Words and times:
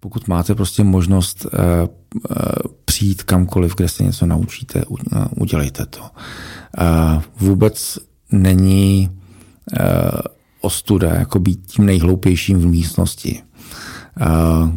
pokud 0.00 0.28
máte 0.28 0.54
prostě 0.54 0.84
možnost 0.84 1.44
uh, 1.44 1.50
uh, 1.80 2.36
přijít 2.84 3.22
kamkoliv, 3.22 3.74
kde 3.74 3.88
se 3.88 4.04
něco 4.04 4.26
naučíte, 4.26 4.84
uh, 4.84 4.98
udělejte 5.36 5.86
to. 5.86 6.00
Vůbec 7.40 7.98
není 8.32 9.10
ostuda 10.60 11.14
jako 11.14 11.38
být 11.38 11.66
tím 11.66 11.86
nejhloupějším 11.86 12.58
v 12.58 12.66
místnosti. 12.66 13.42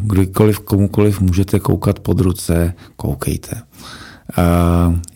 Kdykoliv, 0.02 0.58
komukoliv 0.58 1.20
můžete 1.20 1.60
koukat 1.60 2.00
pod 2.00 2.20
ruce, 2.20 2.74
koukejte. 2.96 3.62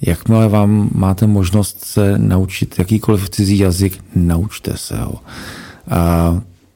Jakmile 0.02 0.48
vám 0.48 0.90
máte 0.94 1.26
možnost 1.26 1.84
se 1.84 2.18
naučit 2.18 2.78
jakýkoliv 2.78 3.30
cizí 3.30 3.58
jazyk, 3.58 4.04
naučte 4.14 4.76
se 4.76 4.96
ho. 4.96 5.14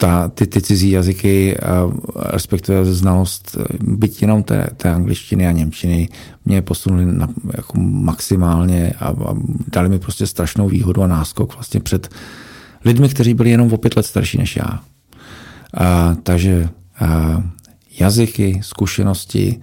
Ta, 0.02 0.28
ty, 0.28 0.46
ty 0.46 0.60
cizí 0.60 0.90
jazyky, 0.90 1.56
respektive 2.16 2.84
znalost, 2.84 3.56
byť 3.80 4.22
jenom 4.22 4.42
té, 4.42 4.66
té 4.76 4.90
angličtiny 4.90 5.46
a 5.46 5.52
němčiny, 5.52 6.08
mě 6.44 6.62
posunuli 6.62 7.06
na, 7.06 7.28
jako 7.56 7.78
maximálně 7.80 8.92
a, 9.00 9.06
a 9.06 9.34
dali 9.72 9.88
mi 9.88 9.98
prostě 9.98 10.26
strašnou 10.26 10.68
výhodu 10.68 11.02
a 11.02 11.06
náskok 11.06 11.54
vlastně 11.54 11.80
před 11.80 12.08
lidmi, 12.84 13.08
kteří 13.08 13.34
byli 13.34 13.50
jenom 13.50 13.72
o 13.72 13.76
pět 13.76 13.96
let 13.96 14.06
starší 14.06 14.38
než 14.38 14.56
já. 14.56 14.80
A, 15.74 16.16
takže 16.22 16.68
a, 17.00 17.42
jazyky, 18.00 18.60
zkušenosti, 18.62 19.60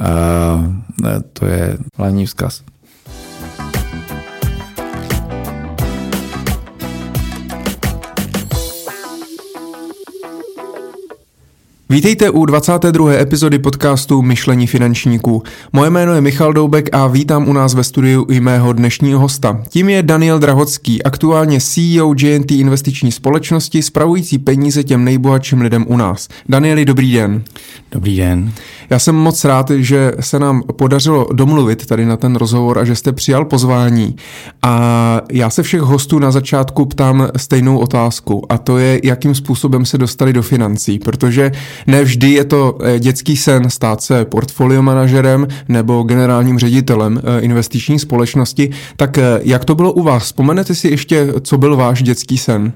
a, 0.00 0.74
to 1.32 1.46
je 1.46 1.78
hlavní 1.96 2.26
vzkaz. 2.26 2.62
Vítejte 11.88 12.30
u 12.30 12.44
22. 12.44 13.12
epizody 13.12 13.58
podcastu 13.58 14.22
Myšlení 14.22 14.66
finančníků. 14.66 15.42
Moje 15.72 15.90
jméno 15.90 16.14
je 16.14 16.20
Michal 16.20 16.52
Doubek 16.52 16.88
a 16.92 17.06
vítám 17.06 17.48
u 17.48 17.52
nás 17.52 17.74
ve 17.74 17.84
studiu 17.84 18.26
i 18.30 18.40
mého 18.40 18.72
dnešního 18.72 19.20
hosta. 19.20 19.62
Tím 19.68 19.88
je 19.88 20.02
Daniel 20.02 20.38
Drahocký, 20.38 21.02
aktuálně 21.02 21.60
CEO 21.60 22.14
JNT 22.18 22.50
investiční 22.50 23.12
společnosti, 23.12 23.82
spravující 23.82 24.38
peníze 24.38 24.84
těm 24.84 25.04
nejbohatším 25.04 25.60
lidem 25.60 25.84
u 25.88 25.96
nás. 25.96 26.28
Danieli, 26.48 26.84
dobrý 26.84 27.12
den. 27.12 27.42
Dobrý 27.92 28.16
den. 28.16 28.52
Já 28.90 28.98
jsem 28.98 29.14
moc 29.14 29.44
rád, 29.44 29.70
že 29.70 30.12
se 30.20 30.38
nám 30.38 30.62
podařilo 30.62 31.28
domluvit 31.32 31.86
tady 31.86 32.06
na 32.06 32.16
ten 32.16 32.36
rozhovor 32.36 32.78
a 32.78 32.84
že 32.84 32.96
jste 32.96 33.12
přijal 33.12 33.44
pozvání. 33.44 34.16
A 34.62 35.20
já 35.32 35.50
se 35.50 35.62
všech 35.62 35.80
hostů 35.80 36.18
na 36.18 36.30
začátku 36.30 36.86
ptám 36.86 37.28
stejnou 37.36 37.78
otázku 37.78 38.42
a 38.48 38.58
to 38.58 38.78
je, 38.78 39.00
jakým 39.04 39.34
způsobem 39.34 39.86
se 39.86 39.98
dostali 39.98 40.32
do 40.32 40.42
financí, 40.42 40.98
protože 40.98 41.52
ne 41.86 42.04
vždy 42.04 42.30
je 42.30 42.44
to 42.44 42.78
eh, 42.82 43.00
dětský 43.00 43.36
sen 43.36 43.70
stát 43.70 44.02
se 44.02 44.24
portfolio 44.24 44.82
manažerem 44.82 45.46
nebo 45.68 46.02
generálním 46.02 46.58
ředitelem 46.58 47.20
eh, 47.24 47.40
investiční 47.40 47.98
společnosti. 47.98 48.70
Tak 48.96 49.18
eh, 49.18 49.40
jak 49.42 49.64
to 49.64 49.74
bylo 49.74 49.92
u 49.92 50.02
vás? 50.02 50.22
Vzpomenete 50.22 50.74
si 50.74 50.88
ještě, 50.88 51.28
co 51.40 51.58
byl 51.58 51.76
váš 51.76 52.02
dětský 52.02 52.38
sen? 52.38 52.72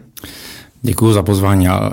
Děkuji 0.83 1.13
za 1.13 1.23
pozvání. 1.23 1.65
Já, 1.65 1.93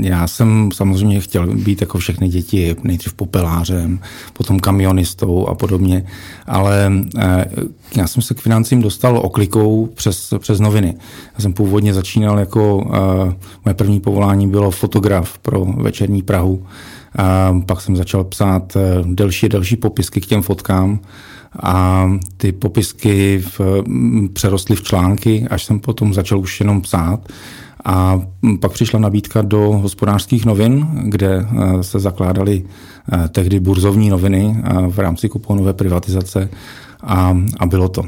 já 0.00 0.26
jsem 0.26 0.68
samozřejmě 0.74 1.20
chtěl 1.20 1.46
být 1.46 1.80
jako 1.80 1.98
všechny 1.98 2.28
děti, 2.28 2.76
nejdřív 2.84 3.12
popelářem, 3.12 4.00
potom 4.32 4.60
kamionistou 4.60 5.46
a 5.46 5.54
podobně, 5.54 6.06
ale 6.46 6.92
já 7.96 8.06
jsem 8.06 8.22
se 8.22 8.34
k 8.34 8.40
financím 8.40 8.82
dostal 8.82 9.18
oklikou 9.18 9.86
přes, 9.86 10.34
přes 10.38 10.60
noviny. 10.60 10.94
Já 11.34 11.40
jsem 11.40 11.52
původně 11.52 11.94
začínal 11.94 12.38
jako, 12.38 12.90
moje 13.64 13.74
první 13.74 14.00
povolání 14.00 14.48
bylo 14.48 14.70
fotograf 14.70 15.38
pro 15.38 15.64
večerní 15.64 16.22
Prahu, 16.22 16.66
a 17.16 17.54
pak 17.66 17.80
jsem 17.80 17.96
začal 17.96 18.24
psát 18.24 18.76
delší 19.04 19.48
delší 19.48 19.76
popisky 19.76 20.20
k 20.20 20.26
těm 20.26 20.42
fotkám 20.42 21.00
a 21.62 22.10
ty 22.36 22.52
popisky 22.52 23.44
v, 23.58 23.60
přerostly 24.32 24.76
v 24.76 24.82
články, 24.82 25.46
až 25.50 25.64
jsem 25.64 25.80
potom 25.80 26.14
začal 26.14 26.38
už 26.38 26.60
jenom 26.60 26.80
psát. 26.80 27.20
A 27.84 28.20
pak 28.60 28.72
přišla 28.72 29.00
nabídka 29.00 29.42
do 29.42 29.60
hospodářských 29.60 30.44
novin, 30.44 30.86
kde 31.04 31.46
eh, 31.46 31.82
se 31.82 32.00
zakládaly 32.00 32.64
eh, 32.64 33.28
tehdy 33.28 33.60
burzovní 33.60 34.10
noviny 34.10 34.56
eh, 34.56 34.72
v 34.88 34.98
rámci 34.98 35.28
kuponové 35.28 35.72
privatizace 35.72 36.48
a, 37.02 37.38
a 37.58 37.66
bylo 37.66 37.88
to. 37.88 38.02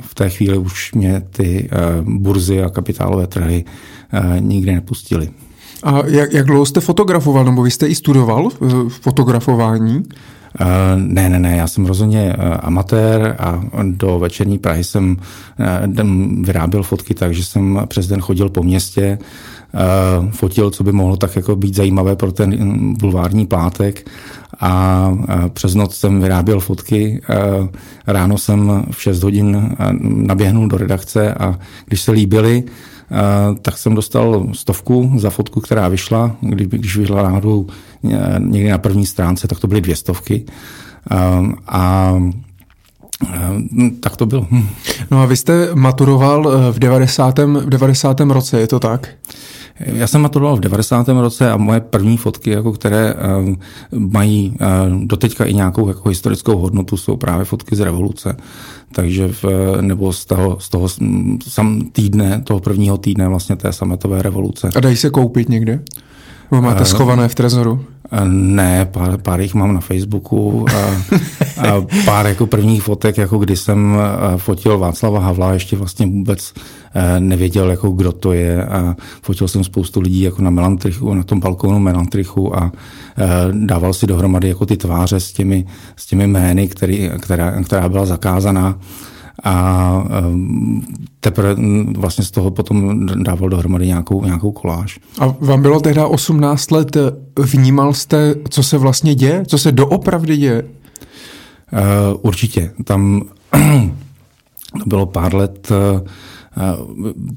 V 0.00 0.14
té 0.14 0.30
chvíli 0.30 0.58
už 0.58 0.94
mě 0.94 1.22
ty 1.30 1.70
burzy 2.02 2.62
a 2.62 2.68
kapitálové 2.68 3.26
trhy 3.26 3.64
nikdy 4.38 4.74
nepustily. 4.74 5.30
A 5.82 6.06
jak, 6.06 6.32
jak 6.32 6.46
dlouho 6.46 6.66
jste 6.66 6.80
fotografoval, 6.80 7.44
nebo 7.44 7.62
vy 7.62 7.70
jste 7.70 7.86
i 7.86 7.94
studoval 7.94 8.48
fotografování? 8.88 10.02
Uh, 10.60 10.66
ne, 10.96 11.28
ne, 11.28 11.38
ne, 11.38 11.56
já 11.56 11.66
jsem 11.66 11.86
rozhodně 11.86 12.36
uh, 12.38 12.54
amatér 12.60 13.36
a 13.38 13.60
do 13.82 14.18
večerní 14.18 14.58
Prahy 14.58 14.84
jsem 14.84 15.16
uh, 16.00 16.44
vyráběl 16.44 16.82
fotky 16.82 17.14
tak, 17.14 17.34
že 17.34 17.44
jsem 17.44 17.80
přes 17.88 18.06
den 18.06 18.20
chodil 18.20 18.48
po 18.48 18.62
městě, 18.62 19.18
fotil, 20.30 20.70
co 20.70 20.84
by 20.84 20.92
mohlo 20.92 21.16
tak 21.16 21.36
jako 21.36 21.56
být 21.56 21.74
zajímavé 21.74 22.16
pro 22.16 22.32
ten 22.32 22.94
bulvární 22.94 23.46
plátek 23.46 24.10
a 24.60 25.12
přes 25.52 25.74
noc 25.74 25.96
jsem 25.96 26.20
vyráběl 26.20 26.60
fotky. 26.60 27.20
Ráno 28.06 28.38
jsem 28.38 28.84
v 28.90 29.02
6 29.02 29.22
hodin 29.22 29.76
naběhnul 30.02 30.68
do 30.68 30.76
redakce 30.76 31.34
a 31.34 31.58
když 31.86 32.00
se 32.00 32.12
líbily, 32.12 32.64
tak 33.62 33.78
jsem 33.78 33.94
dostal 33.94 34.46
stovku 34.52 35.12
za 35.16 35.30
fotku, 35.30 35.60
která 35.60 35.88
vyšla. 35.88 36.36
Kdy, 36.40 36.66
když 36.66 36.96
vyšla 36.96 37.22
náhodou 37.22 37.66
eh, 38.10 38.34
někdy 38.38 38.70
na 38.70 38.78
první 38.78 39.06
stránce, 39.06 39.48
tak 39.48 39.60
to 39.60 39.66
byly 39.66 39.80
dvě 39.80 39.96
stovky. 39.96 40.44
A, 41.10 41.44
a 41.66 42.14
tak 44.00 44.16
to 44.16 44.26
bylo. 44.26 44.46
No 45.10 45.22
a 45.22 45.26
vy 45.26 45.36
jste 45.36 45.68
maturoval 45.74 46.52
eh, 46.52 46.72
v 46.72 46.78
90. 46.78 47.38
v 47.38 47.68
90. 47.68 48.20
roce, 48.20 48.60
je 48.60 48.66
to 48.66 48.80
tak? 48.80 49.08
Já 49.80 50.06
jsem 50.06 50.20
maturoval 50.20 50.56
v 50.56 50.60
90. 50.60 51.08
roce 51.08 51.50
a 51.50 51.56
moje 51.56 51.80
první 51.80 52.16
fotky, 52.16 52.50
jako 52.50 52.72
které 52.72 53.14
uh, 53.14 53.54
mají 53.92 54.56
uh, 54.60 55.04
doteďka 55.04 55.44
i 55.44 55.54
nějakou 55.54 55.88
jako 55.88 56.08
historickou 56.08 56.58
hodnotu, 56.58 56.96
jsou 56.96 57.16
právě 57.16 57.44
fotky 57.44 57.76
z 57.76 57.80
revoluce. 57.80 58.36
Takže 58.92 59.28
v, 59.28 59.44
nebo 59.80 60.12
z 60.12 60.24
toho, 60.24 60.56
z 60.60 60.68
toho 60.68 60.88
sam 61.48 61.80
týdne, 61.92 62.42
toho 62.44 62.60
prvního 62.60 62.98
týdne 62.98 63.28
vlastně 63.28 63.56
té 63.56 63.72
sametové 63.72 64.22
revoluce. 64.22 64.68
A 64.76 64.80
dají 64.80 64.96
se 64.96 65.10
koupit 65.10 65.48
někde? 65.48 65.82
Nebo 66.50 66.62
máte 66.62 66.80
uh, 66.80 66.86
schované 66.86 67.28
v 67.28 67.34
trezoru? 67.34 67.84
Ne, 68.28 68.84
pár, 68.84 69.18
pár 69.22 69.40
jich 69.40 69.54
mám 69.54 69.74
na 69.74 69.80
Facebooku 69.80 70.66
a, 70.76 71.02
a 71.68 71.86
pár 72.04 72.26
jako 72.26 72.46
prvních 72.46 72.82
fotek, 72.82 73.18
jako 73.18 73.38
kdy 73.38 73.56
jsem 73.56 73.96
fotil 74.36 74.78
Václava 74.78 75.20
Havla, 75.20 75.52
ještě 75.52 75.76
vlastně 75.76 76.06
vůbec 76.06 76.52
nevěděl, 77.18 77.70
jako 77.70 77.90
kdo 77.90 78.12
to 78.12 78.32
je 78.32 78.64
a 78.66 78.96
fotil 79.22 79.48
jsem 79.48 79.64
spoustu 79.64 80.00
lidí 80.00 80.22
jako 80.22 80.42
na 80.42 80.50
Melantrichu, 80.50 81.14
na 81.14 81.22
tom 81.22 81.40
balkónu 81.40 81.78
Melantrichu 81.78 82.56
a 82.56 82.72
dával 83.52 83.92
si 83.92 84.06
dohromady 84.06 84.48
jako 84.48 84.66
ty 84.66 84.76
tváře 84.76 85.20
s 85.20 85.32
těmi, 85.32 85.64
s 85.96 86.06
těmi 86.06 86.26
jmény, 86.26 86.68
který, 86.68 87.10
která, 87.20 87.62
která 87.62 87.88
byla 87.88 88.06
zakázaná 88.06 88.78
a 89.44 90.04
teprve 91.20 91.56
vlastně 91.96 92.24
z 92.24 92.30
toho 92.30 92.50
potom 92.50 93.06
dával 93.06 93.48
dohromady 93.48 93.86
nějakou, 93.86 94.24
nějakou 94.24 94.52
koláž. 94.52 95.00
A 95.20 95.34
vám 95.40 95.62
bylo 95.62 95.80
tehdy 95.80 96.00
18 96.00 96.70
let, 96.70 96.96
vnímal 97.38 97.94
jste, 97.94 98.34
co 98.50 98.62
se 98.62 98.78
vlastně 98.78 99.14
děje? 99.14 99.44
Co 99.46 99.58
se 99.58 99.72
doopravdy 99.72 100.36
děje? 100.36 100.62
Uh, 100.62 102.20
určitě. 102.22 102.70
Tam 102.84 103.22
bylo 104.86 105.06
pár 105.06 105.34
let 105.34 105.68
uh, 105.70 106.00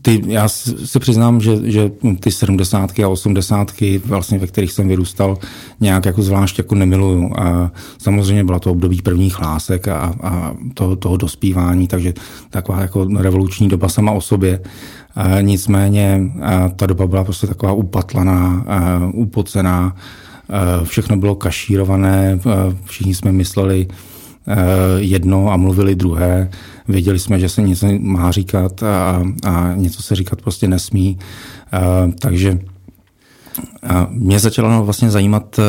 ty, 0.02 0.24
já 0.28 0.50
se 0.50 1.00
přiznám, 1.00 1.42
že, 1.42 1.72
že 1.72 1.92
ty 2.20 2.32
sedmdesátky 2.32 3.04
a 3.04 3.10
osmdesátky, 3.10 4.02
vlastně, 4.06 4.40
ve 4.40 4.48
kterých 4.48 4.72
jsem 4.72 4.88
vyrůstal, 4.88 5.38
nějak 5.80 6.06
jako 6.06 6.22
zvlášť 6.22 6.58
jako 6.58 6.76
nemiluju. 6.76 7.32
A 7.40 7.72
samozřejmě 7.98 8.44
byla 8.44 8.60
to 8.60 8.72
období 8.72 9.02
prvních 9.02 9.40
lásek 9.40 9.88
a, 9.88 10.14
a 10.24 10.54
toho, 10.74 10.96
toho 10.96 11.18
dospívání, 11.18 11.88
takže 11.88 12.14
taková 12.50 12.82
jako 12.82 13.08
revoluční 13.18 13.68
doba 13.70 13.90
sama 13.90 14.12
o 14.12 14.22
sobě. 14.22 14.60
A 15.16 15.42
nicméně 15.42 16.32
a 16.42 16.70
ta 16.70 16.86
doba 16.86 17.08
byla 17.08 17.24
prostě 17.24 17.48
taková 17.48 17.72
upatlaná, 17.72 18.66
upocená, 19.14 19.96
všechno 20.84 21.18
bylo 21.18 21.36
kašírované, 21.36 22.40
všichni 22.86 23.16
jsme 23.16 23.32
mysleli, 23.32 23.88
jedno 24.98 25.52
a 25.52 25.58
mluvili 25.58 25.96
druhé. 25.96 26.50
Věděli 26.90 27.20
jsme, 27.20 27.40
že 27.40 27.50
se 27.50 27.62
něco 27.62 27.88
má 28.00 28.32
říkat 28.32 28.84
a, 28.84 29.24
a 29.44 29.74
něco 29.76 30.04
se 30.04 30.16
říkat 30.16 30.42
prostě 30.42 30.68
nesmí. 30.68 31.20
Takže 32.20 32.60
mě 34.10 34.40
začala 34.40 34.82
vlastně 34.82 35.10
zajímat 35.12 35.60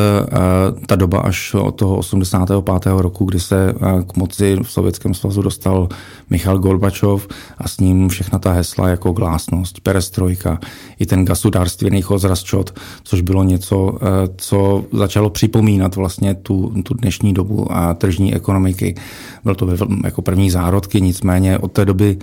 ta 0.86 0.96
doba 0.96 1.18
až 1.18 1.54
od 1.54 1.70
toho 1.70 1.96
85. 1.96 2.92
roku, 2.96 3.24
kdy 3.24 3.40
se 3.40 3.74
k 4.06 4.16
moci 4.16 4.56
v 4.62 4.70
Sovětském 4.70 5.14
svazu 5.14 5.42
dostal 5.42 5.88
Michal 6.30 6.58
Gorbačov 6.58 7.28
a 7.58 7.68
s 7.68 7.80
ním 7.80 8.08
všechna 8.08 8.38
ta 8.38 8.52
hesla 8.52 8.88
jako 8.88 9.12
glásnost, 9.12 9.80
perestrojka, 9.80 10.58
i 10.98 11.06
ten 11.06 11.24
gasudárstvěný 11.24 12.02
chozrasčot, 12.02 12.74
což 13.02 13.20
bylo 13.20 13.44
něco, 13.44 13.98
co 14.36 14.84
začalo 14.92 15.30
připomínat 15.30 15.96
vlastně 15.96 16.34
tu, 16.34 16.72
tu 16.82 16.94
dnešní 16.94 17.34
dobu 17.34 17.72
a 17.72 17.94
tržní 17.94 18.34
ekonomiky. 18.34 18.94
Byl 19.44 19.54
to 19.54 19.68
jako 20.04 20.22
první 20.22 20.50
zárodky, 20.50 21.00
nicméně 21.00 21.58
od 21.58 21.72
té 21.72 21.84
doby 21.84 22.18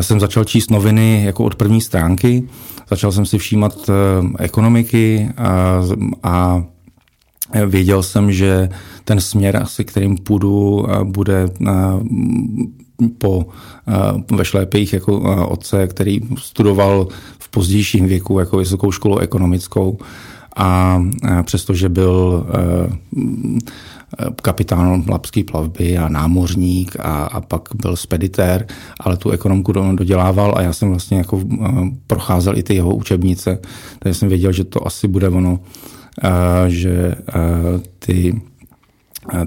jsem 0.00 0.20
začal 0.20 0.44
číst 0.44 0.70
noviny 0.70 1.24
jako 1.24 1.44
od 1.44 1.54
první 1.54 1.80
stránky. 1.80 2.48
Začal 2.90 3.12
jsem 3.12 3.26
si 3.26 3.38
všímat 3.38 3.90
eh, 3.90 3.92
ekonomiky 4.38 5.28
a, 5.36 5.82
a 6.22 6.62
věděl 7.66 8.02
jsem, 8.02 8.32
že 8.32 8.68
ten 9.04 9.20
směr, 9.20 9.56
asi 9.56 9.84
kterým 9.84 10.16
půjdu, 10.16 10.86
eh, 10.90 11.04
bude 11.04 11.48
eh, 11.66 11.72
po 13.18 13.46
vešlépejích 14.30 14.92
jako 14.92 15.46
otce, 15.48 15.86
který 15.86 16.20
studoval 16.36 17.08
v 17.38 17.48
pozdějším 17.48 18.06
věku 18.06 18.38
jako 18.38 18.56
vysokou 18.56 18.92
školu 18.92 19.18
ekonomickou. 19.18 19.98
A 20.56 21.02
přestože 21.42 21.88
byl 21.88 22.46
kapitán 24.42 25.04
lapské 25.08 25.44
plavby 25.44 25.98
a 25.98 26.08
námořník 26.08 26.96
a, 27.00 27.24
a 27.24 27.40
pak 27.40 27.68
byl 27.74 27.96
speditér, 27.96 28.66
ale 29.00 29.16
tu 29.16 29.30
ekonomku 29.30 29.72
dodělával 29.72 30.54
a 30.56 30.62
já 30.62 30.72
jsem 30.72 30.88
vlastně 30.88 31.18
jako 31.18 31.40
eh, 31.40 31.66
procházel 32.06 32.58
i 32.58 32.62
ty 32.62 32.74
jeho 32.74 32.94
učebnice, 32.94 33.58
takže 33.98 34.18
jsem 34.18 34.28
věděl, 34.28 34.52
že 34.52 34.64
to 34.64 34.86
asi 34.86 35.08
bude 35.08 35.28
ono, 35.28 35.60
eh, 36.24 36.30
že 36.70 37.14
eh, 37.28 37.34
ty 37.98 38.40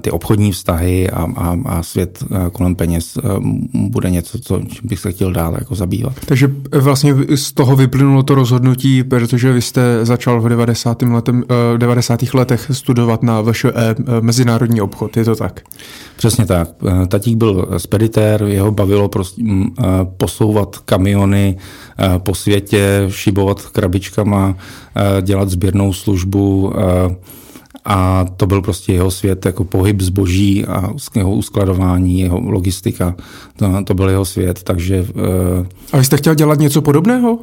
ty 0.00 0.10
obchodní 0.10 0.52
vztahy 0.52 1.10
a, 1.10 1.26
a, 1.36 1.56
a 1.64 1.82
svět 1.82 2.24
eh, 2.24 2.50
kolem 2.52 2.74
peněz 2.74 3.16
eh, 3.16 3.20
bude 3.74 4.10
něco, 4.10 4.38
co 4.38 4.60
bych 4.82 4.98
se 4.98 5.12
chtěl 5.12 5.32
dále 5.32 5.56
jako 5.58 5.74
zabývat. 5.74 6.12
Takže 6.26 6.50
vlastně 6.80 7.14
z 7.34 7.52
toho 7.52 7.76
vyplynulo 7.76 8.22
to 8.22 8.34
rozhodnutí, 8.34 9.04
protože 9.04 9.52
vy 9.52 9.62
jste 9.62 10.04
začal 10.04 10.40
v 10.40 10.48
90. 10.48 11.02
Letem, 11.02 11.44
90. 11.76 12.34
letech 12.34 12.70
studovat 12.72 13.22
na 13.22 13.40
VŠE 13.40 13.94
mezinárodní 14.20 14.80
obchod, 14.80 15.16
je 15.16 15.24
to 15.24 15.36
tak? 15.36 15.60
Přesně 16.16 16.46
tak. 16.46 16.68
Tatík 17.08 17.36
byl 17.36 17.68
speditér, 17.76 18.42
jeho 18.42 18.70
bavilo 18.70 19.08
prostě 19.08 19.42
posouvat 20.16 20.78
kamiony 20.78 21.56
po 22.18 22.34
světě, 22.34 23.06
šibovat 23.08 23.62
krabičkama, 23.62 24.56
dělat 25.22 25.50
sběrnou 25.50 25.92
službu, 25.92 26.72
a 27.84 28.26
to 28.36 28.46
byl 28.46 28.62
prostě 28.62 28.92
jeho 28.92 29.10
svět, 29.10 29.46
jako 29.46 29.64
pohyb 29.64 30.00
zboží 30.00 30.66
a 30.66 30.90
jeho 31.14 31.30
uskladování, 31.30 32.20
jeho 32.20 32.40
logistika, 32.40 33.14
to, 33.56 33.84
to 33.84 33.94
byl 33.94 34.08
jeho 34.08 34.24
svět, 34.24 34.62
takže... 34.62 35.06
Uh, 35.14 35.66
a 35.92 35.96
vy 35.96 36.04
jste 36.04 36.16
chtěl 36.16 36.34
dělat 36.34 36.58
něco 36.58 36.82
podobného? 36.82 37.38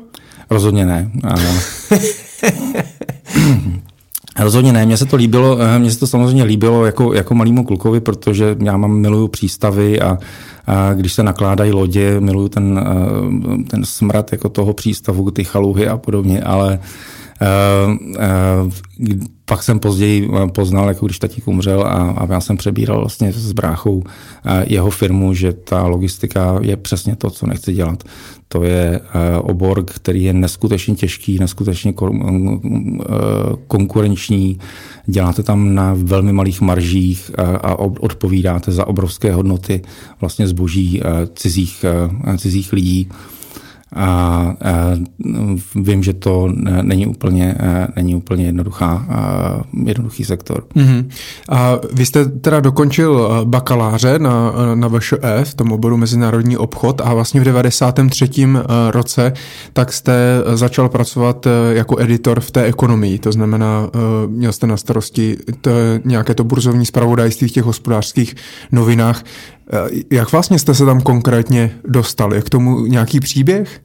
Rozhodně 0.50 0.86
ne. 0.86 1.12
Rozhodně 4.39 4.74
ne, 4.74 4.86
mně 4.86 4.97
se 4.97 5.06
to 5.06 5.15
líbilo, 5.15 5.57
eh, 5.62 5.80
mně 5.80 5.91
se 5.91 6.00
to 6.00 6.07
samozřejmě 6.07 6.44
líbilo 6.44 6.86
jako, 6.86 7.13
jako 7.13 7.36
malýmu 7.36 7.63
klukovi, 7.63 8.00
protože 8.00 8.56
já 8.63 8.77
mám 8.77 8.91
miluju 8.91 9.27
přístavy 9.27 10.01
a, 10.01 10.18
a 10.68 10.94
když 10.94 11.13
se 11.13 11.24
nakládají 11.24 11.71
lodě, 11.71 12.19
miluju 12.19 12.50
ten, 12.50 12.80
eh, 12.80 13.63
ten 13.63 13.86
smrad 13.86 14.31
jako 14.31 14.50
toho 14.50 14.74
přístavu, 14.74 15.31
ty 15.31 15.44
chaluhy 15.44 15.88
a 15.88 15.97
podobně, 15.97 16.41
ale 16.41 16.74
uh, 16.74 16.80
uh, 16.80 17.19
pak 19.50 19.63
jsem 19.63 19.80
později 19.80 20.30
eh, 20.33 20.47
poznal, 20.47 20.88
jako 20.88 21.06
když 21.06 21.19
tatík 21.19 21.47
umřel 21.47 21.83
a, 21.83 22.12
a 22.12 22.33
já 22.33 22.41
jsem 22.41 22.57
přebíral 22.57 23.00
vlastně 23.00 23.33
s 23.33 23.51
bráchou 23.51 24.03
eh, 24.03 24.65
jeho 24.68 24.89
firmu, 24.89 25.33
že 25.33 25.53
ta 25.53 25.88
logistika 25.88 26.59
je 26.62 26.77
přesně 26.77 27.15
to, 27.15 27.30
co 27.30 27.47
nechci 27.47 27.74
dělat. 27.74 28.03
To 28.47 28.63
je 28.63 29.00
eh, 29.00 29.38
obor, 29.38 29.86
který 29.86 30.24
je 30.24 30.33
neskutečně 30.33 30.95
těžký, 30.95 31.39
neskutečně 31.39 31.94
konkurenční, 33.68 34.59
děláte 35.06 35.44
tam 35.44 35.75
na 35.75 35.95
velmi 35.97 36.33
malých 36.33 36.62
maržích 36.62 37.31
a 37.38 37.80
odpovídáte 37.80 38.71
za 38.71 38.88
obrovské 38.88 39.33
hodnoty 39.33 39.81
vlastně 40.21 40.47
zboží 40.47 41.01
cizích, 41.36 41.86
cizích 42.38 42.74
lidí 42.74 43.09
a, 43.95 44.06
a 44.06 44.56
vím, 45.75 46.03
že 46.03 46.13
to 46.13 46.50
není 46.81 47.07
úplně, 47.07 47.56
není 47.95 48.15
úplně 48.15 48.45
jednoduchá, 48.45 49.06
jednoduchý 49.86 50.25
sektor. 50.25 50.63
Mm-hmm. 50.75 51.09
A 51.50 51.80
vy 51.94 52.06
jste 52.06 52.25
teda 52.25 52.59
dokončil 52.59 53.30
bakaláře 53.44 54.19
na, 54.19 54.53
na 54.75 54.88
VŠE 54.88 55.44
v 55.44 55.53
tom 55.53 55.71
oboru 55.71 55.97
mezinárodní 55.97 56.57
obchod 56.57 57.01
a 57.01 57.13
vlastně 57.13 57.41
v 57.41 57.44
93. 57.44 58.30
roce 58.89 59.33
tak 59.74 59.94
jste 59.94 60.41
začal 60.53 60.89
pracovat 60.89 61.47
jako 61.71 62.00
editor 62.00 62.39
v 62.39 62.51
té 62.51 62.63
ekonomii, 62.63 63.19
to 63.19 63.31
znamená, 63.31 63.89
měl 64.27 64.51
jste 64.51 64.68
na 64.68 64.77
starosti 64.77 65.38
to, 65.62 65.71
nějaké 66.06 66.33
to 66.33 66.44
burzovní 66.44 66.86
zpravodajství 66.86 67.47
v 67.47 67.51
těch 67.51 67.63
hospodářských 67.63 68.36
novinách. 68.71 69.24
Eh, 69.74 69.89
jak 70.12 70.31
vlastně 70.31 70.60
jste 70.60 70.74
se 70.74 70.86
tam 70.86 71.01
konkrétně 71.01 71.71
dostali? 71.88 72.36
Je 72.36 72.42
k 72.42 72.50
tomu 72.50 72.86
nějaký 72.86 73.19
příběh? 73.19 73.81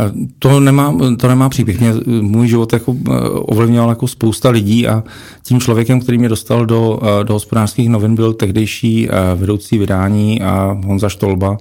Eh, 0.00 0.12
to 0.38 0.60
nemá, 0.60 0.94
to 1.18 1.28
nemá 1.28 1.48
příběh. 1.48 1.80
Mě, 1.80 1.92
můj 2.06 2.48
život 2.48 2.72
jako 2.72 2.96
eh, 3.08 3.12
ovlivňoval 3.30 3.90
jako 3.90 4.08
spousta 4.08 4.50
lidí 4.50 4.88
a 4.88 5.04
tím 5.42 5.60
člověkem, 5.60 6.00
který 6.00 6.18
mě 6.18 6.28
dostal 6.28 6.66
do, 6.66 7.00
do 7.22 7.34
hospodářských 7.34 7.88
novin, 7.88 8.14
byl 8.14 8.32
tehdejší 8.32 9.08
vedoucí 9.34 9.78
vydání 9.78 10.42
a 10.42 10.78
Honza 10.86 11.08
Štolba, 11.08 11.56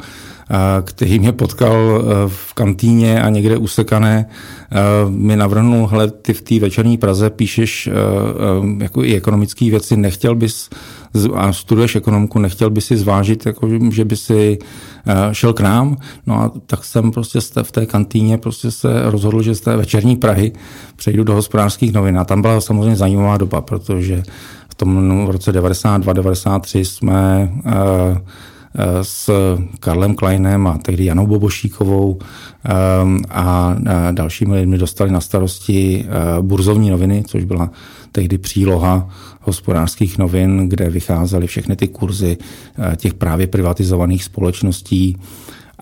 který 0.81 1.19
mě 1.19 1.31
potkal 1.31 2.03
v 2.27 2.53
kantýně 2.53 3.21
a 3.21 3.29
někde 3.29 3.57
usekané, 3.57 4.25
mi 5.09 5.35
navrhnul, 5.35 5.87
hele, 5.87 6.11
ty 6.11 6.33
v 6.33 6.41
té 6.41 6.59
večerní 6.59 6.97
Praze 6.97 7.29
píšeš 7.29 7.89
jako 8.79 9.03
i 9.03 9.15
ekonomické 9.15 9.69
věci, 9.69 9.97
nechtěl 9.97 10.35
bys 10.35 10.69
a 11.35 11.53
studuješ 11.53 11.95
ekonomku, 11.95 12.39
nechtěl 12.39 12.69
by 12.69 12.81
si 12.81 12.97
zvážit, 12.97 13.45
jako, 13.45 13.69
že 13.91 14.05
by 14.05 14.17
si 14.17 14.57
šel 15.31 15.53
k 15.53 15.59
nám. 15.59 15.97
No 16.27 16.41
a 16.41 16.51
tak 16.65 16.85
jsem 16.85 17.11
prostě 17.11 17.39
v 17.63 17.71
té 17.71 17.85
kantýně 17.85 18.37
prostě 18.37 18.71
se 18.71 19.11
rozhodl, 19.11 19.41
že 19.41 19.55
z 19.55 19.61
té 19.61 19.77
večerní 19.77 20.15
Prahy 20.15 20.51
přejdu 20.95 21.23
do 21.23 21.33
hospodářských 21.33 21.93
novin. 21.93 22.19
A 22.19 22.25
tam 22.25 22.41
byla 22.41 22.61
samozřejmě 22.61 22.95
zajímavá 22.95 23.37
doba, 23.37 23.61
protože 23.61 24.23
v 24.69 24.75
tom 24.75 25.25
v 25.25 25.29
roce 25.29 25.51
92-93 25.51 26.79
jsme 26.79 27.51
s 29.01 29.29
Karlem 29.79 30.15
Kleinem 30.15 30.67
a 30.67 30.77
tehdy 30.77 31.05
Janou 31.05 31.27
Bobošíkovou 31.27 32.19
a 33.29 33.75
dalšími 34.11 34.55
lidmi 34.55 34.77
dostali 34.77 35.11
na 35.11 35.21
starosti 35.21 36.05
burzovní 36.41 36.89
noviny, 36.89 37.23
což 37.27 37.43
byla 37.43 37.69
tehdy 38.11 38.37
příloha 38.37 39.09
hospodářských 39.41 40.17
novin, 40.17 40.69
kde 40.69 40.89
vycházely 40.89 41.47
všechny 41.47 41.75
ty 41.75 41.87
kurzy 41.87 42.37
eh, 42.37 42.95
těch 42.95 43.13
právě 43.13 43.47
privatizovaných 43.47 44.23
společností 44.23 45.17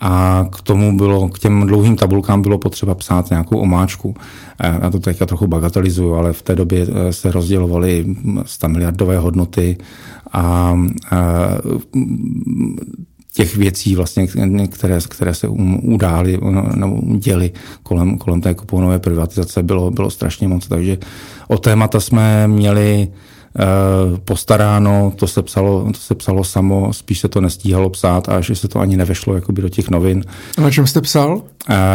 a 0.04 0.46
k 0.52 0.62
tomu 0.62 0.96
bylo, 0.96 1.28
k 1.28 1.38
těm 1.38 1.66
dlouhým 1.66 1.96
tabulkám 1.96 2.42
bylo 2.42 2.58
potřeba 2.58 2.94
psát 2.94 3.30
nějakou 3.30 3.58
omáčku. 3.58 4.14
Eh, 4.60 4.78
já 4.82 4.90
to 4.90 4.98
teďka 4.98 5.26
trochu 5.26 5.46
bagatelizuju, 5.46 6.14
ale 6.14 6.32
v 6.32 6.42
té 6.42 6.54
době 6.54 6.86
eh, 6.88 7.12
se 7.12 7.32
rozdělovaly 7.32 8.06
100 8.46 8.68
miliardové 8.68 9.18
hodnoty 9.18 9.76
a 10.32 10.74
těch 13.34 13.56
věcí, 13.56 13.96
vlastně, 13.96 14.26
které, 14.66 14.98
které 15.08 15.34
se 15.34 15.48
udály 15.82 16.38
nebo 16.74 17.00
děly 17.18 17.50
kolem, 17.82 18.18
kolem 18.18 18.40
té 18.40 18.54
kuponové 18.54 18.98
privatizace, 18.98 19.62
bylo, 19.62 19.90
bylo 19.90 20.10
strašně 20.10 20.48
moc. 20.48 20.68
Takže 20.68 20.98
o 21.48 21.58
témata 21.58 22.00
jsme 22.00 22.48
měli 22.48 23.08
postaráno, 24.24 25.12
to 25.16 25.26
se, 25.26 25.42
psalo, 25.42 25.84
to 25.92 25.98
se 25.98 26.14
psalo 26.14 26.44
samo, 26.44 26.92
spíš 26.92 27.20
se 27.20 27.28
to 27.28 27.40
nestíhalo 27.40 27.90
psát 27.90 28.28
a 28.28 28.40
že 28.40 28.54
se 28.54 28.68
to 28.68 28.80
ani 28.80 28.96
nevešlo 28.96 29.34
jakoby 29.34 29.62
do 29.62 29.68
těch 29.68 29.90
novin. 29.90 30.24
A 30.58 30.60
na 30.60 30.70
čem 30.70 30.86
jste 30.86 31.00
psal? 31.00 31.34
Uh, 31.34 31.42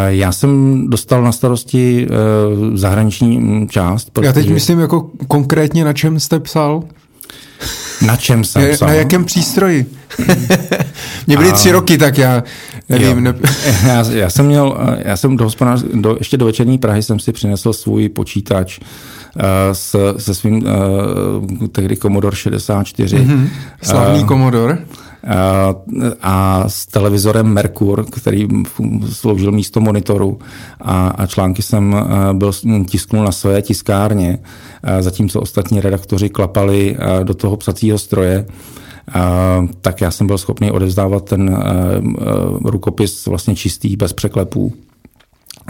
já 0.08 0.32
jsem 0.32 0.84
dostal 0.90 1.24
na 1.24 1.32
starosti 1.32 2.08
uh, 2.10 2.76
zahraniční 2.76 3.68
část. 3.68 4.10
Protože... 4.10 4.28
Já 4.28 4.34
teď 4.34 4.50
myslím 4.50 4.80
jako 4.80 5.10
konkrétně 5.28 5.86
na 5.86 5.94
čem 5.94 6.20
jste 6.20 6.40
psal? 6.40 6.84
Na 8.06 8.16
čem 8.16 8.44
jsem 8.44 8.72
psal? 8.74 8.88
Na 8.88 8.94
jakém 8.94 9.26
přístroji? 9.26 9.86
Mě 11.28 11.38
byly 11.38 11.50
a... 11.50 11.54
tři 11.54 11.72
roky, 11.72 11.98
tak 11.98 12.18
já 12.18 12.44
nevím. 12.90 13.24
Ne... 13.24 13.34
já, 13.88 14.06
já, 14.12 14.30
jsem 14.30 14.46
měl, 14.46 14.78
já 14.98 15.18
jsem 15.18 15.38
do, 15.38 15.44
hospodář, 15.44 15.84
do, 15.94 16.16
ještě 16.20 16.38
do 16.38 16.46
večerní 16.46 16.78
Prahy 16.78 17.04
jsem 17.04 17.20
si 17.20 17.32
přinesl 17.32 17.74
svůj 17.74 18.10
počítač 18.10 18.80
uh, 18.80 19.44
s, 19.72 20.16
se 20.18 20.36
svým 20.36 20.56
uh, 20.56 21.68
tehdy 21.68 21.98
Commodore 21.98 22.36
64. 22.36 23.18
Mm-hmm. 23.18 23.50
Slavný 23.84 24.20
uh, 24.20 24.28
Commodore. 24.28 24.78
A 26.22 26.64
s 26.68 26.86
televizorem 26.86 27.48
Merkur, 27.48 28.06
který 28.06 28.48
sloužil 29.12 29.52
místo 29.52 29.80
monitoru 29.80 30.40
a, 30.82 31.08
a 31.08 31.26
články 31.26 31.62
jsem 31.62 31.96
byl 32.34 32.52
tisknul 32.90 33.24
na 33.24 33.32
své 33.32 33.62
tiskárně, 33.62 34.40
zatímco 35.00 35.42
ostatní 35.42 35.82
redaktoři 35.82 36.30
klapali 36.30 36.98
do 37.24 37.34
toho 37.34 37.58
psacího 37.58 37.98
stroje 37.98 38.46
tak 39.82 40.02
já 40.02 40.12
jsem 40.12 40.28
byl 40.28 40.38
schopný 40.38 40.72
odevzdávat 40.72 41.26
ten 41.26 41.64
rukopis 42.64 43.26
vlastně 43.26 43.56
čistý, 43.56 43.96
bez 43.96 44.14
překlepů, 44.14 44.74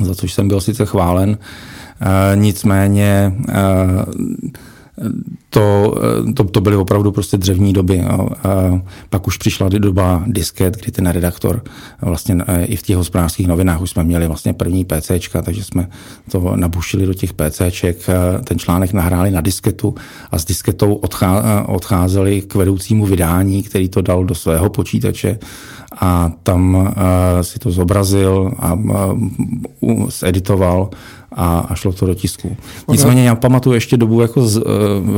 za 0.01 0.15
což 0.15 0.33
jsem 0.33 0.47
byl 0.47 0.61
sice 0.61 0.85
chválen, 0.85 1.37
nicméně 2.35 3.33
to, 5.49 5.95
to, 6.35 6.43
to 6.43 6.61
byly 6.61 6.75
opravdu 6.75 7.11
prostě 7.11 7.37
dřevní 7.37 7.73
doby. 7.73 8.01
A, 8.01 8.13
a 8.13 8.27
pak 9.09 9.27
už 9.27 9.37
přišla 9.37 9.69
doba 9.69 10.23
disket, 10.27 10.77
kdy 10.77 10.91
ten 10.91 11.07
redaktor 11.07 11.61
vlastně 12.01 12.37
e, 12.47 12.65
i 12.65 12.75
v 12.75 12.81
těch 12.81 12.95
hospodářských 12.95 13.47
novinách 13.47 13.81
už 13.81 13.89
jsme 13.89 14.03
měli 14.03 14.27
vlastně 14.27 14.53
první 14.53 14.85
PCčka, 14.85 15.41
takže 15.41 15.63
jsme 15.63 15.89
to 16.31 16.55
nabušili 16.55 17.05
do 17.05 17.13
těch 17.13 17.33
PCček, 17.33 17.97
ten 18.43 18.59
článek 18.59 18.93
nahráli 18.93 19.31
na 19.31 19.41
disketu 19.41 19.95
a 20.31 20.39
s 20.39 20.45
disketou 20.45 20.93
odchá, 20.93 21.65
odcházeli 21.67 22.41
k 22.41 22.55
vedoucímu 22.55 23.05
vydání, 23.05 23.63
který 23.63 23.89
to 23.89 24.01
dal 24.01 24.25
do 24.25 24.35
svého 24.35 24.69
počítače 24.69 25.39
a 25.99 26.31
tam 26.43 26.93
si 27.41 27.59
to 27.59 27.71
zobrazil 27.71 28.51
a 28.59 28.77
zeditoval 30.09 30.89
a, 31.37 31.59
a 31.59 31.75
šlo 31.75 31.93
to 31.93 32.05
do 32.05 32.13
tisku. 32.13 32.57
Nicméně 32.87 33.27
já 33.27 33.35
pamatuju 33.35 33.73
ještě 33.73 33.97
dobu 33.97 34.21
jako 34.21 34.47
z, 34.47 34.57
uh, 34.57 34.63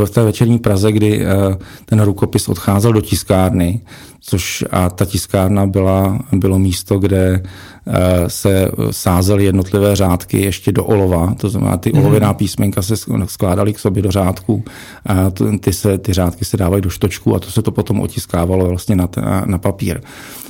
v 0.05 0.09
té 0.09 0.23
večerní 0.23 0.59
Praze, 0.59 0.91
kdy 0.91 1.25
uh, 1.25 1.55
ten 1.85 2.01
rukopis 2.01 2.49
odcházel 2.49 2.93
do 2.93 3.01
tiskárny, 3.01 3.81
což 4.21 4.65
a 4.71 4.89
ta 4.89 5.05
tiskárna 5.05 5.67
byla, 5.67 6.19
bylo 6.31 6.59
místo, 6.59 6.99
kde 6.99 7.43
uh, 7.85 7.93
se 8.27 8.71
sázely 8.91 9.45
jednotlivé 9.45 9.95
řádky 9.95 10.41
ještě 10.41 10.71
do 10.71 10.85
olova, 10.85 11.35
to 11.38 11.49
znamená 11.49 11.77
ty 11.77 11.91
mm. 11.93 11.99
olověná 11.99 12.33
písmenka 12.33 12.81
se 12.81 12.95
skládaly 13.25 13.73
k 13.73 13.79
sobě 13.79 14.03
do 14.03 14.11
řádků 14.11 14.63
a 15.05 15.31
ty, 15.59 15.73
se, 15.73 15.97
ty 15.97 16.13
řádky 16.13 16.45
se 16.45 16.57
dávají 16.57 16.81
do 16.81 16.89
štočku 16.89 17.35
a 17.35 17.39
to 17.39 17.51
se 17.51 17.61
to 17.61 17.71
potom 17.71 17.99
otiskávalo 17.99 18.69
vlastně 18.69 18.95
na, 18.95 19.09
na, 19.21 19.43
na 19.45 19.57
papír. 19.57 20.01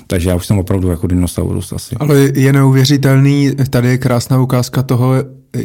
Takže 0.07 0.29
já 0.29 0.35
už 0.35 0.45
jsem 0.45 0.59
opravdu 0.59 0.89
jako 0.89 1.07
dinosaurus 1.07 1.73
asi. 1.73 1.95
Ale 1.99 2.17
je 2.17 2.53
neuvěřitelný, 2.53 3.51
tady 3.69 3.87
je 3.87 3.97
krásná 3.97 4.41
ukázka 4.41 4.83
toho, 4.83 5.13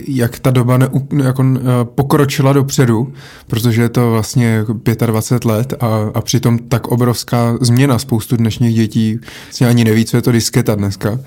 jak 0.08 0.38
ta 0.38 0.50
doba 0.50 0.78
ne, 0.78 0.88
jako, 1.24 1.44
pokročila 1.84 2.52
dopředu, 2.52 3.12
protože 3.46 3.82
je 3.82 3.88
to 3.88 4.10
vlastně 4.10 4.64
25 5.06 5.44
let 5.44 5.74
a, 5.80 6.10
a 6.14 6.20
přitom 6.20 6.58
tak 6.58 6.88
obrovská 6.88 7.58
změna. 7.60 7.98
Spoustu 7.98 8.36
dnešních 8.36 8.74
dětí 8.74 9.18
vlastně 9.44 9.66
ani 9.66 9.84
neví, 9.84 10.04
co 10.04 10.16
je 10.16 10.22
to 10.22 10.32
disketa 10.32 10.74
dneska. 10.74 11.18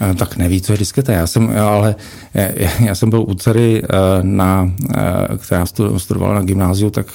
Eh, 0.00 0.14
tak 0.14 0.36
neví, 0.36 0.60
co 0.60 0.72
je 0.72 0.78
disketa. 0.78 1.12
Já 1.12 1.26
jsem, 1.26 1.50
ale 1.58 1.94
já, 2.34 2.70
já 2.80 2.94
jsem 2.94 3.10
byl 3.10 3.24
u 3.28 3.34
dcery, 3.34 3.82
eh, 3.84 3.88
na, 4.22 4.72
eh, 4.96 5.38
která 5.38 5.66
studovala 5.96 6.34
na 6.34 6.42
gymnáziu, 6.42 6.90
tak 6.90 7.06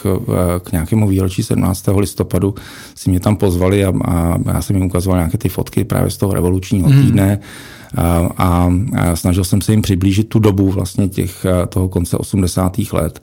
k 0.64 0.72
nějakému 0.72 1.08
výročí 1.08 1.44
17. 1.44 2.00
listopadu 2.00 2.56
si 2.96 3.10
mě 3.10 3.20
tam 3.20 3.36
pozvali 3.36 3.86
a, 3.86 3.94
a 4.06 4.38
já 4.54 4.62
jsem 4.62 4.76
jim 4.76 4.86
ukazoval 4.86 5.20
nějaké 5.20 5.38
ty 5.38 5.50
fotky 5.50 5.84
právě 5.84 6.12
z 6.12 6.18
toho 6.18 6.34
revolučního 6.34 6.90
hmm. 6.90 7.02
týdne. 7.02 7.40
A, 7.40 7.40
a, 7.98 8.70
a 8.98 9.16
snažil 9.16 9.44
jsem 9.44 9.62
se 9.62 9.72
jim 9.72 9.82
přiblížit 9.82 10.30
tu 10.30 10.40
dobu 10.40 10.72
vlastně 10.72 11.10
těch, 11.10 11.46
toho 11.70 11.90
konce 11.90 12.18
80. 12.18 12.78
let. 12.94 13.20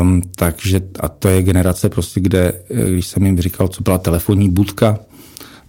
Um, 0.00 0.22
takže 0.36 0.80
a 1.00 1.08
to 1.08 1.28
je 1.28 1.42
generace 1.42 1.88
prostě, 1.88 2.20
kde, 2.20 2.52
když 2.88 3.06
jsem 3.06 3.26
jim 3.26 3.40
říkal, 3.40 3.68
co 3.68 3.82
byla 3.82 3.98
telefonní 3.98 4.50
budka, 4.50 4.98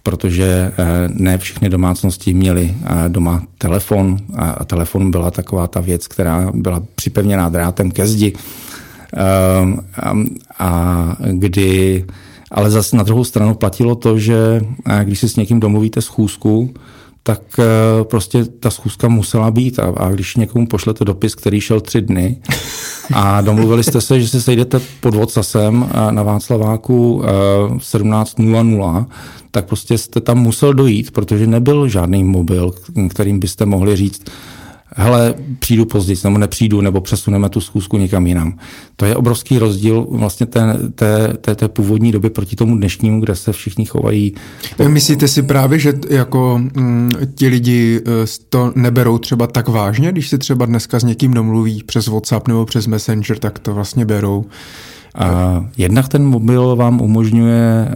protože 0.02 0.72
eh, 0.78 1.08
ne 1.08 1.38
všechny 1.38 1.68
domácnosti 1.68 2.34
měly 2.34 2.74
eh, 2.84 3.08
doma 3.08 3.42
telefon 3.58 4.16
a 4.36 4.64
telefon 4.64 5.10
byla 5.10 5.30
taková 5.30 5.66
ta 5.66 5.80
věc, 5.80 6.06
která 6.06 6.50
byla 6.54 6.82
připevněná 6.94 7.48
drátem 7.48 7.90
ke 7.90 8.06
zdi 8.06 8.32
ehm, 9.16 9.80
a 10.58 11.16
kdy 11.30 12.04
ale 12.50 12.70
zase 12.70 12.96
na 12.96 13.02
druhou 13.02 13.24
stranu 13.24 13.54
platilo 13.54 13.94
to, 13.94 14.18
že 14.18 14.60
když 15.02 15.18
si 15.18 15.28
s 15.28 15.36
někým 15.36 15.60
domluvíte 15.60 16.02
schůzku, 16.02 16.74
tak 17.26 17.40
prostě 18.02 18.44
ta 18.44 18.70
schůzka 18.70 19.08
musela 19.08 19.50
být. 19.50 19.78
A, 19.78 19.92
a 19.96 20.10
když 20.10 20.36
někomu 20.36 20.66
pošlete 20.66 21.04
dopis, 21.04 21.34
který 21.34 21.60
šel 21.60 21.80
tři 21.80 22.00
dny 22.00 22.36
a 23.14 23.40
domluvili 23.40 23.84
jste 23.84 24.00
se, 24.00 24.20
že 24.20 24.28
se 24.28 24.42
sejdete 24.42 24.80
pod 25.00 25.14
Vocasem 25.14 25.88
na 26.10 26.22
Václaváku 26.22 27.22
v 27.78 27.82
17.00, 27.82 29.06
tak 29.50 29.66
prostě 29.66 29.98
jste 29.98 30.20
tam 30.20 30.38
musel 30.38 30.74
dojít, 30.74 31.10
protože 31.10 31.46
nebyl 31.46 31.88
žádný 31.88 32.24
mobil, 32.24 32.74
kterým 33.10 33.40
byste 33.40 33.66
mohli 33.66 33.96
říct, 33.96 34.22
hele, 34.94 35.34
přijdu 35.58 35.84
později, 35.84 36.18
nebo 36.24 36.38
nepřijdu, 36.38 36.80
nebo 36.80 37.00
přesuneme 37.00 37.48
tu 37.48 37.60
schůzku 37.60 37.98
někam 37.98 38.26
jinam. 38.26 38.58
To 38.96 39.04
je 39.04 39.16
obrovský 39.16 39.58
rozdíl 39.58 40.06
vlastně 40.10 40.46
té, 40.46 40.78
té, 40.94 41.32
té, 41.40 41.54
té 41.54 41.68
původní 41.68 42.12
doby 42.12 42.30
proti 42.30 42.56
tomu 42.56 42.76
dnešnímu, 42.76 43.20
kde 43.20 43.36
se 43.36 43.52
všichni 43.52 43.86
chovají. 43.86 44.34
Myslíte 44.88 45.28
si 45.28 45.42
právě, 45.42 45.78
že 45.78 45.92
jako 46.10 46.58
mm, 46.58 47.10
ti 47.34 47.48
lidi 47.48 48.00
eh, 48.06 48.26
to 48.48 48.72
neberou 48.74 49.18
třeba 49.18 49.46
tak 49.46 49.68
vážně, 49.68 50.12
když 50.12 50.28
se 50.28 50.38
třeba 50.38 50.66
dneska 50.66 51.00
s 51.00 51.04
někým 51.04 51.34
domluví 51.34 51.82
přes 51.86 52.06
WhatsApp 52.06 52.48
nebo 52.48 52.64
přes 52.64 52.86
Messenger, 52.86 53.38
tak 53.38 53.58
to 53.58 53.74
vlastně 53.74 54.04
berou 54.04 54.44
a 55.16 55.64
jednak 55.76 56.08
ten 56.08 56.26
mobil 56.26 56.76
vám 56.76 57.00
umožňuje, 57.00 57.94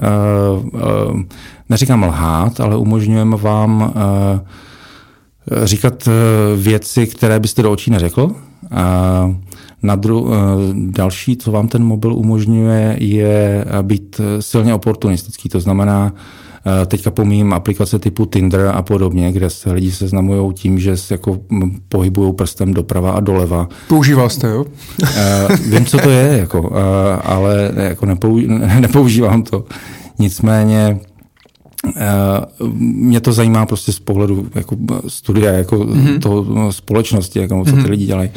uh, 0.52 0.66
uh, 0.66 1.23
neříkám 1.68 2.02
lhát, 2.02 2.61
ale 2.61 2.76
umožňujeme 2.76 3.37
vám 3.37 3.82
uh, 3.82 4.40
říkat 5.64 6.09
věci, 6.57 7.07
které 7.07 7.40
byste 7.40 7.62
do 7.62 7.73
očí 7.73 7.90
neřekl. 7.90 8.30
A 8.71 9.35
na 9.83 9.97
dru- 9.97 10.28
další, 10.90 11.37
co 11.37 11.52
vám 11.52 11.69
ten 11.69 11.85
mobil 11.85 12.14
umožňuje, 12.14 12.97
je 13.00 13.64
být 13.83 14.21
silně 14.40 14.75
oportunistický. 14.75 15.49
To 15.49 15.61
znamená, 15.61 16.12
Eh, 16.83 16.87
teďka 16.87 17.11
pomím 17.11 17.52
aplikace 17.52 17.99
typu 17.99 18.26
Tinder 18.26 18.73
a 18.75 18.83
podobně, 18.83 19.33
kde 19.33 19.50
se 19.50 19.73
lidi 19.73 19.92
seznamují 19.92 20.52
tím, 20.54 20.78
že 20.78 20.97
se 20.97 21.14
jako 21.14 21.38
pohybují 21.88 22.33
prstem 22.33 22.75
doprava 22.75 23.11
a 23.11 23.21
doleva. 23.21 23.69
Používal 23.88 24.28
jste, 24.28 24.47
jo? 24.49 24.64
Eh, 25.16 25.47
vím, 25.71 25.85
co 25.85 25.99
to 25.99 26.11
je, 26.11 26.38
jako, 26.38 26.73
eh, 26.76 27.16
ale 27.25 27.73
jako 27.76 28.07
nepouž- 28.07 28.47
nepoužívám 28.80 29.42
to. 29.42 29.64
Nicméně 30.19 31.00
mě 32.75 33.20
to 33.20 33.32
zajímá 33.32 33.66
prostě 33.66 33.92
z 33.92 33.99
pohledu 33.99 34.46
jako 34.54 34.76
studia, 35.08 35.52
jako 35.52 35.76
mm-hmm. 35.76 36.18
toho 36.18 36.72
společnosti, 36.72 37.38
jako, 37.38 37.64
co 37.64 37.70
ty 37.70 37.76
mm-hmm. 37.78 37.90
lidi 37.90 38.06
dělají. 38.06 38.30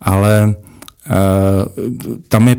Ale 0.00 0.54
Eh, 1.10 2.20
tam 2.28 2.48
je 2.48 2.56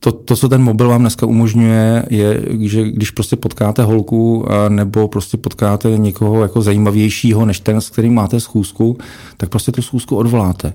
to, 0.00 0.12
to, 0.12 0.36
co 0.36 0.48
ten 0.48 0.62
mobil 0.62 0.88
vám 0.88 1.00
dneska 1.00 1.26
umožňuje, 1.26 2.06
je, 2.10 2.42
že 2.60 2.90
když 2.90 3.10
prostě 3.10 3.36
potkáte 3.36 3.82
holku 3.82 4.46
eh, 4.48 4.70
nebo 4.70 5.08
prostě 5.08 5.36
potkáte 5.36 5.98
někoho 5.98 6.42
jako 6.42 6.62
zajímavějšího 6.62 7.46
než 7.46 7.60
ten, 7.60 7.80
s 7.80 7.90
kterým 7.90 8.14
máte 8.14 8.40
schůzku, 8.40 8.98
tak 9.36 9.48
prostě 9.48 9.72
tu 9.72 9.82
schůzku 9.82 10.16
odvoláte, 10.16 10.72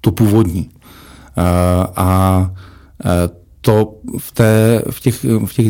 tu 0.00 0.10
původní. 0.10 0.70
Eh, 1.36 1.42
a 1.96 2.50
to 3.60 3.94
v, 4.18 4.32
té, 4.32 4.82
v, 4.90 5.00
těch, 5.00 5.24
v 5.24 5.52
těch 5.52 5.66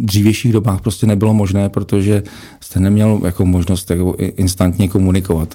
dřívějších 0.00 0.52
dobách 0.52 0.80
prostě 0.80 1.06
nebylo 1.06 1.34
možné, 1.34 1.68
protože 1.68 2.22
jste 2.60 2.80
neměl 2.80 3.20
jako 3.24 3.44
možnost 3.44 3.90
jako 3.90 4.16
instantně 4.18 4.88
komunikovat. 4.88 5.54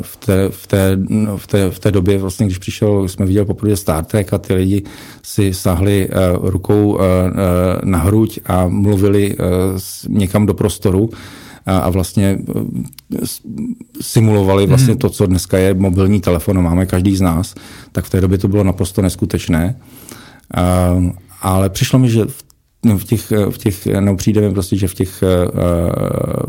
V 0.00 0.16
té, 0.16 0.48
v, 0.50 0.66
té, 0.66 0.98
v, 1.36 1.46
té, 1.46 1.70
v 1.70 1.78
té 1.78 1.90
době, 1.90 2.18
vlastně, 2.18 2.46
když 2.46 2.58
přišel, 2.58 3.08
jsme 3.08 3.26
viděli 3.26 3.46
poprvé 3.46 3.76
Star 3.76 4.04
Trek 4.04 4.32
a 4.32 4.38
ty 4.38 4.54
lidi 4.54 4.82
si 5.22 5.54
sahli 5.54 6.08
uh, 6.08 6.48
rukou 6.48 6.94
uh, 6.94 7.00
na 7.84 7.98
hruď 7.98 8.40
a 8.46 8.68
mluvili 8.68 9.36
uh, 9.36 9.44
někam 10.08 10.46
do 10.46 10.54
prostoru 10.54 11.10
a 11.66 11.90
vlastně 11.90 12.38
simulovali 14.00 14.66
vlastně 14.66 14.92
hmm. 14.92 14.98
to, 14.98 15.10
co 15.10 15.26
dneska 15.26 15.58
je 15.58 15.74
mobilní 15.74 16.20
telefon, 16.20 16.62
máme 16.62 16.86
každý 16.86 17.16
z 17.16 17.20
nás, 17.20 17.54
tak 17.92 18.04
v 18.04 18.10
té 18.10 18.20
době 18.20 18.38
to 18.38 18.48
bylo 18.48 18.64
naprosto 18.64 19.02
neskutečné. 19.02 19.64
Ehm, 19.66 20.25
ale 21.42 21.70
přišlo 21.70 21.98
mi, 21.98 22.10
že 22.10 22.24
v 22.24 22.46
v 22.96 23.04
těch, 23.04 23.32
v 23.50 23.58
těch, 23.58 23.86
no 24.00 24.16
přijde 24.16 24.40
mi 24.40 24.50
prostě, 24.50 24.76
že 24.76 24.88
v 24.88 24.94
těch 24.94 25.22
uh, 25.22 25.60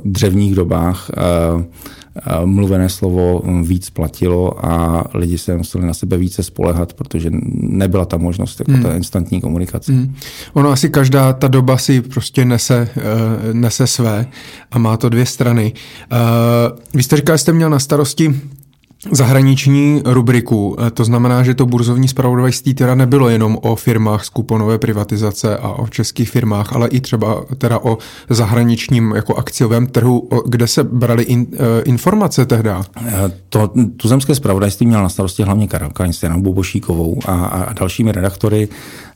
dřevních 0.06 0.56
dobách 0.56 1.12
uh, 1.56 1.62
uh, 1.62 2.46
mluvené 2.46 2.90
slovo 2.90 3.42
víc 3.64 3.90
platilo 3.90 4.66
a 4.66 5.04
lidi 5.14 5.38
se 5.38 5.58
museli 5.58 5.88
na 5.88 5.94
sebe 5.94 6.18
více 6.18 6.44
spolehat, 6.44 6.94
protože 6.94 7.30
nebyla 7.54 8.06
ta 8.06 8.18
možnost 8.18 8.60
jako 8.60 8.72
hmm. 8.72 8.84
ta 8.84 8.94
instantní 8.94 9.42
komunikace. 9.42 9.92
Hmm. 9.92 10.16
Ono 10.54 10.70
asi 10.70 10.90
každá 10.90 11.34
ta 11.34 11.48
doba 11.48 11.78
si 11.78 12.02
prostě 12.02 12.46
nese, 12.46 12.90
uh, 12.98 13.54
nese 13.54 13.88
své 13.88 14.28
a 14.72 14.80
má 14.80 14.98
to 14.98 15.10
dvě 15.10 15.26
strany. 15.26 15.74
Uh, 16.12 16.80
vy 16.94 17.04
jste 17.04 17.16
říkal, 17.16 17.36
že 17.36 17.42
jste 17.42 17.54
měl 17.54 17.70
na 17.70 17.80
starosti 17.80 18.42
zahraniční 19.12 20.02
rubriku. 20.06 20.78
To 20.94 21.04
znamená, 21.04 21.44
že 21.44 21.54
to 21.54 21.66
burzovní 21.66 22.08
spravodajství 22.08 22.74
teda 22.74 22.96
nebylo 22.96 23.30
jenom 23.30 23.58
o 23.62 23.76
firmách 23.76 24.26
z 24.26 24.30
kuponové 24.30 24.78
privatizace 24.78 25.58
a 25.58 25.70
o 25.70 25.88
českých 25.88 26.30
firmách, 26.30 26.74
ale 26.74 26.88
i 26.88 27.02
třeba 27.02 27.46
teda 27.58 27.80
o 27.80 27.98
zahraničním 28.30 29.14
jako 29.16 29.36
akciovém 29.36 29.88
trhu, 29.88 30.30
kde 30.46 30.68
se 30.68 30.84
brali 30.84 31.24
in, 31.24 31.48
informace 31.86 32.46
tehda. 32.46 32.84
To 33.50 33.72
tuzemské 33.98 34.36
spravodajství 34.36 34.86
měl 34.86 35.04
na 35.04 35.10
starosti 35.10 35.44
hlavně 35.44 35.68
Karel 35.68 35.90
Kainstein, 35.90 36.42
Bubošíkovou 36.42 37.20
a, 37.26 37.46
a 37.46 37.74
dalšími 37.74 38.12
redaktory. 38.12 38.68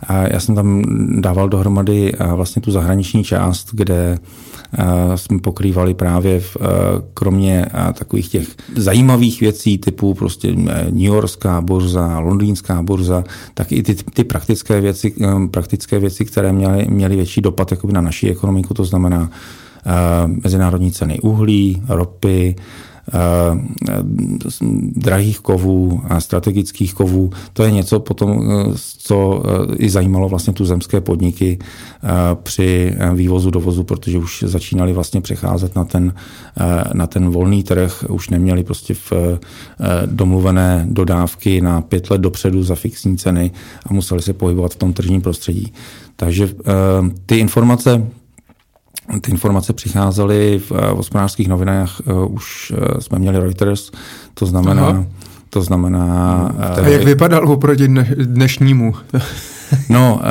Já 0.09 0.39
jsem 0.39 0.55
tam 0.55 0.81
dával 1.21 1.49
dohromady 1.49 2.13
vlastně 2.35 2.61
tu 2.61 2.71
zahraniční 2.71 3.23
část, 3.23 3.69
kde 3.71 4.17
jsme 5.15 5.39
pokrývali 5.39 5.93
právě 5.93 6.39
v, 6.39 6.57
kromě 7.13 7.65
takových 7.93 8.29
těch 8.29 8.47
zajímavých 8.75 9.41
věcí 9.41 9.77
typu 9.77 10.13
prostě 10.13 10.55
New 10.89 11.01
Yorkská 11.01 11.61
burza, 11.61 12.19
londýnská 12.19 12.81
burza, 12.81 13.23
tak 13.53 13.71
i 13.71 13.83
ty, 13.83 13.95
ty 13.95 14.23
praktické 14.23 14.81
věci, 14.81 15.13
praktické 15.51 15.99
věci, 15.99 16.25
které 16.25 16.53
měly, 16.53 16.87
měly 16.89 17.15
větší 17.15 17.41
dopad 17.41 17.73
na 17.91 18.01
naší 18.01 18.29
ekonomiku, 18.29 18.73
to 18.73 18.85
znamená 18.85 19.29
mezinárodní 20.43 20.91
ceny 20.91 21.19
uhlí, 21.19 21.83
ropy, 21.87 22.55
Eh, 22.55 22.90
drahých 24.95 25.39
kovů 25.39 26.01
a 26.07 26.19
strategických 26.19 26.93
kovů. 26.93 27.29
To 27.53 27.63
je 27.63 27.71
něco 27.71 27.99
potom, 27.99 28.29
eh, 28.31 28.73
co 28.97 29.43
eh, 29.45 29.75
i 29.75 29.89
zajímalo 29.89 30.29
vlastně 30.29 30.53
tu 30.53 30.65
zemské 30.65 31.01
podniky 31.01 31.59
při 32.43 32.95
vývozu, 33.13 33.49
dovozu, 33.49 33.83
protože 33.83 34.17
už 34.17 34.43
začínali 34.47 34.93
vlastně 34.93 35.21
přecházet 35.21 35.75
na 35.75 35.85
ten, 35.85 36.13
na 36.93 37.07
ten 37.07 37.29
volný 37.29 37.63
trh, 37.63 38.05
už 38.09 38.29
neměli 38.29 38.63
prostě 38.63 38.93
v 38.93 39.13
domluvené 40.05 40.85
dodávky 40.89 41.61
na 41.61 41.81
pět 41.81 42.11
let 42.11 42.21
dopředu 42.21 42.63
za 42.63 42.75
fixní 42.75 43.17
ceny 43.17 43.51
a 43.85 43.93
museli 43.93 44.21
se 44.21 44.33
pohybovat 44.33 44.73
v 44.73 44.75
tom 44.75 44.93
tržním 44.93 45.21
prostředí. 45.21 45.73
Takže 46.15 46.49
ty 47.25 47.37
informace 47.37 48.07
ty 49.21 49.31
informace 49.31 49.73
přicházely 49.73 50.59
v, 50.59 50.71
v 50.71 50.95
hospodářských 50.95 51.47
novinách, 51.47 52.01
uh, 52.05 52.33
už 52.33 52.71
uh, 52.71 52.99
jsme 52.99 53.19
měli 53.19 53.39
Reuters, 53.39 53.91
to 54.33 54.45
znamená, 54.45 54.87
Aha. 54.87 55.05
to 55.49 55.61
znamená... 55.61 56.35
A 56.59 56.87
jak 56.87 57.03
vypadal 57.03 57.51
oproti 57.51 57.87
dnešnímu? 58.15 58.93
No, 59.89 60.21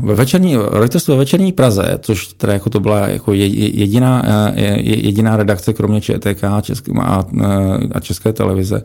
ve 0.00 0.14
večerní, 0.14 0.56
Reuters 0.56 1.08
ve 1.08 1.16
večerní 1.16 1.52
Praze, 1.52 1.98
což 2.00 2.26
teda 2.26 2.52
jako 2.52 2.70
to 2.70 2.80
byla 2.80 3.08
jako 3.08 3.32
jediná, 3.32 4.22
jediná 4.80 5.36
redakce, 5.36 5.72
kromě 5.72 6.00
ČTK 6.00 6.44
a 6.44 6.60
České, 6.60 6.92
a, 7.00 7.24
a 7.92 8.00
České 8.00 8.32
televize, 8.32 8.82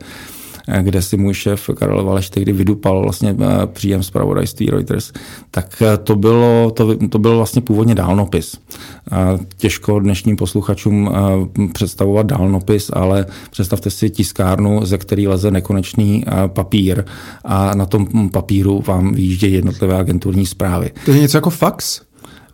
kde 0.81 1.01
si 1.01 1.17
můj 1.17 1.33
šéf 1.33 1.69
Karel 1.75 2.03
Valeš 2.03 2.29
tehdy 2.29 2.53
vydupal 2.53 3.01
vlastně 3.01 3.35
eh, 3.39 3.67
příjem 3.67 4.03
zpravodajství 4.03 4.65
Reuters, 4.65 5.11
tak 5.51 5.81
eh, 5.81 5.97
to 5.97 6.15
bylo, 6.15 6.71
to, 6.71 6.95
to 7.09 7.19
byl 7.19 7.37
vlastně 7.37 7.61
původně 7.61 7.95
dálnopis. 7.95 8.57
Těžko 9.57 9.99
dnešním 9.99 10.35
posluchačům 10.35 11.11
eh, 11.11 11.67
představovat 11.73 12.25
dálnopis, 12.25 12.91
ale 12.93 13.25
představte 13.51 13.89
si 13.89 14.09
tiskárnu, 14.09 14.85
ze 14.85 14.97
který 14.97 15.27
leze 15.27 15.51
nekonečný 15.51 16.23
papír 16.47 17.03
a 17.45 17.75
na 17.75 17.85
tom 17.85 18.29
papíru 18.29 18.83
vám 18.87 19.13
vyjíždějí 19.13 19.53
jednotlivé 19.53 19.97
agenturní 19.97 20.45
zprávy. 20.45 20.91
To 21.05 21.11
je 21.11 21.19
něco 21.19 21.37
jako 21.37 21.49
fax? 21.49 22.01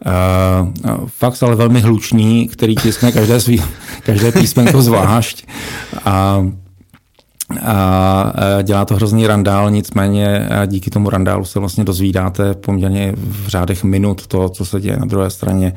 Uh, 0.05 1.07
fax, 1.07 1.43
ale 1.43 1.55
velmi 1.55 1.79
hlučný, 1.79 2.47
který 2.47 2.75
tiskne 2.75 3.11
každé, 3.11 3.39
svý, 3.39 3.63
každé 4.03 4.31
písmenko 4.31 4.81
zvlášť. 4.81 5.47
A 6.05 6.45
a 7.63 8.33
dělá 8.63 8.85
to 8.85 8.95
hrozný 8.95 9.27
randál, 9.27 9.71
nicméně 9.71 10.49
díky 10.65 10.89
tomu 10.89 11.09
randálu 11.09 11.45
se 11.45 11.59
vlastně 11.59 11.83
dozvídáte 11.83 12.53
poměrně 12.53 13.13
v 13.17 13.47
řádech 13.47 13.83
minut 13.83 14.27
to, 14.27 14.49
co 14.49 14.65
se 14.65 14.81
děje 14.81 14.97
na 14.99 15.05
druhé 15.05 15.29
straně 15.29 15.73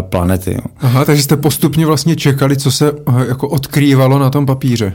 planety. 0.00 0.62
Aha, 0.80 1.04
takže 1.04 1.22
jste 1.22 1.36
postupně 1.36 1.86
vlastně 1.86 2.16
čekali, 2.16 2.56
co 2.56 2.72
se 2.72 2.92
jako 3.28 3.48
odkrývalo 3.48 4.18
na 4.18 4.30
tom 4.30 4.46
papíře. 4.46 4.92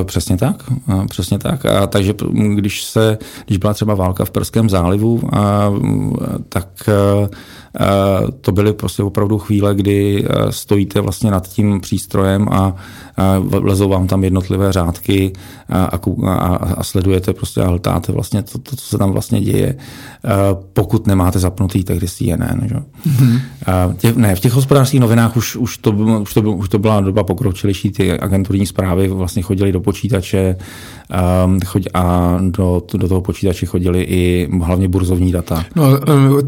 E, 0.00 0.04
přesně 0.04 0.36
tak, 0.36 0.62
přesně 1.08 1.38
tak. 1.38 1.66
A 1.66 1.86
takže 1.86 2.14
když 2.54 2.84
se, 2.84 3.18
když 3.46 3.58
byla 3.58 3.74
třeba 3.74 3.94
válka 3.94 4.24
v 4.24 4.30
Perském 4.30 4.70
zálivu, 4.70 5.20
a, 5.32 5.72
tak 6.48 6.68
to 8.40 8.52
byly 8.52 8.72
prostě 8.72 9.02
opravdu 9.02 9.38
chvíle, 9.38 9.74
kdy 9.74 10.24
stojíte 10.50 11.00
vlastně 11.00 11.30
nad 11.30 11.48
tím 11.48 11.80
přístrojem 11.80 12.48
a 12.48 12.74
lezou 13.52 13.88
vám 13.88 14.06
tam 14.06 14.24
jednotlivé 14.24 14.72
řádky 14.72 15.32
a, 15.68 15.98
a, 16.26 16.56
a 16.56 16.84
sledujete 16.84 17.32
prostě 17.32 17.60
a 17.60 17.68
hltáte 17.68 18.12
vlastně 18.12 18.42
to, 18.42 18.58
to, 18.58 18.76
co 18.76 18.86
se 18.86 18.98
tam 18.98 19.12
vlastně 19.12 19.40
děje, 19.40 19.76
pokud 20.72 21.06
nemáte 21.06 21.38
zapnutý 21.38 21.84
tehdy 21.84 22.08
CNN. 22.08 22.60
Že? 22.68 22.74
Mm-hmm. 22.74 23.40
Tě, 23.96 24.12
ne, 24.16 24.36
v 24.36 24.40
těch 24.40 24.52
hospodářských 24.52 25.00
novinách 25.00 25.36
už, 25.36 25.56
už, 25.56 25.78
to, 25.78 25.90
už, 25.90 26.34
to, 26.34 26.40
už 26.42 26.68
to 26.68 26.78
byla 26.78 27.00
doba 27.00 27.24
pokročilejší, 27.24 27.90
ty 27.90 28.12
agenturní 28.12 28.66
zprávy 28.66 29.08
vlastně 29.08 29.42
chodily 29.42 29.72
do 29.72 29.80
počítače 29.80 30.56
a 31.94 32.36
do, 32.40 32.82
do 32.94 33.08
toho 33.08 33.20
počítače 33.20 33.66
chodily 33.66 34.02
i 34.02 34.48
hlavně 34.62 34.88
burzovní 34.88 35.32
data. 35.32 35.64
No, 35.76 35.84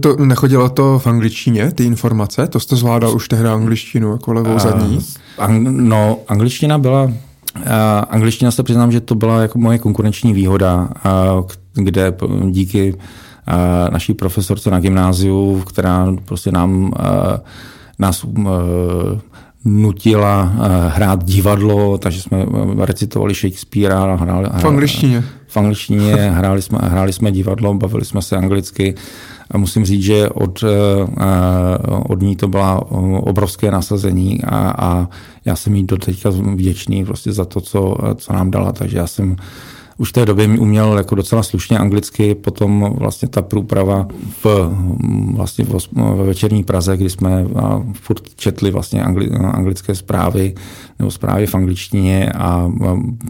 to, 0.01 0.17
nechodilo 0.17 0.69
to 0.69 0.99
v 0.99 1.07
angličtině, 1.07 1.73
ty 1.73 1.85
informace? 1.85 2.47
To 2.47 2.61
jste 2.61 2.77
zvládal 2.77 3.15
už 3.15 3.29
tehdy 3.29 3.49
angličtinu 3.49 4.13
jako 4.13 4.33
levou 4.33 4.59
zadní? 4.59 4.99
no, 5.59 6.19
angličtina 6.29 6.79
byla, 6.79 7.03
uh, 7.05 7.13
angličtina 8.11 8.51
se 8.51 8.63
přiznám, 8.63 8.93
že 8.93 9.01
to 9.01 9.15
byla 9.15 9.43
jako 9.43 9.59
moje 9.59 9.79
konkurenční 9.79 10.33
výhoda, 10.33 10.89
uh, 11.35 11.47
kde 11.75 12.15
díky 12.51 12.95
uh, 12.95 13.01
naší 13.91 14.15
profesorce 14.15 14.71
na 14.71 14.81
gymnáziu, 14.81 15.63
která 15.67 16.07
prostě 16.25 16.53
nám 16.53 16.93
nás 17.99 18.25
nutila 19.67 20.43
uh, 20.43 20.61
hrát 20.89 21.25
divadlo, 21.25 21.99
takže 21.99 22.23
jsme 22.23 22.47
recitovali 22.79 23.35
Shakespearea. 23.35 24.15
Hráli, 24.15 24.49
v 24.59 24.65
angličtině. 24.65 25.25
V 25.47 25.57
angličtině, 25.57 26.15
hráli 26.15 26.63
jsme, 26.63 26.79
hráli 26.83 27.13
jsme 27.13 27.33
divadlo, 27.33 27.75
bavili 27.75 28.05
jsme 28.05 28.23
se 28.23 28.37
anglicky. 28.37 28.95
A 29.51 29.59
musím 29.59 29.85
říct, 29.85 30.03
že 30.03 30.29
od, 30.29 30.65
od 32.09 32.23
ní 32.23 32.37
to 32.37 32.49
byla 32.49 32.93
obrovské 33.21 33.71
nasazení 33.71 34.45
a, 34.45 34.75
a 34.79 35.09
já 35.45 35.57
jsem 35.57 35.75
jí 35.75 35.85
do 35.85 35.97
teďka 35.97 36.31
vděčný 36.31 37.05
prostě 37.05 37.33
za 37.33 37.45
to, 37.45 37.61
co, 37.61 37.97
co 38.15 38.33
nám 38.33 38.51
dala. 38.51 38.73
Takže 38.73 38.99
já 38.99 39.07
jsem 39.07 39.37
už 39.99 40.09
v 40.09 40.13
té 40.13 40.27
době 40.27 40.49
uměl 40.49 40.99
jako 40.99 41.15
docela 41.15 41.43
slušně 41.43 41.79
anglicky, 41.79 42.35
potom 42.35 42.95
vlastně 42.99 43.29
ta 43.29 43.43
průprava 43.43 44.09
v, 44.45 44.71
vlastně 45.35 45.65
ve 45.95 46.25
večerní 46.25 46.65
Praze, 46.65 46.97
kdy 46.97 47.11
jsme 47.11 47.47
furt 47.93 48.35
četli 48.35 48.71
vlastně 48.71 49.03
angli, 49.03 49.31
anglické 49.31 49.95
zprávy 49.95 50.55
nebo 50.99 51.11
zprávy 51.11 51.47
v 51.47 51.55
angličtině 51.55 52.33
a 52.33 52.73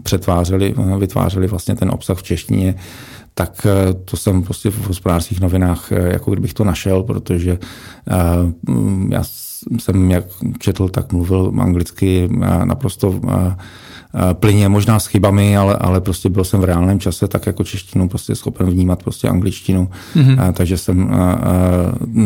přetvářeli, 0.03 0.75
vytvářeli 0.97 1.47
vlastně 1.47 1.75
ten 1.75 1.89
obsah 1.89 2.17
v 2.17 2.23
češtině, 2.23 2.75
tak 3.37 3.65
eh, 3.65 3.93
to 3.93 4.17
jsem 4.17 4.43
prostě 4.43 4.69
v 4.69 4.87
hospodářských 4.87 5.41
novinách, 5.41 5.91
eh, 5.91 6.13
jako 6.13 6.31
kdybych 6.31 6.53
to 6.53 6.63
našel, 6.63 7.03
protože 7.03 7.51
eh, 7.51 8.15
já 9.09 9.23
jsem 9.79 10.11
jak 10.11 10.25
četl, 10.59 10.89
tak 10.89 11.13
mluvil 11.13 11.53
anglicky 11.59 12.29
naprosto 12.63 13.19
plyně, 14.33 14.69
možná 14.69 14.99
s 14.99 15.07
chybami, 15.07 15.57
ale, 15.57 15.75
ale 15.75 16.01
prostě 16.01 16.29
byl 16.29 16.43
jsem 16.43 16.59
v 16.59 16.63
reálném 16.63 16.99
čase 16.99 17.27
tak 17.27 17.45
jako 17.45 17.63
češtinu 17.63 18.09
prostě 18.09 18.35
schopen 18.35 18.69
vnímat 18.69 19.03
prostě 19.03 19.27
angličtinu, 19.27 19.89
mm-hmm. 20.15 20.41
a, 20.41 20.51
takže 20.51 20.77
jsem, 20.77 21.13
a, 21.13 21.31
a, 21.33 21.37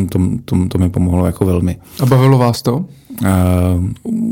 to, 0.10 0.20
to, 0.46 0.67
to 0.67 0.78
mi 0.78 0.89
pomohlo 0.89 1.26
jako 1.26 1.46
velmi. 1.46 1.78
A 2.00 2.06
bavilo 2.06 2.38
vás 2.38 2.62
to? 2.62 2.86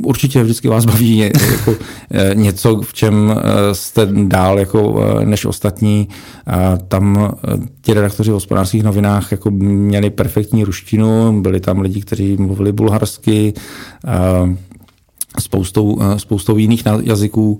Určitě 0.03 0.43
vždycky 0.43 0.67
vás 0.67 0.85
baví 0.85 1.17
jako 1.17 1.75
e, 2.11 2.35
něco, 2.35 2.81
v 2.81 2.93
čem 2.93 3.35
jste 3.71 4.07
dál 4.23 4.59
jako 4.59 5.03
než 5.25 5.45
ostatní. 5.45 6.07
Tam 6.87 7.33
ti 7.81 7.93
redaktoři 7.93 8.31
v 8.31 8.33
hospodářských 8.33 8.83
novinách 8.83 9.31
jako 9.31 9.51
měli 9.51 10.09
perfektní 10.09 10.63
ruštinu, 10.63 11.41
byli 11.41 11.59
tam 11.59 11.79
lidi, 11.79 12.01
kteří 12.01 12.37
mluvili 12.37 12.71
bulharsky, 12.71 13.53
spoustou, 15.39 15.99
spoustou 16.17 16.57
jiných 16.57 16.83
jazyků. 17.03 17.59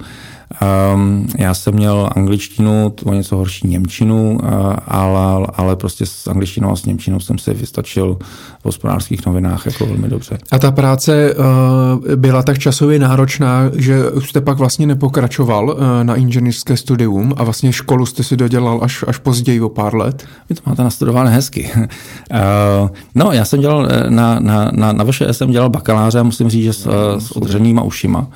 Um, 0.93 1.27
já 1.37 1.53
jsem 1.53 1.73
měl 1.73 2.09
angličtinu, 2.15 2.89
to 2.89 3.13
něco 3.13 3.35
horší 3.35 3.67
němčinu, 3.67 4.39
uh, 4.43 4.49
ale, 4.87 5.47
ale 5.53 5.75
prostě 5.75 6.05
s 6.05 6.27
angličtinou 6.27 6.71
a 6.71 6.75
s 6.75 6.85
němčinou 6.85 7.19
jsem 7.19 7.37
se 7.37 7.53
vystačil 7.53 8.17
v 8.61 8.65
hospodářských 8.65 9.25
novinách 9.25 9.65
jako 9.65 9.85
velmi 9.85 10.09
dobře. 10.09 10.37
A 10.51 10.59
ta 10.59 10.71
práce 10.71 11.35
uh, 11.35 12.15
byla 12.15 12.43
tak 12.43 12.59
časově 12.59 12.99
náročná, 12.99 13.61
že 13.75 14.11
už 14.11 14.29
jste 14.29 14.41
pak 14.41 14.57
vlastně 14.57 14.87
nepokračoval 14.87 15.69
uh, 15.69 16.03
na 16.03 16.15
inženýrské 16.15 16.77
studium 16.77 17.33
a 17.37 17.43
vlastně 17.43 17.73
školu 17.73 18.05
jste 18.05 18.23
si 18.23 18.37
dodělal 18.37 18.79
až, 18.83 19.03
až 19.07 19.17
později 19.17 19.61
o 19.61 19.69
pár 19.69 19.95
let? 19.95 20.25
Vy 20.49 20.55
to 20.55 20.61
máte 20.65 20.83
nastudované 20.83 21.31
hezky. 21.31 21.71
uh, 21.75 22.89
no, 23.15 23.31
já 23.31 23.45
jsem 23.45 23.61
dělal 23.61 23.87
na, 24.09 24.39
na, 24.39 24.71
na, 24.73 24.91
na 24.91 25.03
VŠE 25.03 25.33
jsem 25.33 25.51
dělal 25.51 25.69
bakaláře 25.69 26.19
a 26.19 26.23
musím 26.23 26.49
říct, 26.49 26.63
že 26.63 26.73
s, 26.73 26.87
s 27.17 27.31
odřenýma 27.31 27.81
ušima. 27.81 28.27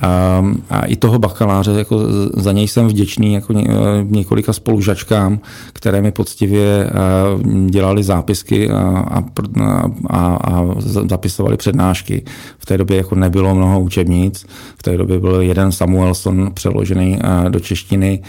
A, 0.00 0.44
a 0.70 0.80
i 0.86 0.96
toho 0.96 1.18
bakaláře, 1.18 1.70
jako 1.70 2.00
za 2.34 2.52
něj 2.52 2.68
jsem 2.68 2.88
vděčný 2.88 3.32
jako 3.32 3.52
ně, 3.52 3.66
několika 4.02 4.52
spolužačkám, 4.52 5.40
které 5.72 6.02
mi 6.02 6.12
poctivě 6.12 6.90
dělali 7.66 8.02
zápisky 8.02 8.70
a, 8.70 8.78
a, 8.78 9.24
a, 10.10 10.36
a 10.36 10.64
zapisovali 11.08 11.56
přednášky. 11.56 12.24
V 12.58 12.66
té 12.66 12.78
době 12.78 12.96
jako 12.96 13.14
nebylo 13.14 13.54
mnoho 13.54 13.80
učebnic, 13.80 14.46
v 14.78 14.82
té 14.82 14.96
době 14.96 15.20
byl 15.20 15.40
jeden 15.40 15.72
Samuelson 15.72 16.50
přeložený 16.54 17.18
do 17.48 17.60
češtiny, 17.60 18.22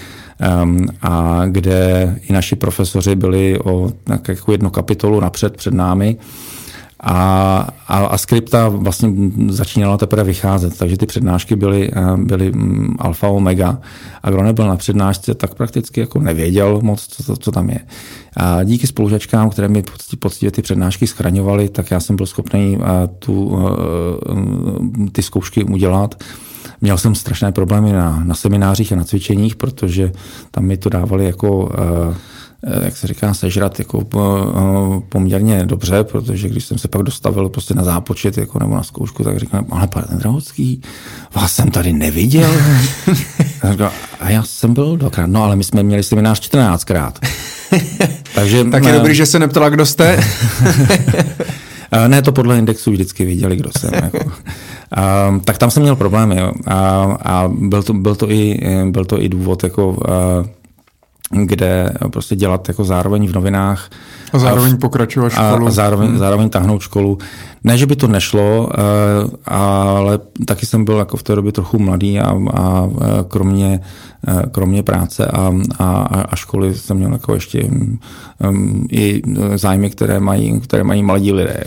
a 1.02 1.44
kde 1.46 2.16
i 2.30 2.34
naši 2.34 2.56
profesoři 2.56 3.16
byli 3.16 3.60
o 3.60 3.92
tak 4.04 4.28
jako 4.28 4.52
jednu 4.52 4.70
kapitolu 4.70 5.20
napřed 5.20 5.58
před 5.58 5.74
námi 5.74 6.18
a, 7.04 7.68
a, 7.88 7.98
a 7.98 8.18
skripta 8.18 8.70
vlastně 8.70 9.10
začínala 9.50 9.98
teprve 9.98 10.24
vycházet, 10.24 10.78
takže 10.78 10.98
ty 10.98 11.06
přednášky 11.06 11.56
byly, 11.56 11.92
eh, 11.94 12.18
byly 12.18 12.52
mm, 12.52 12.96
alfa 13.00 13.28
omega 13.28 13.78
a 14.24 14.30
kdo 14.30 14.44
nebyl 14.44 14.68
na 14.68 14.76
přednášce, 14.76 15.34
tak 15.34 15.56
prakticky 15.56 16.00
jako 16.00 16.20
nevěděl 16.20 16.80
moc, 16.82 17.08
co, 17.08 17.38
co 17.38 17.52
tam 17.52 17.70
je. 17.70 17.80
A 18.38 18.64
díky 18.64 18.88
spolužačkám, 18.88 19.50
které 19.50 19.68
mi 19.68 19.84
poctivě 20.20 20.52
ty 20.52 20.62
přednášky 20.62 21.08
schraňovaly, 21.08 21.70
tak 21.70 21.92
já 21.92 22.00
jsem 22.00 22.16
byl 22.16 22.26
schopný 22.26 22.78
eh, 22.82 23.08
tu, 23.08 23.60
eh, 23.60 25.10
ty 25.12 25.22
zkoušky 25.22 25.64
udělat. 25.64 26.24
Měl 26.82 26.98
jsem 26.98 27.16
strašné 27.16 27.52
problémy 27.52 27.94
na, 27.94 28.24
na 28.24 28.36
seminářích 28.36 28.94
a 28.94 28.96
na 28.96 29.04
cvičeních, 29.04 29.56
protože 29.56 30.12
tam 30.52 30.64
mi 30.64 30.78
to 30.78 30.90
dávali 30.90 31.26
jako 31.26 31.72
jak 32.84 32.98
se 32.98 33.08
říká, 33.08 33.34
sežrat 33.34 33.80
jako 33.80 34.06
eh, 34.16 35.02
poměrně 35.10 35.66
dobře, 35.66 36.04
protože 36.04 36.50
když 36.50 36.66
jsem 36.66 36.78
se 36.78 36.88
pak 36.88 37.04
dostavil 37.04 37.50
prostě 37.50 37.74
na 37.74 37.84
zápočet 37.84 38.38
jako 38.38 38.60
nebo 38.60 38.76
na 38.76 38.84
zkoušku, 38.84 39.24
tak 39.24 39.40
říkám, 39.40 39.66
ale 39.72 39.88
pane 39.88 40.08
Drahocký, 40.12 40.82
vás 41.36 41.54
jsem 41.54 41.72
tady 41.72 41.94
neviděl. 41.94 42.52
a 44.20 44.30
já 44.30 44.44
jsem 44.44 44.74
byl 44.74 44.98
dvakrát, 44.98 45.28
no 45.28 45.44
ale 45.44 45.56
my 45.56 45.64
jsme 45.64 45.84
měli 45.84 46.04
seminář 46.04 46.50
14krát. 46.50 47.12
Takže, 48.36 48.64
tak 48.64 48.84
je 48.84 48.92
ne, 48.92 48.98
dobrý, 48.98 49.16
že 49.16 49.26
se 49.26 49.40
neptala, 49.40 49.70
kdo 49.70 49.86
jste. 49.86 50.20
ne, 52.08 52.22
to 52.22 52.32
podle 52.32 52.60
indexu 52.60 52.92
vždycky 52.92 53.26
viděli, 53.26 53.56
kdo 53.56 53.70
jsem. 53.78 53.92
Jako. 53.94 54.32
A, 54.92 55.34
tak 55.46 55.58
tam 55.58 55.72
jsem 55.72 55.84
měl 55.84 55.96
problémy. 55.96 56.38
Jo. 56.40 56.52
A, 56.68 56.78
a 57.24 57.48
byl, 57.48 57.84
to, 57.84 57.94
byl, 57.94 58.16
to 58.16 58.32
i, 58.32 58.60
byl 58.86 59.06
to 59.06 59.22
i 59.22 59.30
důvod, 59.30 59.64
jako, 59.64 59.98
a, 60.10 60.61
kde 61.32 61.94
prostě 62.12 62.36
dělat 62.36 62.68
jako 62.68 62.84
zároveň 62.84 63.28
v 63.28 63.34
novinách. 63.34 63.90
A 64.34 64.40
zároveň 64.40 64.78
pokračovat 64.78 65.30
školu. 65.30 65.68
A 65.68 65.72
zároveň, 65.72 66.10
hmm. 66.10 66.18
zároveň 66.18 66.50
tahnout 66.50 66.82
školu. 66.82 67.18
Ne, 67.64 67.78
že 67.78 67.86
by 67.86 67.96
to 67.96 68.08
nešlo, 68.08 68.70
eh, 68.74 68.78
ale 69.46 70.20
taky 70.46 70.66
jsem 70.66 70.86
byl 70.86 70.98
jako 70.98 71.18
v 71.18 71.24
té 71.24 71.36
době 71.36 71.52
trochu 71.52 71.80
mladý 71.80 72.20
a, 72.20 72.36
a 72.54 72.90
eh, 73.02 73.06
kromě, 73.28 73.80
eh, 74.28 74.44
kromě 74.52 74.84
práce 74.84 75.26
a, 75.26 75.52
a, 75.80 75.92
a 76.30 76.36
školy 76.36 76.76
jsem 76.76 76.98
měl 76.98 77.12
jako 77.12 77.34
ještě 77.34 77.64
um, 77.64 78.88
i 78.92 79.22
zájmy, 79.56 79.90
které 79.90 80.20
mají, 80.20 80.60
které 80.60 80.84
mají 80.84 81.04
mladí 81.04 81.32
lidé. 81.32 81.64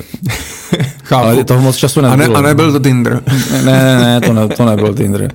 Chápu. 1.05 1.25
Ale 1.27 1.45
toho 1.45 1.63
moc 1.63 1.77
času 1.77 2.01
nebylo. 2.01 2.37
A, 2.37 2.41
ne, 2.41 2.49
a 2.49 2.49
nebyl 2.49 2.73
to 2.73 2.81
Tinder. 2.81 3.23
ne, 3.53 3.63
ne, 3.65 4.01
ne, 4.01 4.21
to, 4.21 4.33
ne, 4.33 4.49
to 4.49 4.65
nebyl 4.65 4.95
Tinder. 4.95 5.33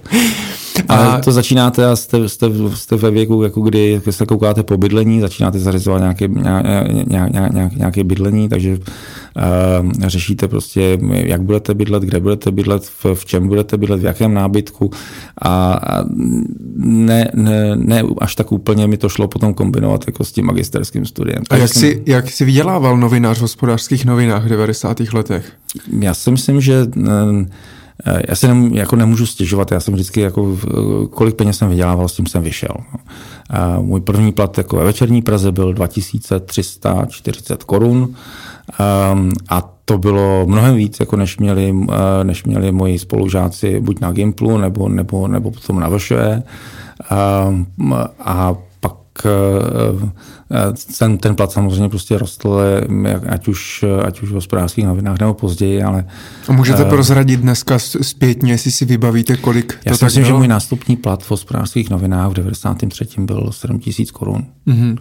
A 0.89 1.19
to 1.19 1.31
začínáte 1.31 1.85
a 1.85 1.95
jste, 1.95 2.29
jste, 2.29 2.47
jste 2.73 2.95
ve 2.95 3.11
věku, 3.11 3.43
jako 3.43 3.61
kdy 3.61 4.01
se 4.09 4.25
koukáte 4.25 4.63
po 4.63 4.77
bydlení, 4.77 5.21
začínáte 5.21 5.59
zařizovat 5.59 6.01
nějaké, 6.01 6.27
nějaké, 6.27 7.49
nějaké, 7.53 7.75
nějaké 7.75 8.03
bydlení, 8.03 8.49
takže 8.49 8.77
řešíte 10.07 10.47
prostě, 10.47 10.97
jak 11.11 11.41
budete 11.41 11.73
bydlet, 11.73 12.03
kde 12.03 12.19
budete 12.19 12.51
bydlet, 12.51 12.83
v, 12.85 13.05
v 13.13 13.25
čem 13.25 13.47
budete 13.47 13.77
bydlet, 13.77 14.01
v 14.01 14.05
jakém 14.05 14.33
nábytku 14.33 14.91
a, 15.41 15.73
a 15.73 16.03
ne, 16.75 17.31
ne, 17.33 17.75
ne 17.75 18.03
až 18.17 18.35
tak 18.35 18.51
úplně 18.51 18.87
mi 18.87 18.97
to 18.97 19.09
šlo 19.09 19.27
potom 19.27 19.53
kombinovat 19.53 20.03
jako 20.07 20.23
s 20.23 20.31
tím 20.31 20.45
magisterským 20.45 21.05
studiem. 21.05 21.43
A 21.49 21.55
jak, 21.55 21.73
jsi, 21.73 22.03
jak 22.05 22.29
jsi 22.29 22.45
vydělával 22.45 22.97
novinář 22.97 23.37
v 23.37 23.41
hospodářských 23.41 24.05
novinách 24.05 24.45
v 24.45 24.49
90. 24.49 24.99
letech? 25.13 25.51
Já 25.99 26.13
si 26.13 26.31
myslím, 26.31 26.61
že 26.61 26.87
já 28.29 28.35
si 28.35 28.47
nem, 28.47 28.73
jako 28.73 28.95
nemůžu 28.95 29.25
stěžovat, 29.25 29.71
já 29.71 29.79
jsem 29.79 29.93
vždycky, 29.93 30.21
jako, 30.21 30.57
kolik 31.09 31.35
peněz 31.35 31.57
jsem 31.57 31.69
vydělával, 31.69 32.07
s 32.07 32.15
tím 32.15 32.25
jsem 32.25 32.43
vyšel. 32.43 32.75
A 33.49 33.67
no. 33.67 33.83
můj 33.83 34.01
první 34.01 34.31
plat 34.31 34.57
jako 34.57 34.77
ve 34.77 34.83
večerní 34.83 35.21
Praze 35.21 35.51
byl 35.51 35.73
2340 35.73 37.63
korun 37.63 38.15
ehm, 38.79 39.31
a 39.49 39.61
to 39.85 39.97
bylo 39.97 40.45
mnohem 40.47 40.75
víc, 40.75 40.99
jako 40.99 41.15
než 41.15 41.37
měli, 41.37 41.75
eh, 41.91 42.23
než 42.23 42.43
měli 42.43 42.71
moji 42.71 42.99
spolužáci 42.99 43.79
buď 43.79 43.99
na 43.99 44.11
Gimplu, 44.11 44.57
nebo, 44.57 44.89
nebo, 44.89 45.27
nebo 45.27 45.51
potom 45.51 45.79
na 45.79 45.89
VŠE. 45.89 46.43
Ehm, 47.11 47.65
a 48.19 48.55
Eh, 49.25 50.11
eh, 50.51 50.73
ten, 50.97 51.17
ten 51.17 51.35
plat 51.35 51.51
samozřejmě 51.51 51.89
prostě 51.89 52.17
rostl, 52.17 52.61
ať 53.29 53.47
už, 53.47 53.85
ať 54.05 54.21
už 54.21 54.29
v 54.29 54.33
hospodářských 54.33 54.85
novinách 54.85 55.19
nebo 55.19 55.33
později, 55.33 55.83
ale... 55.83 56.05
A 56.47 56.51
můžete 56.51 56.83
uh, 56.83 56.89
prozradit 56.89 57.39
dneska 57.39 57.79
zpětně, 57.79 58.51
jestli 58.51 58.71
si 58.71 58.85
vybavíte, 58.85 59.37
kolik 59.37 59.79
Já 59.85 59.91
to 59.91 59.97
si 59.97 60.05
myslím, 60.05 60.23
bylo? 60.23 60.33
že 60.33 60.37
můj 60.37 60.47
nástupní 60.47 60.95
plat 60.97 61.23
v 61.23 61.31
hospodářských 61.31 61.89
novinách 61.89 62.31
v 62.31 62.33
93. 62.33 63.07
byl 63.19 63.49
7 63.51 63.79
tisíc 63.79 64.11
korun. 64.11 64.45
Mm-hmm. 64.67 64.97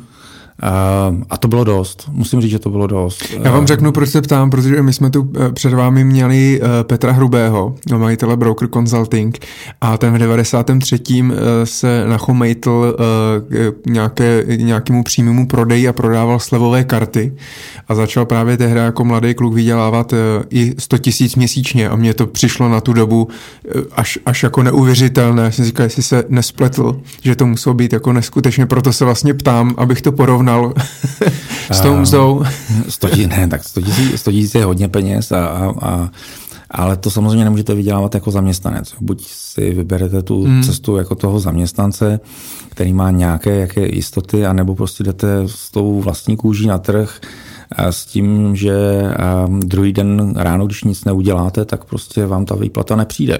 A 1.30 1.36
to 1.36 1.48
bylo 1.48 1.64
dost. 1.64 2.08
Musím 2.12 2.40
říct, 2.40 2.50
že 2.50 2.58
to 2.58 2.70
bylo 2.70 2.86
dost. 2.86 3.24
Já 3.42 3.50
vám 3.50 3.66
řeknu, 3.66 3.92
proč 3.92 4.10
se 4.10 4.22
ptám, 4.22 4.50
protože 4.50 4.82
my 4.82 4.92
jsme 4.92 5.10
tu 5.10 5.32
eh, 5.36 5.52
před 5.52 5.72
vámi 5.72 6.04
měli 6.04 6.60
eh, 6.62 6.84
Petra 6.84 7.12
Hrubého, 7.12 7.74
majitele 7.96 8.36
Broker 8.36 8.68
Consulting, 8.68 9.38
a 9.80 9.98
ten 9.98 10.14
v 10.14 10.18
93. 10.18 11.00
Eh, 11.32 11.66
se 11.66 12.04
nachomejtl 12.08 12.96
nějaké, 13.86 14.44
nějakému 14.56 15.02
přímému 15.02 15.46
prodeji 15.46 15.88
a 15.88 15.92
prodával 15.92 16.38
slevové 16.40 16.84
karty 16.84 17.34
a 17.88 17.94
začal 17.94 18.26
právě 18.26 18.56
tehdy 18.56 18.80
jako 18.80 19.04
mladý 19.04 19.34
kluk 19.34 19.54
vydělávat 19.54 20.14
i 20.50 20.74
100 20.78 20.98
tisíc 20.98 21.36
měsíčně 21.36 21.88
a 21.88 21.96
mně 21.96 22.14
to 22.14 22.26
přišlo 22.26 22.68
na 22.68 22.80
tu 22.80 22.92
dobu 22.92 23.28
až, 23.92 24.18
až 24.26 24.42
jako 24.42 24.62
neuvěřitelné. 24.62 25.42
Já 25.42 25.50
jsem 25.50 25.64
říkal, 25.64 25.84
jestli 25.84 26.02
se 26.02 26.24
nespletl, 26.28 27.00
že 27.22 27.36
to 27.36 27.46
muselo 27.46 27.74
být 27.74 27.92
jako 27.92 28.12
neskutečně, 28.12 28.66
proto 28.66 28.92
se 28.92 29.04
vlastně 29.04 29.34
ptám, 29.34 29.74
abych 29.78 30.02
to 30.02 30.12
porovnal 30.12 30.47
porovnal 30.48 30.74
s 31.70 31.80
tou 31.80 31.96
mzdou? 31.96 32.44
100 32.88 33.08
tisíc, 33.08 33.28
ne, 33.28 33.48
tak 33.48 33.64
100 33.64 33.80
tisíc, 33.80 34.20
100 34.20 34.32
tisíc 34.32 34.54
je 34.54 34.64
hodně 34.64 34.88
peněz, 34.88 35.32
a, 35.32 35.46
a, 35.46 35.74
a, 35.80 36.10
ale 36.70 36.96
to 36.96 37.10
samozřejmě 37.10 37.44
nemůžete 37.44 37.74
vydělávat 37.74 38.14
jako 38.14 38.30
zaměstnanec. 38.30 38.94
Buď 39.00 39.26
si 39.26 39.70
vyberete 39.74 40.22
tu 40.22 40.44
hmm. 40.44 40.62
cestu 40.62 40.96
jako 40.96 41.14
toho 41.14 41.40
zaměstnance, 41.40 42.20
který 42.68 42.92
má 42.92 43.10
nějaké 43.10 43.56
jaké 43.56 43.94
jistoty, 43.94 44.46
anebo 44.46 44.74
prostě 44.74 45.04
jdete 45.04 45.28
s 45.46 45.70
tou 45.70 46.00
vlastní 46.00 46.36
kůží 46.36 46.66
na 46.66 46.78
trh, 46.78 47.20
s 47.78 48.06
tím, 48.06 48.56
že 48.56 48.74
druhý 49.58 49.92
den 49.92 50.34
ráno, 50.36 50.66
když 50.66 50.84
nic 50.84 51.04
neuděláte, 51.04 51.64
tak 51.64 51.84
prostě 51.84 52.26
vám 52.26 52.44
ta 52.44 52.54
výplata 52.54 52.96
nepřijde. 52.96 53.38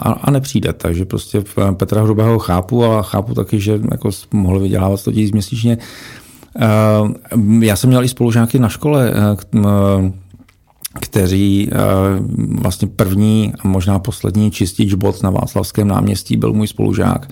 A, 0.00 0.10
a 0.10 0.30
nepřijde, 0.30 0.72
takže 0.72 1.04
prostě 1.04 1.44
Petra 1.76 2.02
Hrubého 2.02 2.38
chápu 2.38 2.84
a 2.84 3.02
chápu 3.02 3.34
taky, 3.34 3.60
že 3.60 3.80
jako 3.90 4.10
mohl 4.32 4.60
vydělávat 4.60 4.96
100 4.96 5.10
000 5.10 5.22
měsíčně. 5.32 5.78
Já 7.60 7.76
jsem 7.76 7.90
měl 7.90 8.04
i 8.04 8.08
spolužáky 8.08 8.58
na 8.58 8.68
škole, 8.68 9.12
kteří 11.00 11.70
vlastně 12.60 12.88
první 12.88 13.52
a 13.58 13.68
možná 13.68 13.98
poslední 13.98 14.50
čistič 14.50 14.94
bot 14.94 15.22
na 15.22 15.30
Václavském 15.30 15.88
náměstí 15.88 16.36
byl 16.36 16.52
můj 16.52 16.68
spolužák 16.68 17.28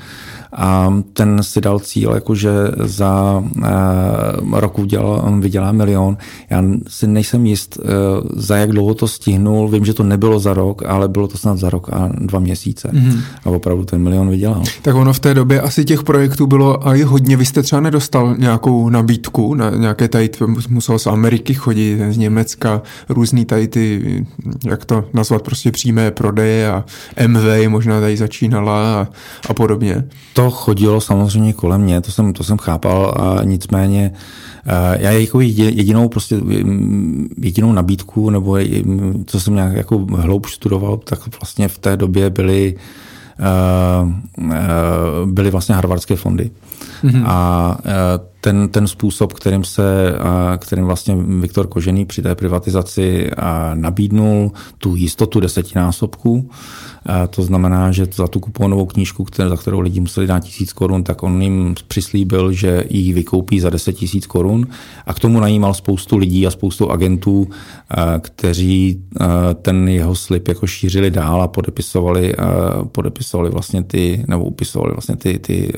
a 0.53 0.95
ten 1.13 1.43
si 1.43 1.61
dal 1.61 1.79
cíl, 1.79 2.11
jakože 2.15 2.51
za 2.81 3.43
uh, 3.57 4.61
rok 4.61 4.79
udělal, 4.79 5.39
vydělá 5.41 5.73
milion. 5.73 6.17
Já 6.51 6.65
si 6.89 7.07
nejsem 7.07 7.47
jist, 7.47 7.79
uh, 7.79 8.29
za 8.37 8.57
jak 8.57 8.71
dlouho 8.71 8.95
to 8.95 9.09
stihnul. 9.09 9.69
Vím, 9.69 9.85
že 9.85 9.95
to 9.95 10.03
nebylo 10.03 10.39
za 10.39 10.55
rok, 10.55 10.83
ale 10.87 11.09
bylo 11.09 11.29
to 11.29 11.39
snad 11.39 11.59
za 11.59 11.71
rok 11.71 11.89
a 11.93 12.09
dva 12.19 12.39
měsíce. 12.39 12.89
Mm-hmm. 12.89 13.21
A 13.45 13.51
opravdu 13.51 13.85
ten 13.85 14.03
milion 14.03 14.31
vydělal. 14.31 14.63
Tak 14.83 14.95
ono 14.95 15.13
v 15.13 15.21
té 15.21 15.35
době 15.35 15.61
asi 15.61 15.85
těch 15.85 16.03
projektů 16.03 16.47
bylo 16.47 16.89
a 16.89 16.95
i 16.95 17.03
hodně. 17.03 17.37
Vy 17.37 17.47
jste 17.47 17.63
třeba 17.63 17.81
nedostal 17.81 18.37
nějakou 18.39 18.89
nabídku 18.89 19.55
na 19.55 19.71
nějaké 19.71 20.09
tady, 20.09 20.31
musel 20.69 20.99
z 20.99 21.07
Ameriky 21.07 21.55
chodit, 21.55 22.01
z 22.11 22.17
Německa, 22.17 22.83
různý 23.09 23.45
tady 23.45 23.69
ty, 23.69 24.27
jak 24.67 24.85
to 24.85 25.05
nazvat, 25.15 25.43
prostě 25.43 25.71
přímé 25.71 26.11
prodeje 26.11 26.71
a 26.71 26.85
MV 27.27 27.69
možná 27.69 28.01
tady 28.01 28.17
začínala 28.17 29.01
a, 29.01 29.09
a 29.49 29.55
podobně. 29.55 30.05
To 30.35 30.42
to 30.43 30.51
chodilo 30.51 31.01
samozřejmě 31.01 31.53
kolem 31.53 31.81
mě, 31.81 32.01
to 32.01 32.13
jsem, 32.13 32.33
to 32.33 32.45
jsem 32.45 32.59
chápal, 32.59 33.15
a 33.21 33.45
nicméně 33.45 34.13
já 34.99 35.11
jako 35.11 35.41
jedinou 35.41 36.09
prostě 36.09 36.41
jedinou 37.39 37.73
nabídku, 37.73 38.31
nebo 38.31 38.59
co 39.27 39.41
jsem 39.41 39.55
nějak 39.55 39.77
jako 39.77 39.99
hloub 39.99 40.47
studoval, 40.47 40.97
tak 40.97 41.19
vlastně 41.41 41.69
v 41.69 41.79
té 41.79 41.97
době 41.97 42.31
byly 42.31 42.75
byly 45.25 45.51
vlastně 45.51 45.75
harvardské 45.75 46.17
fondy. 46.17 46.51
Mm-hmm. 47.05 47.25
A 47.27 47.79
ten, 48.45 48.69
ten 48.69 48.87
způsob, 48.87 49.33
kterým 49.33 49.65
se, 49.65 50.15
kterým 50.59 50.85
vlastně 50.85 51.17
Viktor 51.17 51.67
Kožený 51.67 52.05
při 52.05 52.23
té 52.23 52.35
privatizaci 52.35 53.31
nabídnul 53.75 54.53
tu 54.79 54.97
jistotu 54.97 55.41
desetinásobků, 55.41 56.51
to 57.31 57.43
znamená, 57.43 57.93
že 57.93 58.07
za 58.15 58.29
tu 58.29 58.41
kuponovou 58.41 58.87
knížku, 58.87 59.25
které, 59.25 59.49
za 59.49 59.57
kterou 59.57 59.81
lidi 59.81 60.01
museli 60.01 60.27
dát 60.27 60.41
tisíc 60.41 60.73
korun, 60.73 61.05
tak 61.05 61.23
on 61.23 61.43
jim 61.43 61.75
přislíbil, 61.89 62.53
že 62.53 62.85
ji 62.91 63.13
vykoupí 63.13 63.61
za 63.61 63.71
10 63.71 63.93
tisíc 63.93 64.27
korun. 64.27 64.67
A 65.07 65.15
k 65.15 65.21
tomu 65.21 65.41
najímal 65.41 65.75
spoustu 65.75 66.17
lidí 66.17 66.47
a 66.47 66.51
spoustu 66.51 66.91
agentů, 66.91 67.49
kteří 68.21 69.03
ten 69.63 69.89
jeho 69.89 70.15
slib 70.15 70.49
jako 70.49 70.67
šířili 70.67 71.11
dál 71.11 71.43
a 71.43 71.49
podepisovali, 71.49 72.35
podepisovali 72.93 73.51
vlastně 73.51 73.83
ty, 73.83 74.25
nebo 74.29 74.45
upisovali 74.45 74.93
vlastně 74.93 75.17
ty, 75.17 75.39
ty 75.39 75.73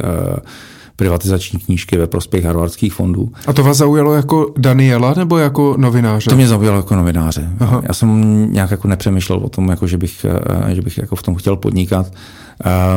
privatizační 0.96 1.58
knížky 1.58 1.96
ve 1.96 2.06
prospěch 2.06 2.44
harvardských 2.44 2.92
fondů. 2.92 3.32
A 3.46 3.52
to 3.52 3.62
vás 3.62 3.76
zaujalo 3.76 4.14
jako 4.14 4.52
Daniela 4.58 5.14
nebo 5.16 5.38
jako 5.38 5.74
novináře? 5.78 6.30
To 6.30 6.36
mě 6.36 6.48
zaujalo 6.48 6.76
jako 6.76 6.96
novináře. 6.96 7.50
Aha. 7.60 7.82
Já 7.88 7.94
jsem 7.94 8.52
nějak 8.52 8.70
jako 8.70 8.88
nepřemýšlel 8.88 9.38
o 9.38 9.48
tom, 9.48 9.68
jako 9.68 9.86
že 9.86 9.98
bych, 9.98 10.26
eh, 10.68 10.74
že 10.74 10.82
bych 10.82 10.98
jako 10.98 11.16
v 11.16 11.22
tom 11.22 11.34
chtěl 11.34 11.56
podnikat. 11.56 12.12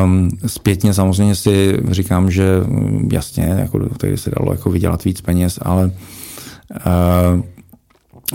Um, 0.03 0.29
zpětně 0.45 0.93
samozřejmě 0.93 1.35
si 1.35 1.77
říkám, 1.91 2.31
že 2.31 2.61
mm, 2.65 3.09
jasně, 3.11 3.55
jako 3.59 3.89
tehdy 3.89 4.17
se 4.17 4.31
dalo 4.39 4.51
jako 4.51 4.69
vydělat 4.69 5.03
víc 5.03 5.21
peněz, 5.21 5.59
ale 5.61 5.85
uh, 5.85 5.91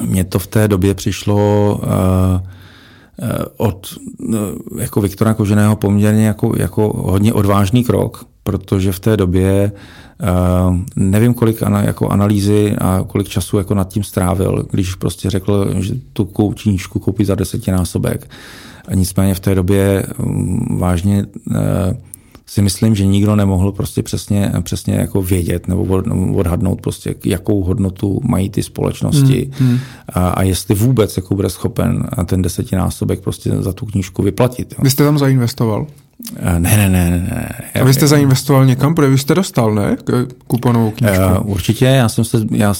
mně 0.07 0.25
to 0.25 0.39
v 0.39 0.47
té 0.47 0.69
době 0.69 0.95
přišlo 0.95 1.81
uh, 1.83 1.89
od 3.57 3.95
jako 4.79 5.01
Viktora 5.01 5.35
Koženého 5.35 5.77
poměrně 5.77 6.27
jako, 6.27 6.53
jako 6.57 7.03
hodně 7.11 7.33
odvážný 7.33 7.85
krok, 7.85 8.25
protože 8.43 8.93
v 8.93 9.01
té 9.01 9.17
době 9.17 9.73
uh, 10.23 10.77
nevím, 10.97 11.35
kolik 11.35 11.63
ana, 11.63 11.83
jako 11.83 12.09
analýzy 12.09 12.77
a 12.79 13.05
kolik 13.07 13.29
času 13.29 13.59
jako 13.59 13.75
nad 13.75 13.89
tím 13.89 14.03
strávil, 14.05 14.67
když 14.71 14.95
prostě 14.95 15.31
řekl, 15.31 15.75
že 15.79 15.95
tu 16.13 16.25
knížku 16.63 16.99
koupí 16.99 17.25
za 17.25 17.35
desetinásobek. 17.35 18.31
A 18.89 18.95
nicméně 18.95 19.35
v 19.35 19.41
té 19.41 19.55
době 19.55 20.07
um, 20.19 20.79
vážně 20.79 21.27
uh, 21.51 21.57
si 22.47 22.63
myslím, 22.63 22.95
že 22.95 23.07
nikdo 23.07 23.37
nemohl 23.37 23.73
prostě 23.73 24.03
přesně, 24.03 24.53
přesně 24.63 24.95
jako 24.95 25.23
vědět 25.23 25.69
nebo 25.69 26.03
odhadnout 26.35 26.81
prostě, 26.81 27.15
jakou 27.25 27.63
hodnotu 27.63 28.21
mají 28.25 28.51
ty 28.51 28.63
společnosti 28.63 29.51
hmm, 29.59 29.69
hmm. 29.69 29.79
A, 30.09 30.29
a 30.29 30.43
jestli 30.43 30.75
vůbec 30.75 31.17
jako 31.17 31.35
bude 31.35 31.51
schopen 31.51 32.09
ten 32.25 32.43
desetinásobek 32.43 33.21
prostě 33.21 33.51
za 33.51 33.73
tu 33.73 33.87
knížku 33.87 34.23
vyplatit. 34.23 34.73
Jo. 34.73 34.79
Vy 34.83 34.91
jste 34.91 35.05
tam 35.05 35.19
zainvestoval? 35.19 35.87
Ne, 36.59 36.77
ne, 36.77 36.89
ne, 36.89 37.11
ne. 37.11 37.49
A 37.81 37.85
vy 37.85 37.95
jste 37.95 38.07
zainvestoval 38.07 38.67
někam, 38.67 38.95
protože 38.95 39.11
vy 39.11 39.19
jste 39.19 39.35
dostal, 39.35 39.75
ne? 39.75 39.97
Kuponovou 40.47 40.91
knížku. 40.91 41.25
Uh, 41.41 41.51
určitě, 41.51 41.85
já 41.85 42.09
jsem, 42.09 42.25
se, 42.25 42.39
já, 42.51 42.75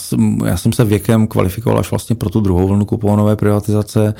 já 0.45 0.57
jsem 0.57 0.73
se 0.73 0.83
věkem 0.83 1.27
kvalifikoval 1.27 1.79
až 1.79 1.91
vlastně 1.91 2.15
pro 2.15 2.29
tu 2.29 2.41
druhou 2.41 2.67
vlnu 2.67 2.85
kuponové 2.85 3.35
privatizace. 3.35 4.13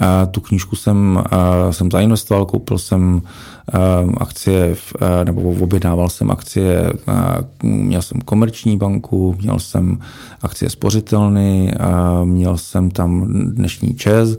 Uh, 0.00 0.06
tu 0.30 0.40
knížku 0.40 0.76
jsem, 0.76 1.24
uh, 1.32 1.70
jsem 1.70 1.90
zainvestoval, 1.90 2.46
koupil 2.46 2.78
jsem 2.78 3.14
uh, 3.14 4.12
akcie, 4.18 4.74
v, 4.74 4.94
uh, 4.94 5.24
nebo 5.24 5.40
objednával 5.40 6.08
jsem 6.08 6.30
akcie, 6.30 6.92
uh, 6.92 7.70
měl 7.70 8.02
jsem 8.02 8.20
komerční 8.20 8.76
banku, 8.76 9.36
měl 9.40 9.58
jsem 9.58 9.98
akcie 10.42 10.70
spořitelny, 10.70 11.74
uh, 11.80 12.24
měl 12.24 12.56
jsem 12.56 12.90
tam 12.90 13.26
dnešní 13.54 13.94
ČES, 13.94 14.38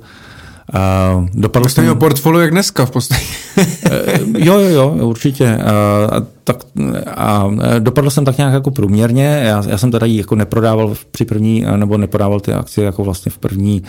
Uh, 0.73 1.27
dopadl 1.33 1.69
jste 1.69 1.81
měl 1.81 1.95
portfolio 1.95 2.41
jak 2.41 2.51
dneska 2.51 2.85
v 2.85 2.91
podstatě. 2.91 3.25
Eh, 3.57 4.19
jo, 4.37 4.59
jo, 4.59 4.69
jo, 4.69 5.07
určitě. 5.07 5.57
Uh, 5.57 6.25
tak, 6.43 6.57
a 7.07 7.49
dopadl 7.79 8.09
jsem 8.09 8.25
tak 8.25 8.37
nějak 8.37 8.53
jako 8.53 8.71
průměrně. 8.71 9.41
Já, 9.43 9.63
já 9.67 9.77
jsem 9.77 9.91
teda 9.91 10.05
jako 10.05 10.35
neprodával 10.35 10.95
při 11.11 11.25
první, 11.25 11.65
nebo 11.75 11.97
neprodával 11.97 12.39
ty 12.39 12.53
akcie 12.53 12.85
jako 12.85 13.03
vlastně 13.03 13.31
v 13.31 13.37
první 13.37 13.83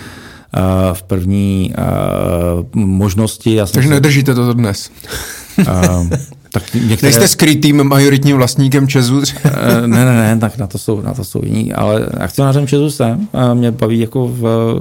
uh, 0.56 0.94
v 0.94 1.02
první 1.02 1.74
uh, 1.78 2.64
možnosti. 2.74 3.54
Já 3.54 3.66
Takže 3.66 3.88
nedržíte 3.88 4.34
to 4.34 4.52
dnes. 4.52 4.90
Uh, 5.58 6.10
tak 6.52 6.74
některé... 6.74 7.02
Nejste 7.02 7.28
skrytým 7.28 7.84
majoritním 7.84 8.36
vlastníkem 8.36 8.88
Česu? 8.88 9.22
ne, 9.86 10.04
ne, 10.04 10.04
ne, 10.04 10.38
tak 10.40 10.58
na 10.58 10.66
to 10.66 10.78
jsou, 10.78 11.00
na 11.00 11.14
to 11.14 11.24
jsou 11.24 11.40
jiní, 11.44 11.72
ale 11.72 12.06
akcionářem 12.06 12.66
Česu 12.66 12.90
jsem. 12.90 13.28
Mě 13.54 13.70
baví 13.70 14.00
jako 14.00 14.28
v 14.28 14.74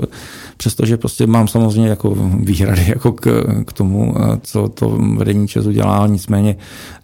přestože 0.58 0.98
prostě 0.98 1.28
mám 1.28 1.48
samozřejmě 1.48 1.90
jako 1.90 2.16
výhrady 2.40 2.86
jako 2.88 3.12
k, 3.12 3.44
k 3.66 3.74
tomu, 3.74 4.16
eh, 4.18 4.38
co 4.44 4.70
to 4.70 5.00
vedení 5.18 5.48
Česu 5.48 5.72
dělá, 5.72 6.08
nicméně 6.08 6.56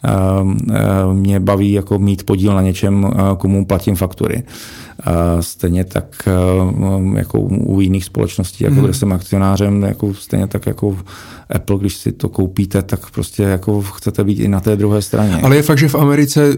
eh, 0.05 0.09
eh, 0.71 1.13
mě 1.13 1.39
baví 1.39 1.71
jako 1.71 1.99
mít 1.99 2.23
podíl 2.23 2.55
na 2.55 2.61
něčem, 2.61 3.11
komu 3.37 3.65
platím 3.65 3.95
faktury. 3.95 4.43
Stejně 5.39 5.83
tak 5.83 6.29
jako 7.15 7.39
u 7.39 7.81
jiných 7.81 8.05
společností, 8.05 8.63
jako 8.63 8.75
hmm. 8.75 8.83
kde 8.83 8.93
jsem 8.93 9.13
akcionářem, 9.13 9.81
jako 9.81 10.13
stejně 10.13 10.47
tak 10.47 10.65
jako 10.65 10.97
Apple, 11.49 11.77
když 11.77 11.95
si 11.95 12.11
to 12.11 12.29
koupíte, 12.29 12.81
tak 12.81 13.11
prostě 13.11 13.43
jako 13.43 13.81
chcete 13.81 14.23
být 14.23 14.39
i 14.39 14.47
na 14.47 14.59
té 14.59 14.75
druhé 14.75 15.01
straně. 15.01 15.39
Ale 15.43 15.55
je 15.55 15.61
fakt, 15.61 15.77
že 15.77 15.87
v 15.87 15.95
Americe 15.95 16.57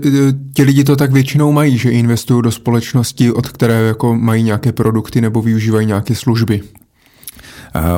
ti 0.54 0.64
lidi 0.64 0.84
to 0.84 0.96
tak 0.96 1.12
většinou 1.12 1.52
mají, 1.52 1.78
že 1.78 1.92
investují 1.92 2.44
do 2.44 2.52
společnosti, 2.52 3.32
od 3.32 3.48
které 3.48 3.82
jako 3.82 4.16
mají 4.16 4.44
nějaké 4.44 4.72
produkty 4.72 5.22
nebo 5.22 5.42
využívají 5.42 5.88
nějaké 5.88 6.16
služby. 6.16 6.62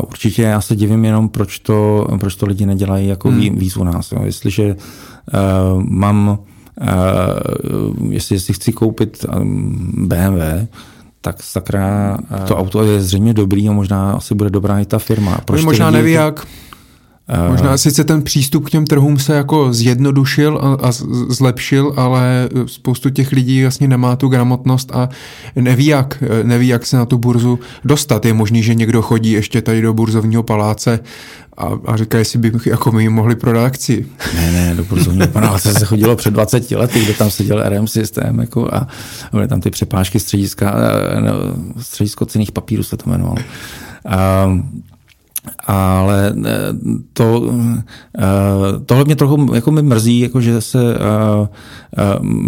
Určitě 0.07 0.41
já 0.41 0.61
se 0.61 0.75
divím 0.75 1.05
jenom, 1.05 1.29
proč 1.29 1.59
to, 1.59 2.07
proč 2.19 2.35
to 2.35 2.45
lidi 2.45 2.65
nedělají 2.65 3.07
jako 3.07 3.29
hmm. 3.29 3.55
víc 3.55 3.77
u 3.77 3.83
nás. 3.83 4.11
Jo. 4.11 4.21
Jestliže 4.25 4.75
uh, 4.75 5.83
mám, 5.83 6.39
uh, 6.81 8.13
jestli, 8.13 8.35
jestli 8.35 8.53
chci 8.53 8.73
koupit 8.73 9.25
BMW, 9.97 10.67
tak 11.21 11.43
sakra, 11.43 12.17
to 12.47 12.57
auto 12.57 12.83
je 12.83 13.01
zřejmě 13.01 13.33
dobrý 13.33 13.69
a 13.69 13.71
možná 13.71 14.11
asi 14.11 14.35
bude 14.35 14.49
dobrá 14.49 14.79
i 14.79 14.85
ta 14.85 14.99
firma. 14.99 15.37
Proč 15.45 15.63
možná 15.63 15.91
neví 15.91 16.11
jak. 16.11 16.47
Možná 17.49 17.77
sice 17.77 18.03
ten 18.03 18.21
přístup 18.21 18.65
k 18.65 18.69
těm 18.69 18.85
trhům 18.85 19.19
se 19.19 19.35
jako 19.35 19.73
zjednodušil 19.73 20.57
a, 20.57 20.87
a 20.87 20.91
zlepšil, 21.29 21.93
ale 21.97 22.49
spoustu 22.65 23.09
těch 23.09 23.31
lidí 23.31 23.61
vlastně 23.61 23.87
nemá 23.87 24.15
tu 24.15 24.27
gramotnost 24.27 24.91
a 24.95 25.09
neví 25.55 25.85
jak, 25.85 26.23
neví, 26.43 26.67
jak 26.67 26.85
se 26.85 26.97
na 26.97 27.05
tu 27.05 27.17
burzu 27.17 27.59
dostat. 27.83 28.25
Je 28.25 28.33
možný, 28.33 28.63
že 28.63 28.75
někdo 28.75 29.01
chodí 29.01 29.31
ještě 29.31 29.61
tady 29.61 29.81
do 29.81 29.93
burzovního 29.93 30.43
paláce 30.43 30.99
a, 31.57 31.71
a 31.85 31.97
říká, 31.97 32.17
jestli 32.17 32.39
by 32.39 32.51
jako 32.65 32.91
my 32.91 33.09
mohli 33.09 33.35
prodat 33.35 33.65
akci. 33.65 34.05
Ne, 34.35 34.51
ne, 34.51 34.75
do 34.75 34.83
burzovního 34.83 35.27
paláce 35.27 35.73
se 35.73 35.85
chodilo 35.85 36.15
před 36.15 36.31
20 36.31 36.71
lety, 36.71 37.03
kde 37.03 37.13
tam 37.13 37.31
seděl 37.31 37.63
RM 37.69 37.87
systém 37.87 38.39
jako 38.39 38.75
a 38.75 38.87
byly 39.31 39.47
tam 39.47 39.61
ty 39.61 39.69
přepážky 39.69 40.19
střediska, 40.19 40.75
no, 41.19 41.33
středisko 41.83 42.25
cených 42.25 42.51
papírů 42.51 42.83
se 42.83 42.97
to 42.97 43.09
jmenovalo. 43.09 43.37
Um, 44.45 44.83
ale 45.67 46.33
eh, 46.45 46.51
to, 47.13 47.51
eh, 48.17 48.23
tohle 48.85 49.05
mě 49.05 49.15
trochu 49.15 49.53
jako 49.53 49.71
mi 49.71 49.81
mrzí, 49.81 50.19
jako 50.19 50.41
že 50.41 50.61
se 50.61 50.97
uh, 50.97 51.47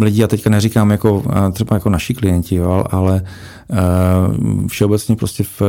lidi, 0.02 0.22
já 0.22 0.28
teďka 0.28 0.50
neříkám 0.50 0.92
jako 0.92 1.24
třeba 1.54 1.76
jako 1.76 1.90
naši 1.90 2.14
klienti, 2.14 2.56
jo, 2.56 2.84
ale 2.92 3.22
všeobecně 4.68 5.16
prostě 5.16 5.44
v, 5.44 5.62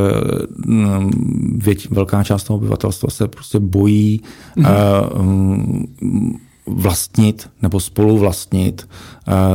věť, 1.55 1.91
velká 1.91 2.23
část 2.23 2.43
toho 2.43 2.57
obyvatelstva 2.57 3.09
se 3.09 3.27
prostě 3.27 3.59
bojí 3.59 4.21
mm-hmm. 4.57 6.35
vlastnit 6.67 7.49
nebo 7.61 7.79
spoluvlastnit 7.79 8.87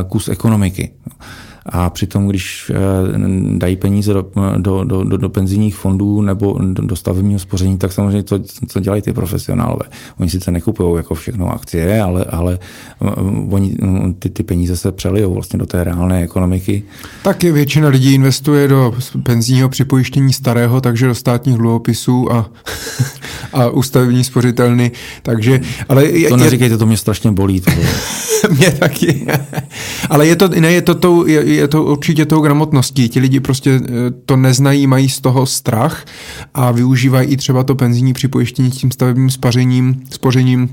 kus 0.07 0.27
ekonomiky. 0.27 0.91
A 1.69 1.89
přitom, 1.89 2.27
když 2.27 2.71
eh, 2.75 2.77
dají 3.57 3.75
peníze 3.75 4.13
do, 4.13 4.25
do, 4.57 4.83
do, 4.83 5.03
do, 5.03 5.17
do 5.17 5.29
penzijních 5.29 5.75
fondů 5.75 6.21
nebo 6.21 6.59
do, 6.61 6.95
stavebního 6.95 7.39
spoření, 7.39 7.77
tak 7.77 7.91
samozřejmě 7.91 8.23
to, 8.23 8.39
co 8.67 8.79
dělají 8.79 9.01
ty 9.01 9.13
profesionálové. 9.13 9.85
Oni 10.19 10.29
sice 10.29 10.51
nekupují 10.51 10.97
jako 10.97 11.15
všechno 11.15 11.53
akcie, 11.53 12.01
ale, 12.01 12.23
ale 12.23 12.59
eh, 13.01 13.09
oni, 13.49 13.75
ty, 14.19 14.29
ty 14.29 14.43
peníze 14.43 14.77
se 14.77 14.91
přelijou 14.91 15.33
vlastně 15.33 15.59
do 15.59 15.65
té 15.65 15.83
reálné 15.83 16.23
ekonomiky. 16.23 16.83
Taky 17.23 17.51
většina 17.51 17.87
lidí 17.87 18.13
investuje 18.13 18.67
do 18.67 18.93
penzijního 19.23 19.69
připojištění 19.69 20.33
starého, 20.33 20.81
takže 20.81 21.07
do 21.07 21.15
státních 21.15 21.57
dluhopisů 21.57 22.31
a, 22.31 22.49
a 23.53 23.69
ústavní 23.69 24.23
spořitelny. 24.23 24.91
Takže, 25.23 25.61
ale 25.89 26.05
je, 26.05 26.29
to 26.29 26.37
neříkejte, 26.37 26.77
to 26.77 26.85
mě 26.85 26.97
strašně 26.97 27.31
bolí. 27.31 27.61
To 27.61 27.71
mě 28.53 28.71
taky. 28.71 29.27
ale 30.09 30.27
je 30.27 30.35
to, 30.35 30.47
ne, 30.47 30.71
je 30.71 30.81
to 30.81 30.95
tou, 30.95 31.25
je, 31.25 31.56
je 31.57 31.67
to 31.67 31.83
určitě 31.83 32.25
tou 32.25 32.41
gramotností. 32.41 33.09
Ti 33.09 33.19
lidi 33.19 33.39
prostě 33.39 33.71
eh, 33.71 33.89
to 34.25 34.37
neznají, 34.37 34.87
mají 34.87 35.09
z 35.09 35.21
toho 35.21 35.45
strach 35.45 36.05
a 36.53 36.71
využívají 36.71 37.29
i 37.29 37.37
třeba 37.37 37.63
to 37.63 37.75
penzijní 37.75 38.13
připojištění 38.13 38.71
tím 38.71 38.91
stavebním 38.91 39.29
spařením, 39.29 40.03
spořením 40.11 40.69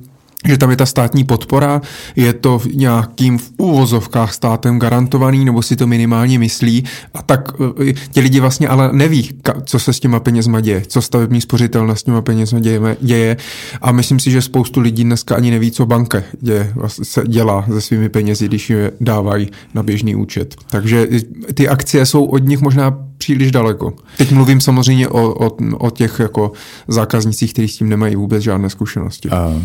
že 0.48 0.58
tam 0.58 0.70
je 0.70 0.76
ta 0.76 0.86
státní 0.86 1.24
podpora, 1.24 1.80
je 2.16 2.32
to 2.32 2.60
nějakým 2.74 3.38
v 3.38 3.52
úvozovkách 3.56 4.34
státem 4.34 4.78
garantovaný, 4.78 5.44
nebo 5.44 5.62
si 5.62 5.76
to 5.76 5.86
minimálně 5.86 6.38
myslí 6.38 6.84
a 7.14 7.22
tak 7.22 7.52
eh, 7.88 7.92
ti 8.12 8.20
lidi 8.20 8.40
vlastně 8.40 8.68
ale 8.68 8.92
neví, 8.92 9.30
co 9.64 9.78
se 9.78 9.92
s 9.92 10.00
těma 10.00 10.20
penězma 10.20 10.60
děje, 10.60 10.82
co 10.86 11.02
stavební 11.02 11.40
spořitelna 11.40 11.94
s 11.94 12.02
těma 12.02 12.22
penězma 12.22 12.60
děje, 12.60 12.96
děje 13.00 13.36
a 13.80 13.92
myslím 13.92 14.20
si, 14.20 14.30
že 14.30 14.42
spoustu 14.42 14.80
lidí 14.80 15.04
dneska 15.04 15.36
ani 15.36 15.50
neví, 15.50 15.70
co 15.70 15.86
banka 15.86 16.22
děje, 16.40 16.72
vlastně 16.74 17.04
se 17.04 17.22
dělá 17.26 17.64
se 17.72 17.80
svými 17.80 18.08
penězi, 18.08 18.48
když 18.48 18.70
je 18.70 18.92
dávají 19.00 19.50
na 19.74 19.82
běžný 19.82 20.14
účet. 20.14 20.54
Takže 20.70 21.08
ty 21.54 21.68
akcie 21.68 22.06
jsou 22.06 22.24
od 22.24 22.38
nich 22.38 22.60
možná 22.60 22.98
příliš 23.18 23.52
daleko. 23.52 23.92
Teď 24.18 24.32
mluvím 24.32 24.60
samozřejmě 24.60 25.08
o, 25.08 25.46
o, 25.46 25.56
o 25.78 25.90
těch 25.90 26.20
jako 26.20 26.52
zákaznicích, 26.88 27.52
kteří 27.52 27.68
s 27.68 27.76
tím 27.76 27.88
nemají 27.88 28.16
vůbec 28.16 28.42
žádné 28.42 28.70
zkušenosti. 28.70 29.28
Uh, 29.28 29.62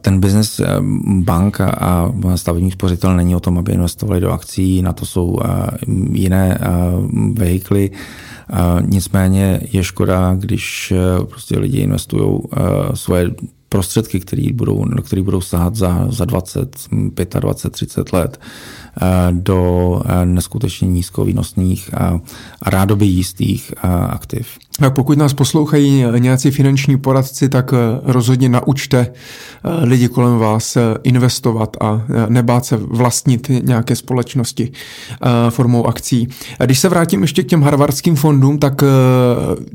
ten 0.00 0.20
biznes 0.20 0.60
eh, 0.60 0.66
bank 1.06 1.60
a 1.60 2.12
stavebních 2.34 2.72
spořitel 2.72 3.16
není 3.16 3.36
o 3.36 3.40
tom, 3.40 3.58
aby 3.58 3.72
investovali 3.72 4.20
do 4.20 4.30
akcí, 4.30 4.82
na 4.82 4.92
to 4.92 5.06
jsou 5.06 5.38
eh, 5.44 5.66
jiné 6.12 6.58
eh, 6.60 6.66
vehikly. 7.32 7.90
Nicméně 8.80 9.60
je 9.72 9.84
škoda, 9.84 10.34
když 10.34 10.92
prostě 11.28 11.58
lidi 11.58 11.78
investují 11.78 12.40
svoje 12.94 13.30
prostředky, 13.68 14.20
které 14.20 14.52
budou, 14.52 14.84
které 15.02 15.22
budou 15.22 15.40
sahat 15.40 15.74
za, 15.76 16.06
za 16.10 16.24
20, 16.24 16.88
25, 17.40 17.70
30 17.70 18.12
let 18.12 18.40
do 19.30 20.02
neskutečně 20.24 20.88
nízkovýnosných 20.88 21.94
a, 21.94 22.20
rádoby 22.66 23.06
jistých 23.06 23.74
aktiv. 24.08 24.46
Pokud 24.88 25.18
nás 25.18 25.34
poslouchají 25.34 26.04
nějací 26.18 26.50
finanční 26.50 26.98
poradci, 26.98 27.48
tak 27.48 27.72
eh, 27.72 28.00
rozhodně 28.04 28.48
naučte 28.48 28.98
eh, 28.98 29.84
lidi 29.84 30.08
kolem 30.08 30.38
vás 30.38 30.76
eh, 30.76 30.80
investovat 31.02 31.76
a 31.80 32.02
nebát 32.28 32.64
se 32.64 32.76
vlastnit 32.76 33.50
nějaké 33.62 33.96
společnosti 33.96 34.72
formou 35.50 35.86
akcí. 35.86 36.28
Když 36.64 36.78
se 36.78 36.88
vrátím 36.88 37.22
ještě 37.22 37.42
k 37.42 37.46
těm 37.46 37.62
harvardským 37.62 38.16
fondům, 38.16 38.58
tak 38.58 38.82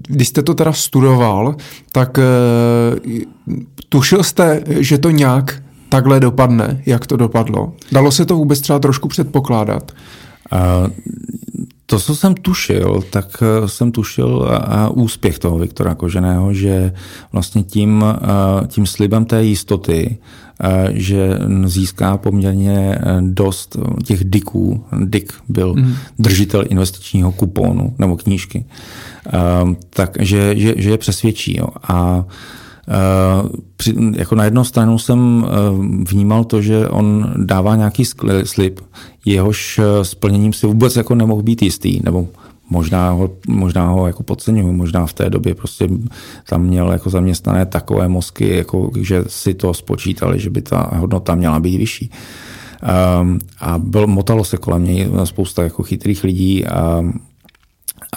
když 0.07 0.27
jste 0.27 0.41
to 0.41 0.53
teda 0.53 0.73
studoval, 0.73 1.55
tak 1.91 2.19
tušil 3.89 4.23
jste, 4.23 4.63
že 4.67 4.97
to 4.97 5.09
nějak 5.09 5.61
takhle 5.97 6.19
dopadne, 6.19 6.81
jak 6.85 7.07
to 7.07 7.17
dopadlo? 7.17 7.73
Dalo 7.91 8.11
se 8.11 8.25
to 8.25 8.35
vůbec 8.35 8.61
třeba 8.61 8.79
trošku 8.79 9.07
předpokládat? 9.07 9.91
Uh, 10.53 10.87
to, 11.89 11.99
co 11.99 12.15
jsem 12.15 12.35
tušil, 12.35 13.03
tak 13.09 13.25
eh, 13.41 13.67
jsem 13.67 13.91
tušil 13.91 14.49
a 14.51 14.89
úspěch 14.89 15.39
toho 15.39 15.57
Viktora 15.57 15.95
Koženého, 15.95 16.53
že 16.53 16.93
vlastně 17.31 17.63
tím, 17.63 18.05
eh, 18.05 18.67
tím 18.67 18.85
slibem 18.85 19.25
té 19.25 19.43
jistoty, 19.43 20.17
eh, 20.63 20.89
že 20.93 21.39
získá 21.65 22.17
poměrně 22.17 22.99
dost 23.21 23.77
těch 24.03 24.23
diků. 24.23 24.83
Dik 25.05 25.33
byl 25.49 25.73
mm. 25.73 25.95
držitel 26.19 26.63
investičního 26.69 27.31
kuponu 27.31 27.95
nebo 27.99 28.15
knížky. 28.17 28.65
Takže 29.89 30.55
že, 30.55 30.73
že 30.77 30.89
je 30.89 30.97
přesvědčí. 30.97 31.57
Jo. 31.57 31.67
A 31.83 32.25
při, 33.77 33.95
jako 34.15 34.35
na 34.35 34.43
jednu 34.43 34.63
stranu 34.63 34.99
jsem 34.99 35.45
vnímal 36.09 36.43
to, 36.43 36.61
že 36.61 36.87
on 36.87 37.33
dává 37.37 37.75
nějaký 37.75 38.03
slib, 38.43 38.79
jehož 39.25 39.79
eh, 39.79 40.05
splněním 40.05 40.53
si 40.53 40.67
vůbec 40.67 40.95
jako 40.95 41.15
nemohl 41.15 41.43
být 41.43 41.61
jistý, 41.61 41.99
nebo 42.03 42.27
možná 42.69 43.11
ho, 43.11 43.29
možná 43.47 43.89
ho 43.89 44.07
jako 44.07 44.23
podceňuju, 44.23 44.71
možná 44.73 45.05
v 45.05 45.13
té 45.13 45.29
době 45.29 45.55
prostě 45.55 45.89
tam 46.49 46.63
měl 46.63 46.91
jako 46.91 47.09
zaměstnané 47.09 47.65
takové 47.65 48.07
mozky, 48.07 48.55
jako, 48.55 48.91
že 49.01 49.23
si 49.27 49.53
to 49.53 49.73
spočítali, 49.73 50.39
že 50.39 50.49
by 50.49 50.61
ta 50.61 50.91
hodnota 50.95 51.35
měla 51.35 51.59
být 51.59 51.77
vyšší. 51.77 52.11
Um, 53.21 53.39
a 53.59 53.77
byl, 53.77 54.07
motalo 54.07 54.43
se 54.43 54.57
kolem 54.57 54.83
něj 54.83 55.09
spousta 55.23 55.63
jako 55.63 55.83
chytrých 55.83 56.23
lidí 56.23 56.65
a 56.65 57.03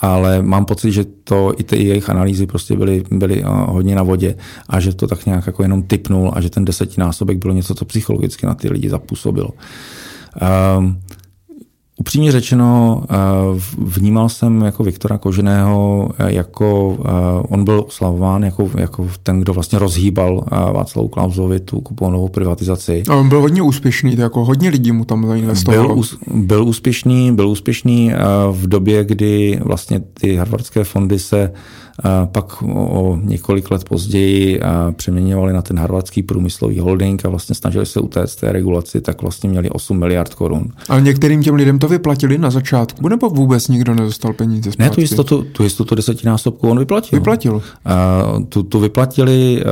ale 0.01 0.43
mám 0.43 0.65
pocit, 0.65 0.93
že 0.93 1.05
to 1.25 1.53
i 1.59 1.63
ty 1.63 1.85
jejich 1.85 2.11
analýzy 2.11 2.47
prostě 2.47 2.77
byly, 2.77 3.03
byly 3.11 3.43
eh, 3.43 3.47
hodně 3.49 3.95
na 3.95 4.03
vodě 4.03 4.35
a 4.69 4.81
že 4.81 4.95
to 4.95 5.07
tak 5.07 5.27
nějak 5.27 5.47
jako 5.47 5.63
jenom 5.63 5.83
typnul 5.83 6.33
a 6.35 6.41
že 6.41 6.51
ten 6.51 6.65
desetinásobek 6.65 7.39
bylo 7.39 7.55
něco, 7.55 7.75
co 7.75 7.85
psychologicky 7.85 8.47
na 8.47 8.55
ty 8.55 8.69
lidi 8.69 8.89
zapůsobilo. 8.89 9.51
Um, 10.79 11.01
Upřímně 12.01 12.33
řečeno, 12.33 13.03
eh, 13.11 13.15
vnímal 13.79 14.29
jsem 14.29 14.63
jako 14.63 14.85
Viktora 14.85 15.19
Koženého, 15.19 16.09
eh, 16.19 16.33
jako 16.33 16.99
on 17.49 17.65
byl 17.65 17.85
oslavován 17.87 18.43
jako, 18.43 18.71
jako 18.79 19.09
ten, 19.23 19.41
kdo 19.41 19.53
vlastně 19.53 19.79
rozhýbal 19.79 20.45
Václavu 20.51 21.09
Klausovi 21.09 21.61
tu 21.61 21.81
kuponovou 21.81 22.29
privatizaci. 22.29 23.03
A 23.09 23.15
on 23.15 23.29
byl 23.29 23.41
hodně 23.41 23.63
úspěšný, 23.63 24.17
jako 24.19 24.45
hodně 24.45 24.69
lidí 24.69 24.93
mu 24.93 25.05
tam 25.05 25.27
zainvestovalo. 25.27 25.95
Byl, 25.95 26.05
byl 26.35 26.65
úspěšný, 26.65 27.33
byl 27.33 27.49
úspěšný 27.49 28.13
v 28.51 28.67
době, 28.67 29.05
kdy 29.05 29.61
vlastně 29.65 30.01
ty 30.01 30.37
harvardské 30.37 30.85
fondy 30.85 31.19
se 31.19 31.53
pak 32.25 32.63
o 32.63 33.19
několik 33.23 33.71
let 33.71 33.85
později 33.85 34.61
přeměňovali 34.93 35.53
na 35.53 35.63
ten 35.63 35.79
harvardský 35.79 36.23
průmyslový 36.23 36.79
holding 36.79 37.25
a 37.25 37.29
vlastně 37.29 37.55
snažili 37.55 37.87
se 37.87 38.01
utéct 38.01 38.41
té 38.41 38.53
regulaci, 38.53 39.01
tak 39.01 39.23
vlastně 39.23 39.51
měli 39.51 39.71
8 39.71 39.99
miliard 39.99 40.35
korun. 40.35 40.65
Ale 40.89 41.01
některým 41.01 41.43
těm 41.43 41.55
lidem 41.55 41.79
to 41.79 41.89
vyplatili 41.89 42.39
na 42.39 42.51
začátku, 42.51 43.09
nebo 43.09 43.29
vůbec 43.29 43.69
nikdo 43.69 43.95
nedostal 43.95 44.33
peníze 44.33 44.73
zpátky? 44.73 44.83
Ne, 44.83 44.91
tu 44.91 45.01
jistotu, 45.01 45.47
tu 45.53 45.63
jistotu 45.63 45.95
desetinásobku 45.95 46.71
on 46.71 46.79
vyplatil. 46.79 47.19
Vyplatil. 47.19 47.63
Tu, 48.49 48.63
tu 48.63 48.81
vyplatili, 48.81 49.65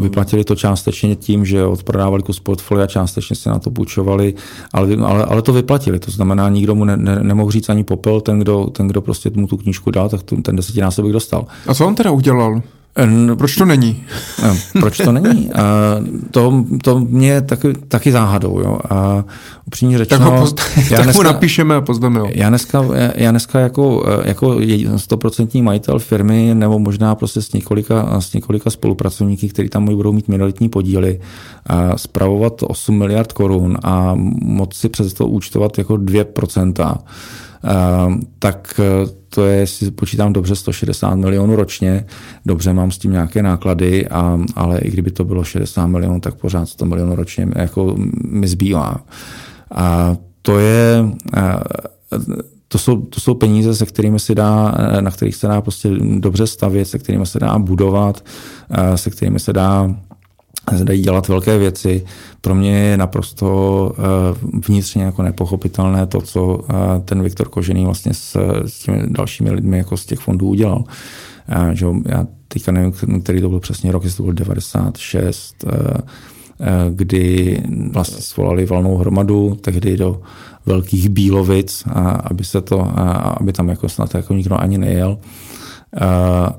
vyplatili 0.00 0.44
to 0.44 0.56
částečně 0.56 1.16
tím, 1.16 1.44
že 1.44 1.64
odprodávali 1.64 2.22
kus 2.22 2.40
portfolia, 2.40 2.86
částečně 2.86 3.36
se 3.36 3.50
na 3.50 3.58
to 3.58 3.70
půjčovali, 3.70 4.34
ale, 4.72 4.96
ale, 4.96 5.24
ale 5.24 5.42
to 5.42 5.52
vyplatili. 5.52 5.98
To 5.98 6.10
znamená, 6.10 6.48
nikdo 6.48 6.74
mu 6.74 6.84
ne, 6.84 6.96
ne, 6.96 7.18
nemohl 7.22 7.50
říct 7.50 7.68
ani 7.68 7.84
popel, 7.84 8.20
ten 8.20 8.38
kdo, 8.38 8.66
ten, 8.66 8.88
kdo 8.88 9.00
prostě 9.00 9.30
mu 9.34 9.46
tu 9.46 9.56
knížku 9.56 9.90
dal, 9.90 10.08
tak 10.08 10.20
ten 10.42 10.56
desetinásobek 10.56 11.12
dostal. 11.12 11.46
A 11.66 11.74
co 11.74 11.86
on 11.86 11.94
teda 11.94 12.10
udělal? 12.10 12.62
Proč 13.38 13.56
to 13.56 13.64
není? 13.64 14.04
No, 14.42 14.56
proč 14.80 14.96
to 14.96 15.12
není? 15.12 15.52
A 15.52 15.62
to, 16.30 16.64
to 16.82 17.00
mě 17.00 17.40
taky, 17.40 17.72
taky 17.72 18.12
záhadou. 18.12 18.60
Jo? 18.60 18.78
A 18.90 19.24
upřímně 19.66 19.98
řečeno... 19.98 20.24
Tak, 20.24 20.32
ho 20.32 20.40
poz... 20.40 20.54
já 20.76 20.96
tak 20.96 21.04
dneska, 21.04 21.22
mu 21.22 21.22
napíšeme 21.22 21.76
a 21.76 21.80
pozveme 21.80 22.20
ho. 22.20 22.28
Já 22.30 22.48
dneska, 22.48 22.84
já 23.14 23.30
dneska 23.30 23.60
jako, 23.60 24.04
jako 24.24 24.60
stoprocentní 24.96 25.62
majitel 25.62 25.98
firmy 25.98 26.50
nebo 26.54 26.78
možná 26.78 27.14
prostě 27.14 27.42
s 27.42 27.52
několika, 27.52 28.20
s 28.20 28.32
několika 28.32 28.70
spolupracovníky, 28.70 29.48
kteří 29.48 29.68
tam 29.68 29.84
budou 29.84 30.12
mít 30.12 30.28
minoritní 30.28 30.68
podíly, 30.68 31.20
a 31.66 31.98
spravovat 31.98 32.62
8 32.62 32.98
miliard 32.98 33.32
korun 33.32 33.78
a 33.82 34.12
moci 34.42 34.88
přes 34.88 35.14
to 35.14 35.26
účtovat 35.26 35.78
jako 35.78 35.94
2%, 35.94 36.96
tak 38.38 38.80
to 39.34 39.46
je, 39.46 39.56
jestli 39.56 39.90
počítám 39.90 40.32
dobře, 40.32 40.56
160 40.56 41.14
milionů 41.14 41.56
ročně. 41.56 42.06
Dobře, 42.46 42.72
mám 42.72 42.90
s 42.90 42.98
tím 42.98 43.12
nějaké 43.12 43.42
náklady, 43.42 44.08
a, 44.08 44.38
ale 44.54 44.78
i 44.78 44.90
kdyby 44.90 45.10
to 45.10 45.24
bylo 45.24 45.44
60 45.44 45.86
milionů, 45.86 46.20
tak 46.20 46.34
pořád 46.34 46.66
100 46.66 46.84
milionů 46.84 47.14
ročně 47.14 47.48
jako 47.56 47.94
mi 48.24 48.48
zbývá. 48.48 48.96
A 49.74 50.16
to 50.42 50.58
je, 50.58 51.04
to 52.68 52.78
jsou, 52.78 53.00
to 53.00 53.20
jsou 53.20 53.34
peníze, 53.34 53.74
se 53.74 53.86
kterými 53.86 54.20
se 54.20 54.34
dá, 54.34 54.74
na 55.00 55.10
kterých 55.10 55.36
se 55.36 55.46
dá 55.46 55.60
prostě 55.60 55.90
dobře 56.18 56.46
stavět, 56.46 56.84
se 56.84 56.98
kterými 56.98 57.26
se 57.26 57.38
dá 57.38 57.58
budovat, 57.58 58.24
se 58.94 59.10
kterými 59.10 59.40
se 59.40 59.52
dá 59.52 59.94
dají 60.82 61.02
dělat 61.02 61.28
velké 61.28 61.58
věci. 61.58 62.04
Pro 62.40 62.54
mě 62.54 62.78
je 62.78 62.96
naprosto 62.96 63.92
eh, 63.98 64.02
vnitřně 64.68 65.02
jako 65.02 65.22
nepochopitelné 65.22 66.06
to, 66.06 66.20
co 66.20 66.60
eh, 66.70 66.74
ten 67.04 67.22
Viktor 67.22 67.48
Kožený 67.48 67.84
vlastně 67.84 68.14
s, 68.14 68.36
s 68.66 68.78
těmi 68.78 69.02
dalšími 69.06 69.50
lidmi 69.50 69.78
jako 69.78 69.96
z 69.96 70.06
těch 70.06 70.18
fondů 70.18 70.48
udělal. 70.48 70.84
Eh, 71.48 71.74
že 71.74 71.86
já 72.06 72.26
teďka 72.48 72.72
nevím, 72.72 72.92
který 73.22 73.40
to 73.40 73.48
byl 73.48 73.60
přesně 73.60 73.92
rok, 73.92 74.04
jestli 74.04 74.16
to 74.16 74.22
byl 74.22 74.32
96, 74.32 75.64
kdy 76.90 77.62
vlastně 77.92 78.22
svolali 78.22 78.66
valnou 78.66 78.96
hromadu, 78.96 79.58
tehdy 79.60 79.96
do 79.96 80.20
velkých 80.66 81.08
Bílovic, 81.08 81.84
aby 82.24 82.44
se 82.44 82.60
to, 82.60 82.92
aby 83.40 83.52
tam 83.52 83.68
jako 83.68 83.88
snad 83.88 84.14
jako 84.14 84.34
nikdo 84.34 84.60
ani 84.60 84.78
nejel 84.78 85.18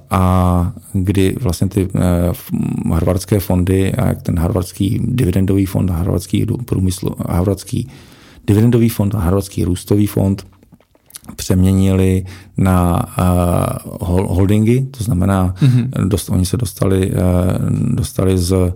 a 0.10 0.74
kdy 0.94 1.36
vlastně 1.42 1.68
ty 1.68 1.88
eh, 1.96 2.90
harvardské 2.94 3.40
fondy 3.40 3.94
a 3.94 4.14
ten 4.14 4.40
harvardský 4.40 5.02
dividendový 5.04 5.66
fond, 5.66 5.90
harvardský 5.90 6.46
průmysl, 6.66 7.10
harvardský 7.30 7.90
dividendový 8.48 8.90
fond 8.90 9.16
a 9.16 9.20
harvardský 9.20 9.64
růstový 9.64 10.08
fond 10.08 10.46
přeměnili 11.36 12.26
na 12.58 13.06
uh, 14.00 14.28
holdingy, 14.38 14.88
to 14.98 15.04
znamená, 15.04 15.56
mm-hmm. 15.62 16.08
dost, 16.08 16.30
oni 16.30 16.46
se 16.46 16.58
dostali, 16.58 17.12
uh, 17.12 17.16
dostali 17.96 18.38
z 18.38 18.52
uh, 18.52 18.70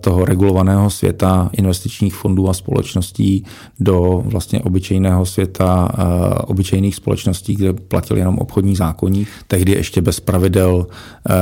toho 0.00 0.24
regulovaného 0.24 0.90
světa 0.90 1.50
investičních 1.52 2.14
fondů 2.14 2.48
a 2.48 2.54
společností 2.54 3.44
do 3.80 4.22
vlastně 4.24 4.60
obyčejného 4.60 5.26
světa 5.26 5.88
uh, 5.98 6.04
obyčejných 6.46 6.94
společností, 6.94 7.54
kde 7.54 7.72
platil 7.72 8.16
jenom 8.16 8.38
obchodní 8.38 8.76
zákonní, 8.76 9.26
tehdy 9.46 9.72
ještě 9.72 10.00
bez 10.00 10.20
pravidel, 10.20 10.74
uh, 10.76 10.86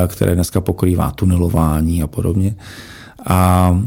které 0.07 0.35
dneska 0.35 0.61
pokrývá 0.61 1.11
tunelování 1.11 2.03
a 2.03 2.07
podobně. 2.07 2.55
A 3.27 3.81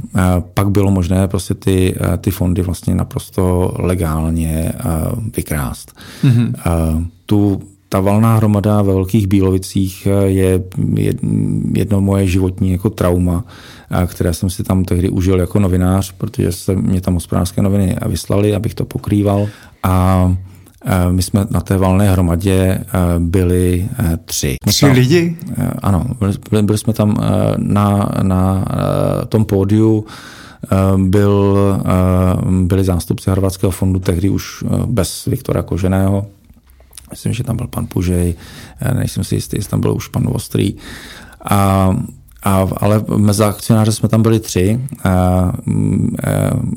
pak 0.54 0.70
bylo 0.70 0.92
možné 0.92 1.28
prostě 1.28 1.54
ty, 1.54 1.96
ty 2.18 2.32
fondy 2.32 2.62
vlastně 2.62 2.96
naprosto 2.96 3.74
legálně 3.80 4.72
vykrást. 5.36 5.94
Mm-hmm. 6.24 6.54
Tu 7.26 7.62
ta 7.90 8.00
valná 8.00 8.36
hromada 8.36 8.82
ve 8.82 8.94
Velkých 8.94 9.28
Bílovicích 9.28 10.08
je 10.26 10.64
jedno 11.74 12.02
moje 12.02 12.28
životní 12.28 12.72
jako 12.72 12.90
trauma, 12.90 13.46
které 14.08 14.34
jsem 14.34 14.50
si 14.50 14.64
tam 14.64 14.84
tehdy 14.84 15.10
užil 15.10 15.40
jako 15.40 15.60
novinář, 15.60 16.12
protože 16.12 16.52
se 16.52 16.76
mě 16.76 17.02
tam 17.02 17.14
hospodářské 17.14 17.62
noviny 17.62 17.96
vyslali, 18.06 18.56
abych 18.56 18.74
to 18.74 18.86
pokrýval. 18.86 19.48
A 19.84 20.36
my 21.12 21.22
jsme 21.22 21.46
na 21.50 21.62
té 21.62 21.78
valné 21.78 22.12
hromadě 22.12 22.86
byli 23.20 23.90
tři. 24.26 24.56
Tři 24.66 24.86
tam, 24.86 24.96
lidi? 24.96 25.38
Ano, 25.82 26.06
byli, 26.50 26.64
byli 26.64 26.78
jsme 26.78 26.94
tam 26.94 27.16
na, 27.58 28.12
na 28.22 28.66
tom 29.30 29.46
pódiu 29.46 30.06
byl, 30.98 31.58
byli 32.62 32.84
zástupci 32.84 33.30
Harvardského 33.30 33.72
fondu 33.72 34.00
tehdy 34.00 34.30
už 34.30 34.64
bez 34.86 35.26
Viktora 35.26 35.62
Koženého, 35.62 36.26
Myslím, 37.12 37.34
že 37.34 37.44
tam 37.44 37.58
byl 37.58 37.68
pan 37.68 37.88
Pužej, 37.88 38.36
nejsem 38.94 39.24
si 39.24 39.36
jistý, 39.36 39.58
jestli 39.58 39.72
tam 39.72 39.82
byl 39.82 39.94
už 39.94 40.08
pan 40.08 40.28
Ostrý. 40.32 40.76
A, 41.50 41.96
a, 42.44 42.68
ale 42.78 43.04
mezi 43.18 43.44
akcionáře 43.44 43.92
jsme 43.92 44.10
tam 44.10 44.22
byli 44.22 44.40
tři. 44.40 44.80
A, 45.04 45.10
a, 45.10 45.52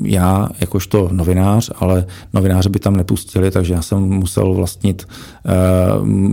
já 0.03 0.49
jakožto 0.59 1.09
novinář, 1.11 1.71
ale 1.75 2.05
novináře 2.33 2.69
by 2.69 2.79
tam 2.79 2.95
nepustili, 2.95 3.51
takže 3.51 3.73
já 3.73 3.81
jsem 3.81 3.99
musel 3.99 4.53
vlastnit 4.53 5.07
a, 5.07 5.51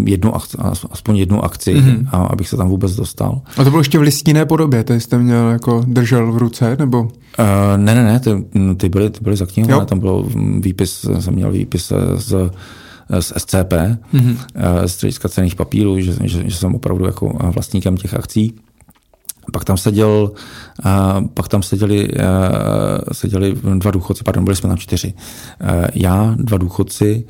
jednu 0.04 0.34
akci, 0.34 0.56
aspoň 0.90 1.16
jednu 1.16 1.44
akci, 1.44 1.74
mm-hmm. 1.74 2.08
a, 2.12 2.16
abych 2.16 2.48
se 2.48 2.56
tam 2.56 2.68
vůbec 2.68 2.94
dostal. 2.94 3.40
A 3.56 3.64
to 3.64 3.70
bylo 3.70 3.80
ještě 3.80 3.98
v 3.98 4.02
listinné 4.02 4.46
podobě, 4.46 4.84
to 4.84 4.94
jste 4.94 5.18
měl 5.18 5.48
jako 5.48 5.84
držel 5.86 6.32
v 6.32 6.38
ruce, 6.38 6.76
nebo? 6.78 7.08
A, 7.38 7.76
ne, 7.76 7.94
ne, 7.94 8.04
ne, 8.04 8.20
ty, 8.20 8.30
ty 8.76 8.88
byly, 8.88 9.10
ty 9.10 9.18
byly 9.22 9.36
zaknihované, 9.36 9.86
tam 9.86 9.98
byl 10.00 10.28
výpis, 10.60 11.06
jsem 11.20 11.34
měl 11.34 11.52
výpis 11.52 11.92
z 12.16 12.50
z 13.20 13.32
SCP, 13.38 13.72
mm-hmm. 14.14 14.36
z 14.86 14.92
Střediska 14.92 15.28
cených 15.28 15.54
papírů, 15.54 16.00
že, 16.00 16.12
že, 16.24 16.50
že 16.50 16.56
jsem 16.56 16.74
opravdu 16.74 17.06
jako 17.06 17.38
vlastníkem 17.54 17.96
těch 17.96 18.14
akcí. 18.14 18.54
Pak 19.52 19.64
tam 19.64 19.76
seděl, 19.76 20.30
pak 21.34 21.48
tam 21.48 21.62
seděli, 21.62 22.08
seděli 23.12 23.56
dva 23.78 23.90
důchodci, 23.90 24.24
pardon, 24.24 24.44
byli 24.44 24.56
jsme 24.56 24.68
tam 24.68 24.78
čtyři. 24.78 25.14
Já, 25.94 26.34
dva 26.38 26.58
důchodci 26.58 27.24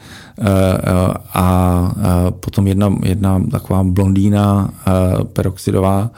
a 1.34 1.92
potom 2.40 2.66
jedna, 2.66 2.94
jedna 3.02 3.42
taková 3.50 3.84
blondýna 3.84 4.70
peroxidová. 5.32 6.10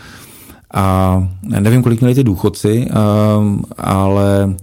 A 0.74 1.28
nevím, 1.60 1.82
kolik 1.82 2.00
měli 2.00 2.14
ty 2.14 2.24
důchodci, 2.24 2.88
ale 3.78 4.54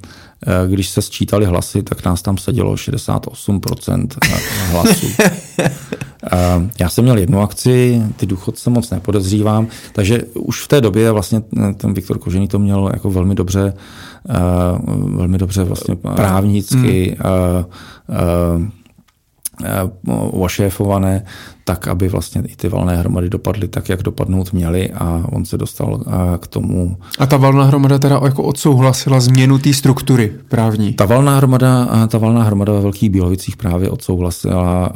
Eh, 0.47 0.67
když 0.67 0.89
se 0.89 1.01
sčítali 1.01 1.45
hlasy, 1.45 1.83
tak 1.83 2.05
nás 2.05 2.21
tam 2.21 2.37
sedělo 2.37 2.75
68% 2.75 4.07
hlasů. 4.71 5.07
Eh, 6.31 6.69
já 6.79 6.89
jsem 6.89 7.03
měl 7.03 7.17
jednu 7.17 7.41
akci, 7.41 8.03
ty 8.17 8.25
důchodce 8.25 8.69
moc 8.69 8.89
nepodezřívám, 8.89 9.67
takže 9.93 10.21
už 10.33 10.61
v 10.61 10.67
té 10.67 10.81
době 10.81 11.11
vlastně 11.11 11.41
ten 11.77 11.93
Viktor 11.93 12.17
Kožený 12.19 12.47
to 12.47 12.59
měl 12.59 12.89
jako 12.93 13.09
velmi 13.09 13.35
dobře, 13.35 13.73
eh, 14.29 14.33
velmi 15.15 15.37
dobře 15.37 15.63
vlastně 15.63 15.95
právnicky 15.95 17.17
hmm 17.19 18.71
ošéfované, 20.31 21.25
tak 21.69 21.87
aby 21.87 22.09
vlastně 22.09 22.41
i 22.47 22.55
ty 22.55 22.69
valné 22.69 22.97
hromady 22.97 23.29
dopadly 23.29 23.67
tak, 23.67 23.89
jak 23.89 24.03
dopadnout 24.03 24.53
měly 24.53 24.89
a 24.89 25.23
on 25.31 25.45
se 25.45 25.57
dostal 25.57 26.03
k 26.39 26.47
tomu. 26.47 26.97
A 27.19 27.25
ta 27.25 27.37
valná 27.37 27.63
hromada 27.63 27.99
teda 27.99 28.19
jako 28.23 28.43
odsouhlasila 28.43 29.19
změnu 29.19 29.57
té 29.57 29.73
struktury 29.73 30.33
právní? 30.47 30.93
Ta 30.93 31.05
valná 31.05 31.37
hromada, 31.37 31.87
ta 32.07 32.17
valná 32.17 32.43
hromada 32.43 32.73
ve 32.73 32.81
Velkých 32.81 33.09
Bílovicích 33.09 33.57
právě 33.57 33.89
odsouhlasila 33.89 34.89
uh, 34.89 34.95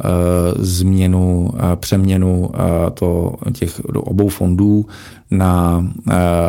změnu, 0.64 1.50
uh, 1.52 1.60
přeměnu 1.76 2.40
uh, 2.40 2.54
to, 2.94 3.34
těch 3.52 3.80
obou 3.94 4.28
fondů 4.28 4.86
na 5.30 5.86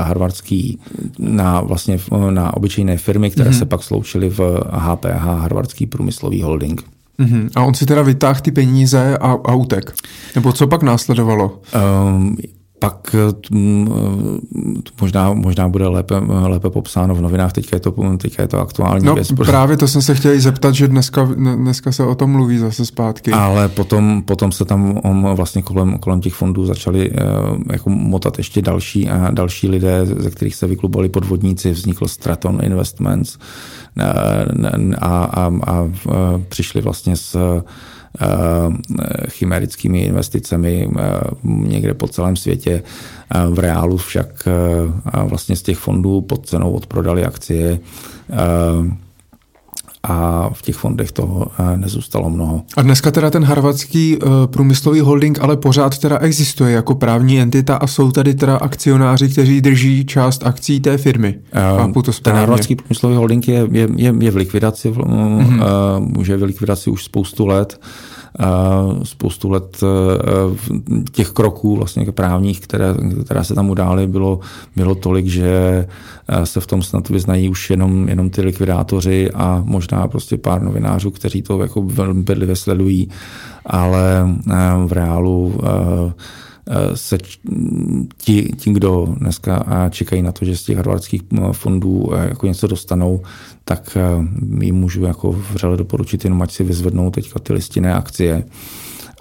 harvardský, 0.02 0.80
na 1.20 1.62
vlastně 1.62 2.00
na 2.30 2.58
obyčejné 2.58 2.98
firmy, 2.98 3.32
které 3.32 3.50
mm-hmm. 3.50 3.60
se 3.60 3.66
pak 3.66 3.84
sloučily 3.84 4.30
v 4.30 4.40
HPH, 4.72 5.26
Harvardský 5.26 5.86
průmyslový 5.86 6.42
holding. 6.42 6.95
Mm-hmm. 7.20 7.50
A 7.56 7.64
on 7.64 7.74
si 7.74 7.86
teda 7.86 8.02
vytáhl 8.02 8.40
ty 8.42 8.52
peníze 8.52 9.18
a, 9.18 9.32
a 9.46 9.56
utek. 9.56 9.94
Nebo 10.36 10.54
co 10.54 10.68
pak 10.68 10.84
následovalo? 10.84 11.62
Um, 12.10 12.38
pak 12.90 13.16
mm, 13.52 14.40
možná, 15.02 15.34
možná 15.34 15.70
bude 15.70 15.88
lépe, 15.88 16.16
lépe 16.48 16.70
popsáno 16.70 17.16
v 17.16 17.22
novinách, 17.22 17.54
teďka 17.54 17.76
je 17.76 17.80
to, 17.80 18.18
teďka 18.18 18.42
je 18.42 18.48
to 18.48 18.60
aktuální 18.60 19.06
no, 19.06 19.16
věc. 19.16 19.32
Právě 19.32 19.78
to 19.78 19.88
jsem 19.88 20.02
se 20.02 20.16
chtěl 20.16 20.40
zeptat, 20.40 20.76
že 20.76 20.88
dneska, 20.88 21.30
dneska 21.36 21.92
se 21.92 22.04
o 22.04 22.16
tom 22.16 22.32
mluví 22.32 22.58
zase 22.58 22.86
zpátky. 22.86 23.32
Ale 23.32 23.70
potom, 23.70 24.22
potom 24.22 24.52
se 24.52 24.66
tam 24.66 25.00
on 25.04 25.36
vlastně 25.36 25.62
kolem, 25.62 26.00
kolem 26.00 26.22
těch 26.22 26.34
fondů 26.34 26.66
začali 26.66 27.12
eh, 27.12 27.24
jako 27.72 27.90
motat 27.90 28.38
ještě 28.38 28.62
další 28.62 29.10
a 29.10 29.32
další 29.32 29.68
lidé, 29.68 30.06
ze 30.06 30.32
kterých 30.32 30.56
se 30.56 30.68
vyklubovali 30.68 31.10
podvodníci, 31.10 31.72
vznikl 31.72 32.08
Straton 32.08 32.60
Investments, 32.64 33.38
a, 35.02 35.24
a, 35.24 35.52
a 35.68 35.88
přišli 36.50 36.82
vlastně 36.82 37.16
s 37.16 37.62
chimerickými 39.30 40.00
investicemi 40.00 40.90
někde 41.44 41.94
po 41.94 42.08
celém 42.08 42.36
světě. 42.36 42.84
V 43.50 43.60
reálu 43.60 43.98
však 43.98 44.48
vlastně 45.24 45.56
z 45.56 45.62
těch 45.62 45.78
fondů 45.78 46.22
pod 46.22 46.48
cenou 46.48 46.72
odprodali 46.72 47.26
akcie 47.26 47.80
a 50.08 50.50
v 50.54 50.62
těch 50.62 50.76
fondech 50.76 51.12
toho 51.12 51.48
eh, 51.60 51.78
nezůstalo 51.78 52.30
mnoho. 52.30 52.62
A 52.78 52.82
dneska 52.82 53.12
teda 53.12 53.30
ten 53.30 53.44
harvardský 53.44 54.18
uh, 54.18 54.32
průmyslový 54.46 55.00
holding 55.00 55.40
ale 55.42 55.58
pořád 55.58 55.98
teda 55.98 56.18
existuje 56.18 56.72
jako 56.72 56.96
právní 56.96 57.42
entita 57.42 57.76
a 57.76 57.88
jsou 57.88 58.12
tady 58.12 58.34
teda 58.34 58.58
akcionáři, 58.58 59.30
kteří 59.30 59.62
drží 59.62 60.06
část 60.06 60.46
akcí 60.46 60.80
té 60.80 60.98
firmy. 60.98 61.36
Uh, 61.86 62.02
to 62.02 62.12
ten 62.12 62.36
harvardský 62.36 62.76
průmyslový 62.76 63.16
holding 63.16 63.48
je, 63.48 63.68
je, 63.72 63.88
je, 63.96 64.14
je 64.20 64.32
v 64.32 64.36
likvidaci, 64.36 64.92
mm-hmm. 64.92 66.32
je 66.32 66.38
v 66.38 66.44
likvidaci 66.44 66.90
už 66.90 67.04
spoustu 67.04 67.46
let. 67.46 67.80
Spoustu 69.04 69.50
let 69.50 69.84
e, 69.84 69.88
těch 71.12 71.30
kroků 71.30 71.76
vlastně 71.76 72.12
právních, 72.12 72.60
které, 72.60 72.96
které 73.26 73.44
se 73.44 73.56
tam 73.56 73.70
udály, 73.70 74.08
bylo, 74.08 74.40
bylo 74.76 74.96
tolik, 74.96 75.26
že 75.26 75.48
e, 76.28 76.46
se 76.46 76.60
v 76.60 76.68
tom 76.68 76.82
snad 76.82 77.10
vyznají 77.10 77.50
už 77.50 77.70
jenom, 77.70 78.10
jenom 78.10 78.30
ty 78.30 78.42
likvidátoři 78.42 79.32
a 79.32 79.64
možná 79.66 80.08
prostě 80.08 80.38
pár 80.38 80.62
novinářů, 80.62 81.12
kteří 81.12 81.42
to 81.42 81.62
jako 81.62 81.82
velmi 81.82 82.24
bedlivě 82.24 82.56
sledují, 82.56 83.10
ale 83.66 84.30
e, 84.52 84.88
v 84.88 84.92
reálu 84.92 85.60
se 86.94 87.18
ti, 88.18 88.44
ti, 88.58 88.74
kdo 88.74 89.16
dneska 89.18 89.66
čekají 89.90 90.22
na 90.22 90.32
to, 90.32 90.46
že 90.46 90.58
z 90.58 90.64
těch 90.64 90.78
harvardských 90.78 91.22
fondů 91.52 92.10
jako 92.28 92.48
něco 92.48 92.68
dostanou, 92.68 93.22
tak 93.64 93.98
jim 94.60 94.76
můžu 94.76 95.04
jako 95.04 95.32
vřele 95.32 95.78
doporučit 95.78 96.24
jenom, 96.24 96.42
ať 96.42 96.52
si 96.52 96.64
vyzvednou 96.64 97.12
teďka 97.12 97.40
ty 97.40 97.54
listinné 97.54 97.94
akcie 97.94 98.44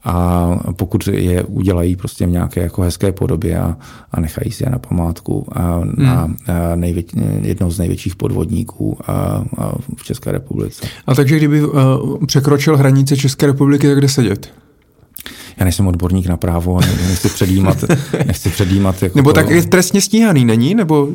a 0.05 0.49
pokud 0.72 1.07
je 1.07 1.42
udělají 1.42 1.97
prostě 1.97 2.26
v 2.26 2.30
nějaké 2.30 2.61
jako 2.62 2.82
hezké 2.82 3.12
podobě 3.12 3.59
a, 3.59 3.76
a 4.12 4.20
nechají 4.20 4.53
si 4.53 4.64
je 4.64 4.70
na 4.70 4.78
památku 4.78 5.47
a 5.53 5.80
na 5.97 6.22
hmm. 6.22 6.36
největ, 6.74 7.07
jednou 7.42 7.70
z 7.70 7.78
největších 7.78 8.16
podvodníků 8.16 8.99
a, 9.07 9.45
a 9.59 9.72
v 9.97 10.05
České 10.05 10.32
republice. 10.32 10.86
A 11.07 11.14
takže 11.14 11.36
kdyby 11.36 11.64
uh, 11.64 12.26
překročil 12.26 12.76
hranice 12.76 13.16
České 13.16 13.47
republiky, 13.47 13.86
tak 13.86 13.99
kde 13.99 14.09
sedět? 14.09 14.53
Já 15.57 15.64
nejsem 15.64 15.87
odborník 15.87 16.27
na 16.27 16.37
právo, 16.37 16.81
nechci 16.81 17.29
předjímat. 17.29 17.85
nechci 18.27 18.51
předjímat 18.51 19.03
jako 19.03 19.18
nebo 19.18 19.31
to... 19.31 19.35
tak 19.35 19.51
je 19.51 19.62
trestně 19.62 20.01
stíhaný, 20.01 20.45
není? 20.45 20.75
Nebo 20.75 21.09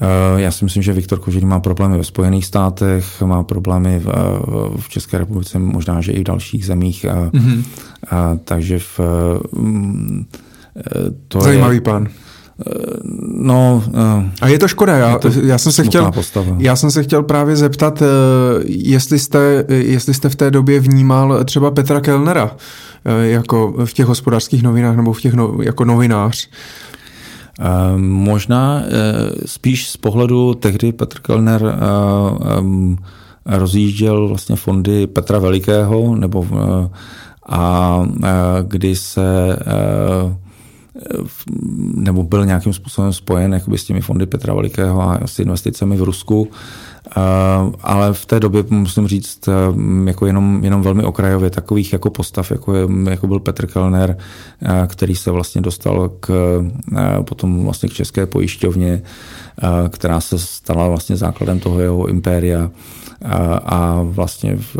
eh, 0.00 0.40
já 0.40 0.50
si 0.50 0.64
myslím, 0.64 0.82
že 0.82 0.92
Viktor 0.92 1.18
Kožený 1.18 1.46
má 1.46 1.60
problémy 1.60 1.98
ve 1.98 2.04
Spojených 2.04 2.46
státech, 2.46 3.22
má 3.22 3.42
problémy 3.42 3.98
v, 3.98 4.06
v 4.80 4.88
České 4.88 5.18
republice, 5.18 5.58
možná, 5.58 6.00
že 6.00 6.12
i 6.12 6.20
v 6.20 6.24
dalších 6.24 6.66
zemích. 6.66 7.04
A, 7.04 7.30
mm-hmm. 7.30 7.64
a, 8.10 8.38
takže 8.44 8.78
v, 8.78 9.00
mm, 9.56 10.26
to 11.28 11.40
Zajímavý 11.40 11.76
je, 11.76 11.80
pán. 11.80 12.08
No, 13.38 13.82
a 14.40 14.48
je 14.48 14.58
to 14.58 14.68
škoda. 14.68 14.96
Já, 14.96 15.18
to 15.18 15.30
já, 15.42 15.58
jsem 15.58 15.72
se 15.72 15.84
chtěl, 15.84 16.12
postava. 16.12 16.56
já 16.58 16.76
jsem 16.76 16.90
se 16.90 17.02
chtěl 17.02 17.22
právě 17.22 17.56
zeptat, 17.56 18.02
eh, 18.02 18.06
jestli 18.66 19.18
jste, 19.18 19.64
jestli 19.68 20.14
jste 20.14 20.28
v 20.28 20.36
té 20.36 20.50
době 20.50 20.80
vnímal 20.80 21.44
třeba 21.44 21.70
Petra 21.70 22.00
Kellnera 22.00 22.56
eh, 23.04 23.26
jako 23.26 23.74
v 23.84 23.92
těch 23.92 24.06
hospodářských 24.06 24.62
novinách 24.62 24.96
nebo 24.96 25.12
v 25.12 25.20
těch 25.20 25.34
no, 25.34 25.58
jako 25.62 25.84
novinář. 25.84 26.48
Možná 27.96 28.82
eh, 28.82 28.90
spíš 29.46 29.90
z 29.90 29.96
pohledu 29.96 30.54
tehdy 30.54 30.92
Petr 30.92 31.20
Kellner 31.20 31.78
rozjížděl 33.46 34.28
vlastně 34.28 34.56
fondy 34.56 35.06
Petra 35.06 35.38
Velikého, 35.38 36.16
nebo 36.16 36.46
a 37.48 38.00
kdy 38.62 38.96
se 38.96 39.56
nebo 41.94 42.22
byl 42.22 42.46
nějakým 42.46 42.72
způsobem 42.72 43.12
spojen 43.12 43.60
s 43.76 43.84
těmi 43.84 44.00
fondy 44.00 44.26
Petra 44.26 44.54
Velikého 44.54 45.02
a 45.02 45.20
s 45.26 45.38
investicemi 45.38 45.96
v 45.96 46.02
Rusku. 46.02 46.48
Ale 47.80 48.12
v 48.12 48.26
té 48.26 48.40
době 48.40 48.64
musím 48.70 49.08
říct 49.08 49.48
jako 50.06 50.26
jenom, 50.26 50.64
jenom 50.64 50.82
velmi 50.82 51.02
okrajově 51.02 51.50
takových 51.50 51.92
jako 51.92 52.10
postav, 52.10 52.50
jako, 52.50 52.74
je, 52.74 52.88
jako 53.10 53.26
byl 53.26 53.40
Petr 53.40 53.66
Kellner, 53.66 54.18
který 54.86 55.16
se 55.16 55.30
vlastně 55.30 55.60
dostal 55.60 56.08
k, 56.20 56.30
potom 57.24 57.64
vlastně 57.64 57.88
k 57.88 57.92
České 57.92 58.26
pojišťovně, 58.26 59.02
která 59.88 60.20
se 60.20 60.38
stala 60.38 60.88
vlastně 60.88 61.16
základem 61.16 61.60
toho 61.60 61.80
jeho 61.80 62.06
impéria 62.06 62.70
a, 63.24 63.36
a 63.56 64.02
vlastně 64.02 64.56
v, 64.56 64.76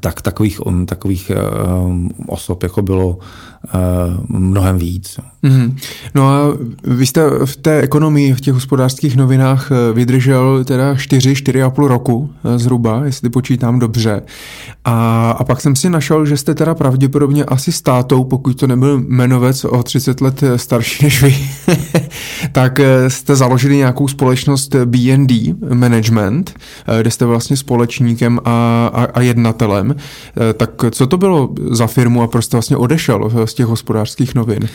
tak 0.00 0.22
takových, 0.22 0.60
takových 0.86 1.32
osob 2.26 2.62
jako 2.62 2.82
bylo 2.82 3.18
mnohem 4.28 4.78
víc. 4.78 5.18
Mm-hmm. 5.44 5.76
No 6.14 6.28
a 6.28 6.56
vy 6.84 7.06
jste 7.06 7.30
v 7.44 7.56
té 7.56 7.80
ekonomii, 7.80 8.34
v 8.34 8.40
těch 8.40 8.54
hospodářských 8.54 9.16
novinách 9.16 9.70
eh, 9.72 9.92
vydržel 9.92 10.64
teda 10.64 10.94
4, 10.94 11.32
4,5 11.32 11.86
roku 11.86 12.30
eh, 12.44 12.58
zhruba, 12.58 13.04
jestli 13.04 13.30
počítám 13.30 13.78
dobře. 13.78 14.22
A, 14.84 15.30
a 15.30 15.44
pak 15.44 15.60
jsem 15.60 15.76
si 15.76 15.90
našel, 15.90 16.26
že 16.26 16.36
jste 16.36 16.54
teda 16.54 16.74
pravděpodobně 16.74 17.44
asi 17.44 17.72
státou, 17.72 18.24
pokud 18.24 18.60
to 18.60 18.66
nebyl 18.66 19.00
jmenovec 19.08 19.64
o 19.64 19.82
30 19.82 20.20
let 20.20 20.42
eh, 20.42 20.58
starší 20.58 21.04
než 21.04 21.22
vy, 21.22 21.36
tak 22.52 22.80
jste 23.08 23.36
založili 23.36 23.76
nějakou 23.76 24.08
společnost 24.08 24.74
BND 24.84 25.32
Management, 25.74 26.54
kde 27.00 27.10
jste 27.10 27.24
vlastně 27.24 27.56
společníkem 27.56 28.40
a, 28.44 28.86
a, 28.94 29.04
a 29.04 29.20
jednatelem. 29.20 29.94
Tak 30.56 30.70
co 30.90 31.06
to 31.06 31.16
bylo 31.16 31.54
za 31.70 31.86
firmu 31.86 32.22
a 32.22 32.26
proč 32.26 32.44
jste 32.44 32.56
vlastně 32.56 32.76
odešel 32.76 33.30
z 33.44 33.53
těch 33.54 33.66
hospodářských 33.66 34.34
novin? 34.34 34.68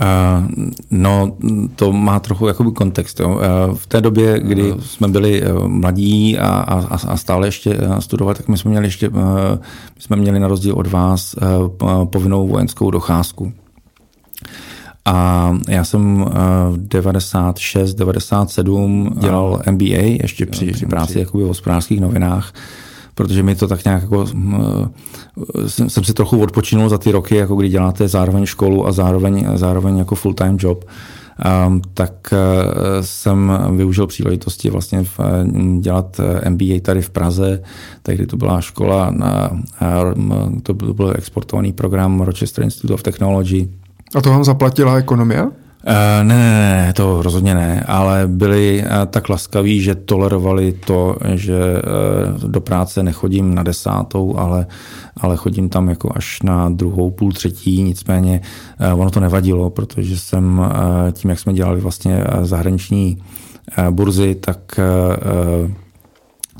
Uh, 0.00 0.48
no, 0.90 1.36
to 1.76 1.92
má 1.92 2.20
trochu 2.20 2.46
jakoby 2.46 2.70
kontext. 2.70 3.20
Jo. 3.20 3.28
Uh, 3.28 3.76
v 3.76 3.86
té 3.86 4.00
době, 4.00 4.40
kdy 4.40 4.72
uh. 4.72 4.80
jsme 4.80 5.08
byli 5.08 5.42
uh, 5.42 5.68
mladí 5.68 6.38
a, 6.38 6.46
a, 6.48 6.96
a 7.08 7.16
stále 7.16 7.46
ještě 7.46 7.78
studovat, 7.98 8.36
tak 8.36 8.48
my 8.48 8.58
jsme 8.58 8.70
měli 8.70 8.86
ještě, 8.86 9.08
uh, 9.08 9.20
my 9.96 10.02
jsme 10.02 10.16
měli 10.16 10.40
na 10.40 10.48
rozdíl 10.48 10.74
od 10.74 10.86
vás 10.86 11.34
uh, 11.34 12.04
povinnou 12.04 12.48
vojenskou 12.48 12.90
docházku. 12.90 13.52
A 15.04 15.50
já 15.68 15.84
jsem 15.84 16.24
v 16.70 16.76
96, 16.76 17.94
97 17.94 19.16
dělal 19.20 19.62
MBA 19.70 19.84
ještě 20.22 20.46
při, 20.46 20.72
při 20.72 20.86
práci 20.86 21.18
jakoby 21.18 21.44
v 21.44 21.46
hospodářských 21.46 22.00
novinách 22.00 22.52
protože 23.20 23.42
mi 23.42 23.54
to 23.54 23.68
tak 23.68 23.84
nějak 23.84 24.02
jako, 24.02 24.26
jsem, 25.66 25.90
jsem 25.90 26.04
si 26.04 26.14
trochu 26.14 26.40
odpočinul 26.42 26.88
za 26.88 26.98
ty 26.98 27.10
roky, 27.10 27.36
jako 27.36 27.56
kdy 27.56 27.68
děláte 27.68 28.08
zároveň 28.08 28.46
školu 28.46 28.86
a 28.86 28.92
zároveň, 28.92 29.46
zároveň 29.54 29.98
jako 29.98 30.14
full-time 30.14 30.56
job. 30.60 30.84
Um, 30.86 31.80
tak 31.94 32.12
uh, 32.32 32.38
jsem 33.00 33.52
využil 33.76 34.06
příležitosti 34.06 34.70
vlastně 34.70 35.04
v, 35.04 35.20
dělat 35.80 36.20
MBA 36.48 36.80
tady 36.82 37.02
v 37.02 37.10
Praze, 37.10 37.62
tehdy 38.02 38.26
to 38.26 38.36
byla 38.36 38.60
škola, 38.60 39.10
na, 39.10 39.50
to 40.62 40.74
byl 40.74 41.12
exportovaný 41.16 41.72
program 41.72 42.20
Rochester 42.20 42.64
Institute 42.64 42.94
of 42.94 43.02
Technology. 43.02 43.68
A 44.14 44.20
to 44.20 44.30
vám 44.30 44.44
zaplatila 44.44 44.96
ekonomia? 44.96 45.50
Uh, 45.86 45.92
ne, 46.26 46.36
ne, 46.36 46.76
ne, 46.86 46.92
to 46.92 47.22
rozhodně 47.22 47.54
ne, 47.54 47.84
ale 47.88 48.22
byli 48.26 48.84
uh, 48.84 49.06
tak 49.06 49.28
laskaví, 49.28 49.80
že 49.82 49.94
tolerovali 49.94 50.72
to, 50.72 51.16
že 51.34 51.82
uh, 52.42 52.50
do 52.50 52.60
práce 52.60 53.02
nechodím 53.02 53.54
na 53.54 53.62
desátou, 53.62 54.38
ale, 54.38 54.66
ale 55.16 55.36
chodím 55.36 55.68
tam 55.68 55.88
jako 55.88 56.12
až 56.14 56.42
na 56.42 56.68
druhou, 56.68 57.10
půl 57.10 57.32
třetí, 57.32 57.82
nicméně 57.82 58.40
ono 58.94 59.10
to 59.10 59.20
nevadilo, 59.20 59.70
protože 59.70 60.18
jsem 60.18 60.60
tím, 61.12 61.30
jak 61.30 61.38
jsme 61.38 61.52
dělali 61.52 61.80
vlastně 61.80 62.24
zahraniční 62.42 63.22
burzy, 63.90 64.34
tak 64.34 64.80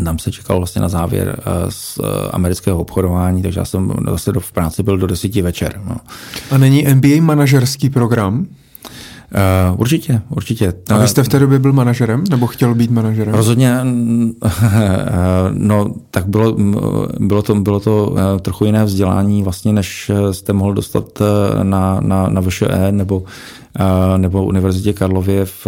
tam 0.05 0.19
se 0.19 0.33
čekal 0.33 0.57
vlastně 0.57 0.83
na 0.83 0.89
závěr 0.89 1.43
z 1.69 1.99
amerického 2.31 2.79
obchodování, 2.79 3.43
takže 3.43 3.61
já 3.61 3.65
jsem 3.65 3.93
zase 4.11 4.33
v 4.39 4.53
práci 4.53 4.83
byl 4.83 4.99
do 4.99 5.07
desíti 5.07 5.43
večer. 5.43 5.81
No. 5.89 5.97
A 6.51 6.59
není 6.59 6.87
MBA 6.95 7.21
manažerský 7.21 7.91
program? 7.91 8.47
Uh, 9.35 9.81
určitě, 9.81 10.23
určitě. 10.29 10.73
A 10.89 10.99
vy 10.99 11.09
jste 11.09 11.23
v 11.23 11.29
té 11.29 11.39
době 11.39 11.59
byl 11.59 11.73
manažerem, 11.73 12.25
nebo 12.31 12.47
chtěl 12.47 12.75
být 12.75 12.91
manažerem? 12.91 13.35
Rozhodně, 13.35 13.75
no 15.51 15.95
tak 16.11 16.27
bylo, 16.27 16.57
bylo, 17.21 17.43
to, 17.43 17.55
bylo 17.55 17.81
to 17.81 18.15
eh, 18.17 18.41
trochu 18.41 18.65
jiné 18.65 18.85
vzdělání 18.85 19.43
vlastně, 19.43 19.73
než 19.73 20.11
jste 20.31 20.53
mohl 20.53 20.75
dostat 20.75 21.05
eh, 21.21 21.65
na, 21.65 22.01
na, 22.01 22.29
na 22.29 22.41
VŠE 22.41 22.93
nebo, 22.93 23.23
nebo 24.17 24.45
Univerzitě 24.45 24.93
Karlově 24.93 25.45
v 25.45 25.67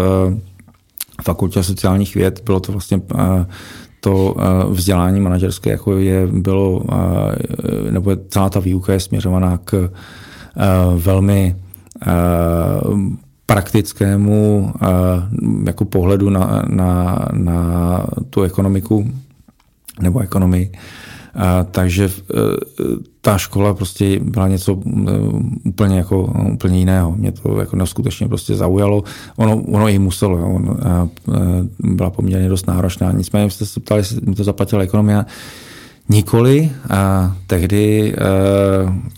fakultě 1.22 1.62
sociálních 1.62 2.14
věd. 2.14 2.42
Bylo 2.44 2.60
to 2.60 2.72
vlastně 2.72 3.00
to 4.00 4.36
vzdělání 4.68 5.20
manažerské, 5.20 5.70
jako 5.70 5.98
je 5.98 6.26
bylo, 6.26 6.82
nebo 7.90 8.16
celá 8.28 8.50
ta 8.50 8.60
výuka 8.60 8.92
je 8.92 9.00
směřovaná 9.00 9.58
k 9.64 9.90
velmi 10.96 11.56
praktickému 13.46 14.72
jako 15.66 15.84
pohledu 15.84 16.30
na, 16.30 16.62
na, 16.68 17.18
na 17.32 18.06
tu 18.30 18.42
ekonomiku 18.42 19.10
nebo 20.00 20.20
ekonomii. 20.20 20.72
A, 21.34 21.64
takže 21.64 22.04
e, 22.04 22.10
ta 23.20 23.38
škola 23.38 23.74
prostě 23.74 24.20
byla 24.20 24.48
něco 24.48 24.82
úplně 25.64 25.96
jako 25.96 26.34
úplně 26.52 26.78
jiného. 26.78 27.12
Mě 27.12 27.32
to 27.32 27.60
jako 27.60 27.76
neskutečně 27.76 28.28
prostě 28.28 28.54
zaujalo. 28.54 29.02
Ono, 29.36 29.62
ono 29.62 29.88
i 29.88 29.98
muselo. 29.98 30.38
Jo. 30.38 30.46
On, 30.46 30.78
a, 30.82 30.88
a, 30.88 31.08
byla 31.78 32.10
poměrně 32.10 32.48
dost 32.48 32.66
náročná. 32.66 33.12
Nicméně 33.12 33.50
jste 33.50 33.66
se 33.66 33.80
ptali, 33.80 34.00
jestli 34.00 34.20
mi 34.26 34.34
to 34.34 34.44
zaplatila 34.44 34.82
ekonomia. 34.82 35.26
Nikoli. 36.08 36.72
A 36.90 37.36
tehdy, 37.46 38.14
a, 38.14 38.18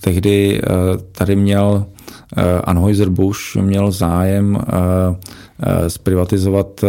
tehdy 0.01 0.63
a, 0.63 0.67
tady 1.13 1.37
měl 1.37 1.87
Eh, 2.37 2.61
Anheuser-Busch 2.65 3.63
měl 3.63 3.91
zájem 3.91 4.59
zprivatizovat 5.89 6.85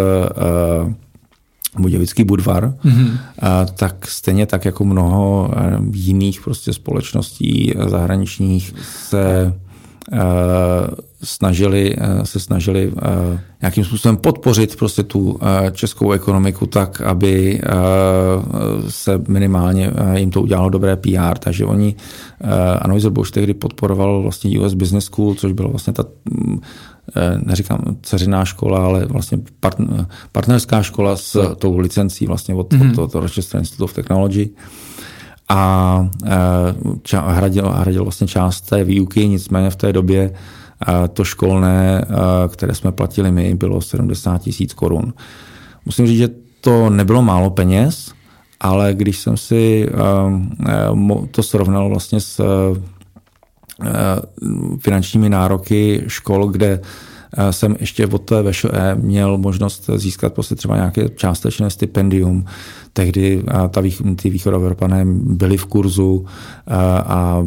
Budějovický 1.80 2.24
Budvar, 2.24 2.74
mm-hmm. 2.86 3.18
tak 3.78 4.08
stejně 4.08 4.46
tak 4.46 4.66
jako 4.66 4.86
mnoho 4.86 5.52
jiných 5.92 6.42
prostě 6.42 6.74
společností 6.74 7.74
zahraničních 7.88 8.74
se 9.10 9.54
snažili, 11.26 11.96
se 12.24 12.40
snažili 12.40 12.94
nějakým 13.62 13.86
způsobem 13.86 14.18
podpořit 14.18 14.76
prostě 14.76 15.04
tu 15.04 15.40
českou 15.72 16.12
ekonomiku 16.12 16.66
tak, 16.66 17.02
aby 17.02 17.62
se 18.90 19.22
minimálně 19.28 19.92
jim 20.16 20.32
to 20.32 20.42
udělalo 20.42 20.70
dobré 20.70 20.96
PR. 20.96 21.38
Takže 21.40 21.66
oni, 21.66 21.96
Anheuser 22.82 23.12
Busch 23.12 23.32
tehdy 23.32 23.54
podporoval 23.54 24.22
vlastně 24.22 24.60
US 24.60 24.74
Business 24.74 25.06
School, 25.06 25.36
což 25.36 25.52
byla 25.52 25.70
vlastně 25.70 25.94
ta 25.94 26.04
neříkám 27.46 27.80
ceřiná 28.02 28.46
škola, 28.46 28.86
ale 28.86 29.06
vlastně 29.06 29.40
partnerská 30.32 30.84
škola 30.84 31.18
s 31.18 31.56
tou 31.56 31.78
licencí 31.78 32.28
vlastně 32.28 32.56
od, 32.56 32.74
mm-hmm. 32.74 33.02
od, 33.02 33.16
od 33.16 33.22
Rochester 33.22 33.60
Institute 33.60 33.84
of 33.84 33.94
Technology 33.94 34.50
a 35.50 36.10
ča, 37.04 37.22
hradil, 37.22 37.70
hradil 37.70 38.04
vlastně 38.04 38.28
část 38.28 38.62
té 38.62 38.84
výuky, 38.84 39.28
nicméně 39.28 39.70
v 39.70 39.76
té 39.76 39.94
době 39.94 40.32
to 41.14 41.24
školné, 41.24 42.06
které 42.48 42.76
jsme 42.76 42.92
platili 42.92 43.32
my, 43.32 43.56
bylo 43.56 43.82
70 43.82 44.38
tisíc 44.42 44.74
korun. 44.74 45.14
Musím 45.86 46.08
říct, 46.08 46.18
že 46.18 46.30
to 46.62 46.90
nebylo 46.90 47.22
málo 47.22 47.50
peněz, 47.50 48.12
ale 48.60 48.94
když 48.94 49.20
jsem 49.20 49.38
si 49.38 49.90
to 51.32 51.44
srovnal 51.44 51.90
vlastně 51.90 52.20
s 52.20 52.42
finančními 54.80 55.30
nároky 55.30 56.04
škol, 56.08 56.48
kde 56.48 56.80
jsem 57.52 57.76
ještě 57.80 58.08
od 58.08 58.22
té 58.22 58.44
VŠE 58.52 58.96
měl 58.96 59.38
možnost 59.38 59.90
získat 59.96 60.34
prostě 60.34 60.56
třeba 60.56 60.76
nějaké 60.76 61.10
částečné 61.10 61.70
stipendium. 61.70 62.46
Tehdy 62.94 63.44
ta, 63.70 63.82
ty 64.16 64.30
východoevropané 64.30 65.06
byly 65.08 65.58
v 65.58 65.66
kurzu 65.66 66.26
a, 66.68 66.98
a 66.98 67.44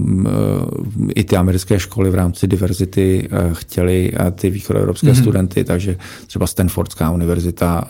i 1.15 1.25
ty 1.25 1.37
americké 1.37 1.79
školy 1.79 2.11
v 2.11 2.15
rámci 2.15 2.47
diverzity 2.47 3.29
chtěly 3.53 4.13
ty 4.33 4.51
východoevropské 4.51 5.07
mm-hmm. 5.07 5.21
studenty, 5.21 5.65
takže 5.65 5.97
třeba 6.27 6.47
Stanfordská 6.47 7.11
univerzita 7.11 7.85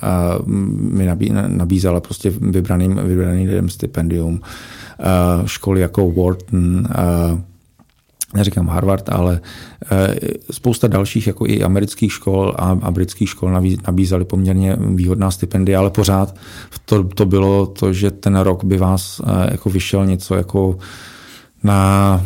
mi 0.46 1.06
nabízela 1.46 2.00
prostě 2.00 2.30
vybraným, 2.30 3.00
vybraným 3.04 3.48
lidem 3.48 3.68
stipendium. 3.68 4.40
Školy 5.46 5.80
jako 5.80 6.12
Wharton, 6.12 6.86
neříkám 8.34 8.68
Harvard, 8.68 9.08
ale 9.08 9.40
eh, 9.92 10.14
spousta 10.50 10.88
dalších 10.88 11.26
jako 11.26 11.46
i 11.46 11.62
amerických 11.62 12.12
škol 12.12 12.54
a, 12.58 12.78
a 12.82 12.90
britských 12.90 13.28
škol 13.28 13.50
nabízely 13.86 14.24
poměrně 14.24 14.76
výhodná 14.80 15.30
stipendia, 15.30 15.78
ale 15.78 15.90
pořád 15.90 16.36
to, 16.84 17.04
to 17.04 17.26
bylo 17.26 17.66
to, 17.66 17.92
že 17.92 18.10
ten 18.10 18.36
rok 18.36 18.64
by 18.64 18.78
vás 18.78 19.20
eh, 19.20 19.50
jako 19.50 19.70
vyšel 19.70 20.06
něco 20.06 20.34
jako 20.34 20.78
na 21.62 22.22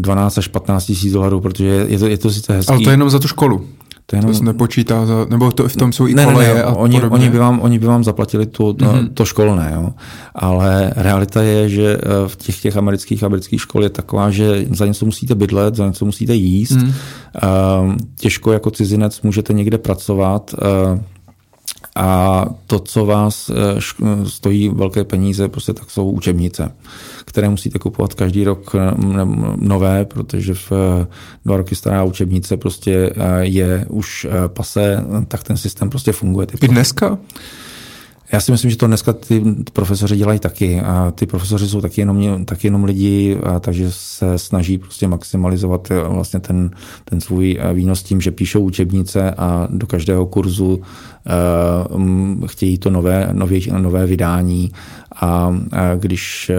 12 0.00 0.38
až 0.38 0.48
15 0.48 0.84
tisíc 0.84 1.12
dolarů, 1.12 1.40
protože 1.40 1.86
je 1.88 1.98
to, 1.98 2.06
je 2.06 2.18
to 2.18 2.30
sice 2.30 2.52
hezký. 2.52 2.72
Ale 2.72 2.80
to 2.80 2.90
je 2.90 2.92
jenom 2.92 3.10
za 3.10 3.18
tu 3.18 3.28
školu. 3.28 3.66
To, 4.06 4.16
jenom... 4.16 4.30
to 4.30 4.38
se 4.38 4.44
nepočítá, 4.44 5.06
za, 5.06 5.26
nebo 5.30 5.52
to, 5.52 5.68
v 5.68 5.76
tom 5.76 5.92
jsou 5.92 6.06
i 6.06 6.14
ne, 6.14 6.24
koleje 6.24 6.48
ne, 6.48 6.54
ne, 6.54 6.62
a 6.62 6.72
oni, 6.72 6.96
podobně. 6.96 7.14
oni, 7.14 7.30
by 7.30 7.38
vám, 7.38 7.60
oni 7.60 7.78
by 7.78 7.86
vám 7.86 8.04
zaplatili 8.04 8.46
tu, 8.46 8.72
to, 8.72 8.84
mm-hmm. 8.84 9.08
to 9.14 9.24
školné, 9.24 9.72
jo. 9.74 9.90
ale 10.34 10.92
realita 10.96 11.42
je, 11.42 11.68
že 11.68 11.96
eh, 11.96 12.28
v 12.28 12.36
těch, 12.36 12.60
těch 12.60 12.76
amerických 12.76 13.22
amerických 13.24 13.60
škol 13.60 13.82
je 13.82 13.90
taková, 13.90 14.30
že 14.30 14.66
za 14.70 14.86
něco 14.86 15.04
musíte 15.04 15.34
bydlet, 15.34 15.74
za 15.74 15.86
něco 15.86 16.04
musíte 16.04 16.34
jíst, 16.34 16.76
mm. 16.76 16.92
těžko 18.16 18.52
jako 18.52 18.70
cizinec 18.70 19.22
můžete 19.22 19.52
někde 19.52 19.78
pracovat, 19.78 20.54
eh, 20.54 21.02
a 21.96 22.46
to, 22.66 22.78
co 22.78 23.06
vás 23.06 23.50
stojí 24.26 24.68
velké 24.68 25.04
peníze, 25.04 25.48
prostě 25.48 25.72
tak 25.72 25.90
jsou 25.90 26.10
učebnice 26.10 26.72
které 27.24 27.48
musíte 27.48 27.78
kupovat 27.78 28.14
každý 28.14 28.44
rok 28.44 28.74
eh, 28.74 28.78
nové, 29.56 30.04
protože 30.04 30.54
v 30.54 30.72
eh, 30.72 31.06
dva 31.44 31.56
roky 31.56 31.74
stará 31.74 32.04
učebnice 32.04 32.56
prostě 32.56 33.12
eh, 33.16 33.44
je 33.44 33.86
už 33.88 34.26
pase, 34.46 35.04
tak 35.28 35.42
ten 35.42 35.56
systém 35.56 35.90
prostě 35.90 36.12
funguje. 36.12 36.46
I 36.60 36.68
dneska? 36.68 37.18
Já 38.32 38.40
si 38.40 38.52
myslím, 38.52 38.70
že 38.70 38.76
to 38.76 38.86
dneska 38.86 39.12
ty 39.12 39.42
profesoři 39.72 40.16
dělají 40.16 40.38
taky. 40.38 40.80
A 40.80 41.12
ty 41.14 41.26
profesoři 41.26 41.68
jsou 41.68 41.80
taky 41.80 42.00
jenom, 42.00 42.44
taky 42.44 42.66
jenom 42.66 42.84
lidi, 42.84 43.38
a 43.42 43.60
takže 43.60 43.86
se 43.90 44.38
snaží 44.38 44.78
prostě 44.78 45.08
maximalizovat 45.08 45.88
vlastně 46.08 46.40
ten, 46.40 46.70
ten 47.04 47.20
svůj 47.20 47.58
výnos 47.72 48.02
tím, 48.02 48.20
že 48.20 48.30
píšou 48.30 48.60
učebnice 48.60 49.30
a 49.30 49.68
do 49.70 49.86
každého 49.86 50.26
kurzu 50.26 50.74
uh, 50.74 52.46
chtějí 52.46 52.78
to 52.78 52.90
nové, 52.90 53.28
nové, 53.32 53.56
nové 53.78 54.06
vydání 54.06 54.72
a 55.20 55.52
když, 55.96 56.50
e, 56.50 56.56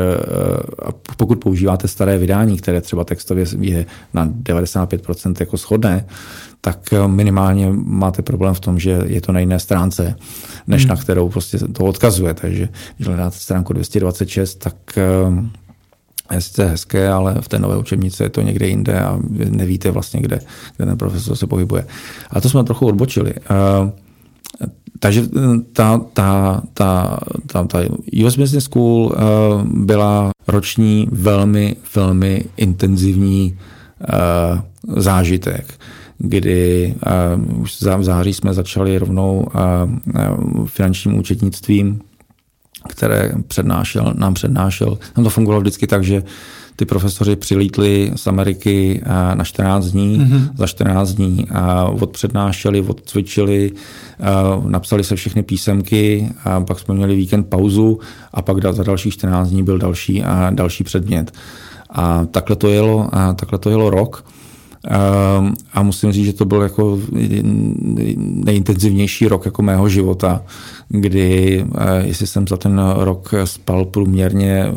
pokud 1.17 1.39
používáte 1.39 1.88
staré 1.88 2.17
vydání, 2.17 2.57
které 2.57 2.82
třeba 2.82 3.03
textově 3.03 3.45
je 3.59 3.86
na 4.13 4.28
95% 4.28 5.36
jako 5.39 5.57
shodné, 5.57 6.05
tak 6.66 6.93
minimálně 7.07 7.70
máte 7.74 8.22
problém 8.22 8.53
v 8.53 8.59
tom, 8.59 8.80
že 8.80 9.01
je 9.05 9.22
to 9.22 9.32
na 9.32 9.39
jiné 9.39 9.59
stránce, 9.59 10.16
než 10.68 10.82
hmm. 10.82 10.89
na 10.89 10.95
kterou 10.95 11.30
prostě 11.30 11.57
to 11.57 11.86
odkazuje. 11.86 12.34
Takže 12.34 12.70
když 12.95 13.07
hledáte 13.07 13.38
stránku 13.38 13.74
226, 13.74 14.55
tak 14.55 14.76
je 16.32 16.41
sice 16.41 16.66
hezké, 16.66 17.09
ale 17.09 17.36
v 17.41 17.47
té 17.47 17.59
nové 17.59 17.78
učebnici 17.78 18.24
je 18.24 18.30
to 18.30 18.41
někde 18.41 18.68
jinde 18.68 18.99
a 18.99 19.20
nevíte 19.49 19.91
vlastně, 19.91 20.22
kde, 20.22 20.39
kde 20.78 20.86
ten 20.86 20.97
profesor 20.97 21.36
se 21.36 21.47
pohybuje. 21.47 21.86
A 22.30 22.41
to 22.41 22.49
jsme 22.49 22.64
trochu 22.64 22.88
odbočili. 22.88 23.34
Takže 24.99 25.22
eh, 25.22 25.39
ta, 25.74 25.97
ta, 26.14 26.61
ta, 26.74 27.20
ta, 27.47 27.64
ta 27.64 27.80
US 28.26 28.38
Business 28.38 28.64
School 28.64 29.16
byla 29.64 30.32
roční 30.47 31.07
velmi, 31.11 31.76
velmi 31.95 32.45
intenzivní 32.57 33.57
zážitek, 34.88 35.80
kdy 36.18 36.95
uh, 37.47 37.61
už 37.61 37.82
v 37.82 38.03
září 38.03 38.34
jsme 38.34 38.53
začali 38.53 38.97
rovnou 38.97 39.47
uh, 39.55 40.68
finančním 40.68 41.18
účetnictvím, 41.18 42.01
které 42.89 43.32
přednášel, 43.47 44.14
nám 44.18 44.34
přednášel. 44.34 44.97
Tam 45.14 45.24
to 45.24 45.30
fungovalo 45.30 45.61
vždycky 45.61 45.88
tak, 45.88 46.03
že 46.03 46.24
ty 46.76 46.86
profesoři 46.86 47.36
přilítli 47.36 48.11
z 48.16 48.28
Ameriky 48.28 49.01
na 49.34 49.43
14 49.43 49.86
dní, 49.86 50.20
mm-hmm. 50.20 50.49
za 50.57 50.68
14 50.68 51.09
dní 51.09 51.47
a 51.51 51.86
odpřednášeli, 51.86 52.82
odcvičili, 52.82 53.72
napsali 54.66 55.03
se 55.03 55.16
všechny 55.16 55.43
písemky, 55.43 56.30
a 56.43 56.61
pak 56.61 56.80
jsme 56.80 56.93
měli 56.93 57.16
víkend 57.16 57.43
pauzu 57.43 57.99
a 58.34 58.41
pak 58.41 58.74
za 58.74 58.84
další 58.84 59.11
14 59.11 59.49
dní 59.49 59.64
byl 59.64 59.78
další 59.78 60.24
a 60.24 60.49
další 60.49 60.84
předmět. 60.84 61.32
A 61.89 62.26
takhle 62.26 62.55
to 62.55 62.70
jelo, 62.70 63.09
a 63.11 63.34
takhle 63.34 63.59
to 63.59 63.70
jelo 63.70 63.89
rok. 63.89 64.26
Ehm, 64.88 65.53
a 65.73 65.84
musím 65.84 66.11
říct, 66.11 66.25
že 66.25 66.34
to 66.34 66.45
byl 66.45 66.61
jako 66.61 66.99
nejintenzivnější 68.17 69.27
rok 69.27 69.45
jako 69.45 69.61
mého 69.61 69.89
života, 69.89 70.41
kdy 70.89 71.65
eh, 71.77 72.07
jestli 72.07 72.27
jsem 72.27 72.47
za 72.47 72.57
ten 72.57 72.81
rok 72.95 73.34
spal 73.45 73.86
průměrně 73.86 74.65
eh, 74.65 74.73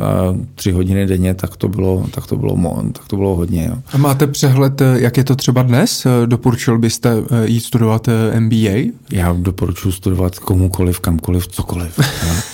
tři 0.55 0.73
hodiny 0.73 1.07
denně, 1.07 1.35
tak 1.35 1.57
to 1.57 1.69
bylo, 1.69 2.07
tak 2.11 2.27
to 2.27 2.37
bylo, 2.37 2.83
tak 2.93 3.09
to 3.09 3.17
bylo 3.17 3.35
hodně. 3.35 3.67
Jo. 3.71 3.77
A 3.93 3.99
máte 3.99 4.27
přehled, 4.27 4.81
eh, 4.81 5.01
jak 5.01 5.17
je 5.17 5.25
to 5.25 5.37
třeba 5.37 5.63
dnes? 5.63 6.07
Doporučil 6.27 6.79
byste 6.79 7.11
jít 7.45 7.61
studovat 7.61 8.09
MBA? 8.39 8.93
Já 9.13 9.33
doporučuji 9.33 9.93
studovat 9.93 10.39
komukoliv, 10.39 11.01
kamkoliv, 11.01 11.47
cokoliv. 11.47 12.01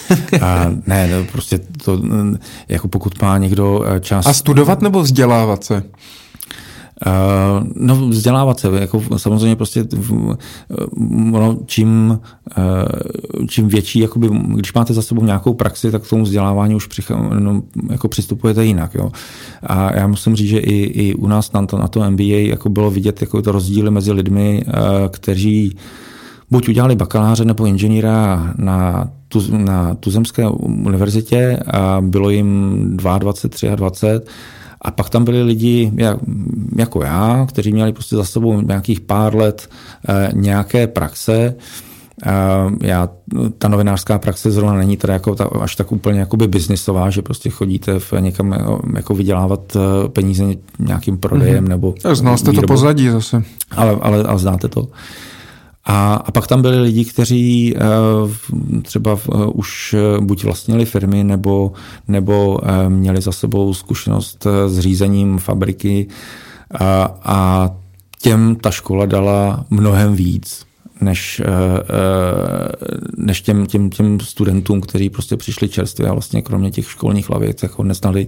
a 0.41 0.73
ne, 0.87 1.27
prostě 1.33 1.61
to, 1.85 2.03
jako 2.69 2.89
pokud 2.89 3.23
má 3.23 3.39
někdo 3.39 3.85
čas... 4.01 4.27
A 4.27 4.33
studovat 4.33 4.83
nebo 4.83 5.03
vzdělávat 5.03 5.65
se? 5.65 5.83
Uh, 7.07 7.67
no, 7.77 8.09
vzdělávat 8.09 8.61
se, 8.61 8.69
jako 8.81 9.03
samozřejmě 9.17 9.57
prostě 9.57 9.85
no, 11.09 11.59
čím, 11.67 12.21
uh, 12.59 13.47
čím 13.47 13.69
větší, 13.69 13.99
jakoby, 13.99 14.29
když 14.33 14.75
máte 14.75 14.95
za 14.95 15.03
sebou 15.03 15.25
nějakou 15.25 15.55
praxi, 15.55 15.91
tak 15.91 16.03
k 16.03 16.09
tomu 16.09 16.23
vzdělávání 16.23 16.75
už 16.75 16.87
přichá, 16.87 17.31
no, 17.39 17.63
jako 17.91 18.09
přistupujete 18.09 18.65
jinak. 18.65 18.95
Jo. 18.95 19.11
A 19.63 19.97
já 19.97 20.07
musím 20.07 20.37
říct, 20.37 20.49
že 20.49 20.59
i, 20.59 20.83
i 20.83 21.15
u 21.15 21.27
nás 21.27 21.53
na 21.53 21.67
to, 21.67 21.79
na 21.79 21.89
to 21.89 22.11
MBA 22.11 22.25
jako 22.25 22.69
bylo 22.69 22.91
vidět 22.91 23.21
jako 23.21 23.43
to 23.43 23.53
rozdíly 23.53 23.91
mezi 23.91 24.13
lidmi, 24.13 24.63
uh, 24.67 24.73
kteří 25.09 25.77
buď 26.51 26.69
udělali 26.69 26.97
bakaláře 26.97 27.45
nebo 27.45 27.67
inženýra 27.67 28.53
na, 28.59 29.09
tu, 29.29 29.57
na 29.57 29.95
Tuzemské 29.95 30.49
univerzitě 30.49 31.59
a 31.67 32.01
bylo 32.01 32.31
jim 32.31 32.81
22, 32.97 33.07
23 33.17 33.69
a 33.69 33.77
pak 34.91 35.11
tam 35.11 35.25
byli 35.25 35.43
lidi 35.43 35.93
jako 36.77 37.05
já, 37.05 37.47
kteří 37.49 37.73
měli 37.73 37.93
prostě 37.93 38.17
za 38.17 38.25
sebou 38.25 38.61
nějakých 38.61 39.01
pár 39.01 39.37
let 39.37 39.69
eh, 40.09 40.31
nějaké 40.35 40.87
praxe. 40.87 41.55
Eh, 42.27 42.31
já, 42.81 43.09
ta 43.59 43.69
novinářská 43.69 44.19
praxe 44.19 44.51
zrovna 44.51 44.75
není 44.75 44.97
teda 44.97 45.13
jako 45.13 45.35
ta, 45.35 45.45
až 45.45 45.77
tak 45.77 45.93
úplně 45.93 46.21
jakoby 46.21 46.49
biznisová, 46.49 47.11
že 47.11 47.23
prostě 47.23 47.51
chodíte 47.51 47.99
v 47.99 48.13
někam 48.21 48.55
jako 48.97 49.15
vydělávat 49.15 49.77
eh, 49.77 50.09
peníze 50.09 50.45
nějakým 50.79 51.19
prodejem 51.19 51.65
mm-hmm. 51.65 51.69
nebo 51.69 51.95
Znal 52.13 52.37
jste 52.37 52.51
výrobou. 52.51 52.67
to 52.67 52.73
pozadí 52.73 53.09
zase. 53.09 53.43
Ale, 53.71 53.99
ale, 54.01 54.23
ale 54.23 54.39
znáte 54.39 54.69
to. 54.69 54.89
A, 55.85 56.15
a 56.15 56.31
pak 56.31 56.47
tam 56.47 56.63
byli 56.63 56.81
lidi, 56.81 57.05
kteří 57.05 57.75
uh, 57.75 58.83
třeba 58.83 59.13
uh, 59.13 59.51
už 59.55 59.95
buď 60.21 60.45
vlastnili 60.45 60.85
firmy, 60.85 61.25
nebo, 61.25 61.73
nebo 62.09 62.59
měli 62.89 63.21
za 63.21 63.33
sebou 63.33 63.75
zkušenost 63.75 64.47
s 64.67 64.79
řízením 64.79 65.39
fabriky 65.39 66.07
a, 66.75 67.15
a 67.25 67.71
těm 68.23 68.57
ta 68.57 68.71
škola 68.71 69.07
dala 69.07 69.65
mnohem 69.71 70.15
víc 70.15 70.67
než, 71.01 71.43
než 73.17 73.43
těm, 73.43 73.67
těm, 73.67 73.91
těm 73.91 74.21
studentům, 74.21 74.81
kteří 74.81 75.11
prostě 75.11 75.37
přišli 75.37 75.69
čerstvě 75.69 76.09
a 76.09 76.13
vlastně 76.13 76.43
kromě 76.43 76.71
těch 76.71 76.91
školních 76.91 77.31
lavic 77.31 77.63
jako 77.63 77.83
neznali 77.83 78.27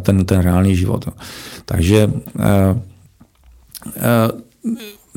ten, 0.00 0.24
ten 0.24 0.40
reálný 0.40 0.76
život. 0.76 1.08
Takže 1.64 2.10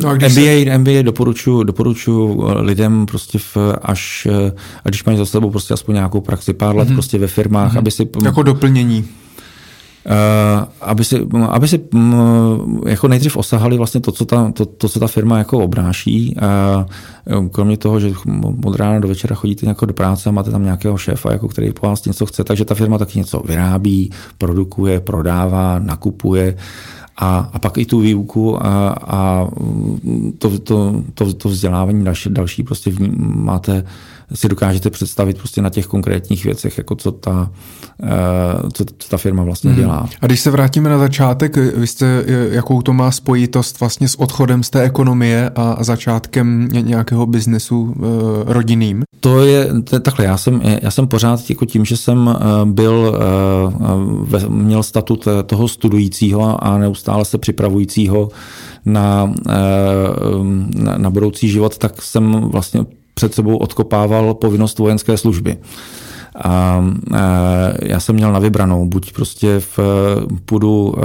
No 0.03 0.15
když 0.15 0.35
MBA, 0.35 0.71
se... 0.71 0.77
MBA 0.77 1.01
doporučuji, 1.01 1.63
doporučuji 1.63 2.43
eh, 2.49 2.61
lidem 2.61 3.05
prostě 3.05 3.39
v, 3.39 3.57
až, 3.81 4.27
eh, 4.31 4.51
a 4.85 4.89
když 4.89 5.03
mají 5.03 5.17
za 5.17 5.25
sebou 5.25 5.49
prostě 5.49 5.73
aspoň 5.73 5.95
nějakou 5.95 6.21
praxi, 6.21 6.53
pár 6.53 6.75
let 6.75 6.89
mm-hmm. 6.89 6.93
prostě 6.93 7.17
ve 7.17 7.27
firmách, 7.27 7.73
mm-hmm. 7.73 7.79
aby 7.79 7.91
si... 7.91 8.09
Jako 8.23 8.43
doplnění. 8.43 9.05
Uh, 10.05 10.65
aby 10.81 11.03
si, 11.03 11.27
aby 11.49 11.67
si 11.67 11.79
um, 11.93 12.81
jako 12.87 13.07
nejdřív 13.07 13.37
osahali 13.37 13.77
vlastně 13.77 14.01
to, 14.01 14.11
co 14.11 14.25
ta, 14.25 14.51
to, 14.51 14.65
to, 14.65 14.89
co 14.89 14.99
ta 14.99 15.07
firma 15.07 15.37
jako 15.37 15.59
obnáší. 15.59 16.35
Uh, 17.37 17.47
kromě 17.47 17.77
toho, 17.77 17.99
že 17.99 18.13
od 18.63 18.75
rána 18.75 18.99
do 18.99 19.07
večera 19.07 19.35
chodíte 19.35 19.65
jako 19.65 19.85
do 19.85 19.93
práce 19.93 20.29
a 20.29 20.31
máte 20.31 20.51
tam 20.51 20.63
nějakého 20.63 20.97
šéfa, 20.97 21.31
jako 21.31 21.47
který 21.47 21.71
po 21.71 21.87
vás 21.87 22.05
něco 22.05 22.25
chce, 22.25 22.43
takže 22.43 22.65
ta 22.65 22.75
firma 22.75 22.97
taky 22.97 23.19
něco 23.19 23.39
vyrábí, 23.45 24.11
produkuje, 24.37 24.99
prodává, 24.99 25.79
nakupuje. 25.79 26.53
Uh, 26.53 26.59
a, 27.19 27.49
a 27.53 27.59
pak 27.59 27.77
i 27.77 27.85
tu 27.85 27.99
výuku 27.99 28.65
a, 28.65 28.89
a 28.89 29.47
to, 30.37 30.59
to, 30.59 31.03
to, 31.13 31.33
to 31.33 31.49
vzdělávání 31.49 32.05
další, 32.05 32.29
další 32.29 32.63
prostě 32.63 32.91
máte, 33.19 33.83
si 34.33 34.49
dokážete 34.49 34.89
představit 34.89 35.37
prostě 35.37 35.61
na 35.61 35.69
těch 35.69 35.87
konkrétních 35.87 36.45
věcech, 36.45 36.77
jako 36.77 36.95
co 36.95 37.11
ta, 37.11 37.51
eh, 38.03 38.07
co, 38.73 38.85
ta 39.09 39.17
firma 39.17 39.43
vlastně 39.43 39.69
mhm. 39.69 39.79
dělá. 39.79 40.09
A 40.21 40.25
když 40.25 40.39
se 40.39 40.51
vrátíme 40.51 40.89
na 40.89 40.97
začátek, 40.97 41.57
vy 41.57 41.87
jste, 41.87 42.23
jakou 42.51 42.81
to 42.81 42.93
má 42.93 43.11
spojitost 43.11 43.79
vlastně 43.79 44.07
s 44.07 44.19
odchodem 44.19 44.63
z 44.63 44.69
té 44.69 44.81
ekonomie 44.81 45.51
a 45.55 45.83
začátkem 45.83 46.69
nějakého 46.71 47.25
biznesu 47.25 47.95
eh, 47.97 48.03
rodinným? 48.53 49.03
To 49.19 49.41
je, 49.45 49.67
to 49.83 49.95
je 49.95 49.99
takhle, 49.99 50.25
já 50.25 50.37
jsem, 50.37 50.61
já 50.81 50.91
jsem 50.91 51.07
pořád 51.07 51.49
jako 51.49 51.65
tím, 51.65 51.85
že 51.85 51.97
jsem 51.97 52.29
eh, 52.29 52.65
byl, 52.65 53.19
měl 54.47 54.83
statut 54.83 55.27
toho 55.45 55.67
studujícího 55.67 56.63
a 56.63 56.77
neustále 56.77 57.25
se 57.25 57.37
připravujícího 57.37 58.29
na, 58.85 59.33
na, 60.75 60.97
na 60.97 61.09
budoucí 61.09 61.49
život, 61.49 61.77
tak 61.77 62.01
jsem 62.01 62.31
vlastně 62.31 62.85
před 63.19 63.33
sebou 63.33 63.57
odkopával 63.57 64.33
povinnost 64.33 64.79
vojenské 64.79 65.17
služby. 65.17 65.57
A 66.43 66.85
já 67.81 67.99
jsem 67.99 68.15
měl 68.15 68.31
na 68.31 68.39
vybranou, 68.39 68.85
buď 68.85 69.13
prostě 69.13 69.59
v, 69.59 69.79
půjdu 70.45 70.95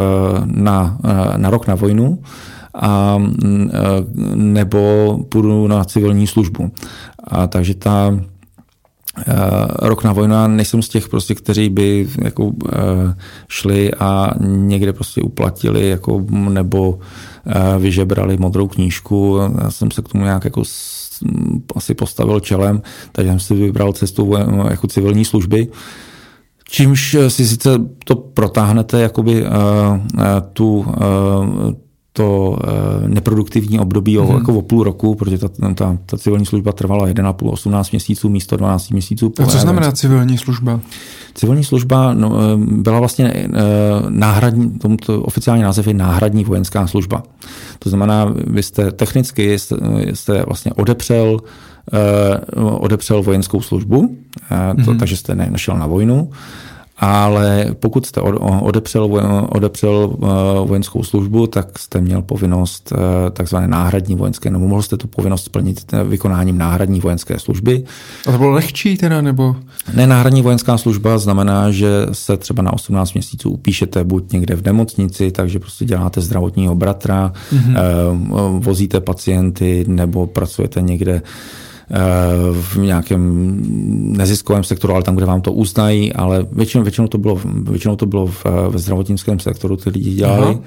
na, 0.45 0.99
na 1.37 1.51
rok 1.51 1.67
na 1.67 1.75
vojnu, 1.75 2.19
a, 2.75 3.19
nebo 4.35 5.19
půjdu 5.29 5.67
na 5.67 5.85
civilní 5.85 6.27
službu. 6.27 6.71
A 7.25 7.47
takže 7.47 7.75
ta 7.75 8.19
rok 9.83 10.05
na 10.05 10.12
vojnu, 10.12 10.35
já 10.35 10.47
nejsem 10.47 10.83
z 10.83 10.89
těch 10.89 11.09
prostě, 11.09 11.35
kteří 11.35 11.69
by 11.69 12.09
jako 12.23 12.53
šli 13.49 13.95
a 13.95 14.31
někde 14.41 14.93
prostě 14.93 15.23
uplatili 15.23 15.89
jako, 15.89 16.25
nebo 16.31 16.99
vyžebrali 17.79 18.37
modrou 18.37 18.69
knížku. 18.69 19.39
Já 19.62 19.71
jsem 19.71 19.91
se 19.91 20.03
k 20.03 20.09
tomu 20.09 20.25
nějak 20.25 20.45
jako 20.45 20.62
asi 21.77 21.95
postavil 21.95 22.41
čelem, 22.41 22.83
takže 23.12 23.31
jsem 23.31 23.41
si 23.41 23.55
vybral 23.55 23.93
cestu 23.93 24.35
jako 24.71 24.87
civilní 24.87 25.25
služby. 25.25 25.69
Čímž 26.69 27.17
si 27.29 27.47
sice 27.47 27.71
to 28.05 28.15
protáhnete 28.17 29.01
jakoby 29.01 29.45
tu, 30.53 30.87
to 32.17 32.59
neproduktivní 33.07 33.81
období 33.81 34.19
hmm. 34.19 34.35
jako 34.35 34.55
o 34.55 34.62
půl 34.62 34.85
roku, 34.85 35.15
protože 35.15 35.39
ta, 35.39 35.49
ta, 35.75 35.99
ta 36.07 36.19
civilní 36.19 36.47
služba 36.47 36.73
trvala 36.73 37.09
1,5, 37.09 37.53
18 37.53 37.91
měsíců 37.91 38.29
místo 38.29 38.57
12 38.57 38.91
měsíců. 38.91 39.33
A 39.43 39.47
co 39.47 39.59
znamená 39.59 39.93
civilní 39.93 40.39
služba? 40.39 40.81
Civilní 41.35 41.65
služba 41.65 42.15
no, 42.15 42.59
byla 42.59 42.99
vlastně 42.99 43.49
náhradní, 44.09 44.71
tomuto 44.71 45.23
oficiální 45.23 45.62
název 45.62 45.87
je 45.87 45.95
náhradní 45.95 46.45
vojenská 46.45 46.87
služba. 46.87 47.23
To 47.79 47.89
znamená, 47.89 48.35
vy 48.47 48.62
jste 48.62 48.93
technicky 48.93 49.59
jste, 49.59 49.77
jste 50.12 50.45
vlastně 50.47 50.73
odepřel 50.73 51.41
odepřel 52.57 53.23
vojenskou 53.23 53.61
službu, 53.61 54.17
to, 54.49 54.55
mm-hmm. 54.55 54.99
takže 54.99 55.17
jste 55.17 55.35
nešel 55.35 55.77
na 55.77 55.87
vojnu 55.87 56.31
ale 56.97 57.66
pokud 57.80 58.07
jste 58.07 58.20
odepřel, 58.61 59.05
odepřel 59.49 60.11
eh, 60.12 60.26
vojenskou 60.66 61.03
službu, 61.03 61.47
tak 61.47 61.78
jste 61.78 62.01
měl 62.01 62.22
povinnost 62.22 62.92
eh, 62.92 63.30
takzvané 63.30 63.68
náhradní 63.68 64.16
vojenské, 64.16 64.51
nebo 64.51 64.68
mohl 64.68 64.82
jste 64.82 64.97
tu 64.97 65.09
povinnost 65.09 65.45
splnit 65.45 65.92
vykonáním 66.05 66.59
náhradní 66.59 67.01
vojenské 67.01 67.38
služby. 67.38 67.84
A 68.26 68.32
to 68.32 68.38
bylo 68.38 68.51
lehčí 68.51 68.97
teda, 68.97 69.20
nebo? 69.20 69.57
Ne, 69.95 70.07
náhradní 70.07 70.42
vojenská 70.42 70.78
služba 70.78 71.18
znamená, 71.18 71.70
že 71.70 72.07
se 72.12 72.36
třeba 72.36 72.62
na 72.62 72.72
18 72.72 73.12
měsíců 73.12 73.51
upíšete 73.51 74.05
buď 74.05 74.32
někde 74.32 74.55
v 74.55 74.62
nemocnici, 74.62 75.30
takže 75.30 75.59
prostě 75.59 75.84
děláte 75.84 76.20
zdravotního 76.20 76.74
bratra, 76.74 77.32
mm-hmm. 77.53 78.61
vozíte 78.61 79.01
pacienty, 79.01 79.84
nebo 79.88 80.26
pracujete 80.26 80.82
někde 80.82 81.22
v 82.53 82.76
nějakém 82.76 83.57
neziskovém 84.16 84.64
sektoru, 84.64 84.95
ale 84.95 85.03
tam, 85.03 85.16
kde 85.16 85.26
vám 85.26 85.41
to 85.41 85.53
uznají, 85.53 86.12
ale 86.12 86.47
většinou, 86.53 86.85
většinou 86.85 87.09
to 87.09 87.18
bylo, 87.18 87.41
většinou 87.70 87.97
to 87.97 88.07
bylo 88.07 88.26
v, 88.26 88.45
ve 88.68 88.78
zdravotnickém 88.78 89.39
sektoru, 89.39 89.76
ty 89.76 89.91
lidi 89.91 90.11
dělali. 90.11 90.47
Aha. 90.47 90.61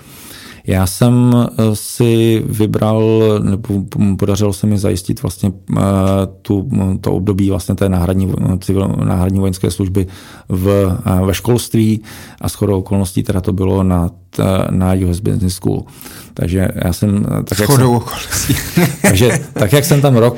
Já 0.67 0.87
jsem 0.87 1.33
eh, 1.35 1.63
si 1.73 2.43
vybral, 2.45 3.21
nebo 3.43 3.83
podařilo 4.19 4.53
se 4.53 4.67
mi 4.67 4.77
zajistit 4.77 5.21
vlastně 5.21 5.51
eh, 5.77 5.81
tu, 6.41 6.69
to 7.01 7.13
období 7.13 7.49
vlastně 7.49 7.75
té 7.75 7.89
náhradní, 7.89 8.33
civil, 8.59 8.95
náhradní 9.03 9.39
vojenské 9.39 9.71
služby 9.71 10.07
v, 10.49 10.97
eh, 11.05 11.25
ve 11.25 11.33
školství 11.33 12.01
a 12.41 12.47
shodou 12.47 12.79
okolností 12.79 13.23
teda 13.23 13.41
to 13.41 13.53
bylo 13.53 13.83
na, 13.83 14.09
na 14.69 14.93
US 14.93 15.19
Business 15.19 15.55
School. 15.55 15.83
Takže 16.33 16.67
já 16.85 16.93
jsem... 16.93 17.25
Tak, 17.43 17.59
jak 17.59 17.71
jsem, 17.71 17.89
okolností. 17.89 18.55
takže 19.01 19.39
tak, 19.53 19.73
jak 19.73 19.85
jsem 19.85 20.01
tam 20.01 20.15
rok, 20.15 20.37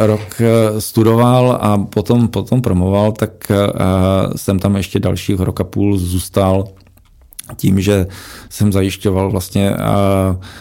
rok 0.00 0.42
studoval 0.78 1.58
a 1.60 1.78
potom, 1.78 2.28
potom 2.28 2.62
promoval, 2.62 3.12
tak 3.12 3.30
jsem 4.36 4.58
tam 4.58 4.76
ještě 4.76 5.00
dalších 5.00 5.40
rok 5.40 5.60
a 5.60 5.64
půl 5.64 5.98
zůstal 5.98 6.64
tím, 7.56 7.80
že 7.80 8.06
jsem 8.50 8.72
zajišťoval 8.72 9.30
vlastně 9.30 9.74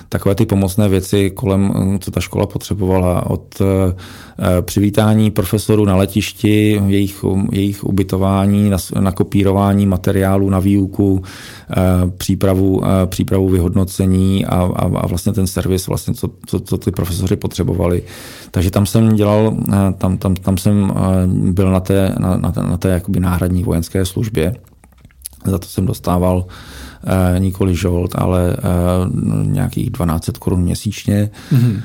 takové 0.09 0.35
ty 0.35 0.45
pomocné 0.45 0.89
věci 0.89 1.29
kolem, 1.29 1.73
co 2.01 2.11
ta 2.11 2.19
škola 2.19 2.45
potřebovala, 2.45 3.29
od 3.29 3.61
e, 3.61 4.61
přivítání 4.61 5.31
profesorů 5.31 5.85
na 5.85 5.95
letišti, 5.95 6.81
jejich, 6.87 7.25
jejich 7.51 7.83
ubytování, 7.83 8.71
nakopírování 8.99 9.85
materiálu 9.85 10.49
na 10.49 10.59
výuku, 10.59 11.23
e, 11.71 12.11
přípravu, 12.17 12.81
přípravu 13.05 13.49
vyhodnocení 13.49 14.45
a, 14.45 14.55
a, 14.55 14.85
a 14.85 15.07
vlastně 15.07 15.33
ten 15.33 15.47
servis, 15.47 15.87
vlastně 15.87 16.13
co, 16.13 16.29
co, 16.45 16.59
co 16.59 16.77
ty 16.77 16.91
profesoři 16.91 17.35
potřebovali. 17.35 18.03
Takže 18.51 18.71
tam 18.71 18.85
jsem 18.85 19.15
dělal, 19.15 19.57
tam, 19.97 20.17
tam, 20.17 20.35
tam 20.35 20.57
jsem 20.57 20.93
byl 21.53 21.71
na 21.71 21.79
té, 21.79 22.15
na, 22.19 22.37
na 22.37 22.51
té, 22.51 22.63
na 22.63 22.77
té 22.77 22.89
jakoby 22.89 23.19
náhradní 23.19 23.63
vojenské 23.63 24.05
službě. 24.05 24.53
Za 25.51 25.57
to 25.57 25.67
jsem 25.67 25.85
dostával 25.85 26.45
eh, 27.35 27.39
nikoli 27.39 27.75
žolt, 27.75 28.11
ale 28.15 28.57
eh, 28.57 28.61
nějakých 29.43 29.91
1200 29.91 30.31
korun 30.39 30.61
měsíčně. 30.61 31.29
Mm-hmm. 31.53 31.81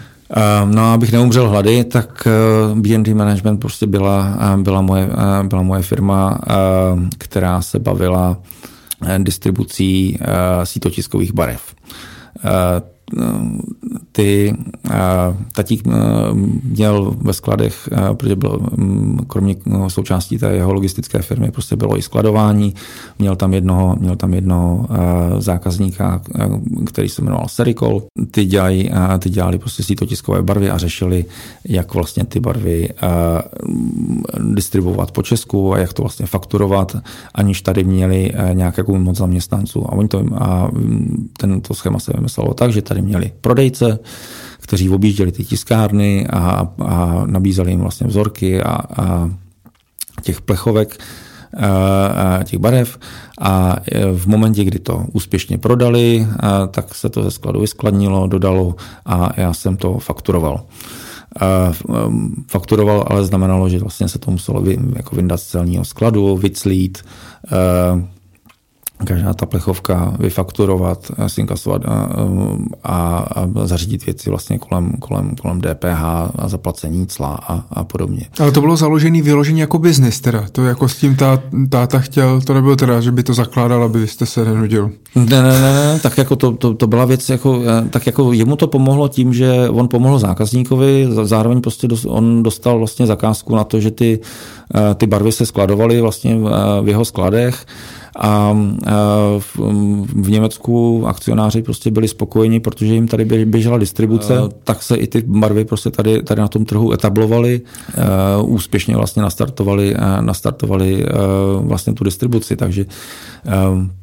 No 0.65 0.83
a 0.83 0.95
abych 0.95 1.13
neumřel 1.13 1.49
hlady, 1.49 1.85
tak 1.85 2.27
eh, 2.27 2.75
BND 2.75 3.09
Management 3.09 3.59
prostě 3.59 3.87
byla, 3.87 4.39
byla, 4.57 4.81
moje, 4.81 5.09
byla 5.43 5.63
moje 5.63 5.83
firma, 5.83 6.39
která 7.19 7.63
se 7.63 7.79
bavila 7.79 8.37
distribucí 9.19 10.19
sítotiskových 10.65 11.33
barev 11.35 11.75
ty 14.13 14.55
tatík 15.55 15.83
měl 16.63 17.15
ve 17.21 17.33
skladech, 17.33 17.89
protože 18.15 18.37
byl 18.37 18.61
kromě 19.27 19.57
součástí 19.89 20.39
té 20.39 20.53
jeho 20.53 20.73
logistické 20.73 21.23
firmy, 21.23 21.51
prostě 21.51 21.77
bylo 21.77 21.99
i 21.99 22.03
skladování, 22.03 22.75
měl 23.19 23.37
tam 23.37 23.55
jednoho, 23.55 23.97
měl 24.01 24.17
tam 24.17 24.35
jednoho 24.35 24.89
zákazníka, 25.39 26.23
který 26.87 27.09
se 27.09 27.23
jmenoval 27.23 27.49
Sericol. 27.49 28.03
Ty, 28.31 28.45
dělají, 28.45 28.91
ty 29.19 29.31
dělali 29.31 29.59
prostě 29.59 29.83
sítotiskové 29.83 30.43
barvy 30.43 30.71
a 30.71 30.79
řešili, 30.79 31.25
jak 31.69 31.95
vlastně 31.95 32.25
ty 32.25 32.41
barvy 32.41 32.89
distribuovat 34.55 35.13
po 35.13 35.23
Česku 35.23 35.75
a 35.75 35.79
jak 35.79 35.93
to 35.93 36.03
vlastně 36.03 36.27
fakturovat, 36.27 36.97
aniž 37.35 37.63
tady 37.63 37.85
měli 37.85 38.33
nějakou 38.53 38.99
moc 38.99 39.17
zaměstnanců. 39.17 39.85
A 39.87 39.93
oni 39.93 40.09
to, 40.09 40.25
a 40.35 40.71
tento 41.37 41.75
schéma 41.75 41.99
se 41.99 42.13
vymyslelo 42.15 42.55
tak, 42.55 42.73
že 42.73 42.83
tady 42.83 43.02
měli 43.03 43.33
prodejce, 43.41 43.99
kteří 44.59 44.91
objížděli 44.91 45.33
ty 45.33 45.45
tiskárny 45.45 46.27
a, 46.27 46.69
a 46.85 47.23
nabízeli 47.27 47.71
jim 47.71 47.81
vlastně 47.81 48.07
vzorky 48.07 48.63
a, 48.63 48.81
a 49.03 49.31
těch 50.23 50.41
plechovek, 50.41 50.99
a 52.17 52.41
těch 52.45 52.59
barev 52.59 52.99
a 53.41 53.77
e, 53.93 54.13
v 54.13 54.27
momentě, 54.27 54.65
kdy 54.65 54.79
to 54.79 55.05
úspěšně 55.13 55.59
prodali, 55.59 56.27
tak 56.71 56.95
se 56.95 57.09
to 57.09 57.23
ze 57.23 57.31
skladu 57.31 57.61
vyskladnilo, 57.61 58.27
dodalo 58.27 58.75
a 59.07 59.41
já 59.41 59.55
jsem 59.55 59.77
to 59.77 59.99
fakturoval. 59.99 60.65
Fakturoval 62.49 63.05
ale 63.07 63.25
znamenalo, 63.25 63.69
že 63.69 63.79
vlastně 63.79 64.09
se 64.09 64.19
to 64.19 64.31
muselo 64.31 64.65
jako 64.97 65.17
vyndat 65.17 65.41
z 65.41 65.47
celního 65.47 65.85
skladu, 65.85 66.37
vyclít, 66.37 67.05
každá 69.05 69.35
ta 69.35 69.47
plechovka 69.47 70.15
vyfakturovat, 70.19 71.13
zinkasovat 71.27 71.83
a, 71.85 72.09
a, 72.85 72.97
a 73.35 73.49
zařídit 73.65 74.07
věci 74.07 74.31
vlastně 74.31 74.59
kolem, 74.59 74.93
kolem, 74.99 75.35
kolem 75.37 75.61
DPH 75.61 76.03
a 76.39 76.49
zaplacení 76.49 77.07
cla 77.07 77.39
a, 77.49 77.65
a 77.71 77.85
podobně. 77.85 78.27
Ale 78.41 78.53
to 78.53 78.61
bylo 78.61 78.77
založený 78.77 79.23
vyloženě 79.23 79.61
jako 79.61 79.79
biznis 79.79 80.21
teda, 80.21 80.45
to 80.53 80.65
jako 80.65 80.89
s 80.89 80.97
tím 80.97 81.17
tá, 81.17 81.43
táta 81.69 81.99
chtěl, 81.99 82.41
to 82.41 82.55
nebylo 82.55 82.77
teda, 82.77 83.01
že 83.01 83.13
by 83.13 83.23
to 83.23 83.35
zakládal, 83.35 83.83
aby 83.83 84.07
jste 84.07 84.27
se 84.27 84.45
nenudil. 84.45 84.91
Ne, 85.15 85.43
ne, 85.43 85.61
ne, 85.61 85.73
ne 85.73 86.01
tak 86.03 86.19
jako 86.19 86.37
to, 86.37 86.53
to, 86.53 86.75
to 86.75 86.87
byla 86.87 87.05
věc, 87.05 87.29
jako, 87.29 87.63
tak 87.91 88.07
jako 88.07 88.33
jemu 88.33 88.57
to 88.57 88.67
pomohlo 88.67 89.09
tím, 89.09 89.35
že 89.35 89.69
on 89.69 89.89
pomohl 89.89 90.19
zákazníkovi, 90.19 91.09
zároveň 91.23 91.61
prostě 91.61 91.89
on 92.07 92.43
dostal 92.43 92.79
vlastně 92.79 93.07
zakázku 93.07 93.57
na 93.57 93.65
to, 93.65 93.81
že 93.81 93.91
ty, 93.91 94.19
ty 94.97 95.07
barvy 95.07 95.33
se 95.33 95.47
skladovaly 95.47 96.01
vlastně 96.01 96.39
v 96.83 96.89
jeho 96.89 97.05
skladech, 97.05 97.67
a 98.19 98.57
v 100.07 100.31
Německu 100.31 101.05
akcionáři 101.07 101.63
prostě 101.63 101.91
byli 101.91 102.09
spokojeni, 102.09 102.61
protože 102.61 102.95
jim 102.95 103.09
tady 103.09 103.45
běžela 103.45 103.79
distribuce, 103.79 104.39
tak 104.65 104.83
se 104.83 104.97
i 104.97 105.07
ty 105.07 105.23
barvy 105.27 105.65
prostě 105.65 105.91
tady, 105.91 106.23
tady 106.23 106.41
na 106.41 106.49
tom 106.49 106.65
trhu 106.65 106.93
etablovaly, 106.93 107.61
úspěšně 108.43 108.97
vlastně 108.97 109.23
nastartovali, 109.23 109.95
nastartovali 110.21 111.07
vlastně 111.61 111.93
tu 111.93 112.05
distribuci, 112.05 112.57
takže 112.57 112.87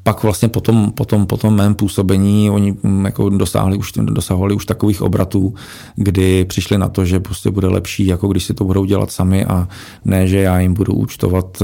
pak 0.03 0.23
vlastně 0.23 0.47
potom, 0.47 0.91
potom, 0.91 1.25
potom 1.25 1.55
mém 1.55 1.75
působení 1.75 2.49
oni 2.49 2.75
mm, 2.83 3.05
jako 3.05 3.29
dosáhli 3.29 3.77
už, 3.77 3.91
dosahovali 3.91 4.55
už 4.55 4.65
takových 4.65 5.01
obratů, 5.01 5.53
kdy 5.95 6.45
přišli 6.45 6.77
na 6.77 6.89
to, 6.89 7.05
že 7.05 7.19
prostě 7.19 7.51
bude 7.51 7.67
lepší, 7.67 8.05
jako 8.05 8.27
když 8.27 8.43
si 8.43 8.53
to 8.53 8.63
budou 8.63 8.85
dělat 8.85 9.11
sami 9.11 9.45
a 9.45 9.67
ne, 10.05 10.27
že 10.27 10.37
já 10.37 10.59
jim 10.59 10.73
budu 10.73 10.93
účtovat 10.93 11.63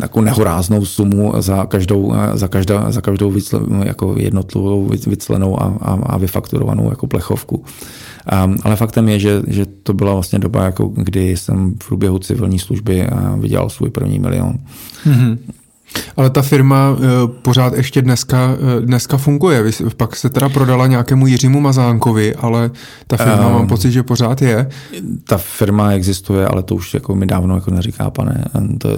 jako 0.00 0.20
nehoráznou 0.20 0.84
sumu 0.84 1.32
za 1.38 1.63
za 1.64 1.68
každou, 1.68 2.14
za 2.34 2.48
každá, 2.48 2.90
za 2.90 3.00
každou 3.00 3.30
vycle, 3.30 3.60
jako 3.84 4.14
jednotlivou 4.18 4.90
vyclenou 5.06 5.62
a, 5.62 5.72
a, 5.80 5.92
a 5.92 6.18
vyfakturovanou 6.18 6.90
jako 6.90 7.06
plechovku. 7.06 7.64
Um, 8.44 8.56
ale 8.62 8.76
faktem 8.76 9.08
je, 9.08 9.18
že, 9.18 9.42
že 9.46 9.66
to 9.82 9.92
byla 9.92 10.14
vlastně 10.14 10.38
doba, 10.38 10.64
jako 10.64 10.86
kdy 10.86 11.36
jsem 11.36 11.74
v 11.82 11.88
průběhu 11.88 12.18
civilní 12.18 12.58
služby 12.58 13.08
vydělal 13.38 13.70
svůj 13.70 13.90
první 13.90 14.18
milion. 14.18 14.58
Mm-hmm. 15.06 15.38
Ale 16.16 16.30
ta 16.30 16.42
firma 16.42 16.96
e, 16.96 17.28
pořád 17.42 17.72
ještě 17.72 18.02
dneska, 18.02 18.56
dneska 18.80 19.16
funguje. 19.16 19.64
Pak 19.96 20.16
se 20.16 20.30
teda 20.30 20.48
prodala 20.48 20.86
nějakému 20.86 21.26
Jiřímu 21.26 21.60
Mazánkovi, 21.60 22.34
ale 22.34 22.70
ta 23.06 23.16
firma 23.16 23.46
um, 23.46 23.52
mám 23.52 23.66
pocit, 23.66 23.90
že 23.90 24.02
pořád 24.02 24.42
je. 24.42 24.68
Ta 25.24 25.36
firma 25.38 25.92
existuje, 25.92 26.46
ale 26.46 26.62
to 26.62 26.74
už 26.74 26.94
jako 26.94 27.14
mi 27.14 27.26
dávno 27.26 27.54
jako 27.54 27.70
neříká, 27.70 28.10
pane, 28.10 28.44
to 28.78 28.88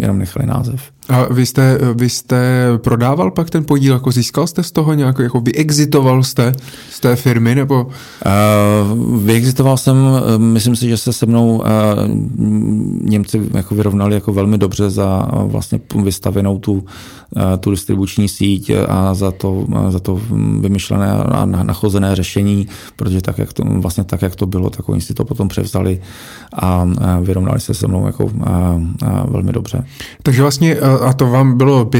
jenom 0.00 0.18
nechali 0.18 0.46
název. 0.46 0.82
A 1.08 1.32
vy 1.32 1.46
jste, 1.46 1.78
vy 1.94 2.08
jste 2.08 2.68
prodával 2.76 3.30
pak 3.30 3.50
ten 3.50 3.64
podíl, 3.64 3.94
jako 3.94 4.10
získal 4.10 4.46
jste 4.46 4.62
z 4.62 4.72
toho 4.72 4.94
nějak, 4.94 5.18
jako 5.18 5.40
vyexitoval 5.40 6.22
jste 6.22 6.52
z 6.90 7.00
té 7.00 7.16
firmy, 7.16 7.54
nebo? 7.54 7.86
Uh, 7.86 9.22
vyexitoval 9.22 9.76
jsem, 9.76 9.96
myslím 10.36 10.76
si, 10.76 10.88
že 10.88 10.96
se 10.96 11.12
se 11.12 11.26
mnou 11.26 11.56
uh, 11.56 11.64
Němci 13.02 13.40
jako 13.54 13.74
vyrovnali 13.74 14.14
jako 14.14 14.32
velmi 14.32 14.58
dobře 14.58 14.90
za 14.90 15.28
uh, 15.32 15.50
vlastně 15.50 15.80
vystavenou 16.02 16.58
tu, 16.58 16.84
eh, 17.36 17.56
tu 17.58 17.70
distribuční 17.70 18.28
síť 18.28 18.70
a 18.88 19.14
za 19.14 19.30
to, 19.30 19.66
za 19.88 19.98
to 19.98 20.20
vymyšlené 20.60 21.12
a 21.12 21.44
nachozené 21.44 22.16
řešení, 22.16 22.68
protože 22.96 23.20
tak, 23.20 23.38
jak 23.38 23.52
to, 23.52 23.64
vlastně 23.64 24.04
tak, 24.04 24.22
jak 24.22 24.36
to 24.36 24.46
bylo, 24.46 24.70
tak 24.70 24.88
oni 24.88 25.00
si 25.00 25.14
to 25.14 25.24
potom 25.24 25.48
převzali 25.48 26.00
a 26.52 26.88
vyrovnali 27.20 27.60
se 27.60 27.74
se 27.74 27.86
mnou 27.88 28.06
jako 28.06 28.30
velmi 29.28 29.52
dobře. 29.52 29.84
Takže 30.22 30.42
vlastně, 30.42 30.76
a 31.02 31.12
to 31.12 31.26
vám 31.26 31.56
bylo 31.56 31.90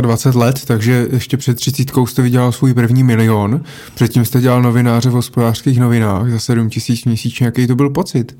25 0.00 0.38
let, 0.38 0.64
takže 0.64 1.06
ještě 1.12 1.36
před 1.36 1.54
30 1.54 1.90
jste 2.06 2.22
vydělal 2.22 2.52
svůj 2.52 2.74
první 2.74 3.02
milion, 3.02 3.60
předtím 3.94 4.24
jste 4.24 4.40
dělal 4.40 4.62
novináře 4.62 5.10
v 5.10 5.12
hospodářských 5.12 5.80
novinách 5.80 6.30
za 6.30 6.38
7 6.38 6.70
tisíc 6.70 7.04
měsíčně. 7.04 7.46
Jaký 7.46 7.66
to 7.66 7.76
byl 7.76 7.90
pocit? 7.90 8.38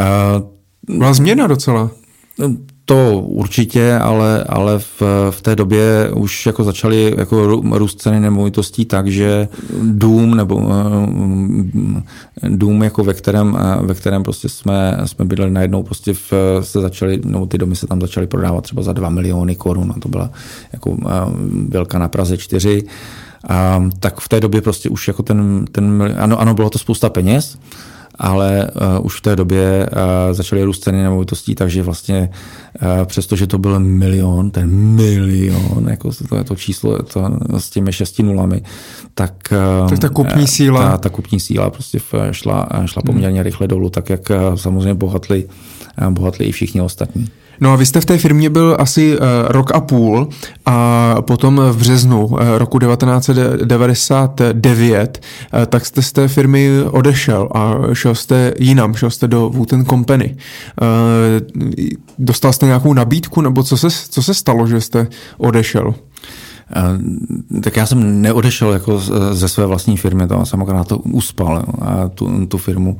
Uh, 0.00 0.96
Byla 0.98 1.12
změna 1.12 1.46
docela. 1.46 1.90
No, 2.90 2.94
to 2.94 3.20
určitě, 3.20 3.94
ale, 3.94 4.44
ale 4.44 4.78
v, 4.78 5.02
v 5.30 5.42
té 5.42 5.56
době 5.56 6.10
už 6.14 6.46
jako 6.46 6.64
začaly 6.64 7.14
jako 7.18 7.46
růst 7.72 8.00
ceny 8.00 8.20
nemovitostí 8.20 8.84
tak, 8.84 9.06
že 9.06 9.48
dům 9.82 10.34
nebo 10.34 10.68
eh, 12.42 12.48
dům, 12.48 12.82
jako 12.82 13.04
ve 13.04 13.14
kterém, 13.14 13.58
eh, 13.60 13.86
ve 13.86 13.94
kterém 13.94 14.22
prostě 14.22 14.48
jsme, 14.48 14.98
jsme 15.04 15.24
bydleli 15.24 15.52
najednou, 15.52 15.82
prostě 15.82 16.14
v, 16.14 16.32
se 16.60 16.80
začaly, 16.80 17.20
nebo 17.24 17.46
ty 17.46 17.58
domy 17.58 17.76
se 17.76 17.86
tam 17.86 18.00
začaly 18.00 18.26
prodávat 18.26 18.64
třeba 18.64 18.82
za 18.82 18.92
2 18.92 19.08
miliony 19.08 19.56
korun 19.56 19.92
a 19.96 20.00
to 20.00 20.08
byla 20.08 20.30
jako 20.72 20.96
eh, 21.06 21.10
velká 21.68 21.98
na 21.98 22.08
Praze 22.08 22.36
4. 22.36 22.82
A, 23.48 23.84
tak 24.00 24.20
v 24.20 24.28
té 24.28 24.40
době 24.40 24.60
prostě 24.60 24.88
už 24.88 25.08
jako 25.08 25.22
ten, 25.22 25.64
ten 25.72 26.14
ano, 26.18 26.40
ano, 26.40 26.54
bylo 26.54 26.70
to 26.70 26.78
spousta 26.78 27.08
peněz, 27.10 27.58
ale 28.18 28.70
uh, 28.98 29.06
už 29.06 29.18
v 29.18 29.20
té 29.20 29.36
době 29.36 29.88
uh, 29.92 30.34
začaly 30.34 30.62
růst 30.62 30.78
ceny 30.82 31.02
nemovitostí, 31.02 31.54
takže 31.54 31.82
vlastně 31.82 32.30
uh, 32.82 33.04
přestože 33.04 33.46
to 33.46 33.58
byl 33.58 33.80
milion, 33.80 34.50
ten 34.50 34.70
milion, 34.70 35.86
jako 35.88 36.10
to, 36.28 36.44
to 36.44 36.56
číslo 36.56 37.02
to, 37.02 37.30
s 37.58 37.70
těmi 37.70 37.92
šesti 37.92 38.22
nulami, 38.22 38.62
tak, 39.14 39.32
uh, 39.82 39.88
tak 39.88 39.98
ta 39.98 40.08
kupní 40.08 40.46
síla. 40.46 40.90
Ta, 40.90 40.98
ta 40.98 41.08
kupní 41.08 41.40
síla 41.40 41.70
prostě 41.70 41.98
šla, 42.30 42.68
šla 42.86 43.02
poměrně 43.02 43.42
rychle 43.42 43.68
dolů, 43.68 43.90
tak 43.90 44.10
jak 44.10 44.32
samozřejmě 44.54 44.94
bohatli, 44.94 45.48
bohatli 46.10 46.44
i 46.44 46.52
všichni 46.52 46.80
ostatní. 46.80 47.28
No 47.60 47.72
a 47.72 47.76
vy 47.76 47.86
jste 47.86 48.00
v 48.00 48.04
té 48.04 48.18
firmě 48.18 48.50
byl 48.50 48.76
asi 48.78 49.18
uh, 49.18 49.24
rok 49.48 49.74
a 49.74 49.80
půl 49.80 50.28
a 50.66 51.16
potom 51.20 51.60
v 51.70 51.76
březnu 51.76 52.26
uh, 52.26 52.40
roku 52.56 52.78
1999 52.78 55.20
uh, 55.54 55.60
tak 55.66 55.86
jste 55.86 56.02
z 56.02 56.12
té 56.12 56.28
firmy 56.28 56.70
odešel 56.90 57.48
a 57.54 57.74
šel 57.92 58.14
jste 58.14 58.54
jinam, 58.58 58.94
šel 58.94 59.10
jste 59.10 59.28
do 59.28 59.48
Wooten 59.48 59.86
Company. 59.86 60.36
Uh, 60.80 60.86
dostal 62.18 62.52
jste 62.52 62.66
nějakou 62.66 62.92
nabídku 62.92 63.40
nebo 63.40 63.62
co 63.62 63.76
se, 63.76 63.88
co 64.10 64.22
se 64.22 64.34
stalo, 64.34 64.66
že 64.66 64.80
jste 64.80 65.06
odešel? 65.38 65.94
tak 67.62 67.76
já 67.76 67.86
jsem 67.86 68.22
neodešel 68.22 68.72
jako 68.72 69.00
ze 69.32 69.48
své 69.48 69.66
vlastní 69.66 69.96
firmy, 69.96 70.28
to 70.28 70.46
jsem 70.46 70.62
akorát 70.62 70.88
to 70.88 70.98
uspal, 70.98 71.64
tu, 72.14 72.46
tu 72.46 72.58
firmu, 72.58 72.98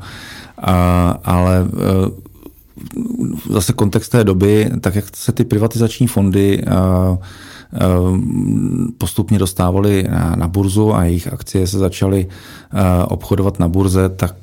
ale 1.25 1.67
zase 3.51 3.73
kontext 3.73 4.13
té 4.13 4.25
doby, 4.25 4.71
tak 4.81 4.95
jak 4.95 5.05
se 5.17 5.33
ty 5.33 5.45
privatizační 5.45 6.07
fondy 6.07 6.63
eh, 6.67 6.71
eh, 7.75 7.79
postupně 8.99 9.39
dostávaly 9.39 10.07
na 10.35 10.49
burzu 10.49 10.95
a 10.95 11.05
jejich 11.05 11.33
akcie 11.33 11.67
se 11.67 11.79
začaly 11.79 12.27
eh, 12.27 13.05
obchodovat 13.05 13.59
na 13.59 13.69
burze, 13.69 14.09
tak 14.09 14.35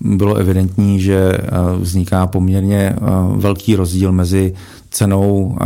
bylo 0.00 0.34
evidentní, 0.34 1.00
že 1.00 1.32
vzniká 1.78 2.26
poměrně 2.26 2.96
velký 3.36 3.76
rozdíl 3.76 4.12
mezi 4.12 4.54
cenou 4.90 5.58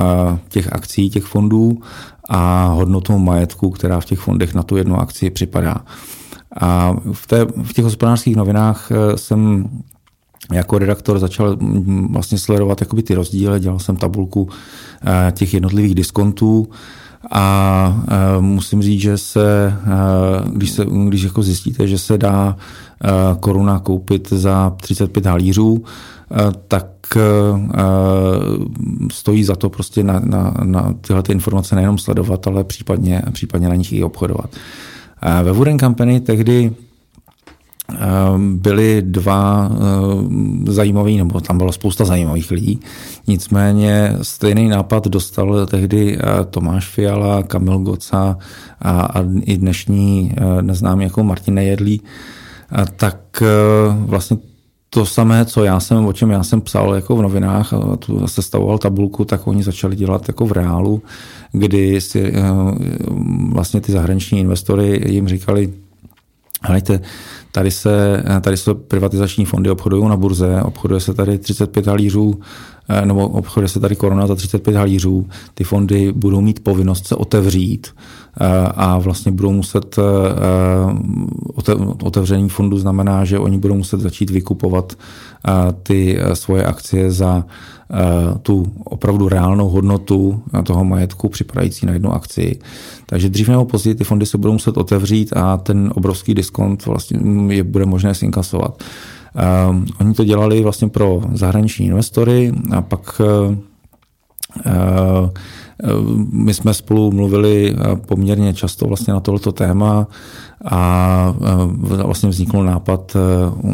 těch 0.48 0.72
akcí, 0.72 1.10
těch 1.10 1.24
fondů 1.24 1.80
a 2.28 2.66
hodnotou 2.66 3.18
majetku, 3.18 3.70
která 3.70 4.00
v 4.00 4.04
těch 4.04 4.18
fondech 4.18 4.54
na 4.54 4.62
tu 4.62 4.76
jednu 4.76 5.00
akci 5.00 5.30
připadá. 5.30 5.76
A 6.60 6.96
v, 7.12 7.26
té, 7.26 7.46
v 7.62 7.72
těch 7.72 7.84
hospodářských 7.84 8.36
novinách 8.36 8.88
jsem 9.16 9.68
jako 10.52 10.78
redaktor 10.78 11.18
začal 11.18 11.56
mm, 11.60 12.12
vlastně 12.12 12.38
sledovat 12.38 12.80
jakoby 12.80 13.02
ty 13.02 13.14
rozdíly, 13.14 13.60
dělal 13.60 13.78
jsem 13.78 13.96
tabulku 13.96 14.48
eh, 15.06 15.32
těch 15.32 15.54
jednotlivých 15.54 15.94
diskontů 15.94 16.68
a 17.30 18.04
eh, 18.08 18.40
musím 18.40 18.82
říct, 18.82 19.00
že 19.00 19.18
se, 19.18 19.76
eh, 19.86 19.90
když, 20.52 20.70
se, 20.70 20.86
když 21.08 21.22
jako 21.22 21.42
zjistíte, 21.42 21.86
že 21.88 21.98
se 21.98 22.18
dá 22.18 22.56
koruna 23.40 23.78
koupit 23.78 24.28
za 24.30 24.76
35 24.80 25.26
halířů, 25.26 25.84
tak 26.68 26.86
stojí 29.12 29.44
za 29.44 29.56
to 29.56 29.70
prostě 29.70 30.02
na, 30.02 30.20
na, 30.24 30.54
na 30.64 30.94
tyhle 31.00 31.22
ty 31.22 31.32
informace 31.32 31.74
nejenom 31.74 31.98
sledovat, 31.98 32.46
ale 32.46 32.64
případně, 32.64 33.22
případně 33.32 33.68
na 33.68 33.74
nich 33.74 33.92
i 33.92 34.02
obchodovat. 34.02 34.50
Ve 35.42 35.52
Wooden 35.52 35.78
Company 35.78 36.20
tehdy 36.20 36.72
Ehm, 37.90 38.58
byli 38.58 39.02
dva 39.02 39.70
ehm, 39.70 40.64
zajímaví, 40.68 41.16
nebo 41.16 41.40
tam 41.40 41.58
bylo 41.58 41.72
spousta 41.72 42.04
zajímavých 42.04 42.50
lidí. 42.50 42.80
Nicméně 43.26 44.16
stejný 44.22 44.68
nápad 44.68 45.08
dostal 45.08 45.66
tehdy 45.66 46.18
eh, 46.18 46.44
Tomáš 46.50 46.88
Fiala, 46.88 47.42
Kamil 47.42 47.78
Goca 47.78 48.38
a, 48.80 49.00
a 49.00 49.24
i 49.40 49.56
dnešní 49.56 50.34
eh, 50.36 50.62
neznámý 50.62 51.04
jako 51.04 51.24
Martin 51.24 51.54
Nejedlí. 51.54 52.02
Tak 52.96 53.42
eh, 53.42 53.46
vlastně 53.98 54.36
to 54.90 55.06
samé, 55.06 55.44
co 55.44 55.64
já 55.64 55.80
jsem, 55.80 56.06
o 56.06 56.12
čem 56.12 56.30
já 56.30 56.42
jsem 56.42 56.60
psal 56.60 56.94
jako 56.94 57.16
v 57.16 57.22
novinách 57.22 57.72
a 57.72 57.96
tu 57.96 58.28
sestavoval 58.28 58.78
tabulku, 58.78 59.24
tak 59.24 59.46
oni 59.46 59.62
začali 59.62 59.96
dělat 59.96 60.28
jako 60.28 60.46
v 60.46 60.52
reálu, 60.52 61.02
kdy 61.52 62.00
si 62.00 62.32
vlastně 63.52 63.80
ty 63.80 63.92
zahraniční 63.92 64.40
investory 64.40 65.02
jim 65.12 65.28
říkali, 65.28 65.72
Hleďte, 66.64 67.00
tady 67.52 67.70
se, 67.70 68.24
tady 68.40 68.56
se 68.56 68.74
privatizační 68.74 69.44
fondy 69.44 69.70
obchodují 69.70 70.08
na 70.08 70.16
burze, 70.16 70.62
obchoduje 70.62 71.00
se 71.00 71.14
tady 71.14 71.38
35 71.38 71.86
halířů, 71.86 72.40
eh, 72.88 73.06
nebo 73.06 73.28
obchoduje 73.28 73.68
se 73.68 73.80
tady 73.80 73.96
korona 73.96 74.26
za 74.26 74.34
35 74.34 74.76
halířů. 74.76 75.26
Ty 75.54 75.64
fondy 75.64 76.12
budou 76.12 76.40
mít 76.40 76.60
povinnost 76.60 77.06
se 77.06 77.14
otevřít 77.14 77.86
eh, 78.40 78.46
a 78.74 78.98
vlastně 78.98 79.32
budou 79.32 79.52
muset, 79.52 79.98
eh, 79.98 80.02
otevření 82.02 82.48
fondu 82.48 82.78
znamená, 82.78 83.24
že 83.24 83.38
oni 83.38 83.58
budou 83.58 83.74
muset 83.74 84.00
začít 84.00 84.30
vykupovat 84.30 84.92
ty 85.82 86.18
svoje 86.34 86.64
akcie 86.64 87.12
za 87.12 87.44
Eh, 87.44 87.81
tu 88.42 88.72
opravdu 88.84 89.28
reálnou 89.28 89.68
hodnotu 89.68 90.42
toho 90.64 90.84
majetku 90.84 91.28
připadající 91.28 91.86
na 91.86 91.92
jednu 91.92 92.12
akci. 92.12 92.58
Takže 93.06 93.28
dřív 93.28 93.48
nebo 93.48 93.64
později 93.64 93.94
ty 93.94 94.04
fondy 94.04 94.26
se 94.26 94.38
budou 94.38 94.52
muset 94.52 94.76
otevřít 94.76 95.32
a 95.36 95.56
ten 95.56 95.92
obrovský 95.94 96.34
diskont 96.34 96.86
vlastně 96.86 97.18
je 97.48 97.62
bude 97.62 97.86
možné 97.86 98.14
sinkasovat. 98.14 98.82
Um, 99.70 99.86
oni 100.00 100.14
to 100.14 100.24
dělali 100.24 100.62
vlastně 100.62 100.88
pro 100.88 101.22
zahraniční 101.32 101.86
investory 101.86 102.52
a 102.70 102.80
pak 102.80 103.20
uh, 103.20 103.54
my 106.32 106.54
jsme 106.54 106.74
spolu 106.74 107.12
mluvili 107.12 107.76
poměrně 108.06 108.54
často 108.54 108.86
vlastně 108.86 109.12
na 109.12 109.20
tohleto 109.20 109.52
téma 109.52 110.06
a 110.64 111.34
vlastně 111.84 112.28
vznikl 112.28 112.64
nápad 112.64 113.16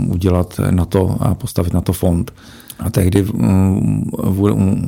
udělat 0.08 0.60
na 0.70 0.84
to 0.84 1.16
a 1.20 1.34
postavit 1.34 1.74
na 1.74 1.80
to 1.80 1.92
fond. 1.92 2.32
A 2.78 2.90
tehdy 2.90 3.26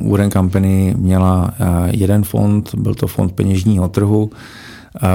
Wooden 0.01 0.31
Company 0.31 0.95
měla 0.97 1.53
eh, 1.59 1.65
jeden 1.91 2.23
fond, 2.23 2.75
byl 2.75 2.95
to 2.95 3.07
fond 3.07 3.31
peněžního 3.31 3.87
trhu, 3.87 4.29
eh, 4.95 5.07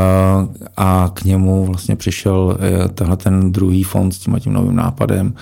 a 0.77 1.11
k 1.15 1.25
němu 1.25 1.65
vlastně 1.65 1.97
přišel 1.97 2.59
eh, 2.61 2.89
tenhle 2.89 3.17
ten 3.17 3.53
druhý 3.53 3.83
fond 3.83 4.13
s 4.13 4.19
tím, 4.19 4.37
tím 4.41 4.53
novým 4.53 4.77
nápadem, 4.77 5.35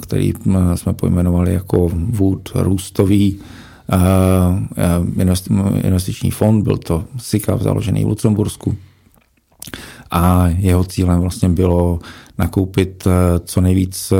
který 0.00 0.32
jsme 0.74 0.92
pojmenovali 0.92 1.54
jako 1.54 1.90
Wood 1.94 2.48
růstový 2.54 3.38
investiční 5.82 6.30
fond, 6.30 6.62
byl 6.62 6.76
to 6.76 7.04
SICAV 7.16 7.62
založený 7.62 8.04
v 8.04 8.08
Lucembursku. 8.08 8.76
A 10.10 10.48
jeho 10.48 10.84
cílem 10.84 11.20
vlastně 11.20 11.48
bylo 11.48 11.98
nakoupit 12.40 13.06
co 13.44 13.60
nejvíc 13.60 14.12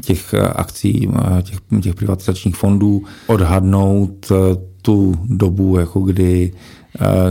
těch 0.00 0.34
akcí, 0.34 1.08
těch, 1.42 1.58
těch 1.82 1.94
privatizačních 1.94 2.56
fondů, 2.56 3.02
odhadnout 3.26 4.32
tu 4.82 5.14
dobu, 5.24 5.78
jako 5.78 6.00
kdy, 6.00 6.52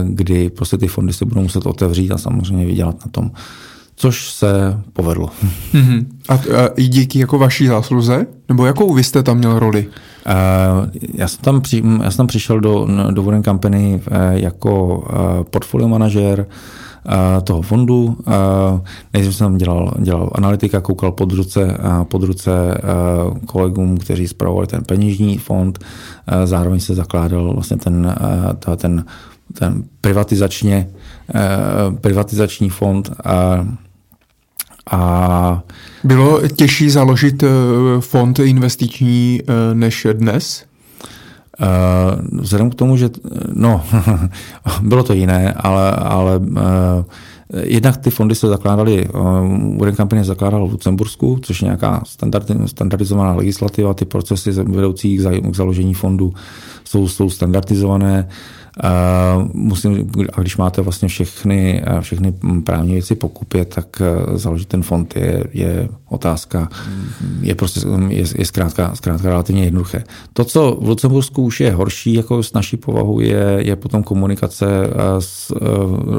kdy 0.02 0.50
prostě 0.50 0.78
ty 0.78 0.88
fondy 0.88 1.12
se 1.12 1.24
budou 1.24 1.42
muset 1.42 1.66
otevřít 1.66 2.12
a 2.12 2.18
samozřejmě 2.18 2.66
vydělat 2.66 3.04
na 3.04 3.10
tom 3.10 3.30
což 3.96 4.30
se 4.30 4.80
povedlo. 4.92 5.30
Mm-hmm. 5.72 6.06
A, 6.28 6.34
a 6.34 6.66
i 6.76 6.88
díky 6.88 7.18
jako 7.18 7.38
vaší 7.38 7.66
zásluze? 7.66 8.26
Nebo 8.48 8.66
jakou 8.66 8.94
vy 8.94 9.04
jste 9.04 9.22
tam 9.22 9.38
měl 9.38 9.58
roli? 9.58 9.86
Uh, 9.86 10.90
já, 11.14 11.28
jsem 11.28 11.40
tam 11.40 11.60
při, 11.60 11.82
já 12.02 12.10
jsem 12.10 12.16
tam 12.16 12.26
přišel 12.26 12.60
do, 12.60 12.88
do 13.10 13.22
Warren 13.22 13.42
Company 13.42 14.00
jako 14.30 15.04
portfolio 15.50 15.88
manažer 15.88 16.40
uh, 16.40 16.46
toho 17.44 17.62
fondu. 17.62 18.16
Nejdřív 19.12 19.36
jsem 19.36 19.44
tam 19.44 19.58
dělal, 19.58 19.94
dělal 19.98 20.30
analytika, 20.34 20.80
koukal 20.80 21.12
pod 21.12 21.32
ruce, 21.32 21.78
pod 22.04 22.22
ruce 22.22 22.80
kolegům, 23.46 23.98
kteří 23.98 24.28
zpravovali 24.28 24.66
ten 24.66 24.84
peněžní 24.84 25.38
fond. 25.38 25.78
Zároveň 26.44 26.80
se 26.80 26.94
zakládal 26.94 27.52
vlastně 27.54 27.76
ten, 27.76 28.14
ten, 28.76 29.04
ten 29.58 29.84
privatizačně, 30.00 30.88
privatizační 32.00 32.70
fond. 32.70 33.08
Uh, 33.08 33.66
a 34.90 35.62
Bylo 36.04 36.48
těžší 36.48 36.90
založit 36.90 37.42
eh, 37.42 37.46
fond 38.00 38.38
investiční 38.38 39.40
eh, 39.42 39.74
než 39.74 40.06
dnes? 40.12 40.64
Uh, 41.60 42.40
vzhledem 42.40 42.70
k 42.70 42.74
tomu, 42.74 42.96
že 42.96 43.10
no, 43.52 43.82
bylo 44.82 45.02
to 45.02 45.12
jiné, 45.12 45.52
ale, 45.52 45.90
ale 45.90 46.38
uh, 46.38 46.56
jednak 47.62 47.96
ty 47.96 48.10
fondy 48.10 48.34
se 48.34 48.48
zakládaly, 48.48 49.08
uh, 49.08 49.78
Warren 49.78 49.96
Company 49.96 50.24
zakládal 50.24 50.66
v 50.66 50.72
Lucembursku, 50.72 51.38
což 51.42 51.62
je 51.62 51.66
nějaká 51.66 52.02
standard, 52.06 52.50
standardizovaná 52.66 53.32
legislativa, 53.32 53.94
ty 53.94 54.04
procesy 54.04 54.52
vedoucí 54.52 55.18
k 55.18 55.54
založení 55.54 55.94
fondu 55.94 56.34
jsou, 56.84 57.08
jsou 57.08 57.30
standardizované. 57.30 58.28
Uh, 58.28 58.63
musím, 59.52 60.10
a 60.32 60.40
když 60.40 60.56
máte 60.56 60.82
vlastně 60.82 61.08
všechny, 61.08 61.82
všechny 62.00 62.34
právní 62.64 62.92
věci 62.92 63.14
pokupě, 63.14 63.64
tak 63.64 64.00
e, 64.00 64.38
založit 64.38 64.68
ten 64.68 64.82
fond 64.82 65.16
je, 65.16 65.44
je 65.52 65.88
otázka, 66.08 66.68
je 67.40 67.54
prostě 67.54 67.80
je, 68.08 68.24
je 68.38 68.44
zkrátka, 68.44 68.94
zkrátka 68.94 69.28
relativně 69.28 69.64
jednoduché. 69.64 70.04
To, 70.32 70.44
co 70.44 70.78
v 70.80 70.88
Lucembursku 70.88 71.42
už 71.42 71.60
je 71.60 71.72
horší 71.72 72.14
jako 72.14 72.42
s 72.42 72.52
naší 72.52 72.76
povahou, 72.76 73.20
je, 73.20 73.56
je 73.58 73.76
potom 73.76 74.02
komunikace 74.02 74.66
s, 75.18 75.52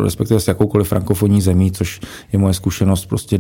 respektive 0.03 0.39
s 0.39 0.47
jakoukoliv 0.47 0.87
frankofonní 0.87 1.41
zemí, 1.41 1.71
což 1.71 1.99
je 2.33 2.39
moje 2.39 2.53
zkušenost 2.53 3.05
prostě 3.05 3.39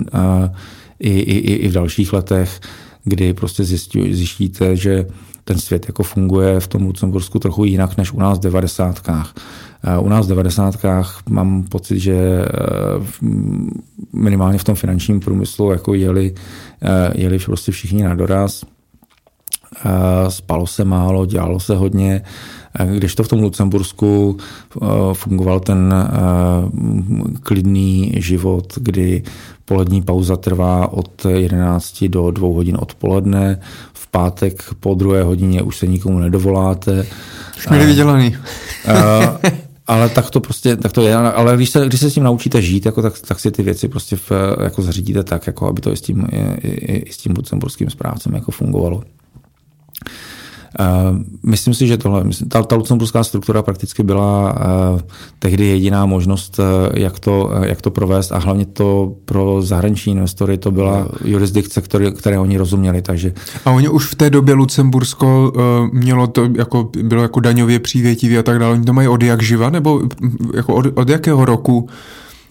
i, 0.99 1.09
i, 1.09 1.37
i 1.37 1.67
v 1.67 1.71
dalších 1.71 2.13
letech, 2.13 2.59
kdy 3.03 3.33
prostě 3.33 3.63
zjistí, 3.63 4.13
zjistíte, 4.13 4.75
že 4.75 5.05
ten 5.45 5.59
svět 5.59 5.87
jako 5.87 6.03
funguje 6.03 6.59
v 6.59 6.67
tom 6.67 6.83
Lucembursku 6.83 7.39
trochu 7.39 7.65
jinak 7.65 7.97
než 7.97 8.11
u 8.11 8.19
nás 8.19 8.37
v 8.37 8.41
devadesátkách. 8.41 9.33
Eh, 9.83 9.99
u 9.99 10.09
nás 10.09 10.25
v 10.25 10.29
devadesátkách 10.29 11.19
mám 11.29 11.63
pocit, 11.63 11.99
že 11.99 12.15
eh, 12.15 12.47
minimálně 14.13 14.57
v 14.57 14.63
tom 14.63 14.75
finančním 14.75 15.19
průmyslu 15.19 15.71
jako 15.71 15.93
jeli, 15.93 16.35
eh, 16.81 17.11
jeli 17.15 17.39
prostě 17.39 17.71
všichni 17.71 18.03
na 18.03 18.15
doraz. 18.15 18.65
Spalo 20.29 20.67
se 20.67 20.85
málo, 20.85 21.25
dělalo 21.25 21.59
se 21.59 21.75
hodně, 21.75 22.21
když 22.97 23.15
to 23.15 23.23
v 23.23 23.27
tom 23.27 23.39
Lucembursku 23.39 24.37
fungoval 25.13 25.59
ten 25.59 25.93
klidný 27.43 28.13
život, 28.17 28.73
kdy 28.81 29.23
polední 29.65 30.01
pauza 30.01 30.37
trvá 30.37 30.91
od 30.91 31.25
11 31.25 32.07
do 32.07 32.31
2 32.31 32.47
hodin 32.47 32.77
odpoledne, 32.79 33.59
pátek 34.15 34.63
po 34.79 34.93
druhé 34.93 35.23
hodině 35.23 35.61
už 35.61 35.77
se 35.77 35.87
nikomu 35.87 36.19
nedovoláte. 36.19 37.05
Už 37.57 37.67
měli 37.67 37.85
vydělaný. 37.85 38.37
ale 39.87 40.09
tak 40.09 40.29
to 40.29 40.39
prostě, 40.39 40.75
tak 40.75 40.91
to 40.91 41.01
je, 41.01 41.15
ale 41.15 41.55
když 41.55 41.69
se, 41.69 41.85
když 41.85 41.99
se 41.99 42.09
s 42.09 42.13
tím 42.13 42.23
naučíte 42.23 42.61
žít, 42.61 42.85
jako, 42.85 43.01
tak, 43.01 43.19
tak 43.19 43.39
si 43.39 43.51
ty 43.51 43.63
věci 43.63 43.87
prostě 43.87 44.15
v, 44.15 44.31
jako 44.63 44.81
zařídíte 44.81 45.23
tak, 45.23 45.47
jako 45.47 45.67
aby 45.67 45.81
to 45.81 45.91
i 45.91 45.97
s 45.97 46.01
tím, 46.01 46.27
i, 46.31 46.67
i, 46.67 46.97
i 46.97 47.13
s 47.13 47.17
tím 47.17 47.33
lucemburským 47.37 47.89
správcem 47.89 48.33
jako 48.35 48.51
fungovalo. 48.51 49.03
Uh, 50.79 51.17
myslím 51.43 51.73
si, 51.73 51.87
že 51.87 51.97
tohle, 51.97 52.23
ta, 52.47 52.63
ta 52.63 52.75
lucemburská 52.75 53.23
struktura 53.23 53.61
prakticky 53.61 54.03
byla 54.03 54.53
uh, 54.53 54.99
tehdy 55.39 55.65
jediná 55.65 56.05
možnost, 56.05 56.59
uh, 56.59 56.65
jak, 56.93 57.19
to, 57.19 57.51
jak 57.63 57.81
to 57.81 57.91
provést 57.91 58.31
a 58.31 58.37
hlavně 58.37 58.65
to 58.65 59.15
pro 59.25 59.61
zahraniční 59.61 60.11
investory 60.11 60.57
to 60.57 60.71
byla 60.71 61.07
jurisdikce, 61.23 61.81
které, 61.81 62.11
které 62.11 62.39
oni 62.39 62.57
rozuměli. 62.57 63.01
Takže... 63.01 63.33
A 63.65 63.71
oni 63.71 63.89
už 63.89 64.05
v 64.05 64.15
té 64.15 64.29
době 64.29 64.53
Lucembursko 64.53 65.53
mělo 65.93 66.27
to, 66.27 66.47
jako, 66.57 66.89
bylo 67.03 67.21
jako 67.21 67.39
daňově 67.39 67.79
přívětivý 67.79 68.37
a 68.37 68.43
tak 68.43 68.59
dále. 68.59 68.73
Oni 68.73 68.85
to 68.85 68.93
mají 68.93 69.07
od 69.07 69.23
jak 69.23 69.43
živa, 69.43 69.69
nebo 69.69 70.01
jako 70.53 70.75
od, 70.75 70.85
od 70.95 71.09
jakého 71.09 71.45
roku 71.45 71.89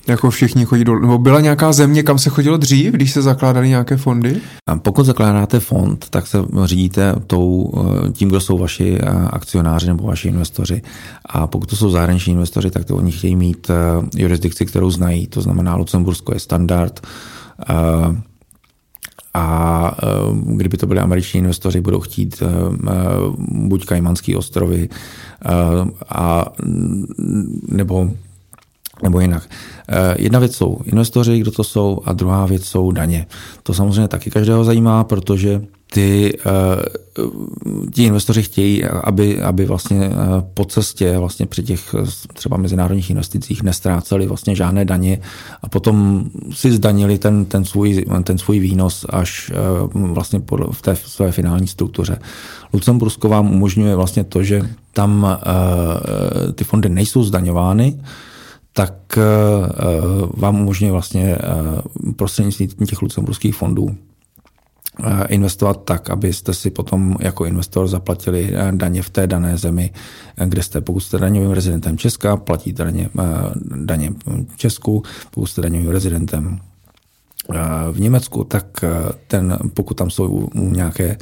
jako 0.09 0.31
všichni 0.31 0.65
chodí 0.65 0.85
dolů. 0.85 1.01
Nebo 1.01 1.19
byla 1.19 1.41
nějaká 1.41 1.73
země, 1.73 2.03
kam 2.03 2.19
se 2.19 2.31
chodilo 2.31 2.57
dřív, 2.57 2.93
když 2.93 3.13
se 3.13 3.23
zakládaly 3.23 3.69
nějaké 3.69 3.97
fondy? 3.97 4.41
Pokud 4.83 5.07
zakládáte 5.07 5.61
fond, 5.61 6.07
tak 6.11 6.27
se 6.27 6.39
řídíte 6.65 7.15
tou, 7.27 7.73
eh, 7.77 8.13
tím, 8.13 8.29
kdo 8.29 8.41
jsou 8.41 8.59
vaši 8.59 8.99
eh, 9.01 9.07
akcionáři 9.31 9.87
nebo 9.87 10.07
vaši 10.07 10.29
investoři. 10.29 10.83
A 11.27 11.47
pokud 11.47 11.71
to 11.71 11.77
jsou 11.77 11.91
zahraniční 11.91 12.33
investoři, 12.33 12.71
tak 12.71 12.85
to 12.85 12.97
oni 12.97 13.13
chtějí 13.13 13.37
mít 13.37 13.71
eh, 13.71 13.75
jurisdikci, 14.23 14.67
kterou 14.67 14.91
znají. 14.91 15.27
To 15.27 15.41
znamená, 15.41 15.77
Lucembursko 15.77 16.35
je 16.35 16.41
standard. 16.41 17.07
A 19.35 19.97
kdyby 20.43 20.77
to 20.77 20.87
byli 20.87 21.01
američtí 21.01 21.39
investoři, 21.39 21.81
budou 21.81 22.01
chtít 22.01 22.43
buď 23.49 23.87
Kajmanský 23.87 24.37
ostrovy, 24.37 24.89
a, 26.09 26.45
nebo 27.69 28.11
nebo 29.03 29.21
jinak. 29.21 29.43
Eh, 29.89 30.15
jedna 30.19 30.39
věc 30.39 30.57
jsou 30.57 30.79
investoři, 30.85 31.39
kdo 31.39 31.51
to 31.51 31.65
jsou, 31.65 32.01
a 32.05 32.13
druhá 32.13 32.47
věc 32.47 32.65
jsou 32.65 32.91
daně. 32.91 33.27
To 33.63 33.75
samozřejmě 33.75 34.09
taky 34.09 34.31
každého 34.31 34.65
zajímá, 34.65 35.05
protože 35.05 35.63
ty, 35.93 36.39
eh, 36.47 37.23
ti 37.95 38.05
investoři 38.05 38.43
chtějí, 38.43 38.85
aby, 38.85 39.43
aby 39.43 39.67
vlastně 39.67 40.07
eh, 40.07 40.13
po 40.55 40.65
cestě 40.65 41.19
vlastně 41.19 41.47
při 41.47 41.63
těch 41.63 41.95
třeba 42.35 42.57
mezinárodních 42.57 43.11
investicích 43.11 43.63
nestráceli 43.63 44.27
vlastně 44.27 44.55
žádné 44.55 44.85
daně 44.85 45.21
a 45.63 45.69
potom 45.69 46.25
si 46.53 46.73
zdanili 46.73 47.19
ten, 47.19 47.45
ten, 47.45 47.65
svůj, 47.65 48.05
ten 48.25 48.39
svůj 48.39 48.59
výnos 48.59 49.07
až 49.09 49.53
vlastně 49.95 50.43
v 50.73 50.83
té 50.83 50.97
své 50.97 51.33
finální 51.33 51.67
struktuře. 51.67 52.19
Lucembursko 52.73 53.29
vám 53.29 53.53
umožňuje 53.53 53.97
vlastně 53.97 54.25
to, 54.25 54.43
že 54.43 54.63
tam 54.93 55.39
ty 56.55 56.65
fondy 56.65 56.89
nejsou 56.89 57.25
zdaňovány, 57.25 57.99
tak 58.77 59.19
eh, 59.19 59.23
vám 60.37 60.61
umožňuje 60.61 60.93
vlastně 60.93 61.35
eh, 61.35 62.13
prostřednictvím 62.17 62.87
těch 62.87 63.03
lucemburských 63.03 63.55
fondů 63.55 63.97
eh, 65.05 65.27
investovat 65.29 65.85
tak, 65.85 66.11
abyste 66.11 66.55
si 66.55 66.71
potom 66.71 67.17
jako 67.21 67.45
investor 67.45 67.89
zaplatili 67.89 68.53
daně 68.71 69.03
v 69.03 69.11
té 69.11 69.27
dané 69.27 69.57
zemi, 69.57 69.91
kde 70.45 70.63
jste. 70.63 70.81
Pokud 70.81 71.01
jste 71.01 71.19
daňovým 71.19 71.51
rezidentem 71.51 71.99
Česka, 71.99 72.37
platíte 72.37 72.85
daně, 72.85 73.09
daně 73.75 74.13
Česku, 74.57 75.03
pokud 75.31 75.47
jste 75.47 75.63
daňovým 75.63 75.91
rezidentem 75.91 76.59
v 77.93 78.01
Německu, 78.01 78.45
tak 78.45 78.67
ten, 79.27 79.59
pokud 79.75 79.95
tam 79.95 80.11
jsou 80.11 80.49
nějaké 80.55 81.17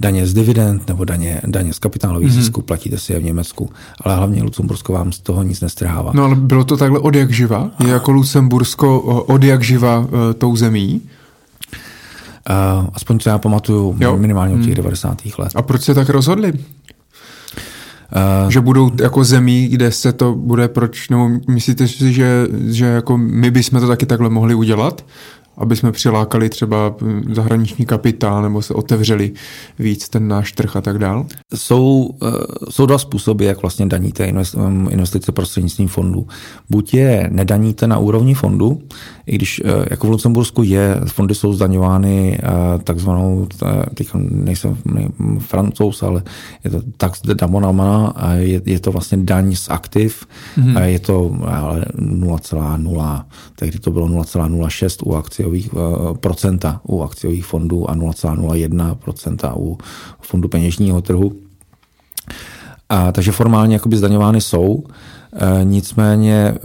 daně 0.00 0.26
z 0.26 0.34
dividend 0.34 0.88
nebo 0.88 1.04
daně, 1.04 1.40
daně 1.46 1.72
z 1.72 1.78
kapitálových 1.78 2.28
mm-hmm. 2.28 2.34
zisků, 2.34 2.62
platíte 2.62 2.98
si 2.98 3.12
je 3.12 3.18
v 3.18 3.24
Německu, 3.24 3.70
ale 4.00 4.16
hlavně 4.16 4.42
Lucembursko 4.42 4.92
vám 4.92 5.12
z 5.12 5.18
toho 5.18 5.42
nic 5.42 5.60
nestrhává. 5.60 6.12
No 6.14 6.24
ale 6.24 6.34
bylo 6.34 6.64
to 6.64 6.76
takhle 6.76 6.98
od 6.98 7.14
jak 7.14 7.30
živa? 7.30 7.70
Je 7.84 7.90
jako 7.90 8.12
Lucembursko 8.12 9.00
od 9.02 9.44
jak 9.44 9.62
živa 9.62 9.98
uh, 9.98 10.08
tou 10.38 10.56
zemí? 10.56 11.00
Uh, 12.50 12.88
aspoň 12.92 13.18
co 13.18 13.28
já 13.28 13.38
pamatuju 13.38 13.96
jo. 14.00 14.16
minimálně 14.16 14.54
od 14.54 14.58
těch 14.58 14.66
hmm. 14.66 14.74
90. 14.74 15.18
let. 15.38 15.52
A 15.54 15.62
proč 15.62 15.82
se 15.82 15.94
tak 15.94 16.08
rozhodli? 16.08 16.52
Uh, 16.52 18.50
že 18.50 18.60
budou 18.60 18.90
jako 19.02 19.24
zemí, 19.24 19.68
kde 19.68 19.92
se 19.92 20.12
to 20.12 20.34
bude, 20.34 20.68
proč, 20.68 21.08
nebo 21.08 21.30
myslíte 21.48 21.88
si, 21.88 22.12
že, 22.12 22.46
že 22.66 22.86
jako 22.86 23.18
my 23.18 23.50
bychom 23.50 23.80
to 23.80 23.88
taky 23.88 24.06
takhle 24.06 24.30
mohli 24.30 24.54
udělat? 24.54 25.04
Aby 25.56 25.76
jsme 25.76 25.92
přilákali 25.92 26.48
třeba 26.48 26.94
zahraniční 27.32 27.86
kapitál 27.86 28.42
nebo 28.42 28.62
se 28.62 28.74
otevřeli 28.74 29.32
víc 29.78 30.08
ten 30.08 30.28
náš 30.28 30.52
trh 30.52 30.76
a 30.76 30.80
tak 30.80 30.98
dál? 30.98 31.26
Jsou, 31.54 32.10
eh, 32.22 32.30
jsou 32.70 32.86
dva 32.86 32.98
způsoby, 32.98 33.46
jak 33.46 33.62
vlastně 33.62 33.86
daníte 33.86 34.32
hm, 34.56 34.88
investice 34.90 35.32
prostřednictvím 35.32 35.88
fondů. 35.88 36.26
Buď 36.70 36.94
je 36.94 37.28
nedaníte 37.32 37.86
na 37.86 37.98
úrovni 37.98 38.34
fondu, 38.34 38.82
i 39.26 39.34
když 39.34 39.62
eh, 39.64 39.86
jako 39.90 40.06
v 40.06 40.10
Lucembursku 40.10 40.62
je, 40.62 41.00
fondy 41.06 41.34
jsou 41.34 41.52
zdaňovány 41.52 42.38
eh, 42.42 42.48
takzvanou, 42.84 43.48
teď 43.94 44.10
nejsem 44.14 44.76
francouz, 45.38 46.02
ale 46.02 46.22
je 46.64 46.70
to 46.70 46.82
tax 46.96 47.22
de 47.22 47.34
damonama, 47.34 48.14
je, 48.34 48.60
je 48.64 48.80
to 48.80 48.92
vlastně 48.92 49.18
daň 49.18 49.54
z 49.54 49.70
aktiv, 49.70 50.26
mm-hmm. 50.58 50.82
je 50.82 50.98
to 50.98 51.30
0,0, 51.30 53.24
tehdy 53.56 53.78
to 53.78 53.90
bylo 53.90 54.08
0,06 54.08 55.08
u 55.08 55.14
akciových 55.44 55.70
procenta 56.20 56.80
u 56.82 57.02
akciových 57.02 57.44
fondů 57.44 57.90
a 57.90 57.94
0,01% 57.96 59.52
u 59.56 59.78
fondu 60.20 60.48
peněžního 60.48 61.02
trhu. 61.02 61.32
A, 62.88 63.12
takže 63.12 63.32
formálně 63.32 63.74
zdaňovány 63.96 64.40
jsou, 64.40 64.84
e, 65.32 65.64
nicméně 65.64 66.34
e, 66.34 66.58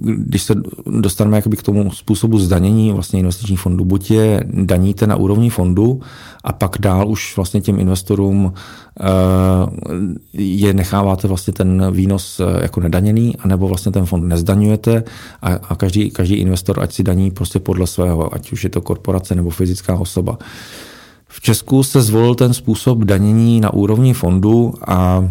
když 0.00 0.42
se 0.42 0.54
dostaneme 1.00 1.36
jakoby 1.36 1.56
k 1.56 1.62
tomu 1.62 1.90
způsobu 1.90 2.38
zdanění 2.38 2.92
vlastně 2.92 3.18
investičních 3.18 3.60
fondů, 3.60 3.84
buď 3.84 4.10
je 4.10 4.44
daníte 4.46 5.06
na 5.06 5.16
úrovni 5.16 5.50
fondu 5.50 6.00
a 6.44 6.52
pak 6.52 6.76
dál 6.80 7.08
už 7.08 7.36
vlastně 7.36 7.60
těm 7.60 7.80
investorům 7.80 8.52
e, 9.00 9.04
je 10.32 10.72
necháváte 10.72 11.28
vlastně 11.28 11.52
ten 11.52 11.92
výnos 11.92 12.40
jako 12.62 12.80
nedaněný, 12.80 13.36
anebo 13.36 13.68
vlastně 13.68 13.92
ten 13.92 14.06
fond 14.06 14.28
nezdaňujete 14.28 15.04
a, 15.42 15.48
a 15.48 15.76
každý, 15.76 16.10
každý 16.10 16.34
investor 16.34 16.82
ať 16.82 16.92
si 16.92 17.02
daní 17.02 17.30
prostě 17.30 17.58
podle 17.58 17.86
svého, 17.86 18.34
ať 18.34 18.52
už 18.52 18.64
je 18.64 18.70
to 18.70 18.80
korporace 18.80 19.34
nebo 19.34 19.50
fyzická 19.50 19.96
osoba. 19.96 20.38
V 21.28 21.40
Česku 21.40 21.82
se 21.82 22.02
zvolil 22.02 22.34
ten 22.34 22.54
způsob 22.54 22.98
danění 22.98 23.60
na 23.60 23.72
úrovni 23.72 24.14
fondu 24.14 24.74
a 24.86 25.28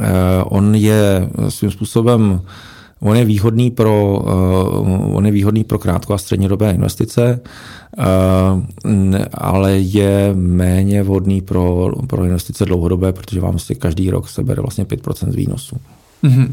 e, 0.00 0.44
on 0.44 0.74
je 0.74 1.30
svým 1.48 1.70
způsobem 1.70 2.40
On 3.06 3.16
je 3.16 3.24
výhodný 3.24 3.70
pro, 3.70 4.22
e, 4.26 4.30
on 5.14 5.26
je 5.26 5.32
výhodný 5.32 5.64
pro 5.64 5.78
krátko 5.78 6.14
a 6.14 6.18
střednědobé 6.18 6.70
investice, 6.70 7.40
e, 7.98 8.04
ale 9.34 9.78
je 9.78 10.30
méně 10.34 11.02
vhodný 11.02 11.40
pro, 11.40 11.92
pro 12.06 12.24
investice 12.24 12.64
dlouhodobé, 12.64 13.12
protože 13.12 13.40
vám 13.40 13.58
si 13.58 13.74
každý 13.74 14.10
rok 14.10 14.28
sebere 14.28 14.62
vlastně 14.62 14.84
5% 14.84 15.30
z 15.30 15.34
výnosu. 15.34 15.76
Mm-hmm. 16.24 16.48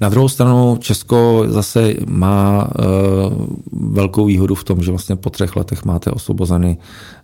Na 0.00 0.08
druhou 0.08 0.28
stranu 0.28 0.76
Česko 0.80 1.44
zase 1.48 1.94
má 2.08 2.64
uh, 2.64 3.46
velkou 3.72 4.24
výhodu 4.24 4.54
v 4.54 4.64
tom, 4.64 4.82
že 4.82 4.90
vlastně 4.90 5.16
po 5.16 5.30
třech 5.30 5.56
letech 5.56 5.84
máte 5.84 6.10
osvobozeny 6.10 6.78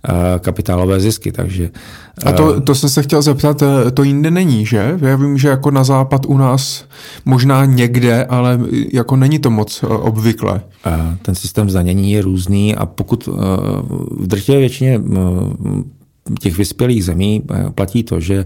uh, 0.09 0.15
kapitálové 0.39 1.01
zisky, 1.01 1.33
takže... 1.33 1.71
A 2.27 2.33
to, 2.33 2.57
eh, 2.57 2.61
to 2.61 2.75
jsem 2.75 2.91
se 2.91 3.03
chtěl 3.03 3.23
zeptat, 3.23 3.63
to 3.95 4.03
jinde 4.03 4.31
není, 4.31 4.67
že? 4.67 4.99
Já 5.01 5.17
vím, 5.17 5.39
že 5.39 5.49
jako 5.49 5.71
na 5.71 5.85
západ 5.85 6.27
u 6.27 6.39
nás 6.39 6.85
možná 7.25 7.65
někde, 7.65 8.25
ale 8.25 8.61
jako 8.93 9.17
není 9.17 9.39
to 9.39 9.51
moc 9.51 9.85
obvyklé. 9.89 10.63
Uh, 10.87 10.93
ten 11.23 11.35
systém 11.35 11.71
zdanění 11.71 12.13
je 12.13 12.23
různý 12.23 12.77
a 12.77 12.87
pokud 12.87 13.27
v 14.11 14.27
drtivé 14.27 14.59
většině 14.59 15.01
těch 16.41 16.59
vyspělých 16.59 17.05
zemí 17.05 17.43
platí 17.75 18.03
to, 18.03 18.21
že 18.21 18.45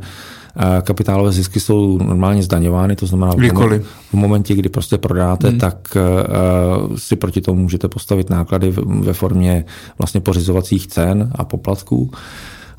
kapitálové 0.83 1.33
zisky 1.33 1.61
jsou 1.61 1.99
normálně 1.99 2.43
zdaňovány, 2.43 2.97
to 2.97 3.07
znamená 3.07 3.35
Kdykoliv. 3.35 3.87
v 4.11 4.15
momentě, 4.15 4.55
kdy 4.55 4.69
prostě 4.69 4.99
prodáte, 4.99 5.49
hmm. 5.49 5.59
tak 5.59 5.97
uh, 5.97 6.97
si 6.97 7.17
proti 7.17 7.41
tomu 7.41 7.63
můžete 7.63 7.89
postavit 7.89 8.31
náklady 8.31 8.75
ve 8.87 9.13
formě 9.13 9.65
vlastně 9.99 10.21
pořizovacích 10.21 10.87
cen 10.87 11.31
a 11.35 11.45
poplatků, 11.45 12.11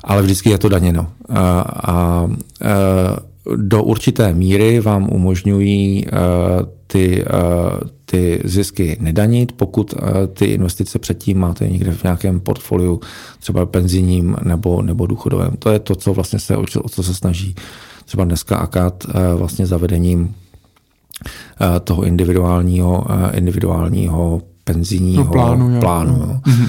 ale 0.04 0.22
vždycky 0.22 0.50
je 0.50 0.58
to 0.58 0.68
daněno. 0.68 1.06
Uh, 1.28 1.36
a 1.66 2.24
uh, 2.24 3.56
do 3.56 3.82
určité 3.82 4.34
míry 4.34 4.80
vám 4.80 5.08
umožňují 5.12 6.06
uh, 6.06 6.12
ty, 6.86 7.24
uh, 7.24 7.88
ty 8.12 8.40
zisky 8.44 8.96
nedanit, 9.00 9.52
pokud 9.52 9.94
uh, 9.94 10.00
ty 10.34 10.44
investice 10.44 10.98
předtím 10.98 11.38
máte 11.38 11.68
někde 11.68 11.92
v 11.92 12.02
nějakém 12.02 12.40
portfoliu, 12.40 13.00
třeba 13.40 13.66
penzijním 13.66 14.36
nebo, 14.42 14.82
nebo 14.82 15.06
důchodovém. 15.06 15.56
To 15.58 15.70
je 15.70 15.78
to, 15.78 15.94
co 15.94 16.14
vlastně 16.14 16.38
se, 16.38 16.56
o 16.56 16.88
co 16.88 17.02
se 17.02 17.14
snaží 17.14 17.54
třeba 18.04 18.24
dneska 18.24 18.56
AKAT 18.56 19.04
uh, 19.04 19.38
vlastně 19.38 19.66
zavedením 19.66 20.34
toho 21.84 22.02
individuálního, 22.04 23.06
individuálního 23.32 24.42
penzijního 24.72 25.24
no, 25.24 25.30
plánu. 25.30 25.80
plánu 25.80 26.12
jo. 26.12 26.40
Mm-hmm. 26.46 26.68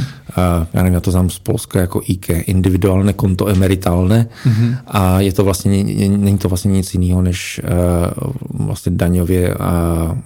Já 0.73 0.83
nevím, 0.83 0.93
já 0.93 0.99
to 0.99 1.11
znám 1.11 1.29
z 1.29 1.39
Polska 1.39 1.79
jako 1.79 2.01
IK, 2.05 2.29
individuálne 2.29 3.13
konto 3.13 3.47
emeritálne 3.47 4.27
mm-hmm. 4.45 4.77
a 4.87 5.21
je 5.21 5.33
to 5.33 5.43
vlastně, 5.43 5.83
není 6.09 6.37
to 6.37 6.49
vlastně 6.49 6.71
nic 6.71 6.93
jiného, 6.93 7.21
než 7.21 7.61
uh, 7.63 8.33
vlastně 8.65 8.91
daňově, 8.91 9.55
uh, 9.55 10.11
uh, 10.11 10.17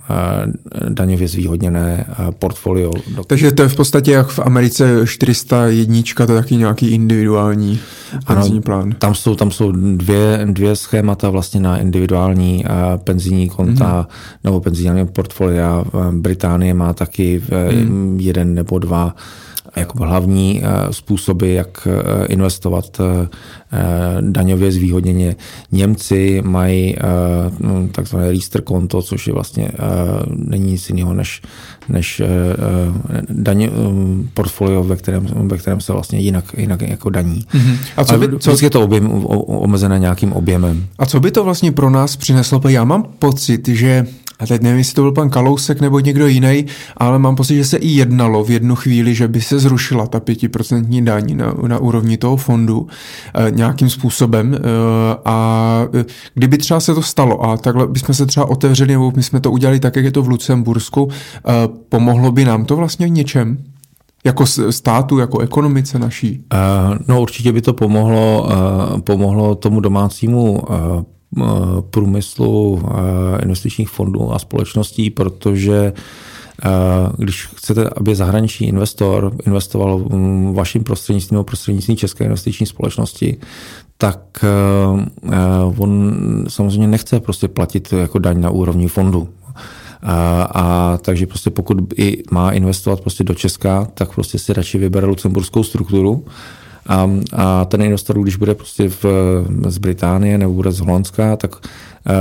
daňově 0.89 1.27
zvýhodněné 1.27 2.05
portfolio. 2.39 2.91
Takže 3.27 3.51
to 3.51 3.61
je 3.61 3.69
v 3.69 3.75
podstatě 3.75 4.11
jak 4.11 4.27
v 4.27 4.39
Americe 4.39 5.07
401, 5.07 6.01
to 6.15 6.21
je 6.21 6.41
taky 6.41 6.55
nějaký 6.55 6.87
individuální 6.87 7.79
penzijní 8.27 8.57
ano, 8.57 8.63
plán. 8.63 8.91
Tam 8.99 9.15
jsou, 9.15 9.35
tam 9.35 9.51
jsou 9.51 9.71
dvě, 9.71 10.39
dvě 10.51 10.75
schémata 10.75 11.29
vlastně 11.29 11.59
na 11.59 11.77
individuální 11.77 12.65
penzijní 13.03 13.49
konta 13.49 14.07
mm-hmm. 14.07 14.43
nebo 14.43 14.59
penzijní 14.59 15.07
portfolia. 15.07 15.83
Británie 16.11 16.73
má 16.73 16.93
taky 16.93 17.41
mm. 17.75 18.17
jeden 18.19 18.53
nebo 18.53 18.79
dva 18.79 19.15
jako 19.77 20.03
hlavní 20.03 20.61
eh, 20.63 20.93
způsoby, 20.93 21.55
jak 21.55 21.87
eh, 21.87 22.25
investovat 22.25 22.97
eh, 22.99 23.27
daňově 24.21 24.71
zvýhodněně. 24.71 25.35
Němci 25.71 26.41
mají 26.45 26.95
no, 27.59 27.87
takzvané 27.91 28.31
Riester 28.31 28.61
konto, 28.61 29.01
což 29.01 29.27
je 29.27 29.33
vlastně 29.33 29.71
není 30.29 30.71
nic 30.71 30.89
jiného 30.89 31.13
než, 31.13 31.41
než 31.89 32.21
daň, 33.29 33.69
portfolio, 34.33 34.83
ve 34.83 34.95
kterém, 34.95 35.25
ve 35.25 35.57
kterém 35.57 35.81
se 35.81 35.93
vlastně 35.93 36.19
jinak, 36.19 36.45
jinak 36.57 36.81
jako 36.81 37.09
daní. 37.09 37.45
Mm-hmm. 37.53 37.77
A 37.97 38.05
co 38.05 38.17
by, 38.17 38.39
co... 38.39 38.57
je 38.61 38.69
to 38.69 38.81
objem, 38.81 39.11
omezené 39.47 39.99
nějakým 39.99 40.33
objemem. 40.33 40.85
A 40.99 41.05
co 41.05 41.19
by 41.19 41.31
to 41.31 41.43
vlastně 41.43 41.71
pro 41.71 41.89
nás 41.89 42.15
přineslo? 42.15 42.61
Já 42.67 42.83
mám 42.83 43.03
pocit, 43.19 43.67
že 43.67 44.05
a 44.39 44.45
teď 44.45 44.61
nevím, 44.61 44.77
jestli 44.77 44.93
to 44.93 45.01
byl 45.01 45.11
pan 45.11 45.29
Kalousek 45.29 45.81
nebo 45.81 45.99
někdo 45.99 46.27
jiný, 46.27 46.65
ale 46.97 47.19
mám 47.19 47.35
pocit, 47.35 47.55
že 47.55 47.65
se 47.65 47.77
i 47.77 47.87
jednalo 47.87 48.43
v 48.43 48.51
jednu 48.51 48.75
chvíli, 48.75 49.15
že 49.15 49.27
by 49.27 49.41
se 49.41 49.59
zrušila 49.59 50.07
ta 50.07 50.19
pětiprocentní 50.19 51.05
daň 51.05 51.37
na, 51.37 51.53
na 51.67 51.79
úrovni 51.79 52.17
toho 52.17 52.37
fondu 52.37 52.87
e, 53.33 53.51
nějakým 53.51 53.89
způsobem 53.89 54.53
e, 54.53 54.59
a 55.25 55.87
kdyby 56.33 56.57
třeba 56.57 56.79
se 56.79 56.95
to 56.95 57.01
stalo 57.01 57.45
a 57.45 57.57
takhle 57.57 57.87
bychom 57.87 58.15
se 58.15 58.25
třeba 58.25 58.49
otevřeli 58.49 58.93
nebo 58.93 59.11
my 59.15 59.23
jsme 59.23 59.39
to 59.39 59.51
udělali 59.51 59.79
tak, 59.79 59.95
jak 59.95 60.05
je 60.05 60.11
to 60.11 60.23
v 60.23 60.27
Lucembursku, 60.27 61.09
e, 61.09 61.51
pomohlo 61.89 62.31
by 62.31 62.45
nám 62.45 62.65
to 62.65 62.75
vlastně 62.75 63.05
v 63.07 63.09
něčem? 63.09 63.57
Jako 64.23 64.45
státu, 64.69 65.17
jako 65.19 65.39
ekonomice 65.39 65.99
naší? 65.99 66.43
No 67.07 67.21
určitě 67.21 67.51
by 67.51 67.61
to 67.61 67.73
pomohlo, 67.73 68.49
pomohlo 69.03 69.55
tomu 69.55 69.79
domácímu 69.79 70.63
Eh, 70.69 71.03
průmyslu 71.89 72.81
eh, 72.83 73.41
investičních 73.41 73.89
fondů 73.89 74.33
a 74.33 74.39
společností, 74.39 75.09
protože 75.09 75.93
eh, 76.65 76.69
když 77.17 77.45
chcete, 77.45 77.89
aby 77.97 78.15
zahraniční 78.15 78.67
investor 78.67 79.35
investoval 79.45 80.05
vaším 80.51 80.83
prostřednictvím 80.83 81.35
nebo 81.35 81.43
prostřednictvím 81.43 81.97
České 81.97 82.25
investiční 82.25 82.65
společnosti, 82.65 83.37
tak 83.97 84.45
on 85.77 86.13
samozřejmě 86.47 86.87
nechce 86.87 87.19
prostě 87.19 87.47
platit 87.47 87.93
jako 87.93 88.19
daň 88.19 88.41
na 88.41 88.49
úrovni 88.49 88.87
fondu. 88.87 89.29
A, 90.03 90.41
a 90.53 90.97
takže 90.97 91.27
prostě 91.27 91.49
pokud 91.49 91.93
i 91.97 92.23
má 92.31 92.51
investovat 92.51 93.01
prostě 93.01 93.23
do 93.23 93.33
Česka, 93.33 93.87
tak 93.93 94.13
prostě 94.15 94.39
si 94.39 94.53
radši 94.53 94.77
vybere 94.77 95.07
lucemburskou 95.07 95.63
strukturu, 95.63 96.25
a, 96.87 97.09
a 97.33 97.65
ten 97.65 97.81
investor, 97.81 98.19
když 98.19 98.35
bude 98.35 98.55
prostě 98.55 98.89
v, 98.89 99.05
z 99.67 99.77
Británie 99.77 100.37
nebo 100.37 100.53
bude 100.53 100.71
z 100.71 100.79
Holandska, 100.79 101.35
tak 101.35 101.55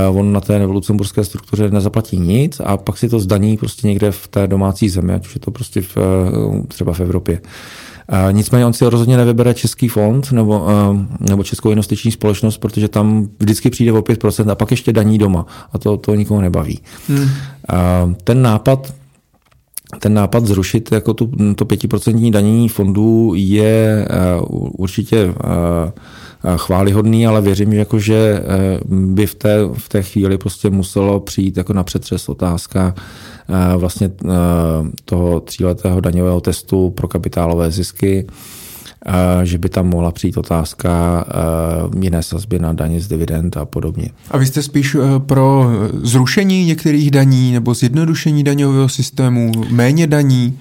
uh, 0.09 0.17
on 0.19 0.33
na 0.33 0.41
té 0.41 0.65
lucemburské 0.65 1.23
struktuře 1.23 1.69
nezaplatí 1.69 2.19
nic 2.19 2.61
a 2.65 2.77
pak 2.77 2.97
si 2.97 3.09
to 3.09 3.19
zdaní 3.19 3.57
prostě 3.57 3.87
někde 3.87 4.11
v 4.11 4.27
té 4.27 4.47
domácí 4.47 4.89
zemi, 4.89 5.13
ať 5.13 5.27
už 5.27 5.35
je 5.35 5.41
to 5.41 5.51
prostě 5.51 5.81
v, 5.81 5.97
třeba 6.67 6.93
v 6.93 6.99
Evropě. 6.99 7.41
Uh, 8.11 8.33
nicméně 8.33 8.65
on 8.65 8.73
si 8.73 8.85
rozhodně 8.85 9.17
nevybere 9.17 9.53
český 9.53 9.87
fond 9.87 10.31
nebo, 10.31 10.67
nebo 11.19 11.43
českou 11.43 11.69
investiční 11.69 12.11
společnost, 12.11 12.57
protože 12.57 12.87
tam 12.87 13.29
vždycky 13.39 13.69
přijde 13.69 13.91
o 13.91 14.01
5% 14.01 14.51
a 14.51 14.55
pak 14.55 14.71
ještě 14.71 14.93
daní 14.93 15.17
doma 15.17 15.45
a 15.73 15.77
to, 15.77 15.97
to 15.97 16.15
nikoho 16.15 16.41
nebaví. 16.41 16.79
Hmm. 17.07 17.29
Ten 18.23 18.41
nápad 18.41 18.93
ten 19.99 20.13
nápad 20.13 20.45
zrušit 20.45 20.91
jako 20.91 21.13
tu, 21.13 21.31
to 21.55 21.65
pětiprocentní 21.65 22.31
danění 22.31 22.69
fondů 22.69 23.33
je 23.35 24.07
určitě 24.77 25.33
chválihodný, 26.57 27.27
ale 27.27 27.41
věřím, 27.41 27.71
že, 27.71 27.77
jako, 27.77 27.99
že 27.99 28.43
by 28.85 29.27
v 29.27 29.35
té, 29.35 29.57
v 29.73 29.89
té 29.89 30.03
chvíli 30.03 30.37
prostě 30.37 30.69
muselo 30.69 31.19
přijít 31.19 31.57
jako 31.57 31.73
na 31.73 31.83
přetřes 31.83 32.29
otázka 32.29 32.95
vlastně 33.77 34.11
toho 35.05 35.39
tříletého 35.39 35.99
daňového 36.01 36.41
testu 36.41 36.89
pro 36.89 37.07
kapitálové 37.07 37.71
zisky, 37.71 38.27
že 39.43 39.57
by 39.57 39.69
tam 39.69 39.89
mohla 39.89 40.11
přijít 40.11 40.37
otázka 40.37 41.25
jiné 42.01 42.23
sazby 42.23 42.59
na 42.59 42.73
daně 42.73 43.01
z 43.01 43.07
dividend 43.07 43.57
a 43.57 43.65
podobně. 43.65 44.09
A 44.31 44.37
vy 44.37 44.45
jste 44.45 44.61
spíš 44.63 44.95
e, 44.95 45.19
pro 45.19 45.71
zrušení 46.03 46.65
některých 46.65 47.11
daní 47.11 47.51
nebo 47.51 47.73
zjednodušení 47.73 48.43
daňového 48.43 48.89
systému, 48.89 49.51
méně 49.69 50.07
daní? 50.07 50.59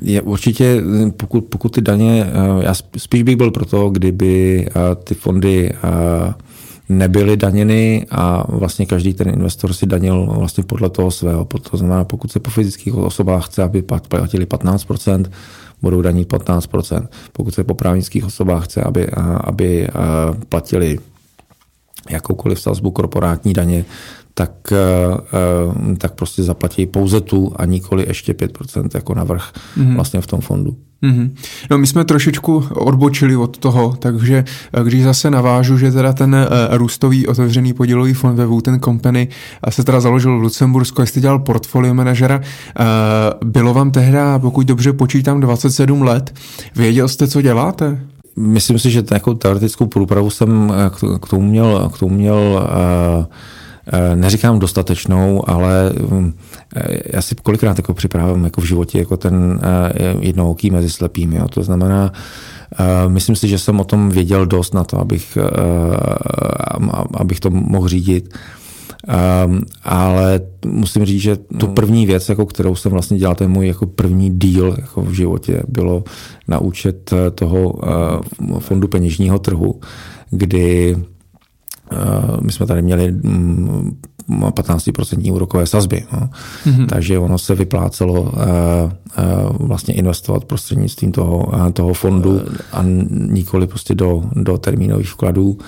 Je, 0.00 0.22
určitě, 0.22 0.82
pokud, 1.16 1.44
pokud 1.44 1.68
ty 1.68 1.80
daně, 1.80 2.26
já 2.60 2.74
spíš 2.96 3.22
bych 3.22 3.36
byl 3.36 3.50
pro 3.50 3.64
to, 3.64 3.90
kdyby 3.90 4.66
ty 5.04 5.14
fondy 5.14 5.72
nebyly 6.88 7.36
daněny 7.36 8.06
a 8.10 8.44
vlastně 8.48 8.86
každý 8.86 9.14
ten 9.14 9.28
investor 9.28 9.72
si 9.72 9.86
danil 9.86 10.26
vlastně 10.26 10.64
podle 10.64 10.90
toho 10.90 11.10
svého. 11.10 11.44
To 11.70 11.76
znamená, 11.76 12.04
pokud 12.04 12.32
se 12.32 12.40
po 12.40 12.50
fyzických 12.50 12.94
osobách 12.94 13.46
chce, 13.46 13.62
aby 13.62 13.82
platili 13.82 14.46
15%, 14.46 15.24
budou 15.82 16.02
danit 16.02 16.32
15%. 16.32 17.08
Pokud 17.32 17.54
se 17.54 17.64
po 17.64 17.74
právnických 17.74 18.24
osobách 18.24 18.64
chce, 18.64 18.82
aby, 18.82 19.06
aby 19.40 19.88
platili 20.48 20.98
jakoukoliv 22.10 22.60
sazbu 22.60 22.90
korporátní 22.90 23.52
daně, 23.52 23.84
tak, 24.34 24.72
tak 25.98 26.14
prostě 26.14 26.42
zaplatí 26.42 26.86
pouze 26.86 27.20
tu 27.20 27.52
a 27.56 27.64
nikoli 27.64 28.04
ještě 28.08 28.32
5% 28.32 28.88
jako 28.94 29.14
navrh 29.14 29.52
mm-hmm. 29.76 29.94
vlastně 29.94 30.20
v 30.20 30.26
tom 30.26 30.40
fondu. 30.40 30.76
Mm-hmm. 31.02 31.30
No 31.70 31.78
my 31.78 31.86
jsme 31.86 32.04
trošičku 32.04 32.64
odbočili 32.70 33.36
od 33.36 33.58
toho, 33.58 33.96
takže 33.98 34.44
eh, 34.72 34.84
když 34.84 35.04
zase 35.04 35.30
navážu, 35.30 35.78
že 35.78 35.92
teda 35.92 36.12
ten 36.12 36.34
uh, 36.34 36.76
růstový 36.76 37.26
otevřený 37.26 37.72
podílový 37.72 38.14
fond 38.14 38.36
ve 38.36 38.46
Wooten 38.46 38.80
Company 38.80 39.28
uh, 39.28 39.70
se 39.70 39.84
teda 39.84 40.00
založil 40.00 40.38
v 40.38 40.42
Lucembursku, 40.42 41.00
jestli 41.00 41.20
dělal 41.20 41.38
portfolio 41.38 41.94
manažera, 41.94 42.36
uh, 42.40 43.48
bylo 43.48 43.74
vám 43.74 43.90
tehda, 43.90 44.38
pokud 44.38 44.66
dobře 44.66 44.92
počítám, 44.92 45.40
27 45.40 46.02
let. 46.02 46.34
Věděl 46.76 47.08
jste, 47.08 47.28
co 47.28 47.42
děláte? 47.42 48.00
Myslím 48.36 48.78
si, 48.78 48.90
že 48.90 49.02
jako 49.10 49.34
teoretickou 49.34 49.86
průpravu 49.86 50.30
jsem 50.30 50.72
k 51.20 51.28
tomu 51.28 51.42
měl, 51.42 51.90
k 51.94 51.98
tomu 51.98 52.14
měl 52.14 52.68
uh, 53.18 53.24
Eh, 53.24 53.26
neříkám 54.14 54.58
dostatečnou, 54.58 55.50
ale 55.50 55.92
mm, 56.10 56.34
eh, 56.76 56.98
já 57.12 57.22
si 57.22 57.34
kolikrát 57.34 57.78
jako 57.78 57.94
připravím 57.94 58.44
jako 58.44 58.60
v 58.60 58.64
životě 58.64 58.98
jako 58.98 59.16
ten 59.16 59.60
eh, 59.62 60.16
jednooký 60.20 60.70
mezi 60.70 60.90
slepými. 60.90 61.36
Jo. 61.36 61.48
To 61.48 61.62
znamená, 61.62 62.12
myslím 63.08 63.36
si, 63.36 63.48
že 63.48 63.58
jsem 63.58 63.80
o 63.80 63.84
tom 63.84 64.10
věděl 64.10 64.46
dost 64.46 64.74
na 64.74 64.84
to, 64.84 65.00
abych, 65.00 65.38
abych 67.14 67.40
to 67.40 67.50
mohl 67.50 67.88
řídit. 67.88 68.34
Um, 69.46 69.62
ale 69.84 70.40
musím 70.66 71.04
říct, 71.04 71.22
že 71.22 71.36
tu 71.36 71.66
hmm. 71.66 71.74
první 71.74 72.06
věc, 72.06 72.28
jako 72.28 72.46
kterou 72.46 72.74
jsem 72.74 72.92
vlastně 72.92 73.18
dělal, 73.18 73.34
ten 73.34 73.50
můj 73.50 73.66
jako 73.66 73.86
první 73.86 74.38
díl 74.38 74.76
jako 74.80 75.02
v 75.02 75.12
životě, 75.12 75.62
bylo 75.68 76.04
na 76.48 76.58
účet 76.58 77.14
toho 77.34 77.70
uh, 77.70 78.58
fondu 78.58 78.88
peněžního 78.88 79.38
trhu, 79.38 79.80
kdy 80.30 80.96
Eh, 80.96 81.17
my 82.40 82.52
jsme 82.52 82.66
tady 82.66 82.82
měli 82.82 83.14
15% 84.28 85.18
mm, 85.18 85.34
úrokové 85.34 85.66
sazby. 85.66 86.04
No. 86.12 86.30
Mm-hmm. 86.66 86.86
Takže 86.86 87.18
ono 87.18 87.38
se 87.38 87.54
vyplácelo 87.54 88.32
eh, 88.36 88.42
eh, 89.18 89.22
vlastně 89.58 89.94
investovat 89.94 90.44
prostřednictvím 90.44 91.12
toho, 91.12 91.52
toho 91.72 91.94
fondu 91.94 92.40
a 92.72 92.84
nikoli 93.10 93.66
prostě 93.66 93.94
do, 93.94 94.22
do 94.32 94.58
termínových 94.58 95.08
vkladů, 95.08 95.58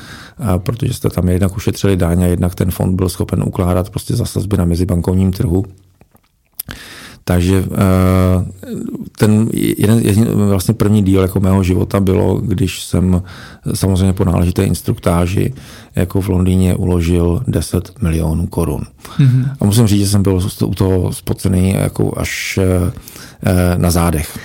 protože 0.57 0.95
jste 0.95 1.11
tam 1.11 1.29
jednak 1.29 1.57
ušetřili 1.57 1.97
dáň 1.97 2.23
a 2.23 2.27
jednak 2.27 2.55
ten 2.55 2.71
fond 2.71 2.97
byl 2.97 3.09
schopen 3.09 3.43
ukládat 3.47 3.91
prostě 3.91 4.17
za 4.17 4.25
sazby 4.25 4.57
na 4.57 4.65
mezibankovním 4.65 5.33
trhu. 5.33 5.65
Takže 7.31 7.65
eh, 7.65 8.45
ten 9.19 9.49
jeden, 9.53 9.99
jeden 9.99 10.49
vlastně 10.49 10.75
první 10.75 11.03
díl 11.03 11.23
jako 11.23 11.41
mého 11.41 11.63
života 11.63 12.01
bylo, 12.01 12.35
když 12.35 12.83
jsem 12.83 13.23
samozřejmě 13.75 14.13
po 14.13 14.25
náležité 14.25 14.65
instruktáži 14.65 15.55
jako 15.97 16.21
v 16.21 16.29
Londýně 16.29 16.75
uložil 16.75 17.43
10 17.47 18.03
milionů 18.03 18.47
korun. 18.47 18.83
Mm-hmm. 19.19 19.45
A 19.61 19.65
musím 19.65 19.87
říct, 19.87 20.01
že 20.01 20.09
jsem 20.09 20.23
byl 20.23 20.41
u 20.65 20.75
toho 20.75 21.13
spocený 21.13 21.71
jako 21.71 22.19
až 22.19 22.59
eh, 22.63 22.93
eh, 23.43 23.79
na 23.79 23.91
zádech. 23.91 24.39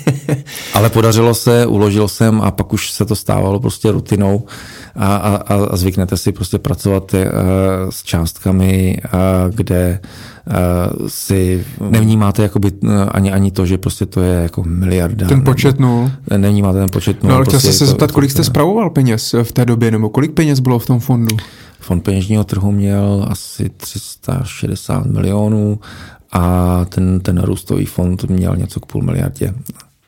Ale 0.74 0.90
podařilo 0.90 1.34
se, 1.34 1.66
uložil 1.66 2.08
jsem 2.08 2.40
a 2.40 2.50
pak 2.50 2.72
už 2.72 2.90
se 2.90 3.04
to 3.04 3.16
stávalo 3.16 3.60
prostě 3.60 3.90
rutinou 3.90 4.44
a, 4.96 5.16
a, 5.16 5.54
a 5.54 5.76
zvyknete 5.76 6.16
si 6.16 6.32
prostě 6.32 6.58
pracovat 6.58 7.14
s 7.90 8.02
částkami, 8.02 8.96
kde 9.54 10.00
uh, 10.46 11.08
si 11.08 11.64
nevnímáte 11.90 12.42
jakoby, 12.42 12.72
uh, 12.72 12.90
ani, 13.10 13.32
ani 13.32 13.50
to, 13.50 13.66
že 13.66 13.78
prostě 13.78 14.06
to 14.06 14.22
je 14.22 14.42
jako 14.42 14.62
miliarda. 14.64 15.28
Ten 15.28 15.44
počet 15.44 15.80
nul. 15.80 16.10
Nevnímáte 16.36 16.78
ten 16.78 16.88
počet 16.92 17.22
nul. 17.22 17.30
No 17.30 17.36
ale 17.36 17.44
prostě 17.44 17.58
chtěl 17.58 17.72
se 17.72 17.86
zeptat, 17.86 18.12
kolik 18.12 18.30
jste 18.30 18.44
spravoval 18.44 18.90
peněz 18.90 19.34
v 19.42 19.52
té 19.52 19.64
době, 19.64 19.90
nebo 19.90 20.08
kolik 20.08 20.32
peněz 20.32 20.60
bylo 20.60 20.78
v 20.78 20.86
tom 20.86 21.00
fondu? 21.00 21.36
Fond 21.80 22.04
peněžního 22.04 22.44
trhu 22.44 22.72
měl 22.72 23.26
asi 23.28 23.70
360 23.76 25.06
milionů 25.06 25.80
a 26.32 26.84
ten, 26.84 27.20
ten 27.20 27.42
růstový 27.42 27.86
fond 27.86 28.24
měl 28.24 28.56
něco 28.56 28.80
k 28.80 28.86
půl 28.86 29.02
miliardě. 29.02 29.54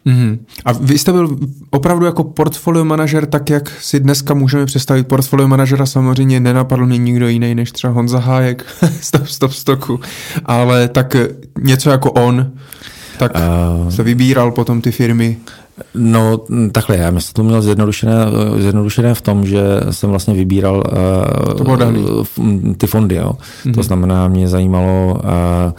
Mm-hmm. 0.07 0.39
A 0.65 0.73
vy 0.73 0.99
jste 0.99 1.13
byl 1.13 1.37
opravdu 1.71 2.07
jako 2.07 2.25
portfolio 2.25 2.85
manažer, 2.85 3.27
tak 3.27 3.51
jak 3.51 3.71
si 3.81 4.01
dneska 4.01 4.35
můžeme 4.35 4.67
představit 4.67 5.09
portfolio 5.09 5.49
manažera, 5.49 5.87
samozřejmě 5.87 6.41
nenapadl 6.41 6.87
mě 6.87 6.99
nikdo 6.99 7.29
jiný 7.29 7.55
než 7.55 7.73
třeba 7.73 7.93
Honza 7.93 8.19
Hájek 8.19 8.67
stop, 9.01 9.27
stop 9.27 9.53
stoku, 9.53 10.01
ale 10.45 10.89
tak 10.89 11.17
něco 11.61 11.91
jako 11.91 12.13
on, 12.13 12.53
tak 13.19 13.33
uh, 13.35 13.89
se 13.89 14.03
vybíral 14.03 14.51
potom 14.51 14.81
ty 14.81 14.91
firmy. 14.91 15.37
No 15.95 16.41
takhle, 16.73 16.97
já 16.97 17.11
myslím, 17.11 17.33
to 17.35 17.43
měl 17.43 17.63
zjednodušené, 17.63 18.15
zjednodušené 18.59 19.15
v 19.15 19.21
tom, 19.21 19.47
že 19.47 19.61
jsem 19.91 20.11
vlastně 20.11 20.35
vybíral 20.35 20.83
uh, 21.67 22.75
ty 22.79 22.87
fondy. 22.87 23.15
Jo. 23.15 23.33
Mm-hmm. 23.33 23.75
To 23.75 23.83
znamená, 23.83 24.29
mě 24.29 24.49
zajímalo 24.49 25.15
uh, 25.15 25.21
Eh, 25.25 25.73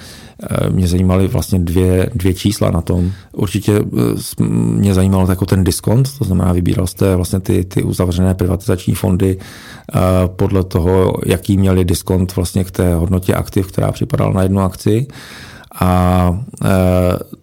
mě 0.70 0.88
zajímaly 0.88 1.28
vlastně 1.28 1.60
dvě, 1.60 2.10
dvě 2.16 2.34
čísla 2.34 2.72
na 2.72 2.82
tom. 2.82 3.12
Určitě 3.32 3.72
eh, 3.76 4.44
mě 4.44 4.94
zajímalo 4.94 5.30
jako 5.30 5.46
ten 5.46 5.64
diskont, 5.64 6.18
to 6.18 6.26
znamená, 6.26 6.54
vybíral 6.54 6.88
jste 6.88 7.16
vlastně 7.16 7.40
ty, 7.40 7.66
ty 7.66 7.84
uzavřené 7.84 8.34
privatizační 8.34 8.96
fondy 8.96 9.38
eh, 9.38 10.00
podle 10.28 10.64
toho, 10.64 11.14
jaký 11.26 11.58
měli 11.58 11.86
diskont 11.86 12.36
vlastně 12.36 12.64
k 12.64 12.72
té 12.72 12.96
hodnotě 12.96 13.34
aktiv, 13.34 13.68
která 13.68 13.92
připadala 13.92 14.34
na 14.34 14.44
jednu 14.44 14.62
akci. 14.62 15.08
A 15.82 16.40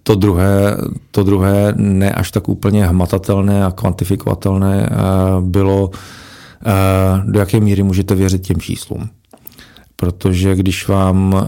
to 0.02 0.14
druhé, 0.14 0.77
to 1.10 1.23
druhé 1.23 1.74
ne 1.77 2.12
až 2.12 2.31
tak 2.31 2.48
úplně 2.48 2.86
hmatatelné 2.86 3.64
a 3.64 3.70
kvantifikovatelné 3.70 4.90
bylo, 5.40 5.90
do 7.24 7.40
jaké 7.40 7.60
míry 7.60 7.82
můžete 7.82 8.14
věřit 8.14 8.47
těm 8.47 8.60
číslům 8.60 9.09
protože 10.02 10.54
když 10.54 10.88
vám 10.88 11.32
uh, 11.32 11.42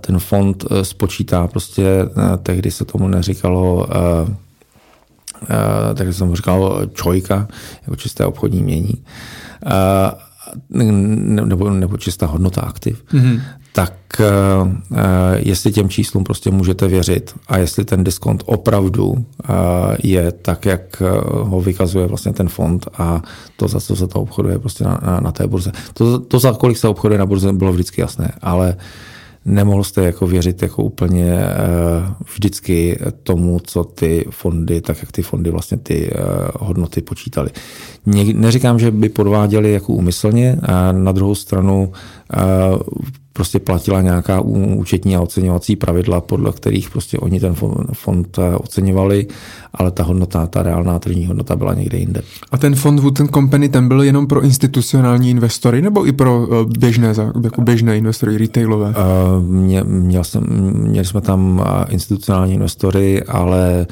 ten 0.00 0.18
fond 0.18 0.64
uh, 0.64 0.80
spočítá, 0.82 1.46
prostě 1.46 2.04
uh, 2.04 2.36
tehdy 2.42 2.70
se 2.70 2.84
tomu 2.84 3.08
neříkalo, 3.08 3.86
se 6.12 6.18
tomu 6.18 6.36
říkalo 6.36 6.86
čojka, 6.86 7.48
jako 7.82 7.96
čisté 7.96 8.26
obchodní 8.26 8.62
mění, 8.62 9.04
nebo, 10.70 11.70
nebo 11.70 11.96
čistá 11.96 12.26
hodnota 12.26 12.60
aktiv, 12.60 13.04
mm-hmm 13.12 13.40
tak 13.72 13.94
eh, 14.20 14.26
jestli 15.36 15.72
těm 15.72 15.88
číslům 15.88 16.24
prostě 16.24 16.50
můžete 16.50 16.88
věřit 16.88 17.34
a 17.48 17.58
jestli 17.58 17.84
ten 17.84 18.04
diskont 18.04 18.42
opravdu 18.46 19.24
eh, 19.44 19.52
je 20.02 20.32
tak, 20.32 20.66
jak 20.66 21.02
ho 21.22 21.60
vykazuje 21.60 22.06
vlastně 22.06 22.32
ten 22.32 22.48
fond 22.48 22.88
a 22.98 23.22
to, 23.56 23.68
za 23.68 23.80
co 23.80 23.96
se 23.96 24.06
to 24.06 24.20
obchoduje 24.20 24.58
prostě 24.58 24.84
na, 24.84 25.00
na, 25.06 25.20
na 25.20 25.32
té 25.32 25.46
burze. 25.46 25.72
To, 25.94 26.18
to, 26.18 26.38
za 26.38 26.52
kolik 26.52 26.78
se 26.78 26.88
obchoduje 26.88 27.18
na 27.18 27.26
burze, 27.26 27.52
bylo 27.52 27.72
vždycky 27.72 28.00
jasné, 28.00 28.32
ale 28.42 28.76
nemohl 29.44 29.84
jste 29.84 30.04
jako 30.04 30.26
věřit 30.26 30.62
jako 30.62 30.82
úplně 30.82 31.40
vždycky 32.34 32.98
tomu, 33.22 33.60
co 33.64 33.84
ty 33.84 34.24
fondy, 34.30 34.80
tak 34.80 34.96
jak 34.98 35.12
ty 35.12 35.22
fondy 35.22 35.50
vlastně 35.50 35.76
ty 35.76 36.10
hodnoty 36.58 37.00
počítali. 37.00 37.50
Neříkám, 38.34 38.78
že 38.78 38.90
by 38.90 39.08
podváděli 39.08 39.72
jako 39.72 39.92
úmyslně, 39.92 40.58
a 40.62 40.92
na 40.92 41.12
druhou 41.12 41.34
stranu 41.34 41.92
prostě 43.32 43.58
platila 43.58 44.00
nějaká 44.00 44.40
účetní 44.40 45.16
a 45.16 45.20
oceňovací 45.20 45.76
pravidla, 45.76 46.20
podle 46.20 46.52
kterých 46.52 46.90
prostě 46.90 47.18
oni 47.18 47.40
ten 47.40 47.54
fond, 47.54 47.86
fond 47.92 48.38
eh, 48.38 48.56
oceňovali, 48.56 49.26
ale 49.74 49.90
ta 49.90 50.02
hodnota, 50.02 50.46
ta 50.46 50.62
reálná 50.62 50.98
tržní 50.98 51.26
hodnota 51.26 51.56
byla 51.56 51.74
někde 51.74 51.98
jinde. 51.98 52.22
A 52.52 52.58
ten 52.58 52.74
fond 52.74 53.00
Wooten 53.00 53.28
Company, 53.28 53.68
ten 53.68 53.88
byl 53.88 54.02
jenom 54.02 54.26
pro 54.26 54.40
institucionální 54.40 55.30
investory 55.30 55.82
nebo 55.82 56.06
i 56.06 56.12
pro 56.12 56.48
eh, 56.50 56.64
běžné, 56.78 57.14
jako 57.44 57.60
běžné 57.62 57.98
investory, 57.98 58.38
retailové? 58.38 58.88
Uh, 58.88 59.44
mě, 59.44 59.84
měl 59.84 60.24
jsem, 60.24 60.42
měli 60.72 61.06
jsme 61.06 61.20
tam 61.20 61.64
institucionální 61.88 62.54
investory, 62.54 63.22
ale 63.22 63.62
Eh, 63.72 63.86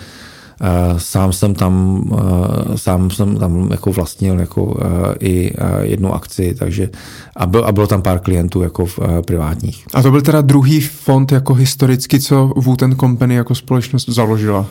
sám 0.96 1.32
jsem 1.32 1.54
tam, 1.54 2.04
eh, 2.18 2.78
sám 2.78 3.10
jsem 3.10 3.36
tam 3.36 3.68
jako 3.70 3.92
vlastnil 3.92 4.40
jako 4.40 4.80
eh, 4.80 5.14
i 5.20 5.52
jednu 5.80 6.14
akci, 6.14 6.54
takže 6.58 6.90
a, 7.36 7.46
byl, 7.46 7.64
a 7.64 7.72
bylo 7.72 7.86
tam 7.86 8.02
pár 8.02 8.18
klientů 8.20 8.62
jako 8.62 8.86
v 8.86 8.98
privátních. 9.26 9.84
A 9.94 10.02
to 10.02 10.10
byl 10.10 10.22
teda 10.22 10.40
druhý 10.40 10.80
fond 10.80 11.32
jako 11.32 11.54
historicky, 11.54 12.20
co 12.20 12.52
Wooten 12.56 12.96
Company 12.96 13.34
jako 13.34 13.54
společnost 13.54 14.08
založila? 14.08 14.66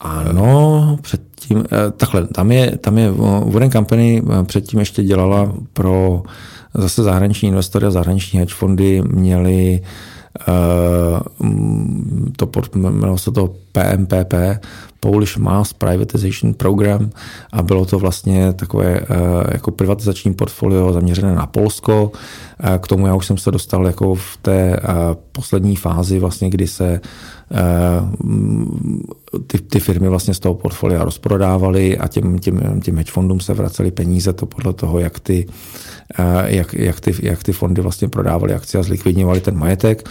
Ano, 0.00 0.98
předtím, 1.02 1.64
takhle, 1.96 2.26
tam 2.26 2.52
je, 2.52 2.78
tam 2.78 2.98
je 2.98 3.10
Wooden 3.10 3.70
Company 3.70 4.22
předtím 4.46 4.80
ještě 4.80 5.02
dělala 5.02 5.52
pro 5.72 6.22
zase 6.74 7.02
zahraniční 7.02 7.48
investory 7.48 7.86
a 7.86 7.90
zahraniční 7.90 8.38
hedge 8.38 8.54
fondy 8.54 9.02
měli 9.06 9.80
to 12.36 12.50
jmenovalo 12.74 13.18
se 13.18 13.32
to 13.32 13.54
PMPP, 13.72 14.34
Polish 15.06 15.36
Mass 15.36 15.72
Privatization 15.72 16.54
Program 16.54 17.10
a 17.52 17.62
bylo 17.62 17.84
to 17.84 17.98
vlastně 17.98 18.52
takové 18.52 19.00
eh, 19.00 19.06
jako 19.52 19.70
privatizační 19.70 20.34
portfolio 20.34 20.92
zaměřené 20.92 21.34
na 21.34 21.46
Polsko. 21.46 22.12
Eh, 22.60 22.78
k 22.78 22.86
tomu 22.88 23.06
já 23.06 23.14
už 23.14 23.26
jsem 23.26 23.38
se 23.38 23.50
dostal 23.50 23.86
jako 23.86 24.14
v 24.14 24.36
té 24.42 24.76
eh, 24.76 24.82
poslední 25.32 25.76
fázi, 25.76 26.18
vlastně, 26.18 26.50
kdy 26.50 26.66
se 26.66 27.00
ty, 29.46 29.58
ty 29.58 29.80
firmy 29.80 30.08
vlastně 30.08 30.34
z 30.34 30.38
toho 30.38 30.54
portfolia 30.54 31.04
rozprodávaly 31.04 31.98
a 31.98 32.08
těm, 32.08 32.38
těm, 32.38 32.80
těm 32.80 32.96
hedge 32.96 33.12
fondům 33.12 33.40
se 33.40 33.54
vracely 33.54 33.90
peníze 33.90 34.32
to 34.32 34.46
podle 34.46 34.72
toho, 34.72 34.98
jak 34.98 35.20
ty, 35.20 35.46
jak, 36.46 36.74
jak 36.74 37.00
ty, 37.00 37.14
jak 37.22 37.42
ty 37.42 37.52
fondy 37.52 37.82
vlastně 37.82 38.08
prodávaly 38.08 38.54
akcie 38.54 38.80
a 38.80 38.82
zlikvidňovaly 38.82 39.40
ten 39.40 39.58
majetek 39.58 40.08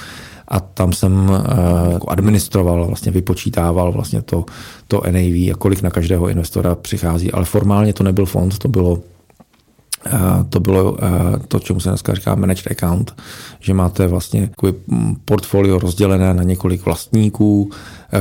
a 0.48 0.60
tam 0.60 0.94
jsem 0.94 1.30
uh, 1.30 1.94
jako 1.94 2.10
administroval, 2.10 2.86
vlastně 2.88 3.12
vypočítával 3.12 3.92
vlastně 3.92 4.22
to, 4.22 4.46
to 4.88 5.02
NAV 5.12 5.52
a 5.52 5.56
kolik 5.58 5.82
na 5.82 5.90
každého 5.90 6.28
investora 6.28 6.76
přichází, 6.76 7.32
ale 7.32 7.46
formálně 7.46 7.94
to 7.94 8.04
nebyl 8.04 8.26
fond, 8.26 8.58
to 8.58 8.68
bylo 8.68 9.00
Uh, 10.14 10.44
to 10.50 10.60
bylo 10.60 10.92
uh, 10.92 11.00
to, 11.48 11.60
čemu 11.60 11.80
se 11.80 11.90
dneska 11.90 12.14
říká 12.14 12.36
managed 12.36 12.72
account, 12.72 13.16
že 13.60 13.74
máte 13.74 14.08
vlastně 14.08 14.50
portfolio 15.26 15.80
rozdělené 15.80 16.34
na 16.34 16.44
několik 16.44 16.86
vlastníků, 16.86 17.72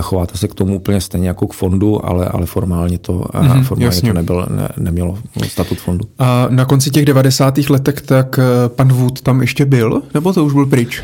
chováte 0.00 0.38
se 0.38 0.48
k 0.48 0.54
tomu 0.54 0.76
úplně 0.76 1.00
stejně 1.00 1.28
jako 1.28 1.46
k 1.46 1.52
fondu, 1.52 2.06
ale, 2.06 2.28
ale 2.28 2.46
formálně 2.46 2.98
to, 2.98 3.12
mm-hmm, 3.12 3.64
formálně 3.64 4.00
to 4.00 4.12
nebyl, 4.12 4.46
ne, 4.50 4.68
nemělo 4.78 5.18
statut 5.46 5.78
fondu. 5.78 6.04
A 6.18 6.46
na 6.50 6.64
konci 6.64 6.90
těch 6.90 7.04
90. 7.04 7.58
letech 7.58 8.00
tak 8.00 8.40
pan 8.68 8.88
Wood 8.88 9.20
tam 9.20 9.40
ještě 9.40 9.64
byl, 9.64 10.02
nebo 10.14 10.32
to 10.32 10.44
už 10.44 10.52
byl 10.52 10.66
pryč? 10.66 11.02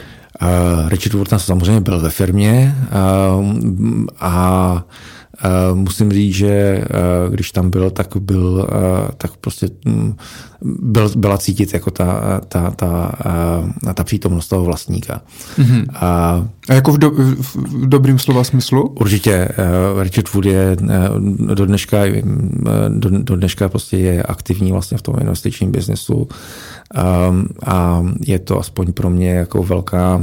Richard 0.88 1.14
Wharton 1.14 1.38
samozřejmě 1.38 1.80
byl 1.80 2.00
ve 2.00 2.10
firmě 2.10 2.76
a 4.20 4.84
musím 5.74 6.12
říct, 6.12 6.34
že 6.34 6.84
když 7.30 7.52
tam 7.52 7.70
byl, 7.70 7.90
tak 7.90 8.16
byl, 8.16 8.68
tak 9.16 9.36
prostě 9.36 9.68
um, 9.86 10.16
byl, 10.62 11.10
byla 11.16 11.38
cítit 11.38 11.74
jako 11.74 11.90
ta, 11.90 12.40
ta, 12.48 12.70
ta, 12.70 13.12
uh, 13.84 13.92
ta 13.92 14.04
přítomnost 14.04 14.48
toho 14.48 14.64
vlastníka. 14.64 15.20
Mm-hmm. 15.58 15.84
A, 15.94 16.44
a 16.68 16.74
jako 16.74 16.92
v, 16.92 16.98
do, 16.98 17.10
v 17.10 17.86
dobrým 17.86 18.18
slova 18.18 18.44
smyslu? 18.44 18.88
Určitě. 19.00 19.48
Richard 20.02 20.32
Wood 20.34 20.46
je 20.46 20.76
do 21.54 21.66
dneška, 21.66 21.98
uh, 22.04 22.30
do, 22.88 23.10
do 23.10 23.36
dneška 23.36 23.68
prostě 23.68 23.96
je 23.96 24.22
aktivní 24.22 24.72
vlastně 24.72 24.98
v 24.98 25.02
tom 25.02 25.14
investičním 25.20 25.72
biznesu 25.72 26.28
a 27.66 28.04
je 28.20 28.38
to 28.38 28.58
aspoň 28.58 28.92
pro 28.92 29.10
mě 29.10 29.30
jako 29.30 29.62
velká 29.62 30.16
uh, 30.16 30.22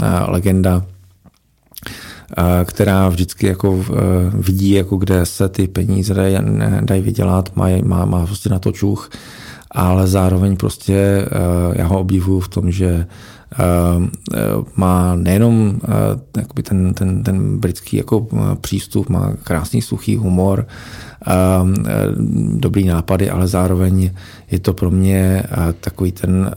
uh, 0.00 0.30
legenda 0.30 0.82
která 2.64 3.08
vždycky 3.08 3.46
jako 3.46 3.84
vidí, 4.32 4.70
jako 4.70 4.96
kde 4.96 5.26
se 5.26 5.48
ty 5.48 5.68
peníze 5.68 6.14
dají, 6.80 7.02
vydělat, 7.02 7.56
má, 7.56 7.66
má, 7.84 8.04
má 8.04 8.26
prostě 8.26 8.48
na 8.48 8.58
to 8.58 8.72
čuch, 8.72 9.10
ale 9.70 10.06
zároveň 10.06 10.56
prostě 10.56 11.26
já 11.72 11.86
ho 11.86 12.00
obdivuju 12.00 12.40
v 12.40 12.48
tom, 12.48 12.70
že 12.70 13.06
má 14.76 15.16
nejenom 15.16 15.80
jakoby 16.36 16.62
ten, 16.62 16.94
ten, 16.94 17.22
ten 17.22 17.58
britský 17.58 17.96
jako 17.96 18.26
přístup, 18.60 19.08
má 19.08 19.32
krásný 19.42 19.82
suchý 19.82 20.16
humor, 20.16 20.66
dobrý 22.54 22.84
nápady, 22.84 23.30
ale 23.30 23.48
zároveň 23.48 24.10
je 24.50 24.58
to 24.58 24.72
pro 24.72 24.90
mě 24.90 25.42
takový 25.80 26.12
ten 26.12 26.50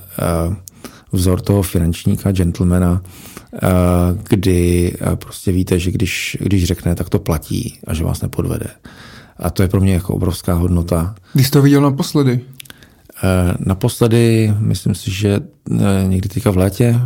vzor 1.12 1.42
toho 1.42 1.62
finančníka, 1.62 2.32
gentlemana, 2.32 3.02
Eh, 3.54 4.18
kdy 4.30 4.94
eh, 5.02 5.16
prostě 5.16 5.52
víte, 5.52 5.80
že 5.80 5.92
když, 5.92 6.38
když 6.40 6.64
řekne, 6.64 6.96
tak 6.96 7.10
to 7.10 7.20
platí 7.20 7.80
a 7.88 7.94
že 7.94 8.04
vás 8.04 8.22
nepodvede. 8.22 8.68
A 9.38 9.50
to 9.50 9.62
je 9.62 9.68
pro 9.68 9.82
mě 9.82 9.94
jako 9.94 10.14
obrovská 10.14 10.54
hodnota. 10.54 11.16
Když 11.34 11.46
jsi 11.46 11.52
to 11.52 11.62
viděl 11.62 11.82
naposledy? 11.82 12.40
Eh, 13.24 13.54
naposledy, 13.60 14.54
myslím 14.60 14.96
si, 14.96 15.12
že 15.12 15.40
někdy 16.08 16.30
teďka 16.30 16.52
v 16.52 16.58
létě. 16.58 17.00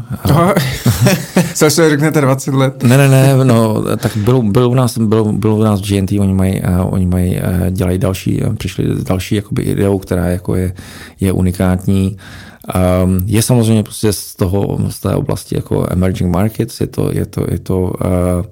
Co 1.55 1.69
se 1.69 1.89
řeknete 1.89 2.21
20 2.21 2.53
let? 2.53 2.83
Ne, 2.83 2.97
ne, 2.97 3.07
ne, 3.07 3.45
no, 3.45 3.83
tak 3.97 4.17
byl, 4.17 4.41
byl, 4.41 4.69
u 4.69 4.73
nás, 4.73 4.97
byl, 4.97 5.33
byl 5.33 5.53
u 5.53 5.63
nás 5.63 5.81
GNT, 5.81 6.11
oni 6.19 6.33
mají, 6.33 6.61
oni 6.89 7.05
mají, 7.05 7.39
dělají 7.71 7.97
další, 7.97 8.41
přišli 8.57 9.03
další 9.03 9.35
jakoby 9.35 9.61
ideou, 9.61 9.99
která 9.99 10.25
jako 10.25 10.55
je, 10.55 10.73
je 11.19 11.31
unikátní 11.31 12.17
Um, 12.65 13.21
je 13.25 13.41
samozřejmě 13.41 13.83
prostě 13.83 14.13
z 14.13 14.35
toho, 14.35 14.77
z 14.89 14.99
té 14.99 15.15
oblasti 15.15 15.55
jako 15.55 15.87
emerging 15.89 16.33
markets, 16.33 16.81
je 16.81 16.87
to, 16.87 17.09
je 17.13 17.25
to, 17.25 17.45
je 17.51 17.59
to 17.59 17.79
uh, 17.79 17.89
uh, 17.89 18.43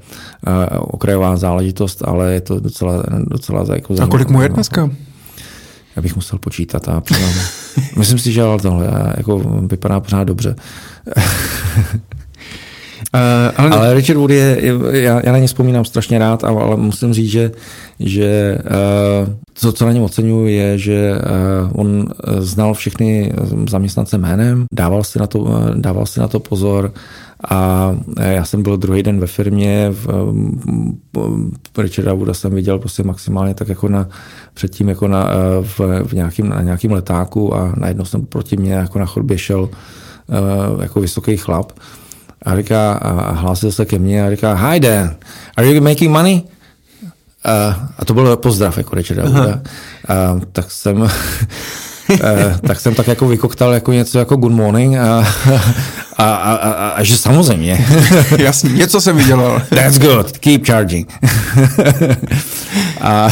okrajová 0.82 1.36
záležitost, 1.38 2.04
ale 2.06 2.34
je 2.34 2.42
to 2.42 2.60
docela, 2.60 3.04
docela 3.28 3.66
jako 3.74 3.94
A 4.02 4.08
kolik 4.08 4.30
mu 4.30 4.42
je 4.42 4.50
dneska? 4.50 4.90
Já 5.96 6.02
bych 6.02 6.16
musel 6.16 6.40
počítat 6.40 6.90
a 6.90 7.02
přiznám. 7.02 7.34
Myslím 7.98 8.20
si, 8.20 8.32
že 8.32 8.42
ale 8.42 8.60
tohle 8.60 9.14
jako 9.18 9.38
vypadá 9.68 10.00
pořád 10.00 10.24
dobře. 10.24 10.56
Uh, 11.08 11.24
ale, 13.58 13.70
ale 13.70 13.94
Richard 13.94 14.18
Wood 14.18 14.32
je, 14.32 14.58
já, 14.92 15.22
já 15.24 15.32
na 15.32 15.38
ně 15.38 15.48
vzpomínám 15.48 15.86
strašně 15.86 16.20
rád, 16.20 16.44
ale, 16.44 16.62
ale 16.62 16.78
musím 16.78 17.14
říct, 17.14 17.32
že, 17.32 17.52
že 18.00 18.58
uh, 19.28 19.34
to, 19.62 19.72
co 19.72 19.86
na 19.86 19.92
něm 19.92 20.04
oceňuji, 20.04 20.56
je, 20.56 20.78
že 20.78 21.16
uh, 21.16 21.82
on 21.82 22.08
znal 22.38 22.74
všechny 22.74 23.34
zaměstnance 23.70 24.18
jménem, 24.18 24.66
dával 24.74 25.04
si 25.04 25.20
na 25.20 25.28
to, 25.28 25.40
uh, 25.40 25.70
dával 25.76 26.06
si 26.06 26.20
na 26.20 26.28
to 26.28 26.40
pozor 26.40 26.94
a 27.50 27.92
já 28.20 28.46
jsem 28.46 28.64
byl 28.64 28.78
druhý 28.78 29.04
den 29.04 29.20
ve 29.20 29.28
firmě, 29.28 29.88
v, 29.92 30.08
v 31.74 31.78
Richarda 31.78 32.14
Wooda 32.14 32.34
jsem 32.34 32.56
viděl 32.56 32.80
prostě 32.80 33.04
maximálně 33.04 33.54
tak 33.54 33.70
jako 33.70 33.88
na, 33.88 34.08
předtím 34.54 34.90
jako 34.90 35.08
na, 35.08 35.28
v, 35.62 35.80
v 36.04 36.14
nějakým, 36.14 36.50
na 36.50 36.62
nějakým 36.62 36.92
letáku 36.92 37.56
a 37.56 37.74
najednou 37.78 38.06
jsem 38.06 38.26
proti 38.26 38.58
mě 38.58 38.74
jako 38.74 39.00
na 39.00 39.06
chodbě 39.06 39.38
šel 39.38 39.70
jako 40.82 41.02
vysoký 41.02 41.38
chlap. 41.38 41.72
A 42.46 42.56
říká, 42.56 42.94
a 42.94 43.32
hlásil 43.32 43.72
se 43.72 43.86
ke 43.86 44.00
mně 44.00 44.28
a 44.28 44.30
říká, 44.30 44.54
hi 44.54 44.80
Dan, 44.80 45.16
are 45.58 45.74
you 45.74 45.84
making 45.84 46.12
money? 46.12 46.42
Uh, 47.46 47.76
a 47.98 48.06
to 48.06 48.14
byl 48.14 48.38
pozdrav 48.38 48.78
jako 48.78 48.96
Richarda 48.96 49.24
Uh, 49.24 50.42
tak 50.52 50.72
jsem 50.72 50.98
tak 52.68 52.80
jsem 52.80 52.96
tak 52.96 53.08
jako 53.08 53.28
vykoktal 53.28 53.74
jako 53.74 53.94
něco 53.94 54.20
jako 54.20 54.36
good 54.36 54.52
morning 54.52 54.98
a, 54.98 55.20
a, 56.18 56.34
a, 56.34 56.54
a, 56.54 56.90
a 56.90 57.04
že 57.04 57.18
samozřejmě. 57.18 57.86
Jasně, 58.38 58.70
něco 58.70 59.02
jsem 59.02 59.18
vydělal. 59.18 59.62
That's 59.70 59.98
good, 59.98 60.38
keep 60.38 60.66
charging. 60.66 61.14
a, 63.02 63.30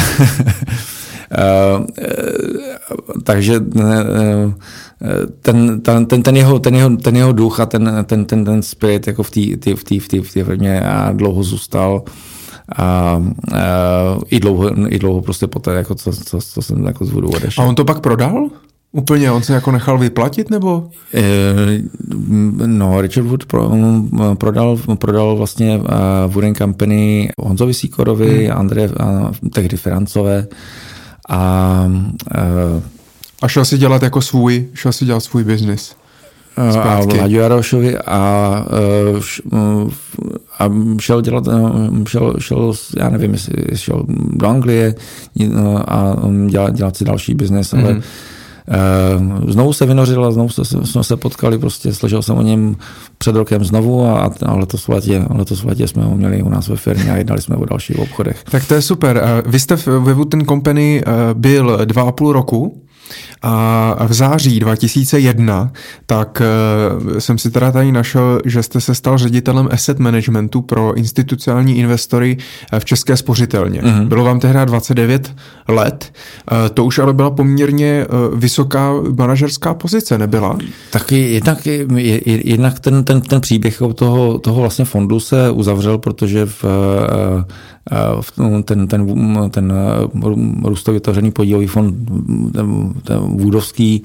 uh, 1.38 1.85
takže 3.23 3.60
uh, 3.60 4.53
ten, 5.41 5.81
ten, 5.81 6.06
ten, 6.06 6.23
ten, 6.23 6.38
jeho, 6.38 6.60
ten, 6.60 6.76
jeho, 6.76 6.98
ten 6.98 7.18
jeho 7.18 7.31
duch 7.31 7.60
a 7.60 7.65
ten, 7.65 8.03
ten, 8.06 8.26
ten, 8.26 8.45
ten 8.45 8.61
spirit 8.61 9.07
jako 9.07 9.23
v 9.23 9.31
té 9.31 9.41
v 9.76 9.84
tý, 9.84 9.99
v 9.99 10.07
tý, 10.07 10.19
v 10.19 10.34
tý 10.34 10.43
firmě 10.43 10.81
a 10.81 11.11
dlouho 11.11 11.43
zůstal 11.43 12.03
a, 12.77 12.84
a 12.84 13.22
i, 14.30 14.39
dlouho, 14.39 14.93
i 14.93 14.99
dlouho 14.99 15.22
prostě 15.22 15.48
poté, 15.48 15.73
jako 15.73 15.95
co, 15.95 16.11
co, 16.14 16.39
co 16.41 16.61
jsem 16.61 16.85
jako 16.85 17.06
z 17.06 17.11
vodu 17.11 17.30
odešel. 17.30 17.64
A 17.64 17.68
on 17.68 17.76
to 17.76 17.85
pak 17.85 17.99
prodal? 17.99 18.49
Úplně, 18.91 19.31
on 19.31 19.43
se 19.43 19.53
jako 19.53 19.72
nechal 19.72 19.98
vyplatit, 19.98 20.49
nebo? 20.49 20.89
E, 21.14 21.22
no, 22.65 23.02
Richard 23.02 23.27
Wood 23.27 23.45
pro, 23.45 23.72
prodal, 24.38 24.77
prodal 24.95 25.35
vlastně 25.35 25.77
uh, 25.77 26.34
Wooden 26.34 26.56
Company 26.56 27.30
Honzovi 27.38 27.73
Sikorovi, 27.73 28.45
hmm. 28.45 28.57
Andreje, 28.57 28.89
uh, 28.89 29.30
tehdy 29.53 29.77
Francové 29.77 30.48
a 31.30 31.85
uh, 31.88 32.81
a 33.41 33.48
šel 33.48 33.65
si 33.65 33.77
dělat 33.77 34.03
jako 34.03 34.22
svůj, 34.22 34.68
šel 34.73 34.93
si 34.93 35.06
dělat 35.06 35.19
svůj 35.19 35.43
biznis. 35.43 35.95
A 36.57 37.02
Vláďu 37.02 37.36
Jarošovi 37.36 37.98
a, 37.98 38.65
a 40.60 40.69
šel 40.99 41.22
dělat, 41.22 41.44
šel, 42.07 42.34
šel, 42.40 42.73
já 42.98 43.10
nevím, 43.10 43.34
jestli 43.34 43.53
šel 43.76 44.06
do 44.34 44.48
Anglie 44.48 44.95
a 45.88 46.15
dělat, 46.48 46.73
dělat 46.73 46.98
si 46.98 47.06
další 47.06 47.34
biznes, 47.34 47.73
mm-hmm. 47.73 47.80
ale 47.80 47.94
mhm. 47.94 48.02
Znovu 49.48 49.73
se 49.73 49.86
vynořil 49.86 50.26
a 50.26 50.32
znovu 50.32 50.49
se, 50.49 50.65
jsme 50.65 51.03
se 51.03 51.18
potkali, 51.18 51.57
prostě 51.57 51.94
slyšel 51.94 52.22
jsem 52.22 52.38
o 52.38 52.41
něm 52.41 52.76
před 53.18 53.36
rokem 53.36 53.64
znovu 53.64 54.06
a, 54.06 54.32
a 54.45 54.56
letos, 54.56 54.88
v 54.88 54.90
letě, 54.90 55.26
letos 55.30 55.64
v 55.64 55.68
letě 55.68 55.88
jsme 55.88 56.03
ho 56.03 56.15
měli 56.15 56.44
u 56.44 56.49
nás 56.49 56.68
ve 56.68 56.76
firmě 56.76 57.11
a 57.11 57.15
jednali 57.15 57.41
jsme 57.41 57.56
o 57.56 57.65
dalších 57.65 57.99
obchodech. 57.99 58.44
Tak 58.52 58.68
to 58.68 58.73
je 58.73 58.82
super. 58.82 59.44
Vy 59.45 59.60
jste 59.60 59.76
ve 59.76 60.14
Wooten 60.14 60.45
Company 60.45 61.03
byl 61.34 61.80
dva 61.86 62.03
a 62.03 62.11
půl 62.11 62.34
roku. 62.34 62.82
A 63.42 64.06
v 64.08 64.14
září 64.14 64.60
2001 64.60 65.72
tak 66.06 66.42
eh, 66.42 67.22
jsem 67.22 67.38
si 67.38 67.52
teda 67.52 67.72
tady 67.72 67.92
našel, 67.92 68.40
že 68.46 68.64
jste 68.64 68.82
se 68.82 68.96
stal 68.96 69.18
ředitelem 69.18 69.70
asset 69.72 70.00
managementu 70.00 70.62
pro 70.62 70.94
institucionální 70.94 71.78
investory 71.78 72.38
eh, 72.72 72.80
v 72.80 72.86
České 72.86 73.18
spořitelně. 73.18 73.82
Mm-hmm. 73.82 74.08
Bylo 74.08 74.24
vám 74.24 74.40
tehdy 74.40 74.60
29 74.66 75.36
let, 75.68 76.14
eh, 76.52 76.70
to 76.70 76.86
už 76.86 77.00
ale 77.00 77.14
byla 77.14 77.32
poměrně 77.32 78.06
vysoká 78.36 78.94
manažerská 79.18 79.74
pozice, 79.74 80.18
nebyla? 80.18 80.58
Taky 80.92 81.34
jednak, 81.34 81.68
jednak 82.26 82.80
ten, 82.80 83.04
ten, 83.04 83.22
ten 83.22 83.42
příběh 83.42 83.82
toho, 83.96 84.40
toho 84.40 84.62
vlastně 84.62 84.86
fondu 84.86 85.20
se 85.20 85.52
uzavřel, 85.52 85.98
protože 85.98 86.46
v 86.46 86.66
ten, 88.64 88.88
ten, 88.88 89.08
ten 89.49 89.74
růstově 90.64 90.98
otevřený 90.98 91.32
podílový 91.32 91.68
fond, 91.68 91.95
ten, 92.53 92.94
ten 93.03 93.18
Vůdovský, 93.18 94.03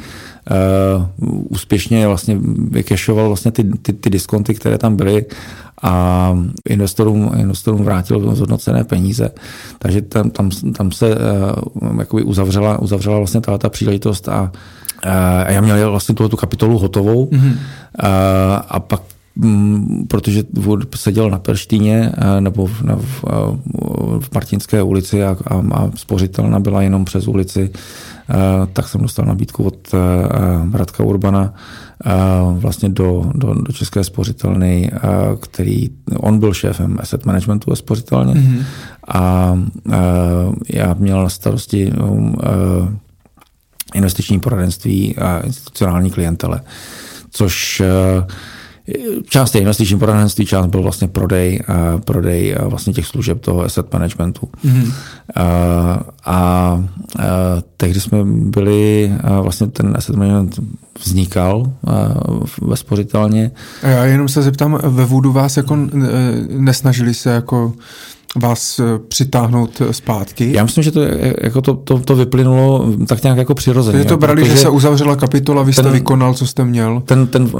uh, 0.96 1.32
úspěšně 1.48 2.08
vlastně 2.08 2.38
vykešoval 2.70 3.26
vlastně 3.26 3.52
ty, 3.52 3.64
ty, 3.64 3.92
ty 3.92 4.10
diskonty, 4.10 4.54
které 4.54 4.78
tam 4.78 4.96
byly 4.96 5.24
a 5.82 6.34
investorům, 6.68 7.30
investorům 7.36 7.84
vrátil 7.84 8.34
zhodnocené 8.34 8.84
peníze. 8.84 9.30
Takže 9.78 10.02
tam, 10.02 10.30
tam, 10.30 10.50
tam 10.50 10.92
se 10.92 11.14
uh, 11.14 11.98
jakoby 11.98 12.22
uzavřela, 12.22 12.78
uzavřela 12.78 13.18
vlastně 13.18 13.40
ta, 13.40 13.58
ta 13.58 13.68
příležitost 13.68 14.28
a 14.28 14.52
a 15.02 15.50
já 15.50 15.60
měl 15.60 15.90
vlastně 15.90 16.14
tu, 16.14 16.28
tu 16.28 16.36
kapitolu 16.36 16.78
hotovou 16.78 17.26
mm-hmm. 17.26 17.56
a, 17.98 18.54
a 18.56 18.80
pak 18.80 19.00
protože 20.08 20.42
seděl 20.94 21.30
na 21.30 21.38
Perštíně 21.38 22.12
eh, 22.16 22.40
nebo 22.40 22.66
v, 22.66 22.82
v, 22.96 23.24
v 24.20 24.28
Martinské 24.34 24.82
ulici 24.82 25.24
a, 25.24 25.36
a, 25.46 25.54
a 25.74 25.90
spořitelna 25.94 26.60
byla 26.60 26.82
jenom 26.82 27.04
přes 27.04 27.28
ulici, 27.28 27.70
eh, 27.70 28.34
tak 28.72 28.88
jsem 28.88 29.00
dostal 29.00 29.24
nabídku 29.24 29.64
od 29.64 29.94
eh, 29.94 29.98
Radka 30.72 31.04
Urbana 31.04 31.54
vlastně 32.52 32.88
do, 32.88 33.30
do, 33.34 33.54
do 33.54 33.72
České 33.72 34.04
spořitelny, 34.04 34.90
který, 35.40 35.90
on 36.16 36.38
byl 36.38 36.54
šéfem 36.54 36.96
asset 37.00 37.26
managementu 37.26 37.70
ve 37.70 37.76
spořitelně 37.76 38.34
mm-hmm. 38.34 38.64
a 39.08 39.58
já 40.72 40.94
měl 40.94 41.22
na 41.22 41.28
starosti 41.28 41.92
investiční 43.94 44.40
poradenství 44.40 45.16
a 45.16 45.38
institucionální 45.38 46.10
klientele, 46.10 46.60
což 47.30 47.82
Část 49.28 49.54
je 49.54 49.60
investiční 49.60 49.98
poradenství, 49.98 50.46
část 50.46 50.66
byl 50.66 50.82
vlastně 50.82 51.08
prodej, 51.08 51.60
uh, 51.68 52.00
prodej 52.00 52.56
uh, 52.60 52.68
vlastně 52.68 52.92
těch 52.92 53.06
služeb 53.06 53.40
toho 53.40 53.62
asset 53.64 53.92
managementu. 53.92 54.48
Mm-hmm. 54.64 54.84
Uh, 54.84 54.92
a 56.24 56.74
uh, 57.18 57.24
tehdy 57.76 58.00
jsme 58.00 58.18
byli, 58.24 59.12
uh, 59.24 59.38
vlastně 59.38 59.66
ten 59.66 59.92
asset 59.96 60.16
management 60.16 60.60
vznikal 61.04 61.72
uh, 61.82 62.68
ve 62.68 62.76
spořitelně. 62.76 63.50
A 63.82 63.88
já 63.88 64.04
jenom 64.04 64.28
se 64.28 64.42
zeptám, 64.42 64.78
ve 64.82 65.04
Voodu 65.04 65.32
vás 65.32 65.56
jako 65.56 65.78
nesnažili 66.48 67.14
se 67.14 67.30
jako 67.30 67.72
vás 68.36 68.78
eh, 68.78 68.98
přitáhnout 69.08 69.80
eh, 69.80 69.92
zpátky? 69.92 70.52
Já 70.52 70.64
myslím, 70.64 70.84
že 70.84 70.90
to, 70.90 71.00
jako 71.42 71.62
to, 71.62 71.74
to, 71.74 71.98
to 71.98 72.16
vyplynulo 72.16 72.92
tak 73.06 73.22
nějak 73.22 73.38
jako 73.38 73.54
přirozeně. 73.54 73.92
Takže 73.92 74.08
to 74.08 74.16
brali, 74.16 74.46
že 74.46 74.56
se 74.56 74.68
uzavřela 74.68 75.16
kapitola, 75.16 75.62
vy 75.62 75.72
jste 75.72 75.82
ten, 75.82 75.92
vykonal, 75.92 76.34
co 76.34 76.46
jste 76.46 76.64
měl? 76.64 77.02
Ten, 77.06 77.26
ten, 77.26 77.50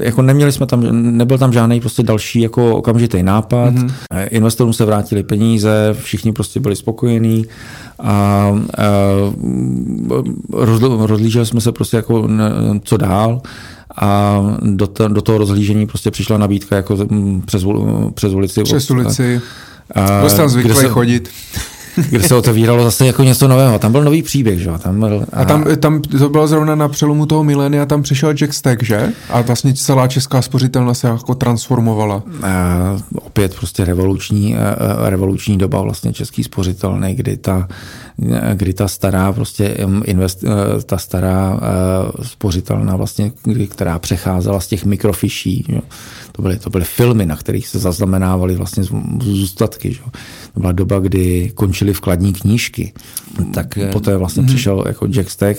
eh, 0.00 0.04
jako 0.04 0.22
neměli 0.22 0.52
jsme 0.52 0.66
tam, 0.66 0.82
nebyl 0.92 1.38
tam 1.38 1.52
žádný 1.52 1.80
prostě 1.80 2.02
další 2.02 2.40
jako 2.40 2.76
okamžitý 2.76 3.22
nápad. 3.22 3.74
Mm-hmm. 3.74 3.92
Investorům 4.30 4.72
se 4.72 4.84
vrátili 4.84 5.22
peníze, 5.22 5.96
všichni 6.02 6.32
prostě 6.32 6.60
byli 6.60 6.76
spokojení 6.76 7.46
a, 7.98 8.08
a 8.08 8.52
rozlíželi 11.06 11.46
jsme 11.46 11.60
se 11.60 11.72
prostě 11.72 11.96
jako 11.96 12.28
co 12.84 12.96
dál 12.96 13.40
a 13.96 14.40
do, 14.62 14.86
to, 14.86 15.08
do 15.08 15.22
toho 15.22 15.38
rozhlížení 15.38 15.86
prostě 15.86 16.10
přišla 16.10 16.38
nabídka 16.38 16.76
jako 16.76 16.96
přes, 17.44 17.64
přes 18.14 18.32
ulici. 18.32 18.62
Přes 18.62 18.90
ulici. 18.90 19.36
Od, 19.36 19.42
byl 20.20 20.30
jsi 20.30 20.36
tam 20.36 20.48
zvyklý 20.48 20.74
se, 20.74 20.88
chodit. 20.88 21.28
Kde 22.10 22.22
se 22.22 22.34
otevíralo 22.34 22.84
zase 22.84 23.06
jako 23.06 23.22
něco 23.22 23.48
nového. 23.48 23.78
Tam 23.78 23.92
byl 23.92 24.04
nový 24.04 24.22
příběh, 24.22 24.58
že 24.58 24.70
tam 24.78 25.00
byl, 25.00 25.26
a, 25.32 25.40
a 25.40 25.44
tam, 25.44 25.64
tam 25.80 26.00
to 26.00 26.28
bylo 26.28 26.46
zrovna 26.46 26.74
na 26.74 26.88
přelomu 26.88 27.26
toho 27.26 27.44
milénia, 27.44 27.86
tam 27.86 28.02
přišel 28.02 28.34
Jack 28.34 28.54
Stack, 28.54 28.82
že? 28.82 29.12
A 29.30 29.40
vlastně 29.40 29.74
celá 29.74 30.08
česká 30.08 30.42
spořitelna 30.42 30.94
se 30.94 31.06
jako 31.06 31.34
transformovala. 31.34 32.22
A 32.42 32.96
opět 33.14 33.54
prostě 33.54 33.84
revoluční, 33.84 34.56
revoluční 35.04 35.58
doba 35.58 35.82
vlastně 35.82 36.12
český 36.12 36.44
spořitelný, 36.44 37.14
kdy 37.14 37.36
ta, 37.36 37.68
kdy 38.54 38.72
ta 38.72 38.88
stará 38.88 39.32
prostě 39.32 39.76
invest, 40.04 40.44
ta 40.86 40.98
stará 40.98 41.60
spořitelna 42.22 42.96
vlastně, 42.96 43.32
která 43.68 43.98
přecházela 43.98 44.60
z 44.60 44.66
těch 44.66 44.84
mikrofiší, 44.84 45.64
že? 45.68 45.78
To 46.32 46.42
byly, 46.42 46.58
to 46.58 46.70
byly 46.70 46.84
filmy, 46.84 47.26
na 47.26 47.36
kterých 47.36 47.68
se 47.68 47.78
zaznamenávaly 47.78 48.56
vlastně 48.56 48.84
zůstatky. 49.20 49.92
Že? 49.92 50.00
To 50.54 50.60
byla 50.60 50.72
doba, 50.72 50.98
kdy 50.98 51.52
končily 51.54 51.92
vkladní 51.92 52.32
knížky. 52.32 52.92
Tak 53.54 53.66
okay. 53.66 53.92
poté 53.92 54.16
vlastně 54.16 54.42
mm-hmm. 54.42 54.46
přišel 54.46 54.84
jako 54.86 55.06
Jack 55.06 55.30
Stack, 55.30 55.58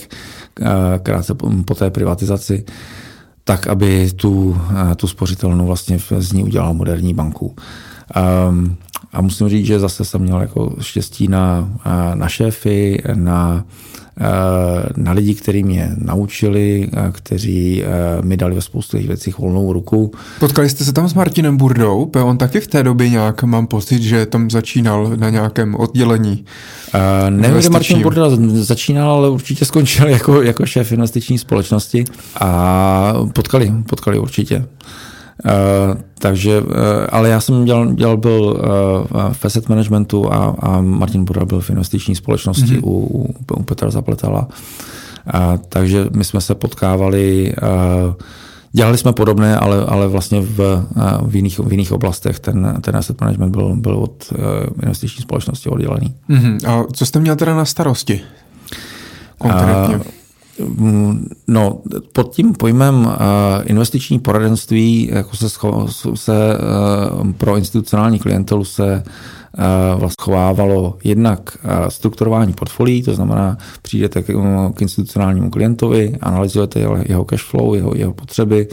eh, 0.61 0.65
krátce 1.03 1.33
po 1.65 1.75
té 1.75 1.89
privatizaci, 1.89 2.65
tak, 3.43 3.67
aby 3.67 4.11
tu, 4.15 4.61
eh, 4.91 4.95
tu 4.95 5.07
spořitelnu 5.07 5.65
vlastně 5.65 5.99
z 6.17 6.33
ní 6.33 6.43
udělal 6.43 6.73
moderní 6.73 7.13
banku. 7.13 7.55
Um, 8.49 8.77
a 9.13 9.21
musím 9.21 9.49
říct, 9.49 9.65
že 9.65 9.79
zase 9.79 10.05
jsem 10.05 10.21
měl 10.21 10.41
jako 10.41 10.75
štěstí 10.81 11.27
na, 11.27 11.69
eh, 11.85 12.15
na 12.15 12.27
šéfy, 12.27 13.01
na 13.13 13.63
Eh, 13.63 13.92
na 14.97 15.11
lidi, 15.11 15.33
kteří 15.33 15.63
mě 15.63 15.91
naučili, 15.97 16.89
eh, 16.93 17.11
kteří 17.11 17.83
eh, 17.83 17.87
mi 18.21 18.37
dali 18.37 18.55
ve 18.55 18.61
spoustu 18.61 18.97
věcí 18.97 19.33
volnou 19.37 19.73
ruku. 19.73 20.11
Potkali 20.39 20.69
jste 20.69 20.83
se 20.83 20.93
tam 20.93 21.09
s 21.09 21.13
Martinem 21.13 21.57
Burdou? 21.57 22.11
On 22.23 22.37
taky 22.37 22.59
v 22.59 22.67
té 22.67 22.83
době 22.83 23.09
nějak, 23.09 23.43
mám 23.43 23.67
pocit, 23.67 24.01
že 24.01 24.25
tam 24.25 24.49
začínal 24.49 25.11
na 25.15 25.29
nějakém 25.29 25.75
oddělení. 25.75 26.45
Uh, 26.95 27.29
nevím, 27.29 27.59
kde 27.59 27.69
Martin 27.69 28.01
Burda 28.01 28.23
začínal, 28.53 29.11
ale 29.11 29.29
určitě 29.29 29.65
skončil 29.65 30.07
jako, 30.09 30.41
jako 30.41 30.65
šéf 30.65 30.91
investiční 30.91 31.37
společnosti 31.37 32.05
a 32.39 33.13
potkali, 33.33 33.73
potkali 33.89 34.19
určitě. 34.19 34.65
Uh, 35.45 36.01
takže, 36.19 36.61
uh, 36.61 36.69
ale 37.09 37.29
já 37.29 37.39
jsem 37.39 37.65
dělal, 37.65 37.93
dělal 37.93 38.17
byl 38.17 38.41
uh, 38.43 39.33
v 39.33 39.45
asset 39.45 39.69
managementu 39.69 40.33
a, 40.33 40.55
a 40.59 40.81
Martin 40.81 41.25
Buda 41.25 41.45
byl 41.45 41.61
v 41.61 41.69
investiční 41.69 42.15
společnosti 42.15 42.65
mm-hmm. 42.65 42.83
u, 42.83 42.89
u, 42.91 43.33
u 43.57 43.63
Petra 43.63 43.89
Zapletala. 43.89 44.47
Uh, 45.33 45.57
takže 45.69 46.05
my 46.11 46.23
jsme 46.23 46.41
se 46.41 46.55
potkávali, 46.55 47.53
uh, 48.07 48.13
dělali 48.71 48.97
jsme 48.97 49.13
podobné, 49.13 49.57
ale, 49.57 49.85
ale 49.85 50.07
vlastně 50.07 50.41
v, 50.41 50.59
uh, 50.59 51.29
v, 51.29 51.35
jiných, 51.35 51.59
v 51.59 51.71
jiných 51.71 51.91
oblastech. 51.91 52.39
Ten, 52.39 52.77
ten 52.81 52.95
asset 52.95 53.21
management 53.21 53.51
byl, 53.51 53.75
byl 53.75 53.95
od 53.95 54.31
uh, 54.31 54.37
investiční 54.83 55.21
společnosti 55.21 55.69
oddělený. 55.69 56.13
Mm-hmm. 56.29 56.69
A 56.69 56.83
co 56.93 57.05
jste 57.05 57.19
měl 57.19 57.35
teda 57.35 57.55
na 57.55 57.65
starosti? 57.65 58.21
Konkrétně? 59.37 59.95
Uh, 59.95 60.01
No, 61.47 61.81
pod 62.13 62.35
tím 62.35 62.53
pojmem 62.53 63.07
eh, 63.09 63.63
investiční 63.63 64.19
poradenství 64.19 65.09
jako 65.13 65.35
se, 65.35 65.49
se 66.13 66.53
eh, 66.53 67.33
pro 67.37 67.57
institucionální 67.57 68.19
klientelu 68.19 68.65
se 68.65 69.03
vlastně 69.95 70.21
chovávalo 70.21 70.97
jednak 71.03 71.57
strukturování 71.89 72.53
portfolií, 72.53 73.03
to 73.03 73.13
znamená, 73.13 73.57
přijdete 73.81 74.21
k, 74.21 74.25
k 74.73 74.81
institucionálnímu 74.81 75.49
klientovi, 75.49 76.17
analyzujete 76.21 76.79
jeho 77.05 77.25
cash 77.25 77.43
flow, 77.43 77.73
jeho, 77.73 77.95
jeho 77.95 78.13
potřeby 78.13 78.67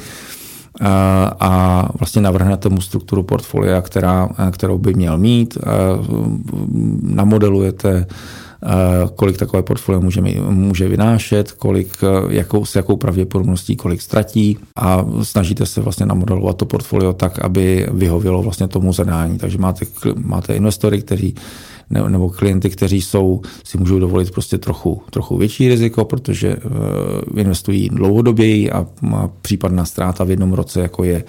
a, 0.81 1.33
a 1.41 1.85
vlastně 1.99 2.23
navrhnete 2.23 2.69
mu 2.69 2.81
strukturu 2.81 3.23
portfolia, 3.23 3.81
která, 3.81 4.29
kterou 4.51 4.79
by 4.79 4.95
měl 4.95 5.19
mít, 5.19 5.59
namodelujete 7.03 8.07
kolik 9.17 9.39
takové 9.39 9.63
portfolio 9.63 10.01
může, 10.01 10.21
může 10.51 10.89
vynášet, 10.89 11.53
kolik, 11.53 11.89
jakou, 12.29 12.65
s 12.65 12.77
jakou 12.77 12.97
pravděpodobností 12.97 13.77
kolik 13.77 14.03
ztratí 14.03 14.59
a 14.77 15.07
snažíte 15.23 15.67
se 15.67 15.81
vlastně 15.81 16.07
namodelovat 16.07 16.57
to 16.57 16.67
portfolio 16.67 17.13
tak, 17.13 17.39
aby 17.39 17.87
vyhovělo 17.93 18.43
vlastně 18.43 18.69
tomu 18.69 18.93
zadání. 18.93 19.39
Takže 19.39 19.59
máte, 19.59 19.85
máte 20.17 20.57
investory, 20.57 21.03
kteří 21.03 21.35
nebo 22.09 22.31
klienty, 22.31 22.71
kteří 22.71 23.03
jsou, 23.03 23.41
si 23.65 23.79
můžou 23.79 23.99
dovolit 23.99 24.31
prostě 24.31 24.59
trochu, 24.59 25.03
trochu 25.11 25.37
větší 25.37 25.69
riziko, 25.69 26.05
protože 26.05 26.57
uh, 26.57 27.41
investují 27.41 27.89
dlouhodoběji 27.89 28.71
a 28.71 28.87
má 29.01 29.31
případná 29.43 29.85
ztráta 29.85 30.25
v 30.25 30.31
jednom 30.31 30.53
roce, 30.53 30.81
jako 30.81 31.05
je 31.05 31.25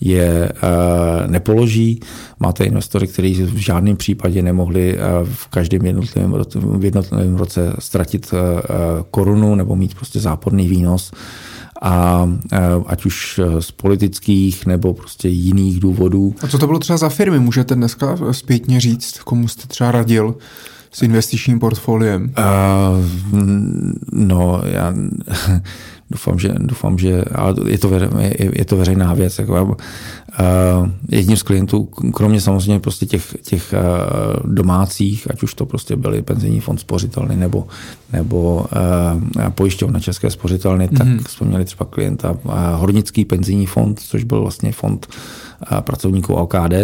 je 0.00 0.52
uh, 0.52 1.30
nepoloží. 1.30 2.00
Máte 2.40 2.64
investory, 2.64 3.06
kteří 3.06 3.42
v 3.42 3.56
žádném 3.56 3.96
případě 3.96 4.42
nemohli 4.42 4.98
uh, 4.98 5.28
v 5.32 5.46
každém 5.48 5.86
jednotlivém, 5.86 6.34
v 6.54 6.84
jednotlivém 6.84 7.36
roce 7.36 7.72
ztratit 7.78 8.32
uh, 8.32 8.38
korunu 9.10 9.54
nebo 9.54 9.76
mít 9.76 9.94
prostě 9.94 10.20
záporný 10.20 10.68
výnos 10.68 11.12
a 11.82 12.28
ať 12.86 13.04
už 13.04 13.40
z 13.60 13.70
politických 13.70 14.66
nebo 14.66 14.94
prostě 14.94 15.28
jiných 15.28 15.80
důvodů. 15.80 16.34
A 16.42 16.46
co 16.46 16.58
to 16.58 16.66
bylo 16.66 16.78
třeba 16.78 16.96
za 16.96 17.08
firmy? 17.08 17.38
Můžete 17.38 17.74
dneska 17.74 18.16
zpětně 18.32 18.80
říct, 18.80 19.18
komu 19.18 19.48
jste 19.48 19.66
třeba 19.66 19.92
radil 19.92 20.34
s 20.92 21.02
investičním 21.02 21.60
portfoliem? 21.60 22.34
Uh, 22.38 23.04
no, 24.12 24.62
já 24.64 24.94
doufám, 26.10 26.38
že, 26.38 26.54
doufám, 26.58 26.98
že 26.98 27.24
ale 27.34 27.54
je 27.66 27.78
to, 27.78 27.88
veře, 27.88 28.10
je, 28.20 28.50
je 28.54 28.64
to 28.64 28.76
veřejná 28.76 29.14
věc. 29.14 29.38
Jako, 29.38 29.64
uh, 29.64 30.88
jedním 31.08 31.36
z 31.36 31.42
klientů, 31.42 31.84
kromě 32.14 32.40
samozřejmě 32.40 32.80
prostě 32.80 33.06
těch, 33.06 33.36
těch 33.42 33.74
uh, 33.74 34.52
domácích, 34.52 35.26
ať 35.30 35.42
už 35.42 35.54
to 35.54 35.66
prostě 35.66 35.96
byly 35.96 36.22
penzijní 36.22 36.60
fond 36.60 36.78
spořitelný 36.78 37.36
nebo, 37.36 37.66
nebo 38.12 38.54
uh, 38.54 39.48
pojišťovna 39.48 40.00
České 40.00 40.30
spořitelny, 40.30 40.88
mm-hmm. 40.88 40.98
tak 40.98 41.06
mhm. 41.06 41.24
jsme 41.28 41.46
měli 41.46 41.64
třeba 41.64 41.86
klienta 41.90 42.30
uh, 42.30 42.52
Hornický 42.74 43.24
penzijní 43.24 43.66
fond, 43.66 44.00
což 44.00 44.24
byl 44.24 44.40
vlastně 44.40 44.72
fond 44.72 45.06
uh, 45.72 45.80
pracovníků 45.80 46.34
OKD, 46.34 46.74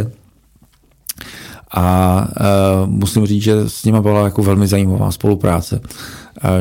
a 1.77 2.29
uh, 2.85 2.91
musím 2.91 3.27
říct, 3.27 3.43
že 3.43 3.69
s 3.69 3.85
nimi 3.85 4.01
byla 4.01 4.25
jako 4.25 4.43
velmi 4.43 4.67
zajímavá 4.67 5.11
spolupráce 5.11 5.81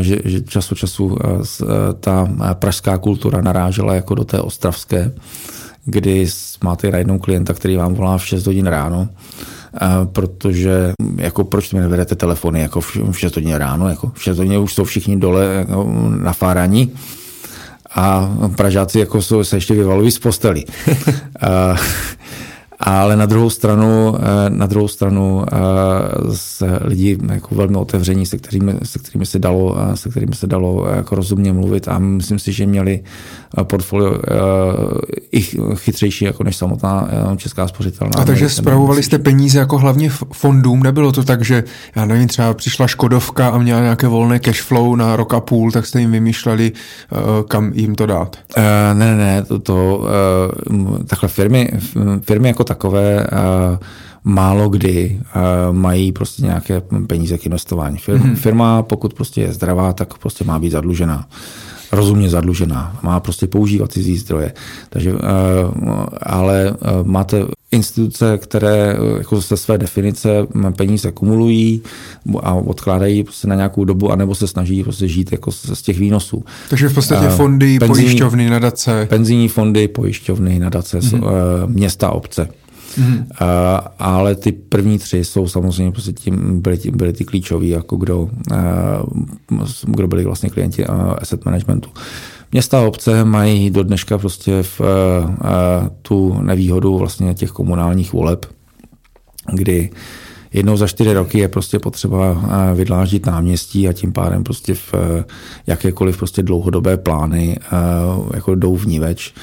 že, 0.01 0.19
že 0.25 0.41
čas 0.41 0.71
od 0.71 0.77
času 0.77 1.17
eh, 1.17 1.45
ta 1.99 2.29
pražská 2.53 2.97
kultura 2.97 3.41
narážela 3.41 3.95
jako 3.95 4.15
do 4.15 4.25
té 4.25 4.41
ostravské, 4.41 5.11
kdy 5.85 6.27
máte 6.63 6.91
najednou 6.91 7.19
klienta, 7.19 7.53
který 7.53 7.77
vám 7.77 7.93
volá 7.93 8.17
v 8.17 8.27
6 8.27 8.45
hodin 8.45 8.67
ráno, 8.67 9.09
protože 10.05 10.93
jako 11.17 11.43
proč 11.43 11.73
mi 11.73 11.79
nevedete 11.79 12.15
telefony 12.15 12.61
jako 12.61 12.81
v 12.81 13.13
6 13.13 13.35
hodin 13.35 13.53
ráno, 13.55 13.89
jako 13.89 14.11
v 14.13 14.23
6 14.23 14.37
hodin 14.37 14.57
už 14.57 14.73
jsou 14.73 14.83
všichni 14.83 15.17
dole 15.17 15.45
jako 15.45 15.91
na 16.21 16.33
fárání 16.33 16.91
a 17.95 18.35
Pražáci 18.55 18.99
jako 18.99 19.21
jsou, 19.21 19.43
se 19.43 19.57
ještě 19.57 19.73
vyvalují 19.73 20.11
z 20.11 20.19
posteli. 20.19 20.63
Ale 22.79 23.15
na 23.15 23.25
druhou 23.25 23.49
stranu, 23.49 24.15
eh, 24.19 24.49
na 24.49 24.65
druhou 24.65 24.87
stranu 24.87 25.45
eh, 25.53 25.57
s 26.35 26.79
lidi 26.81 27.17
jako 27.33 27.55
velmi 27.55 27.77
otevření, 27.77 28.25
se 28.25 28.37
kterými, 28.37 28.73
se 28.83 28.99
kterými 28.99 29.25
se 29.25 29.39
dalo, 29.39 29.77
eh, 29.79 29.97
se 29.97 30.09
kterými 30.09 30.35
se 30.35 30.47
dalo 30.47 30.87
jako 30.95 31.15
rozumně 31.15 31.53
mluvit 31.53 31.87
a 31.87 31.99
myslím 31.99 32.39
si, 32.39 32.51
že 32.51 32.65
měli 32.65 32.99
portfolio 33.63 34.19
i 35.31 35.41
chytřejší 35.75 36.25
jako 36.25 36.43
než 36.43 36.55
samotná 36.55 37.09
česká 37.37 37.67
spořitelná. 37.67 38.11
A 38.21 38.25
takže 38.25 38.49
zpravovali 38.49 39.03
jste 39.03 39.19
peníze 39.19 39.59
jako 39.59 39.77
hlavně 39.77 40.09
fondům, 40.33 40.83
nebylo 40.83 41.11
to 41.11 41.23
tak, 41.23 41.45
že 41.45 41.63
já 41.95 42.05
nevím, 42.05 42.27
třeba 42.27 42.53
přišla 42.53 42.87
Škodovka 42.87 43.49
a 43.49 43.57
měla 43.57 43.81
nějaké 43.81 44.07
volné 44.07 44.39
cash 44.39 44.61
flow 44.61 44.95
na 44.95 45.15
rok 45.15 45.33
a 45.33 45.39
půl, 45.39 45.71
tak 45.71 45.85
jste 45.85 45.99
jim 45.99 46.11
vymýšleli, 46.11 46.71
kam 47.47 47.71
jim 47.73 47.95
to 47.95 48.05
dát? 48.05 48.37
Ne, 48.93 48.93
ne, 49.05 49.15
ne, 49.15 49.43
to, 49.43 49.59
to 49.59 50.05
takhle 51.07 51.29
firmy, 51.29 51.69
firmy 52.21 52.47
jako 52.47 52.64
takové 52.65 53.27
málo 54.23 54.69
kdy 54.69 55.19
mají 55.71 56.11
prostě 56.11 56.41
nějaké 56.41 56.81
peníze 57.07 57.37
k 57.37 57.45
investování. 57.45 57.97
Mhm. 58.07 58.35
Firma, 58.35 58.83
pokud 58.83 59.13
prostě 59.13 59.41
je 59.41 59.53
zdravá, 59.53 59.93
tak 59.93 60.17
prostě 60.17 60.43
má 60.43 60.59
být 60.59 60.69
zadlužená 60.69 61.27
rozumně 61.91 62.29
zadlužená, 62.29 62.99
má 63.03 63.19
prostě 63.19 63.47
používat 63.47 63.91
cizí 63.91 64.17
zdroje. 64.17 64.53
Takže, 64.89 65.13
ale 66.21 66.75
máte 67.03 67.45
instituce, 67.71 68.37
které 68.37 68.97
jako 69.17 69.41
ze 69.41 69.57
své 69.57 69.77
definice 69.77 70.29
peníze 70.77 71.11
kumulují 71.11 71.81
a 72.43 72.53
odkládají 72.53 73.23
prostě 73.23 73.47
na 73.47 73.55
nějakou 73.55 73.85
dobu, 73.85 74.11
anebo 74.11 74.35
se 74.35 74.47
snaží 74.47 74.83
prostě 74.83 75.07
žít 75.07 75.31
jako 75.31 75.51
z 75.51 75.81
těch 75.81 75.99
výnosů. 75.99 76.43
Takže 76.69 76.89
v 76.89 76.93
podstatě 76.93 77.27
fondy, 77.27 77.79
penzijní, 77.79 78.03
pojišťovny, 78.03 78.49
nadace. 78.49 79.07
Penzijní 79.09 79.47
fondy, 79.47 79.87
pojišťovny, 79.87 80.59
nadace, 80.59 80.99
mm-hmm. 80.99 81.21
města, 81.67 82.09
obce. 82.09 82.47
Mm-hmm. 82.97 83.19
Uh, 83.19 83.87
ale 83.99 84.35
ty 84.35 84.51
první 84.51 84.99
tři 84.99 85.25
jsou 85.25 85.47
samozřejmě 85.47 85.91
prostě 85.91 86.13
tím, 86.13 86.61
byly, 86.61 86.77
tím, 86.77 86.97
byly 86.97 87.13
ty 87.13 87.25
klíčoví, 87.25 87.69
jako 87.69 87.95
kdo, 87.95 88.21
uh, 88.21 88.29
kdo 89.83 90.07
byli 90.07 90.23
vlastně 90.23 90.49
klienti 90.49 90.87
uh, 90.87 90.95
asset 91.21 91.45
managementu. 91.45 91.89
Města 92.51 92.79
a 92.79 92.87
obce 92.87 93.25
mají 93.25 93.69
do 93.69 93.83
dneška 93.83 94.17
prostě 94.17 94.63
v, 94.63 94.81
uh, 94.81 94.87
tu 96.01 96.41
nevýhodu 96.41 96.97
vlastně 96.97 97.33
těch 97.33 97.49
komunálních 97.49 98.13
voleb, 98.13 98.45
kdy 99.53 99.89
uh, 99.91 99.97
jednou 100.55 100.77
za 100.77 100.87
čtyři 100.87 101.13
roky 101.13 101.39
je 101.39 101.47
prostě 101.47 101.79
potřeba 101.79 102.43
eh, 102.71 102.75
vydláždit 102.75 103.25
náměstí 103.25 103.87
a 103.87 103.93
tím 103.93 104.13
pádem 104.13 104.43
prostě 104.43 104.73
v 104.73 104.93
eh, 104.93 105.23
jakékoliv 105.67 106.17
prostě 106.17 106.43
dlouhodobé 106.43 106.97
plány 106.97 107.57
eh, 107.59 107.69
jako 108.35 108.55
jdou 108.55 108.75
v 108.75 108.99
več. 108.99 109.33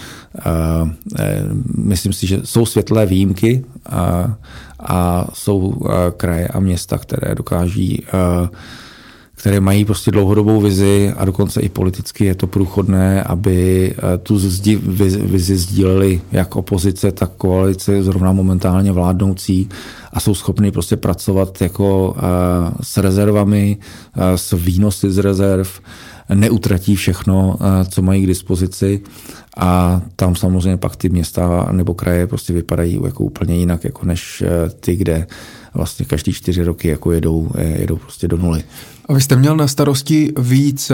Myslím 1.77 2.13
si, 2.13 2.27
že 2.27 2.41
jsou 2.45 2.67
světlé 2.67 3.07
výjimky 3.07 3.65
a, 3.87 4.35
a 4.81 5.27
jsou 5.33 5.81
kraje 6.17 6.49
a 6.49 6.61
města, 6.61 6.99
které 6.99 7.35
dokáží 7.35 8.07
které 9.43 9.61
mají 9.61 9.85
prostě 9.85 10.11
dlouhodobou 10.11 10.61
vizi 10.61 11.13
a 11.17 11.25
dokonce 11.25 11.61
i 11.61 11.69
politicky 11.69 12.25
je 12.25 12.35
to 12.35 12.47
průchodné, 12.47 13.23
aby 13.23 13.95
tu 14.23 14.39
zdi, 14.39 14.77
vizi 15.25 15.57
sdíleli 15.57 16.21
jak 16.33 16.57
opozice, 16.57 17.13
tak 17.13 17.31
koalice 17.37 18.03
zrovna 18.03 18.33
momentálně 18.33 18.93
vládnoucí 18.93 19.69
a 20.13 20.21
jsou 20.21 20.35
schopni 20.35 20.71
prostě 20.71 20.97
pracovat 20.97 21.61
jako 21.61 22.17
eh, 22.17 22.23
s 22.83 22.97
rezervami, 22.97 23.77
eh, 24.17 24.39
s 24.39 24.57
výnosy 24.57 25.11
z 25.11 25.19
rezerv, 25.19 25.69
neutratí 26.35 26.97
všechno, 26.97 27.57
eh, 27.61 27.85
co 27.85 28.03
mají 28.03 28.23
k 28.23 28.27
dispozici 28.27 29.01
a 29.57 30.03
tam 30.17 30.37
samozřejmě 30.37 30.77
pak 30.77 30.97
ty 30.97 31.09
města 31.09 31.69
nebo 31.73 31.95
kraje 31.95 32.27
prostě 32.27 32.53
vypadají 32.53 33.01
jako 33.05 33.25
úplně 33.25 33.57
jinak, 33.57 33.85
jako 33.85 34.07
než 34.07 34.45
ty, 34.81 34.97
kde 34.97 35.27
vlastně 35.75 36.05
každý 36.05 36.33
čtyři 36.33 36.65
roky 36.65 36.89
jako 36.89 37.13
jedou, 37.13 37.51
jedou 37.59 37.97
prostě 37.97 38.29
do 38.29 38.37
nuly. 38.37 38.63
A 39.09 39.13
vy 39.13 39.21
jste 39.21 39.37
měl 39.37 39.57
na 39.57 39.69
starosti 39.69 40.33
víc 40.39 40.93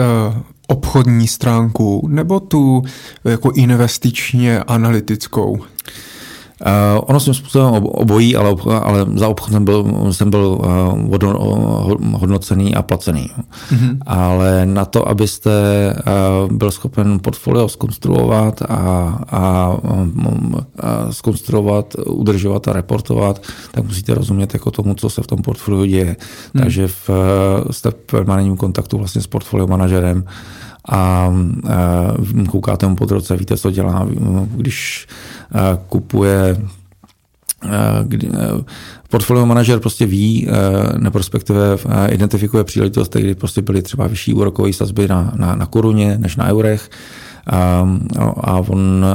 obchodní 0.67 1.27
stránku 1.27 2.07
nebo 2.07 2.39
tu 2.39 2.83
jako 3.23 3.51
investičně 3.51 4.59
analytickou? 4.59 5.59
Uh, 6.65 7.03
ono 7.07 7.19
svým 7.19 7.33
způsobem 7.33 7.83
obojí, 7.83 8.35
ale, 8.35 8.55
ale 8.81 9.05
za 9.15 9.27
obchod 9.27 9.51
jsem 9.51 9.65
byl, 9.65 10.07
jsem 10.11 10.29
byl 10.29 10.57
uh, 11.23 12.19
hodnocený 12.19 12.75
a 12.75 12.81
placený. 12.81 13.29
Mm-hmm. 13.71 13.97
Ale 14.05 14.65
na 14.65 14.85
to, 14.85 15.09
abyste 15.09 15.51
uh, 16.47 16.57
byl 16.57 16.71
schopen 16.71 17.19
portfolio 17.19 17.69
skonstruovat 17.69 18.61
a, 18.61 19.19
a, 19.29 19.77
um, 19.83 20.55
a 20.79 21.11
skonstruovat, 21.11 21.95
udržovat 22.05 22.67
a 22.67 22.73
reportovat, 22.73 23.41
tak 23.71 23.83
musíte 23.83 24.13
rozumět 24.13 24.53
jako 24.53 24.71
tomu, 24.71 24.93
co 24.93 25.09
se 25.09 25.21
v 25.21 25.27
tom 25.27 25.41
portfoliu 25.41 25.85
děje. 25.85 26.15
Mm. 26.53 26.61
Takže 26.61 26.87
v, 26.87 27.09
jste 27.71 27.91
v 27.91 27.93
permanentním 27.93 28.57
kontaktu 28.57 28.97
vlastně 28.97 29.21
s 29.21 29.27
portfolio 29.27 29.67
manažerem 29.67 30.23
a 30.91 31.33
koukáte 32.49 32.87
mu 32.87 32.95
pod 32.95 33.11
roce, 33.11 33.37
víte, 33.37 33.57
co 33.57 33.71
dělá, 33.71 34.07
když 34.55 35.07
kupuje 35.87 36.57
kdy, 38.03 38.29
portfolio 39.09 39.45
manažer 39.45 39.79
prostě 39.79 40.05
ví, 40.05 40.47
nebo 40.97 41.17
respektive 41.17 41.77
identifikuje 42.09 42.63
příležitosti, 42.63 43.21
kdy 43.21 43.35
prostě 43.35 43.61
byly 43.61 43.81
třeba 43.81 44.07
vyšší 44.07 44.33
úrokové 44.33 44.73
sazby 44.73 45.07
na, 45.07 45.33
na, 45.35 45.55
na 45.55 45.65
koruně 45.65 46.17
než 46.17 46.35
na 46.35 46.47
eurech 46.47 46.89
a, 47.49 47.89
a 48.41 48.57
on, 48.57 49.05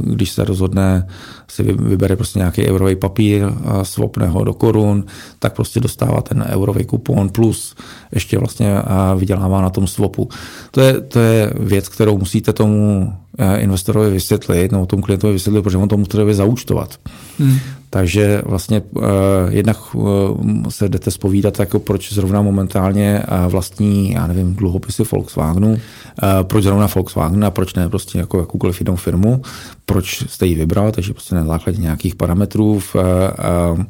když 0.00 0.30
se 0.30 0.44
rozhodne, 0.44 1.06
si 1.48 1.62
vybere 1.62 2.16
prostě 2.16 2.38
nějaký 2.38 2.66
eurový 2.66 2.96
papír, 2.96 3.52
swapne 3.82 4.26
ho 4.26 4.44
do 4.44 4.54
korun, 4.54 5.04
tak 5.38 5.52
prostě 5.52 5.80
dostává 5.80 6.20
ten 6.20 6.44
eurový 6.48 6.84
kupon 6.84 7.28
plus 7.28 7.74
ještě 8.12 8.38
vlastně 8.38 8.74
vydělává 9.16 9.60
na 9.60 9.70
tom 9.70 9.86
swapu. 9.86 10.28
To 10.70 10.80
je, 10.80 11.00
to 11.00 11.18
je 11.18 11.52
věc, 11.60 11.88
kterou 11.88 12.18
musíte 12.18 12.52
tomu 12.52 13.12
investorovi 13.56 14.10
vysvětlit, 14.10 14.72
nebo 14.72 14.86
tomu 14.86 15.02
klientovi 15.02 15.32
vysvětlit, 15.32 15.62
protože 15.62 15.78
on 15.78 15.88
to 15.88 15.96
musí 15.96 16.18
zaúčtovat. 16.32 16.98
Hmm. 17.38 17.58
Takže 17.92 18.42
vlastně 18.44 18.82
uh, 18.90 19.02
jednak 19.48 19.94
uh, 19.94 20.38
se 20.68 20.88
jdete 20.88 21.10
spovídat, 21.10 21.60
jako 21.60 21.78
proč 21.78 22.12
zrovna 22.12 22.42
momentálně 22.42 23.22
uh, 23.22 23.52
vlastní, 23.52 24.12
já 24.12 24.26
nevím, 24.26 24.54
dluhopisy 24.54 25.02
Volkswagenu, 25.12 25.70
uh, 25.70 25.78
proč 26.42 26.64
zrovna 26.64 26.88
Volkswagen 26.94 27.44
a 27.44 27.50
proč 27.50 27.74
ne 27.74 27.88
prostě 27.88 28.18
jako 28.18 28.40
jakoukoliv 28.40 28.80
jinou 28.80 28.96
firmu, 28.96 29.42
proč 29.86 30.24
jste 30.28 30.46
ji 30.46 30.54
vybral, 30.54 30.92
takže 30.92 31.12
prostě 31.12 31.34
na 31.34 31.44
základě 31.44 31.82
nějakých 31.82 32.14
parametrů 32.14 32.72
uh, 32.72 32.80
uh, 33.74 33.84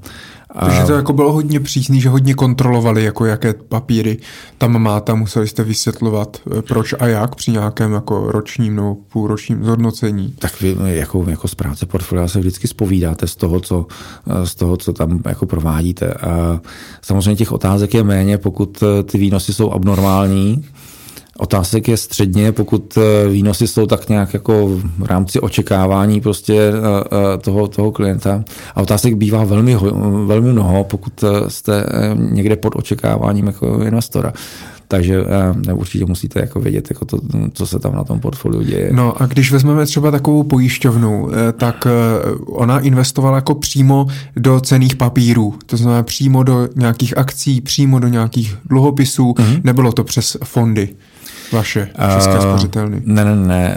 takže 0.61 0.85
to 0.87 0.93
jako 0.93 1.13
bylo 1.13 1.33
hodně 1.33 1.61
přísný, 1.61 2.01
že 2.01 2.09
hodně 2.09 2.35
kontrolovali, 2.35 3.05
jako 3.05 3.25
jaké 3.27 3.55
papíry 3.55 4.19
tam 4.59 4.83
máte, 4.83 5.15
museli 5.15 5.49
jste 5.49 5.65
vysvětlovat, 5.65 6.37
eh, 6.59 6.63
proč 6.63 6.95
a 6.99 7.07
jak 7.07 7.35
při 7.35 7.51
nějakém 7.51 7.93
jako 7.93 8.33
ročním 8.33 8.77
nebo 8.77 8.97
půlročním 9.13 9.65
zhodnocení. 9.65 10.35
Tak 10.39 10.61
vy 10.61 10.77
jako, 10.85 11.25
jako 11.29 11.49
správce 11.49 11.87
portfolia 11.87 12.29
se 12.29 12.39
vždycky 12.39 12.69
spovídáte 12.69 13.27
z 13.27 13.37
toho, 13.37 13.61
co, 13.61 13.87
eh, 14.27 14.47
z 14.47 14.55
toho, 14.55 14.77
co 14.77 14.93
tam 14.93 15.23
jako 15.29 15.47
provádíte. 15.47 16.15
A 16.15 16.61
samozřejmě 17.03 17.37
těch 17.37 17.53
otázek 17.53 17.95
je 17.95 18.05
méně, 18.05 18.39
pokud 18.39 18.83
eh, 18.83 19.03
ty 19.03 19.19
výnosy 19.19 19.55
jsou 19.55 19.71
abnormální, 19.71 20.65
Otázek 21.41 21.89
je 21.89 21.97
středně, 21.97 22.53
pokud 22.53 22.99
eh, 22.99 23.29
výnosy 23.29 23.67
jsou 23.67 23.87
tak 23.87 24.09
nějak 24.09 24.35
jako 24.35 24.69
v 24.99 25.05
rámci 25.05 25.41
očekávání 25.41 26.21
prostě 26.21 26.55
eh, 26.55 26.73
eh, 27.35 27.39
toho, 27.39 27.69
toho 27.69 27.93
klienta. 27.93 28.45
A 28.75 28.83
otázek 28.83 29.15
bývá 29.15 29.45
velmi, 29.45 29.77
velmi 30.27 30.53
mnoho, 30.53 30.85
pokud 30.85 31.25
jste 31.49 31.87
někde 32.15 32.57
pod 32.57 32.73
očekáváním 32.77 33.47
jako 33.47 33.83
investora. 33.83 34.33
Takže 34.89 35.25
určitě 35.75 36.05
musíte 36.05 36.41
jako 36.41 36.61
vědět, 36.61 36.91
jako 36.91 37.05
to, 37.05 37.19
co 37.53 37.67
se 37.67 37.79
tam 37.79 37.95
na 37.95 38.05
tom 38.05 38.21
portfoliu 38.21 38.63
děje. 38.63 38.91
No 38.93 39.23
a 39.23 39.27
když 39.27 39.53
vezmeme 39.53 39.87
třeba 39.87 40.11
takovou 40.11 40.43
pojišťovnu, 40.43 41.31
tak 41.57 41.87
ona 42.47 42.81
investovala 42.81 43.37
jako 43.37 43.55
přímo 43.55 44.07
do 44.37 44.61
cených 44.61 44.97
papírů, 44.97 45.55
to 45.67 45.77
znamená 45.77 46.03
přímo 46.03 46.43
do 46.43 46.69
nějakých 46.77 47.19
akcí, 47.19 47.61
přímo 47.61 47.99
do 47.99 48.09
nějakých 48.09 48.57
dluhopisů, 48.65 49.33
mm-hmm. 49.33 49.61
nebylo 49.65 49.93
to 49.93 50.05
přes 50.05 50.37
fondy 50.45 50.89
vaše 51.53 51.91
české 52.15 52.39
uh, 52.39 52.43
spořitelny? 52.43 53.03
Ne, 53.05 53.25
ne, 53.25 53.37
ne. 53.37 53.77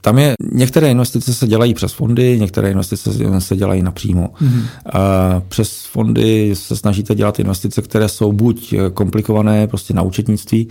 Tam 0.00 0.18
je, 0.18 0.34
některé 0.52 0.90
investice 0.90 1.34
se 1.34 1.46
dělají 1.46 1.74
přes 1.74 1.92
fondy, 1.92 2.40
některé 2.40 2.70
investice 2.70 3.10
se 3.40 3.56
dělají 3.56 3.82
napřímo. 3.82 4.28
Mm-hmm. 4.42 4.58
Uh, 4.58 5.42
přes 5.48 5.84
fondy 5.84 6.50
se 6.54 6.76
snažíte 6.76 7.14
dělat 7.14 7.40
investice, 7.40 7.82
které 7.82 8.08
jsou 8.08 8.32
buď 8.32 8.74
komplikované 8.94 9.66
prostě 9.66 9.94
na 9.94 10.02
účetnictví, 10.02 10.68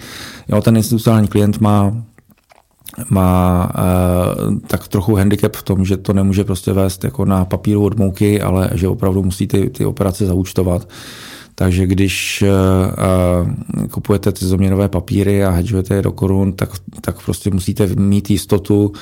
jo, 0.48 0.62
ten 0.62 0.78
institucionální 0.78 1.28
klient 1.28 1.62
má 1.62 2.04
má 3.10 3.72
uh, 3.78 4.58
tak 4.68 4.88
trochu 4.88 5.16
handicap 5.16 5.56
v 5.56 5.64
tom, 5.64 5.86
že 5.86 5.98
to 5.98 6.14
nemůže 6.14 6.44
prostě 6.44 6.74
vést 6.74 7.04
jako 7.04 7.26
na 7.26 7.46
papíru 7.46 7.86
od 7.86 7.98
mouky, 7.98 8.42
ale 8.42 8.70
že 8.74 8.88
opravdu 8.88 9.24
musí 9.24 9.48
ty, 9.48 9.70
ty 9.70 9.86
operace 9.86 10.26
zaúčtovat. 10.26 10.88
Takže 11.56 11.88
když 11.88 12.44
uh, 13.78 13.88
kupujete 13.88 14.32
ty 14.32 14.46
zoměnové 14.46 14.90
papíry 14.90 15.46
a 15.46 15.50
hedžujete 15.50 15.96
je 15.96 16.02
do 16.02 16.12
korun, 16.12 16.54
tak, 16.54 16.70
tak 17.02 17.26
prostě 17.26 17.50
musíte 17.50 17.88
mít 17.88 18.30
jistotu, 18.30 18.94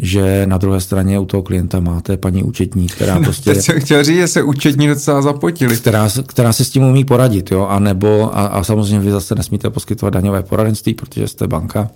že 0.00 0.46
na 0.46 0.58
druhé 0.58 0.80
straně 0.80 1.18
u 1.18 1.26
toho 1.26 1.42
klienta 1.42 1.80
máte 1.80 2.16
paní 2.16 2.42
účetní, 2.42 2.86
která 2.86 3.20
prostě... 3.20 3.54
Teď 3.54 3.64
jsem 3.64 3.80
chtěl 3.80 4.04
říct, 4.04 4.16
že 4.16 4.28
se 4.28 4.42
účetní 4.42 4.88
docela 4.88 5.22
zapotili. 5.22 5.76
Která, 5.76 6.08
která 6.26 6.52
se 6.52 6.64
s 6.64 6.70
tím 6.70 6.82
umí 6.82 7.04
poradit, 7.04 7.50
jo, 7.50 7.66
a 7.66 7.78
nebo, 7.78 8.36
a, 8.38 8.46
a 8.46 8.64
samozřejmě 8.64 9.00
vy 9.00 9.10
zase 9.10 9.34
nesmíte 9.34 9.70
poskytovat 9.70 10.14
daňové 10.14 10.42
poradenství, 10.42 10.94
protože 10.94 11.28
jste 11.28 11.46
banka, 11.46 11.90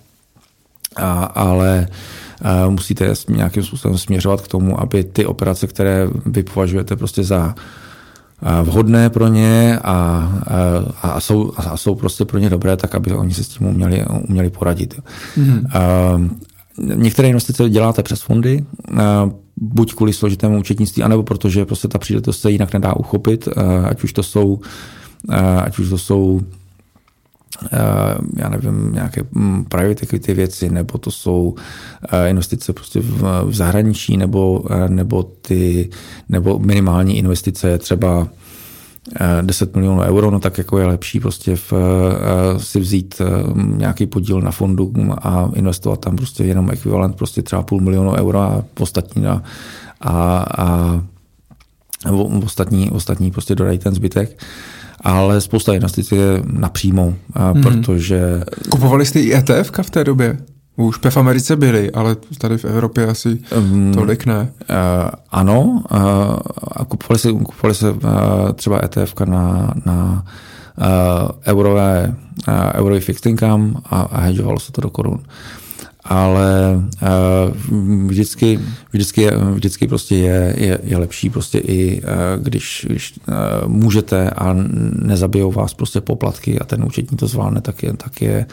a, 0.96 1.24
ale 1.24 1.88
a 2.42 2.68
musíte 2.68 3.14
nějakým 3.28 3.62
způsobem 3.62 3.98
směřovat 3.98 4.40
k 4.40 4.48
tomu, 4.48 4.80
aby 4.80 5.04
ty 5.04 5.26
operace, 5.26 5.66
které 5.66 6.08
vy 6.26 6.42
považujete 6.42 6.96
prostě 6.96 7.24
za 7.24 7.54
vhodné 8.62 9.10
pro 9.10 9.28
ně 9.28 9.78
a, 9.78 9.94
a, 11.02 11.10
a, 11.10 11.20
jsou, 11.20 11.52
a 11.56 11.77
jsou 11.77 11.94
prostě 11.94 12.24
pro 12.24 12.39
ně 12.39 12.51
dobré, 12.51 12.77
tak 12.77 12.94
aby 12.94 13.12
oni 13.12 13.35
se 13.35 13.44
s 13.44 13.48
tím 13.48 13.66
uměli, 13.66 14.05
uměli 14.28 14.51
poradit. 14.51 15.01
Mm-hmm. 15.36 16.31
Některé 16.94 17.28
investice 17.28 17.70
děláte 17.70 18.02
přes 18.02 18.23
fondy, 18.23 18.64
buď 19.56 19.94
kvůli 19.94 20.12
složitému 20.12 20.59
účetnictví, 20.59 21.02
anebo 21.02 21.23
protože 21.23 21.64
prostě 21.64 21.89
ta 21.89 21.98
příležitost 21.98 22.40
se 22.40 22.51
jinak 22.51 22.73
nedá 22.73 22.97
uchopit, 22.97 23.48
ať 23.85 24.05
už 24.05 24.12
to 24.12 24.23
jsou, 24.23 24.60
ať 25.64 25.78
už 25.78 25.89
to 25.89 25.98
jsou 25.98 26.40
já 28.36 28.48
nevím, 28.48 28.93
nějaké 28.93 29.22
hm, 29.34 29.64
private 29.64 30.02
equity 30.02 30.34
věci, 30.34 30.70
nebo 30.70 30.98
to 30.98 31.10
jsou 31.10 31.55
eh, 32.09 32.30
investice 32.30 32.72
prostě 32.72 33.01
v, 33.01 33.22
v 33.44 33.55
zahraničí, 33.55 34.16
nebo, 34.16 34.64
eh, 34.70 34.89
nebo, 34.89 35.22
ty, 35.22 35.90
nebo 36.28 36.59
minimální 36.59 37.18
investice 37.18 37.78
třeba 37.78 38.28
10 39.43 39.76
milionů 39.76 40.01
euro, 40.01 40.30
no 40.30 40.40
tak 40.40 40.59
jako 40.59 40.78
je 40.78 40.86
lepší 40.86 41.20
prostě 41.20 41.56
v, 41.56 41.72
si 42.56 42.80
vzít 42.80 43.22
nějaký 43.56 44.06
podíl 44.06 44.40
na 44.40 44.51
fondu 44.51 44.93
a 45.22 45.51
investovat 45.55 46.01
tam 46.01 46.16
prostě 46.16 46.44
jenom 46.44 46.70
ekvivalent 46.70 47.16
prostě 47.16 47.43
třeba 47.43 47.62
půl 47.62 47.80
milionu 47.80 48.12
euro 48.12 48.39
a 48.39 48.64
ostatní 48.80 49.26
a, 49.26 49.43
a, 50.01 50.47
a 52.05 52.10
ostatní, 52.44 52.90
ostatní 52.90 53.30
prostě 53.30 53.55
dodají 53.55 53.78
ten 53.78 53.94
zbytek 53.94 54.39
ale 55.02 55.40
spousta 55.40 55.74
investic 55.74 56.12
je 56.12 56.42
napřímo, 56.52 57.14
mm-hmm. 57.34 57.62
protože... 57.62 58.42
Kupovali 58.70 59.06
jste 59.06 59.20
i 59.20 59.34
ETF 59.34 59.70
v 59.82 59.90
té 59.90 60.04
době? 60.04 60.38
Už 60.76 60.96
v 61.10 61.16
Americe 61.16 61.56
byly, 61.56 61.90
ale 61.90 62.16
tady 62.38 62.58
v 62.58 62.64
Evropě 62.64 63.06
asi 63.06 63.38
um, 63.56 63.92
tolik 63.94 64.26
ne. 64.26 64.40
Uh, 64.40 64.76
ano, 65.30 65.60
uh, 65.60 65.98
a 66.72 66.84
kupovali 66.84 67.18
se, 67.18 67.32
kupovali 67.32 67.74
se 67.74 67.90
uh, 67.90 68.00
třeba 68.54 68.80
ETF 68.84 69.14
na, 69.24 69.74
na 69.86 70.24
uh, 70.78 71.30
eurové, 71.46 72.14
uh, 72.48 72.54
eurové 72.74 73.00
fixed 73.00 73.26
income 73.26 73.72
a, 73.84 74.00
a 74.00 74.20
hedžovalo 74.20 74.60
se 74.60 74.72
to 74.72 74.80
do 74.80 74.90
korun. 74.90 75.14
Uh, 75.14 75.24
ale 76.04 76.82
uh, 77.02 78.06
vždycky, 78.06 78.60
vždycky, 78.92 79.30
vždycky 79.54 79.88
prostě 79.88 80.16
je, 80.16 80.54
je, 80.58 80.78
je 80.82 80.96
lepší 80.96 81.30
prostě 81.30 81.58
i 81.58 82.02
uh, 82.02 82.08
když, 82.42 82.86
když 82.88 83.14
uh, 83.28 83.68
můžete 83.68 84.30
a 84.30 84.56
nezabijou 85.02 85.52
vás 85.52 85.74
prostě 85.74 86.00
poplatky 86.00 86.58
a 86.58 86.64
ten 86.64 86.84
účetní 86.84 87.16
to 87.16 87.26
zvládne, 87.26 87.60
tak 87.60 87.82
je, 87.82 87.92
tak 87.96 88.22
je 88.22 88.46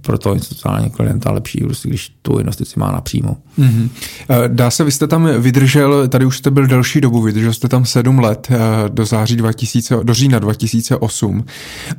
pro 0.00 0.18
to 0.18 0.34
institucionální 0.34 0.90
klienta 0.90 1.32
lepší, 1.32 1.60
prostě, 1.60 1.88
když 1.88 2.12
tu 2.22 2.38
investici 2.38 2.80
má 2.80 2.92
napřímo. 2.92 3.36
Mm-hmm. 3.58 3.88
Dá 4.46 4.70
se, 4.70 4.84
vy 4.84 4.92
jste 4.92 5.06
tam 5.06 5.28
vydržel, 5.38 6.08
tady 6.08 6.24
už 6.24 6.38
jste 6.38 6.50
byl 6.50 6.66
delší 6.66 7.00
dobu, 7.00 7.22
vydržel 7.22 7.52
jste 7.52 7.68
tam 7.68 7.84
sedm 7.84 8.18
let 8.18 8.48
do 8.88 9.06
září 9.06 9.36
2000, 9.36 9.96
do 10.02 10.14
října 10.14 10.38
2008 10.38 11.44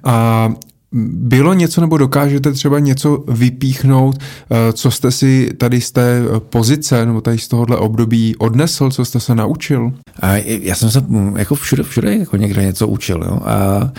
a 0.03 0.49
bylo 0.93 1.53
něco 1.53 1.81
nebo 1.81 1.97
dokážete 1.97 2.51
třeba 2.51 2.79
něco 2.79 3.23
vypíchnout, 3.27 4.17
eh, 4.19 4.73
co 4.73 4.91
jste 4.91 5.11
si 5.11 5.49
tady 5.57 5.81
z 5.81 5.91
té 5.91 6.23
pozice 6.39 7.05
nebo 7.05 7.21
tady 7.21 7.37
z 7.37 7.47
tohohle 7.47 7.77
období 7.77 8.35
odnesl, 8.35 8.89
co 8.89 9.05
jste 9.05 9.19
se 9.19 9.35
naučil? 9.35 9.93
A 10.19 10.35
já 10.45 10.75
jsem 10.75 10.91
se 10.91 11.01
mm, 11.07 11.37
jako 11.37 11.55
všude, 11.55 11.83
všude 11.83 12.15
jako 12.15 12.37
někde 12.37 12.63
něco 12.65 12.87
učil. 12.87 13.23
Jo? 13.25 13.39
A, 13.45 13.91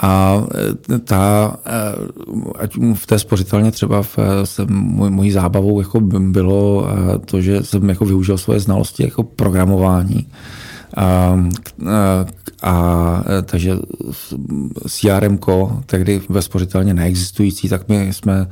a 0.00 0.42
eh, 0.94 0.98
ta, 0.98 1.56
eh, 1.66 1.70
ať 2.58 2.76
v 2.94 3.06
té 3.06 3.18
spořitelně 3.18 3.70
třeba 3.70 4.02
v, 4.02 4.18
se 4.44 4.66
můj, 4.68 5.10
mojí 5.10 5.30
zábavou 5.30 5.80
jako 5.80 6.00
bylo 6.00 6.88
to, 7.24 7.40
že 7.40 7.62
jsem 7.62 7.88
jako 7.88 8.04
využil 8.04 8.38
svoje 8.38 8.60
znalosti 8.60 9.04
jako 9.04 9.22
programování 9.22 10.26
a, 10.96 11.04
a, 11.04 12.26
a 12.64 13.24
takže 13.44 13.76
CRM, 14.88 15.38
tehdy 15.86 16.20
ve 16.28 16.42
spořitelně 16.42 16.94
neexistující, 16.94 17.68
tak 17.68 17.88
my 17.88 18.12
jsme 18.12 18.46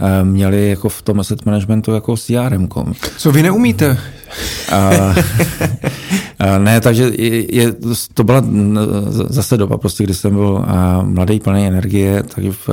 e, 0.00 0.24
měli 0.24 0.70
jako 0.70 0.88
v 0.88 1.02
tom 1.02 1.20
asset 1.20 1.46
managementu 1.46 1.92
jako 1.92 2.16
CRM. 2.16 2.68
Co 3.18 3.32
vy 3.32 3.42
neumíte? 3.42 3.98
A 4.72 4.90
ne, 6.58 6.80
takže 6.80 7.12
je, 7.18 7.56
je, 7.56 7.74
to 8.14 8.24
byla 8.24 8.42
zase 9.10 9.56
doba, 9.56 9.78
prostě, 9.78 10.04
kdy 10.04 10.14
jsem 10.14 10.34
byl 10.34 10.64
a, 10.66 11.02
mladý, 11.02 11.40
plný 11.40 11.66
energie, 11.66 12.22
tak 12.22 12.44
v, 12.44 12.68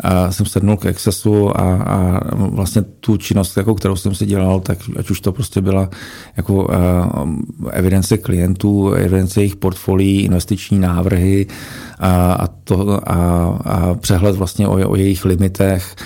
a, 0.00 0.32
jsem 0.32 0.46
sednul 0.46 0.76
k 0.76 0.86
Accessu 0.86 1.60
a, 1.60 1.82
a 1.82 2.20
vlastně 2.34 2.82
tu 2.82 3.16
činnost, 3.16 3.56
jako, 3.56 3.74
kterou 3.74 3.96
jsem 3.96 4.14
si 4.14 4.26
dělal, 4.26 4.60
tak 4.60 4.78
ať 4.98 5.10
už 5.10 5.20
to 5.20 5.32
prostě 5.32 5.60
byla 5.60 5.90
jako 6.36 6.68
evidence 7.70 8.18
klientů, 8.18 8.92
evidence 8.92 9.40
jejich 9.40 9.56
portfolií, 9.56 10.22
investiční 10.22 10.78
návrhy 10.78 11.46
a, 11.98 12.32
a, 12.32 12.46
to, 12.46 13.00
a, 13.10 13.14
a 13.64 13.94
přehled 13.94 14.36
vlastně 14.36 14.68
o, 14.68 14.90
o 14.90 14.96
jejich 14.96 15.24
limitech, 15.24 15.96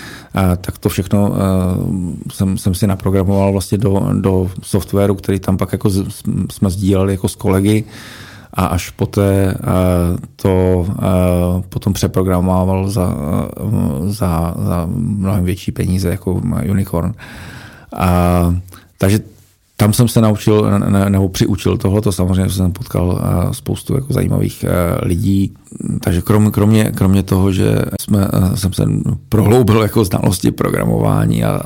tak 0.61 0.79
to 0.79 0.89
všechno 0.89 1.33
a, 1.33 1.37
jsem, 2.33 2.59
jsem 2.59 2.75
si 2.75 2.87
naprogramoval 2.87 3.53
vlastně 3.53 3.79
do, 3.79 4.11
do 4.21 4.51
softwaru, 4.63 5.15
který 5.15 5.41
tam 5.41 5.57
pak 5.57 5.73
jako 5.73 5.91
z, 5.91 6.05
jsme 6.53 6.71
sdíleli 6.71 7.13
jako 7.13 7.29
s 7.29 7.35
kolegy 7.35 7.85
a 8.55 8.67
až 8.67 8.91
poté 8.91 9.55
to 10.37 10.87
potom 11.69 11.93
přeprogramoval 11.93 12.91
za, 12.91 13.15
za, 14.05 14.55
za 14.59 14.89
mnohem 14.91 15.45
větší 15.45 15.73
peníze 15.73 16.09
jako 16.09 16.43
Unicorn. 16.71 17.15
A, 17.97 18.55
takže 18.99 19.21
tam 19.81 19.93
jsem 19.93 20.09
se 20.09 20.21
naučil 20.21 20.81
nebo 21.09 21.29
přiučil 21.29 21.77
tohle, 21.77 22.01
to 22.01 22.13
samozřejmě 22.13 22.51
jsem 22.51 22.73
potkal 22.73 23.21
spoustu 23.53 23.95
jako 23.95 24.13
zajímavých 24.13 24.65
lidí, 25.03 25.53
takže 26.01 26.23
krom, 26.23 26.51
kromě, 26.51 26.85
kromě 26.85 27.23
toho, 27.23 27.53
že 27.53 27.79
jsme, 28.01 28.29
jsem 28.55 28.73
se 28.73 28.85
prohloubil 29.29 29.83
jako 29.83 30.05
znalosti 30.05 30.51
programování 30.51 31.45
a, 31.45 31.61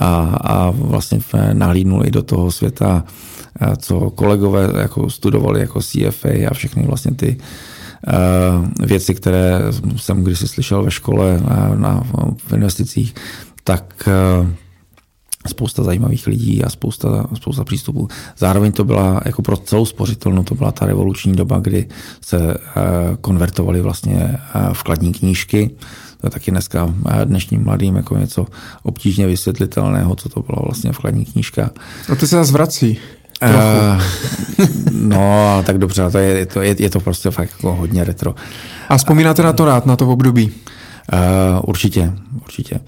a, 0.00 0.38
a 0.44 0.70
vlastně 0.70 1.20
nahlídnul 1.52 2.06
i 2.06 2.10
do 2.10 2.22
toho 2.22 2.50
světa, 2.50 3.04
co 3.76 4.10
kolegové 4.10 4.72
jako 4.80 5.10
studovali 5.10 5.60
jako 5.60 5.80
CFA 5.80 6.48
a 6.50 6.54
všechny 6.54 6.86
vlastně 6.86 7.14
ty 7.14 7.36
věci, 8.86 9.14
které 9.14 9.60
jsem 9.96 10.24
kdysi 10.24 10.48
slyšel 10.48 10.82
ve 10.82 10.90
škole 10.90 11.40
na, 11.76 12.02
v 12.46 12.52
investicích, 12.52 13.14
tak 13.64 14.08
spousta 15.46 15.82
zajímavých 15.82 16.26
lidí 16.26 16.64
a 16.64 16.70
spousta, 16.70 17.26
spousta 17.34 17.64
přístupů. 17.64 18.08
Zároveň 18.38 18.72
to 18.72 18.84
byla 18.84 19.20
jako 19.24 19.42
pro 19.42 19.56
celou 19.56 19.86
spořitelnu, 19.86 20.44
to 20.44 20.54
byla 20.54 20.72
ta 20.72 20.86
revoluční 20.86 21.32
doba, 21.32 21.58
kdy 21.58 21.88
se 22.20 22.54
konvertovaly 23.20 23.80
vlastně 23.80 24.38
vkladní 24.72 25.12
knížky. 25.12 25.70
To 26.20 26.26
je 26.26 26.30
taky 26.30 26.50
dneska 26.50 26.94
dnešním 27.24 27.64
mladým 27.64 27.96
jako 27.96 28.18
něco 28.18 28.46
obtížně 28.82 29.26
vysvětlitelného, 29.26 30.16
co 30.16 30.28
to 30.28 30.42
byla 30.42 30.58
vlastně 30.64 30.92
vkladní 30.92 31.24
knížka. 31.24 31.70
A 32.12 32.14
to 32.14 32.26
se 32.26 32.36
nás 32.36 32.50
vrací. 32.50 32.98
Uh, 33.42 34.02
no, 34.92 35.62
tak 35.66 35.78
dobře, 35.78 36.10
to 36.10 36.18
je, 36.18 36.38
je, 36.38 36.46
to, 36.46 36.62
je, 36.62 36.76
je 36.78 36.90
to 36.90 37.00
prostě 37.00 37.30
fakt 37.30 37.50
jako 37.50 37.74
hodně 37.74 38.04
retro. 38.04 38.34
A 38.88 38.96
vzpomínáte 38.96 39.42
na 39.42 39.52
to 39.52 39.64
rád, 39.64 39.86
na 39.86 39.96
to 39.96 40.08
období? 40.08 40.52
Uh, 41.12 41.60
určitě, 41.66 42.12
určitě. 42.42 42.80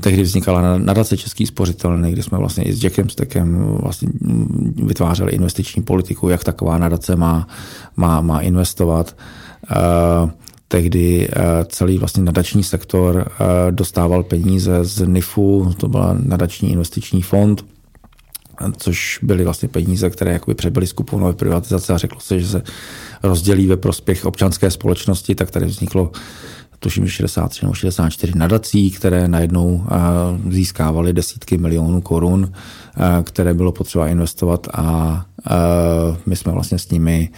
Tehdy 0.00 0.22
vznikala 0.22 0.78
nadace 0.78 1.16
Český 1.16 1.46
spořitelný, 1.46 2.12
kdy 2.12 2.22
jsme 2.22 2.38
vlastně 2.38 2.64
i 2.64 2.72
s 2.72 2.84
Jackem 2.84 3.08
Stekem 3.08 3.76
vlastně 3.82 4.08
vytvářeli 4.84 5.32
investiční 5.32 5.82
politiku, 5.82 6.28
jak 6.28 6.44
taková 6.44 6.78
nadace 6.78 7.16
má, 7.16 7.48
má, 7.96 8.20
má 8.20 8.40
investovat. 8.40 9.16
Uh, 9.70 10.30
tehdy 10.68 11.28
uh, 11.28 11.42
celý 11.68 11.98
vlastně 11.98 12.22
nadační 12.22 12.64
sektor 12.64 13.30
dostával 13.70 14.22
peníze 14.22 14.84
z 14.84 15.06
NIFu, 15.06 15.74
to 15.76 15.88
byl 15.88 16.16
nadační 16.22 16.72
investiční 16.72 17.22
fond, 17.22 17.64
což 18.76 19.18
byly 19.22 19.44
vlastně 19.44 19.68
peníze, 19.68 20.10
které 20.10 20.32
jakoby 20.32 20.54
přebyly 20.54 20.86
z 20.86 20.92
kuponové 20.92 21.32
privatizace 21.32 21.94
a 21.94 21.98
řeklo 21.98 22.20
se, 22.20 22.40
že 22.40 22.46
se 22.46 22.62
rozdělí 23.22 23.66
ve 23.66 23.76
prospěch 23.76 24.24
občanské 24.24 24.70
společnosti, 24.70 25.34
tak 25.34 25.50
tady 25.50 25.66
vzniklo 25.66 26.10
tuším 26.86 27.08
63 27.08 27.64
nebo 27.64 27.74
64 27.74 28.32
nadací, 28.36 28.90
které 28.90 29.28
najednou 29.28 29.86
získávaly 30.50 31.12
desítky 31.12 31.58
milionů 31.58 32.00
korun, 32.00 32.52
které 33.22 33.54
bylo 33.54 33.72
potřeba 33.72 34.08
investovat 34.08 34.68
a 34.74 35.26
my 36.26 36.36
jsme 36.36 36.52
vlastně 36.52 36.78
s 36.78 36.90
nimi 36.90 37.30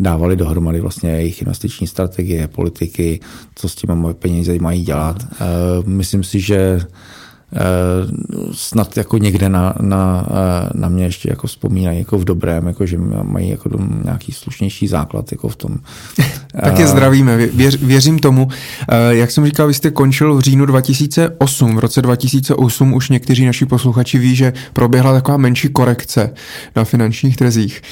dávali 0.00 0.36
dohromady 0.36 0.80
vlastně 0.80 1.10
jejich 1.10 1.42
investiční 1.42 1.86
strategie, 1.86 2.48
politiky, 2.48 3.20
co 3.54 3.68
s 3.68 3.74
těmi 3.74 4.14
peníze 4.14 4.58
mají 4.58 4.82
dělat. 4.82 5.16
Myslím 5.86 6.24
si, 6.24 6.40
že 6.40 6.80
Eh, 6.80 6.86
snad 8.52 8.96
jako 8.96 9.18
někde 9.18 9.48
na, 9.48 9.74
na, 9.80 10.26
eh, 10.30 10.70
na 10.74 10.88
mě 10.88 11.04
ještě 11.04 11.30
jako 11.30 11.46
vzpomínají 11.46 11.98
jako 11.98 12.18
v 12.18 12.24
dobrém, 12.24 12.66
jako 12.66 12.86
že 12.86 12.98
mají 13.22 13.48
jako 13.48 13.70
nějaký 14.04 14.32
slušnější 14.32 14.88
základ 14.88 15.32
jako 15.32 15.48
v 15.48 15.56
tom. 15.56 15.76
tak 16.62 16.78
je 16.78 16.86
zdravíme, 16.86 17.36
věř, 17.36 17.76
věřím 17.82 18.18
tomu. 18.18 18.48
Eh, 18.88 19.14
jak 19.14 19.30
jsem 19.30 19.46
říkal, 19.46 19.66
vy 19.66 19.74
jste 19.74 19.90
končil 19.90 20.34
v 20.34 20.40
říjnu 20.40 20.66
2008. 20.66 21.76
V 21.76 21.78
roce 21.78 22.02
2008 22.02 22.94
už 22.94 23.08
někteří 23.08 23.46
naši 23.46 23.66
posluchači 23.66 24.18
ví, 24.18 24.36
že 24.36 24.52
proběhla 24.72 25.12
taková 25.12 25.36
menší 25.36 25.68
korekce 25.68 26.30
na 26.76 26.84
finančních 26.84 27.36
trzích. 27.36 27.82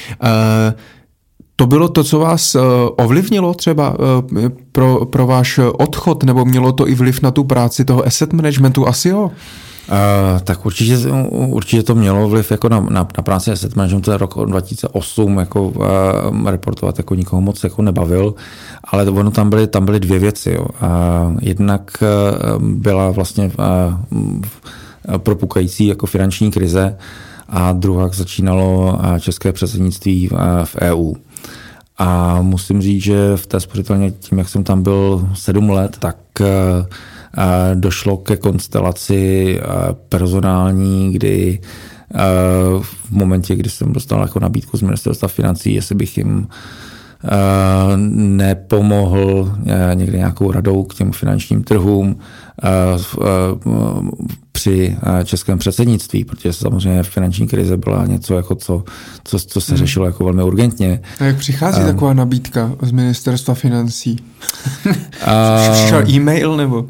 To 1.57 1.67
bylo 1.67 1.89
to, 1.89 2.05
co 2.05 2.19
vás 2.19 2.57
ovlivnilo 2.97 3.55
třeba 3.55 3.97
pro, 4.73 5.07
pro 5.07 5.27
váš 5.27 5.59
odchod, 5.59 6.25
nebo 6.25 6.45
mělo 6.45 6.73
to 6.73 6.89
i 6.89 6.95
vliv 6.95 7.23
na 7.23 7.31
tu 7.31 7.45
práci 7.45 7.85
toho 7.85 8.07
asset 8.07 8.33
managementu? 8.33 8.89
Asi 8.89 9.09
jo? 9.09 9.31
Uh, 9.89 10.41
tak 10.41 10.67
určitě, 10.67 10.99
určitě 11.31 11.83
to 11.83 11.95
mělo 11.95 12.29
vliv 12.29 12.51
jako 12.51 12.69
na, 12.69 12.81
na, 12.81 13.09
na 13.17 13.23
práci 13.23 13.51
asset 13.51 13.77
managementu. 13.77 14.11
Ten 14.11 14.19
rok 14.19 14.35
2008 14.47 15.39
jako, 15.39 15.69
uh, 15.69 16.51
reportovat 16.51 16.99
jako 16.99 17.15
nikoho 17.15 17.43
moc 17.43 17.65
jako 17.65 17.83
nebavil, 17.83 18.35
ale 18.85 19.11
ono 19.11 19.31
tam 19.31 19.51
byly, 19.51 19.67
tam 19.67 19.85
byly 19.85 20.01
dvě 20.01 20.19
věci. 20.19 20.53
Jo. 20.53 20.65
Uh, 20.65 21.39
jednak 21.41 21.91
uh, 22.03 22.63
byla 22.63 23.11
vlastně 23.11 23.51
uh, 23.59 25.19
propukající 25.19 25.87
jako 25.87 26.07
finanční 26.07 26.51
krize 26.51 26.97
a 27.49 27.73
druhá 27.73 28.09
začínalo 28.09 28.99
české 29.21 29.53
předsednictví 29.53 30.29
v 30.65 30.77
EU. 30.81 31.15
A 32.05 32.39
musím 32.43 32.83
říct, 32.83 33.03
že 33.03 33.37
v 33.37 33.47
té 33.47 33.61
spořitelně 33.61 34.11
tím, 34.11 34.39
jak 34.39 34.49
jsem 34.49 34.65
tam 34.65 34.83
byl 34.83 35.29
sedm 35.35 35.71
let, 35.71 35.97
tak 35.99 36.17
došlo 37.75 38.17
ke 38.17 38.37
konstelaci 38.37 39.61
personální, 40.09 41.13
kdy 41.13 41.61
v 42.83 43.11
momentě, 43.11 43.57
kdy 43.57 43.71
jsem 43.71 43.93
dostal 43.93 44.21
jako 44.23 44.41
nabídku 44.41 44.77
z 44.77 44.83
ministerstva 44.83 45.29
financí, 45.29 45.75
jestli 45.75 45.95
bych 45.95 46.19
jim 46.19 46.49
nepomohl 48.17 49.57
někde 49.95 50.19
nějakou 50.19 50.53
radou 50.53 50.85
k 50.85 50.95
těm 50.95 51.13
finančním 51.13 51.65
trhům 51.65 52.19
při 54.53 54.97
českém 55.25 55.59
předsednictví, 55.59 56.25
protože 56.25 56.53
samozřejmě 56.53 57.03
finanční 57.03 57.49
krize 57.49 57.77
byla 57.77 58.07
něco, 58.07 58.35
jako 58.35 58.55
co, 58.55 58.85
co, 59.25 59.39
co 59.39 59.61
se 59.61 59.73
hmm. 59.73 59.79
řešilo 59.79 60.07
jako 60.07 60.25
velmi 60.25 60.43
urgentně. 60.43 61.01
A 61.21 61.25
jak 61.25 61.37
přichází 61.37 61.81
um, 61.81 61.87
taková 61.87 62.13
nabídka 62.13 62.73
z 62.83 62.91
ministerstva 62.91 63.55
financí? 63.55 64.17
Přišel 65.73 66.11
e-mail 66.11 66.57
nebo? 66.57 66.87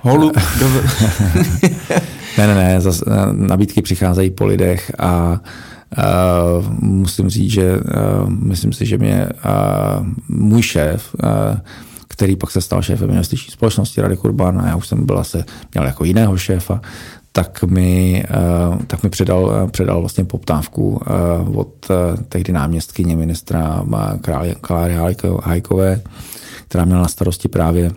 Holub. 0.00 0.36
ne, 2.38 2.46
ne, 2.46 2.54
ne, 2.54 2.80
zas, 2.80 3.02
nabídky 3.32 3.82
přicházejí 3.82 4.30
po 4.30 4.46
lidech 4.46 4.92
a 4.98 5.40
Uh, 5.98 6.66
musím 6.80 7.28
říct, 7.28 7.50
že 7.50 7.76
uh, 7.76 8.30
myslím 8.30 8.72
si, 8.72 8.86
že 8.86 8.98
mě 8.98 9.28
uh, 9.28 10.06
můj 10.28 10.62
šéf, 10.62 11.16
uh, 11.22 11.58
který 12.16 12.36
pak 12.36 12.50
se 12.50 12.60
stal 12.60 12.82
šéfem 12.82 13.10
investiční 13.10 13.52
společnosti 13.52 14.00
Rady 14.00 14.16
Kurban 14.16 14.60
a 14.60 14.66
já 14.66 14.76
už 14.76 14.88
jsem 14.88 15.06
byla 15.06 15.24
se, 15.24 15.44
měl 15.74 15.86
jako 15.86 16.04
jiného 16.04 16.36
šéfa, 16.36 16.80
tak 17.32 17.64
mi, 17.64 18.24
uh, 18.70 18.82
tak 18.86 19.02
mi 19.02 19.10
předal, 19.10 19.68
předal 19.70 20.00
vlastně 20.00 20.24
poptávku 20.24 20.88
uh, 20.88 21.58
od 21.58 21.90
tehdy 22.28 22.52
náměstkyně 22.52 23.16
ministra 23.16 23.84
Kláry 24.60 24.94
Hajkové, 25.42 26.00
která 26.68 26.84
měla 26.84 27.02
na 27.02 27.08
starosti 27.08 27.48
právě 27.48 27.90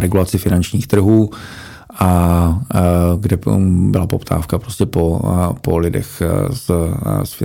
regulaci 0.00 0.38
finančních 0.38 0.86
trhů 0.86 1.30
a 1.98 2.60
kde 3.20 3.38
byla 3.90 4.06
poptávka 4.06 4.58
prostě 4.58 4.86
po, 4.86 5.20
po 5.60 5.78
lidech 5.78 6.22
z, 6.50 6.70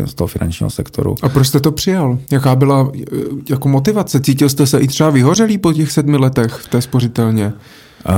z 0.06 0.14
toho 0.14 0.28
finančního 0.28 0.70
sektoru. 0.70 1.16
A 1.22 1.30
proč 1.30 1.48
jste 1.48 1.60
to 1.60 1.72
přijal? 1.72 2.18
Jaká 2.32 2.56
byla 2.56 2.92
e, 2.96 3.06
jako 3.50 3.70
motivace? 3.70 4.20
Cítil 4.20 4.50
jste 4.50 4.68
se 4.68 4.80
i 4.80 4.88
třeba 4.88 5.10
vyhořelý 5.10 5.58
po 5.58 5.74
těch 5.74 5.92
sedmi 5.92 6.18
letech 6.18 6.54
v 6.54 6.68
té 6.68 6.82
spořitelně? 6.82 7.54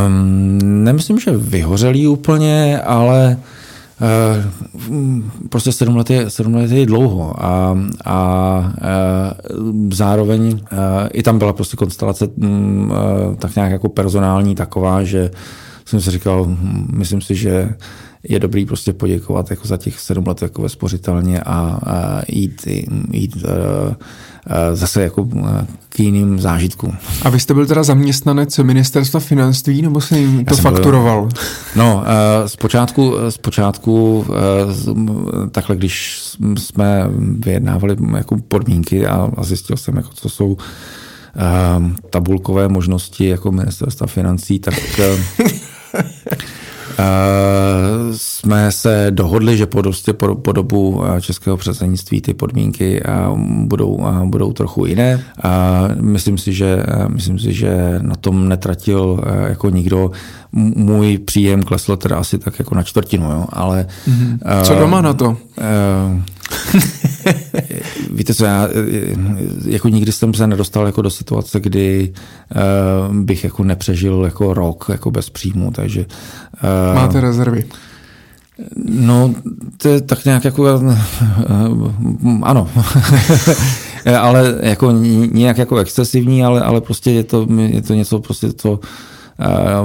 Um, 0.08 0.84
nemyslím, 0.84 1.20
že 1.20 1.32
vyhořelý 1.32 2.08
úplně, 2.08 2.82
ale 2.82 3.38
Eh, 4.02 4.50
prostě 5.50 5.72
sedm 5.72 5.96
let 5.96 6.10
je, 6.10 6.30
sedm 6.30 6.56
let 6.56 6.72
je 6.72 6.86
dlouho 6.86 7.46
a, 7.46 7.78
a 8.06 8.74
eh, 8.82 8.86
zároveň 9.92 10.60
eh, 10.72 11.10
i 11.14 11.24
tam 11.24 11.38
byla 11.40 11.54
prostě 11.54 11.78
konstelace 11.78 12.30
mm, 12.38 12.92
tak 13.40 13.56
nějak 13.56 13.72
jako 13.72 13.90
personální 13.90 14.56
taková, 14.56 15.04
že 15.04 15.32
jsem 15.90 16.02
si 16.02 16.12
říkal, 16.12 16.58
myslím 16.94 17.22
si, 17.22 17.36
že 17.36 17.76
je 18.24 18.40
dobrý 18.40 18.66
prostě 18.66 18.94
poděkovat 18.94 19.52
jako 19.52 19.68
za 19.68 19.78
těch 19.78 20.00
sedm 20.00 20.28
let 20.28 20.42
jako 20.42 20.62
ve 20.62 20.70
spořitelně 20.70 21.40
a, 21.40 21.80
a 21.86 22.22
jít, 22.28 22.68
jít 23.12 23.36
uh, 23.36 23.94
zase 24.74 25.02
jako 25.02 25.28
k 25.90 26.00
jiným 26.00 26.40
zážitkům. 26.40 26.98
A 27.22 27.30
vy 27.30 27.40
jste 27.40 27.54
byl 27.54 27.66
teda 27.66 27.84
zaměstnanec 27.84 28.58
ministerstva 28.58 29.20
financí, 29.20 29.82
nebo 29.82 30.02
se 30.02 30.20
jim 30.20 30.46
to 30.46 30.56
faktoroval? 30.56 31.22
Byl, 31.22 31.42
no, 31.76 32.04
zpočátku, 32.46 33.14
zpočátku 33.30 34.26
takhle, 35.52 35.76
když 35.76 36.22
jsme 36.58 37.10
vyjednávali 37.40 37.96
jako 38.18 38.38
podmínky 38.48 39.08
a, 39.08 39.32
a 39.38 39.44
zjistil 39.44 39.78
jsem, 39.78 39.98
jako, 39.98 40.10
co 40.14 40.30
jsou 40.30 40.58
tabulkové 42.10 42.68
možnosti 42.68 43.28
jako 43.28 43.52
ministerstva 43.52 44.08
financí, 44.08 44.60
tak 44.60 44.76
jsme 48.12 48.72
se 48.72 49.08
dohodli, 49.10 49.58
že 49.58 49.66
po, 49.66 49.82
prostě 49.82 50.14
po, 50.14 50.36
po 50.36 50.52
dobu 50.52 51.04
českého 51.22 51.58
předsednictví 51.58 52.22
ty 52.22 52.34
podmínky 52.34 53.04
budou, 53.66 54.08
budou 54.26 54.54
trochu 54.54 54.86
jiné. 54.86 55.24
Myslím 56.02 56.38
si, 56.38 56.54
že, 56.54 56.84
myslím 57.08 57.40
si, 57.40 57.54
že 57.54 58.00
na 58.02 58.16
tom 58.16 58.50
netratil 58.50 59.24
jako 59.48 59.70
nikdo. 59.70 60.12
Můj 60.52 61.18
příjem 61.18 61.64
klesl 61.64 61.96
teda 61.96 62.18
asi 62.18 62.38
tak 62.38 62.60
jako 62.60 62.76
na 62.76 62.84
čtvrtinu, 62.84 63.32
jo, 63.32 63.46
ale... 63.50 63.86
Mm-hmm. 64.08 64.64
Co 64.64 64.76
doma 64.76 65.02
na 65.02 65.14
to? 65.14 65.38
Víte 68.14 68.34
co, 68.34 68.46
já 68.46 68.68
jako 69.66 69.90
nikdy 69.90 70.12
jsem 70.12 70.34
se 70.34 70.48
nedostal 70.48 70.86
jako 70.86 71.02
do 71.02 71.10
situace, 71.10 71.60
kdy 71.60 72.14
uh, 73.10 73.16
bych 73.16 73.44
jako 73.44 73.64
nepřežil 73.64 74.22
jako 74.26 74.54
rok 74.54 74.86
jako 74.90 75.12
bez 75.12 75.30
příjmu, 75.30 75.72
takže... 75.72 76.06
Uh, 76.90 76.96
Máte 76.96 77.22
rezervy? 77.22 77.66
No, 78.86 79.34
to 79.78 79.88
je 79.88 80.02
tak 80.02 80.26
nějak 80.26 80.46
jako... 80.46 80.64
Uh, 80.64 80.98
ano. 82.44 82.70
ale 84.20 84.56
jako 84.62 84.92
nějak 85.32 85.58
jako 85.58 85.78
excesivní, 85.78 86.44
ale, 86.44 86.62
ale 86.62 86.82
prostě 86.82 87.12
je 87.12 87.24
to, 87.24 87.48
je 87.58 87.82
to 87.82 87.94
něco, 87.94 88.20
prostě, 88.20 88.54
co 88.54 88.72
uh, 88.72 88.80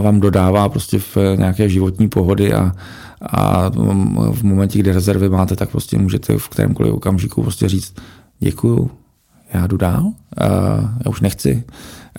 vám 0.02 0.20
dodává 0.20 0.68
prostě 0.68 0.98
v 0.98 1.16
nějaké 1.36 1.68
životní 1.68 2.08
pohody 2.08 2.52
a, 2.52 2.72
a 3.26 3.68
v 4.30 4.42
momentě, 4.42 4.78
kdy 4.78 4.92
rezervy 4.92 5.28
máte, 5.28 5.56
tak 5.56 5.70
prostě 5.70 5.98
můžete 5.98 6.38
v 6.38 6.48
kterémkoliv 6.48 6.94
okamžiku 6.94 7.42
prostě 7.42 7.68
říct 7.68 7.94
děkuju, 8.40 8.90
já 9.54 9.66
jdu 9.66 9.76
dál, 9.76 10.12
já 11.04 11.10
už 11.10 11.20
nechci, 11.20 11.64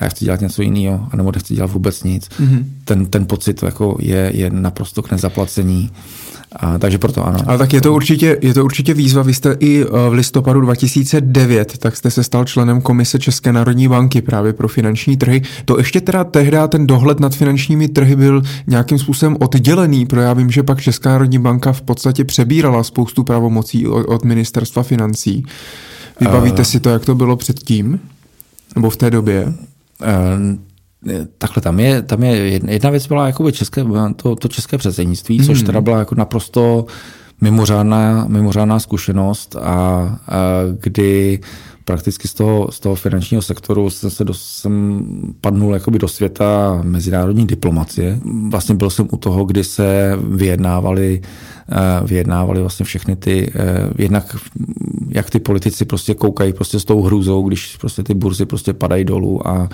já 0.01 0.09
chci 0.09 0.25
dělat 0.25 0.41
něco 0.41 0.61
jiného, 0.61 1.07
anebo 1.11 1.31
nechci 1.31 1.55
dělat 1.55 1.71
vůbec 1.71 2.03
nic. 2.03 2.29
Mm-hmm. 2.29 2.65
Ten, 2.85 3.05
ten 3.05 3.25
pocit 3.25 3.63
jako 3.63 3.97
je, 3.99 4.31
je 4.33 4.49
naprosto 4.49 5.01
k 5.01 5.11
nezaplacení. 5.11 5.91
A, 6.55 6.77
takže 6.77 6.97
proto 6.97 7.27
ano. 7.27 7.39
Ale 7.47 7.57
tak 7.57 7.73
je 7.73 7.81
to, 7.81 7.93
určitě, 7.93 8.37
je 8.41 8.53
to 8.53 8.65
určitě 8.65 8.93
výzva. 8.93 9.23
Vy 9.23 9.33
jste 9.33 9.57
i 9.59 9.83
eh, 9.83 10.09
v 10.09 10.13
listopadu 10.13 10.61
2009, 10.61 11.77
tak 11.77 11.97
jste 11.97 12.11
se 12.11 12.23
stal 12.23 12.45
členem 12.45 12.81
komise 12.81 13.19
České 13.19 13.53
národní 13.53 13.87
banky 13.87 14.21
právě 14.21 14.53
pro 14.53 14.67
finanční 14.67 15.17
trhy. 15.17 15.41
To 15.65 15.77
ještě 15.77 16.01
teda 16.01 16.23
tehdy 16.23 16.57
ten 16.67 16.87
dohled 16.87 17.19
nad 17.19 17.35
finančními 17.35 17.87
trhy 17.87 18.15
byl 18.15 18.41
nějakým 18.67 18.99
způsobem 18.99 19.37
oddělený, 19.39 20.05
protože 20.05 20.21
já 20.21 20.33
vím, 20.33 20.51
že 20.51 20.63
pak 20.63 20.81
Česká 20.81 21.09
národní 21.09 21.39
banka 21.39 21.73
v 21.73 21.81
podstatě 21.81 22.25
přebírala 22.25 22.83
spoustu 22.83 23.23
pravomocí 23.23 23.87
od, 23.87 24.05
od 24.07 24.25
ministerstva 24.25 24.83
financí. 24.83 25.45
Vybavíte 26.19 26.61
uh, 26.61 26.63
si 26.63 26.79
to, 26.79 26.89
jak 26.89 27.05
to 27.05 27.15
bylo 27.15 27.35
předtím? 27.35 27.99
Nebo 28.75 28.89
v 28.89 28.97
té 28.97 29.09
době? 29.09 29.45
Uh, 29.45 30.57
Takhle 31.37 31.61
tam 31.61 31.79
je, 31.79 32.01
tam 32.01 32.23
je 32.23 32.35
jedna 32.67 32.89
věc 32.89 33.07
byla 33.07 33.27
jakoby 33.27 33.51
české, 33.51 33.83
to, 34.15 34.35
to 34.35 34.47
české 34.47 34.77
předsednictví, 34.77 35.37
hmm. 35.37 35.45
což 35.47 35.63
teda 35.63 35.81
byla 35.81 35.99
jako 35.99 36.15
naprosto 36.15 36.85
mimořádná, 37.41 38.25
mimořádná 38.27 38.79
zkušenost 38.79 39.55
a, 39.55 39.61
a 39.61 40.19
kdy 40.79 41.39
prakticky 41.85 42.27
z 42.27 42.33
toho, 42.33 42.71
z 42.71 42.79
toho 42.79 42.95
finančního 42.95 43.41
sektoru 43.41 43.89
jsem 43.89 44.09
se 44.09 44.23
do, 44.23 44.33
jsem 44.33 45.03
padnul 45.41 45.73
jakoby 45.73 45.99
do 45.99 46.07
světa 46.07 46.79
mezinárodní 46.83 47.47
diplomacie. 47.47 48.19
Vlastně 48.49 48.75
byl 48.75 48.89
jsem 48.89 49.07
u 49.11 49.17
toho, 49.17 49.45
kdy 49.45 49.63
se 49.63 50.17
vyjednávali, 50.23 51.21
eh, 51.71 51.75
vyjednávali 52.05 52.61
vlastně 52.61 52.85
všechny 52.85 53.15
ty, 53.15 53.51
eh, 53.55 53.89
jednak 53.97 54.35
jak 55.09 55.29
ty 55.29 55.39
politici 55.39 55.85
prostě 55.85 56.13
koukají 56.13 56.53
prostě 56.53 56.79
s 56.79 56.85
tou 56.85 57.01
hrůzou, 57.01 57.47
když 57.47 57.77
prostě 57.77 58.03
ty 58.03 58.13
burzy 58.13 58.45
prostě 58.45 58.73
padají 58.73 59.05
dolů 59.05 59.47
a 59.47 59.69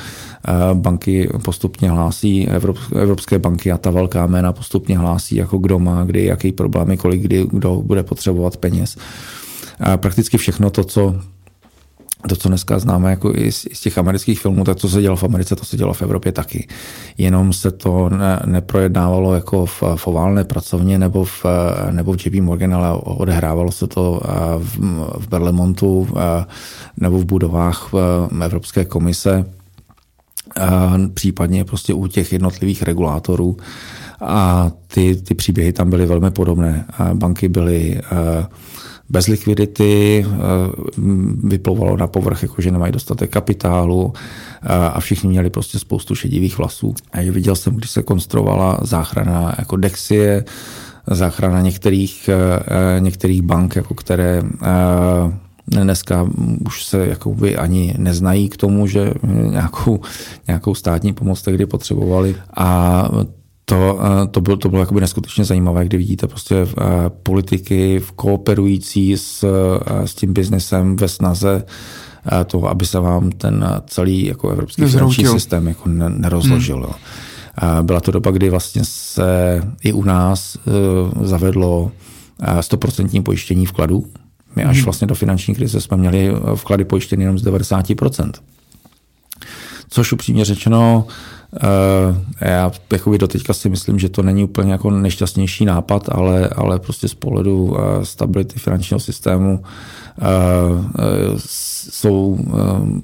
banky 0.73 1.29
postupně 1.43 1.89
hlásí, 1.89 2.47
evropské 2.95 3.39
banky 3.39 3.71
a 3.71 3.77
ta 3.77 3.91
velká 3.91 4.27
jména 4.27 4.53
postupně 4.53 4.97
hlásí, 4.97 5.35
jako 5.35 5.57
kdo 5.57 5.79
má, 5.79 6.03
kdy, 6.03 6.25
jaký 6.25 6.51
problémy, 6.51 6.97
kolik 6.97 7.21
kdy, 7.21 7.47
kdo 7.51 7.75
bude 7.75 8.03
potřebovat 8.03 8.57
peněz. 8.57 8.97
A 9.79 9.97
prakticky 9.97 10.37
všechno 10.37 10.69
to, 10.69 10.83
co 10.83 11.15
to, 12.29 12.35
co 12.35 12.49
dneska 12.49 12.79
známe 12.79 13.09
jako 13.09 13.33
i 13.35 13.51
z, 13.51 13.67
z 13.73 13.79
těch 13.79 13.97
amerických 13.97 14.39
filmů, 14.39 14.63
tak 14.63 14.77
to 14.77 14.89
se 14.89 15.01
dělo 15.01 15.15
v 15.15 15.23
Americe, 15.23 15.55
to 15.55 15.65
se 15.65 15.77
dělo 15.77 15.93
v 15.93 16.01
Evropě 16.01 16.31
taky. 16.31 16.67
Jenom 17.17 17.53
se 17.53 17.71
to 17.71 18.09
ne, 18.09 18.39
neprojednávalo 18.45 19.33
jako 19.33 19.65
v, 19.65 19.83
v 19.95 20.07
oválné 20.07 20.43
pracovně 20.43 20.99
nebo 20.99 21.25
v, 21.25 21.45
nebo 21.91 22.13
v 22.13 22.25
JP 22.25 22.33
Morgan, 22.33 22.75
ale 22.75 22.93
odehrávalo 22.93 23.71
se 23.71 23.87
to 23.87 24.21
v, 24.57 24.79
v 25.19 25.27
Berlemontu 25.29 26.07
nebo 26.97 27.19
v 27.19 27.25
budovách 27.25 27.89
Evropské 28.43 28.85
komise, 28.85 29.45
případně 31.13 31.65
prostě 31.65 31.93
u 31.93 32.07
těch 32.07 32.33
jednotlivých 32.33 32.83
regulátorů. 32.83 33.57
A 34.21 34.71
ty, 34.87 35.15
ty 35.15 35.35
příběhy 35.35 35.73
tam 35.73 35.89
byly 35.89 36.05
velmi 36.05 36.31
podobné. 36.31 36.85
Banky 37.13 37.49
byly 37.49 38.01
bez 39.11 39.27
likvidity, 39.27 40.25
eh, 40.25 40.31
vyplouvalo 41.43 41.97
na 41.97 42.07
povrch, 42.07 42.41
jako 42.43 42.61
že 42.61 42.71
nemají 42.71 42.91
dostatek 42.91 43.29
kapitálu 43.29 44.13
eh, 44.15 44.67
a 44.67 44.99
všichni 44.99 45.29
měli 45.29 45.49
prostě 45.49 45.79
spoustu 45.79 46.15
šedivých 46.15 46.57
vlasů. 46.57 46.93
A 47.11 47.31
viděl 47.31 47.55
jsem, 47.55 47.75
když 47.75 47.91
se 47.91 48.03
konstruovala 48.03 48.79
záchrana 48.81 49.55
jako 49.59 49.77
Dexie, 49.77 50.45
záchrana 51.07 51.61
některých, 51.61 52.29
eh, 52.29 52.99
některých 52.99 53.41
bank, 53.41 53.75
jako 53.75 53.93
které 53.93 54.41
dneska 55.67 56.29
už 56.65 56.85
se 56.85 57.07
jakoby 57.07 57.57
ani 57.57 57.95
neznají 57.97 58.49
k 58.49 58.57
tomu, 58.57 58.87
že 58.87 59.13
nějakou, 59.49 59.99
nějakou 60.47 60.75
státní 60.75 61.13
pomoc 61.13 61.41
tehdy 61.41 61.65
potřebovali. 61.65 62.35
A 62.57 63.09
to, 63.71 63.99
eh, 64.01 64.27
to, 64.27 64.41
bylo, 64.41 64.57
to 64.57 64.69
bylo 64.69 64.81
jakoby 64.81 65.01
neskutečně 65.01 65.45
zajímavé, 65.45 65.85
kdy 65.85 65.97
vidíte 65.97 66.27
prostě 66.27 66.55
eh, 66.55 66.65
politiky 67.23 68.01
kooperující 68.15 69.17
s, 69.17 69.43
eh, 69.43 70.07
s 70.07 70.15
tím 70.15 70.33
biznesem 70.33 70.95
ve 70.95 71.07
snaze 71.07 71.63
toho, 72.45 72.69
aby 72.69 72.85
se 72.85 72.99
vám 72.99 73.31
ten 73.31 73.81
celý 73.87 74.25
jako 74.25 74.49
evropský 74.49 74.85
finanční 74.85 75.25
systém 75.25 75.67
jako 75.67 75.89
nerozložil. 75.89 76.89
Hmm. 77.55 77.85
Byla 77.85 78.01
to 78.01 78.11
doba, 78.11 78.31
kdy 78.31 78.49
vlastně 78.49 78.81
se 78.85 79.61
i 79.83 79.93
u 79.93 80.03
nás 80.03 80.57
zavedlo 81.21 81.91
100% 82.59 83.23
pojištění 83.23 83.65
vkladů. 83.65 84.05
My 84.55 84.63
až 84.63 84.75
hmm. 84.75 84.85
vlastně 84.85 85.07
do 85.07 85.15
finanční 85.15 85.55
krize 85.55 85.81
jsme 85.81 85.97
měli 85.97 86.31
vklady 86.55 86.85
pojištěny 86.85 87.23
jenom 87.23 87.39
z 87.39 87.45
90%. 87.45 88.31
Což 89.89 90.13
upřímně 90.13 90.45
řečeno 90.45 91.05
já 92.41 92.71
jakoby 92.91 93.17
do 93.17 93.27
teďka 93.27 93.53
si 93.53 93.69
myslím, 93.69 93.99
že 93.99 94.09
to 94.09 94.23
není 94.23 94.43
úplně 94.43 94.71
jako 94.71 94.91
nešťastnější 94.91 95.65
nápad, 95.65 96.09
ale, 96.11 96.49
ale 96.49 96.79
prostě 96.79 97.07
z 97.07 97.13
pohledu 97.13 97.63
uh, 97.63 97.77
stability 98.03 98.59
finančního 98.59 98.99
systému 98.99 99.59
uh, 99.59 100.25
jsou, 101.37 102.39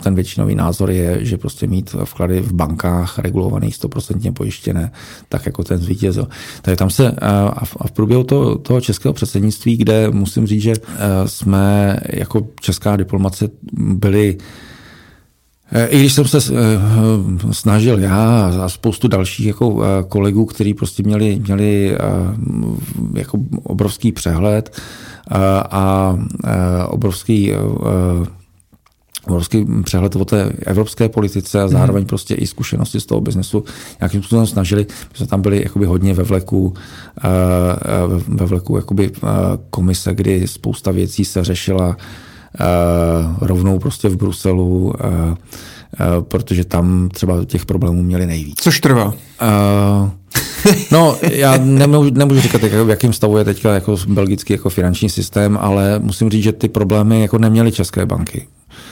ten 0.03 0.15
většinový 0.15 0.55
názor 0.55 0.91
je, 0.91 1.25
že 1.25 1.37
prostě 1.37 1.67
mít 1.67 1.95
vklady 2.03 2.41
v 2.41 2.53
bankách 2.53 3.19
regulovaných 3.19 3.75
100% 3.75 4.33
pojištěné, 4.33 4.91
tak 5.29 5.45
jako 5.45 5.63
ten 5.63 5.77
zvítězil. 5.77 6.27
Takže 6.61 6.75
tam 6.75 6.89
se 6.89 7.11
a 7.11 7.65
v, 7.65 7.77
a 7.79 7.87
v 7.87 7.91
průběhu 7.91 8.23
toho, 8.23 8.57
toho 8.57 8.81
českého 8.81 9.13
předsednictví, 9.13 9.77
kde 9.77 10.09
musím 10.09 10.47
říct, 10.47 10.61
že 10.61 10.73
jsme 11.25 11.97
jako 12.09 12.47
česká 12.61 12.95
diplomace 12.95 13.49
byli 13.73 14.37
Eh, 14.37 14.41
I 15.89 15.99
když 15.99 16.14
jsem 16.14 16.26
se 16.26 16.38
eh, 16.38 17.53
snažil 17.53 17.99
já 17.99 18.52
a 18.64 18.69
spoustu 18.69 19.07
dalších 19.07 19.48
jako 19.48 19.84
eh, 19.84 20.03
kolegů, 20.07 20.45
kteří 20.45 20.73
prostě 20.73 21.03
měli, 21.03 21.41
měli 21.48 21.98
jako 23.14 23.38
obrovský 23.64 24.11
přehled 24.11 24.81
a 25.72 26.18
obrovský 26.88 27.53
obrovský 29.26 29.65
přehled 29.84 30.15
o 30.15 30.26
té 30.26 30.52
evropské 30.65 31.10
politice 31.10 31.61
a 31.61 31.68
zároveň 31.68 32.03
mm. 32.03 32.07
prostě 32.07 32.35
i 32.35 32.48
zkušenosti 32.48 32.99
z 32.99 33.06
toho 33.06 33.22
biznesu 33.22 33.64
nějakým 33.99 34.22
způsobem 34.22 34.48
snažili. 34.48 34.85
My 34.89 35.18
jsme 35.18 35.27
tam 35.27 35.41
byli 35.41 35.64
jakoby 35.64 35.85
hodně 35.85 36.14
ve 36.14 36.23
vleku, 36.23 36.73
ve 38.27 38.45
vleku 38.45 38.77
jakoby 38.77 39.11
komise, 39.69 40.15
kdy 40.15 40.48
spousta 40.48 40.91
věcí 40.91 41.26
se 41.26 41.44
řešila 41.44 41.98
Eh, 41.99 42.26
rovnou 43.41 43.79
prostě 43.79 44.09
v 44.09 44.17
Bruselu, 44.17 44.93
eh, 44.99 45.35
eh, 45.99 46.05
protože 46.21 46.65
tam 46.65 47.09
třeba 47.13 47.45
těch 47.45 47.65
problémů 47.65 48.03
měli 48.03 48.25
nejvíc. 48.25 48.57
Což 48.61 48.79
trvá? 48.79 49.13
no, 50.91 51.17
já 51.31 51.57
nemůžu, 51.57 52.09
nemůžu 52.13 52.41
říkat, 52.41 52.63
jak, 52.63 52.73
v 52.73 52.89
jakém 52.89 53.13
stavu 53.13 53.38
je 53.38 53.43
teďka 53.43 53.73
jako 53.73 53.97
belgický 54.07 54.53
jako 54.53 54.69
finanční 54.69 55.09
systém, 55.09 55.57
ale 55.61 55.99
musím 55.99 56.29
říct, 56.29 56.43
že 56.43 56.51
ty 56.51 56.67
problémy 56.67 57.21
jako 57.21 57.38
neměly 57.38 57.71
české 57.71 58.05
banky. 58.05 58.47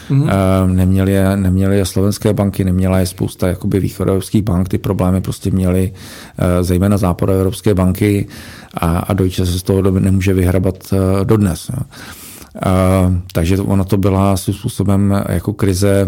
Mm-hmm. 0.10 0.30
Neměly, 0.74 1.12
je, 1.12 1.38
neměly 1.38 1.78
je 1.78 1.86
slovenské 1.86 2.34
banky, 2.34 2.64
neměla 2.64 3.00
je 3.00 3.06
spousta 3.06 3.48
jakoby 3.48 3.80
východoevropských 3.80 4.42
bank, 4.42 4.70
ty 4.70 4.78
problémy 4.78 5.22
prostě 5.22 5.52
měly 5.52 5.94
zejména 6.62 6.98
západoevropské 6.98 7.74
banky 7.74 8.28
a, 8.74 8.98
a 9.00 9.14
Deutsche 9.14 9.46
se 9.46 9.60
z 9.60 9.64
toho 9.64 9.82
nemůže 9.82 10.34
vyhrabat 10.34 10.94
dodnes. 11.24 11.70
Jo. 11.70 11.84
Takže 13.34 13.58
ono 13.58 13.86
to 13.86 13.98
byla 13.98 14.38
svým 14.38 14.56
způsobem 14.56 15.24
jako 15.30 15.54
krize 15.54 16.08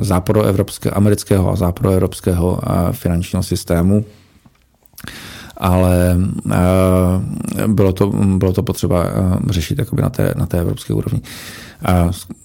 západoevropského, 0.00 0.96
amerického 0.96 1.52
a 1.52 1.56
západoevropského 1.56 2.60
finančního 2.92 3.42
systému. 3.42 4.04
ale 5.56 6.16
bylo 7.66 7.92
to, 7.92 8.06
bylo 8.36 8.52
to 8.52 8.62
potřeba 8.62 9.04
řešit 9.50 9.78
na 10.02 10.10
té, 10.10 10.34
na 10.36 10.46
té 10.46 10.60
evropské 10.60 10.94
úrovni. 10.94 11.20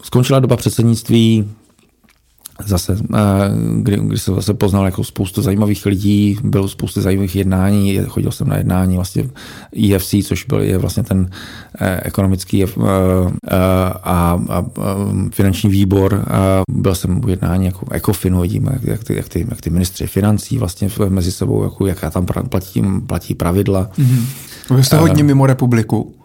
Skončila 0.04 0.40
doba 0.40 0.58
předsednictví, 0.58 1.52
zase, 2.64 2.98
eh, 3.14 3.20
kdy, 3.82 3.98
kdy 3.98 4.18
jsem 4.18 4.36
zase 4.36 4.54
poznal 4.54 4.86
jako 4.86 5.04
spoustu 5.04 5.42
zajímavých 5.42 5.86
lidí, 5.86 6.38
bylo 6.44 6.68
spoustu 6.68 7.02
zajímavých 7.02 7.36
jednání, 7.36 8.00
chodil 8.08 8.32
jsem 8.32 8.48
na 8.48 8.58
jednání 8.58 8.96
vlastně 8.96 9.24
EFC, 9.76 10.16
což 10.24 10.46
byl 10.46 10.60
je 10.60 10.78
vlastně 10.78 11.04
ten 11.04 11.30
eh, 11.80 12.02
ekonomický 12.04 12.64
eh, 12.64 12.68
a, 13.48 14.00
a, 14.04 14.40
a 14.50 14.66
finanční 15.32 15.70
výbor. 15.70 16.26
A 16.28 16.62
byl 16.70 16.96
jsem 16.96 17.26
u 17.26 17.30
jednání 17.30 17.66
jako 17.66 17.86
ECOFINu, 17.92 18.42
vidíme, 18.42 18.72
jak, 18.74 18.84
jak, 18.84 19.04
ty, 19.04 19.16
jak, 19.16 19.30
ty, 19.30 19.46
jak 19.50 19.62
ty 19.62 19.70
ministři 19.70 20.08
financí 20.08 20.58
vlastně 20.58 20.90
mezi 21.10 21.32
sebou, 21.32 21.64
jako, 21.64 21.88
jaká 21.88 22.10
tam 22.10 22.26
platí, 22.26 22.84
platí 23.08 23.36
pravidla. 23.36 23.90
Mm-hmm. 24.00 24.76
Vy 24.76 24.84
jste 24.84 24.98
hodně 24.98 25.24
mimo 25.24 25.46
republiku. 25.46 26.16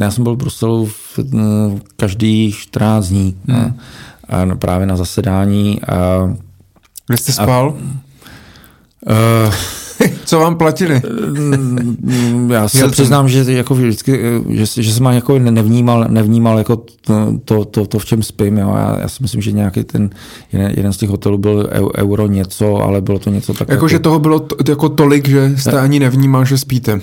Já 0.00 0.10
jsem 0.10 0.24
byl 0.24 0.34
v 0.34 0.38
Bruselu 0.38 0.86
v, 0.86 1.18
každý 1.96 2.52
14 2.52 3.08
dní. 3.08 3.36
Mm 3.46 3.74
právě 4.58 4.86
na 4.86 4.96
zasedání. 4.96 5.80
Kde 7.06 7.16
jste 7.16 7.32
spal? 7.32 7.76
A, 9.06 9.12
uh, 9.46 9.54
Co 10.24 10.38
vám 10.38 10.56
platili? 10.56 11.02
Já 12.48 12.68
se 12.68 12.88
přiznám, 12.88 13.28
že 13.28 13.52
jako 13.52 13.74
vždycky, 13.74 14.20
že, 14.48 14.82
že 14.82 14.92
jsem 14.92 15.04
jako 15.04 15.38
nevnímal, 15.38 16.04
nevnímal 16.08 16.58
jako 16.58 16.82
to, 17.44 17.64
to, 17.64 17.86
to, 17.86 17.98
v 17.98 18.04
čem 18.04 18.22
spím. 18.22 18.58
Jo. 18.58 18.74
Já, 18.76 18.98
já 19.00 19.08
si 19.08 19.22
myslím, 19.22 19.42
že 19.42 19.52
nějaký 19.52 19.84
ten 19.84 20.10
jeden, 20.52 20.72
jeden 20.76 20.92
z 20.92 20.96
těch 20.96 21.10
hotelů 21.10 21.38
byl 21.38 21.70
euro 21.98 22.26
něco, 22.26 22.76
ale 22.76 23.00
bylo 23.00 23.18
to 23.18 23.30
něco 23.30 23.52
tak. 23.52 23.60
Jako, 23.60 23.72
jako 23.72 23.88
že 23.88 23.98
toho 23.98 24.18
bylo 24.18 24.40
to, 24.40 24.56
jako 24.70 24.88
tolik, 24.88 25.28
že 25.28 25.52
jste 25.56 25.80
ani 25.80 26.00
nevnímal, 26.00 26.44
že 26.44 26.58
spíte. 26.58 26.94
Uh, 26.94 27.00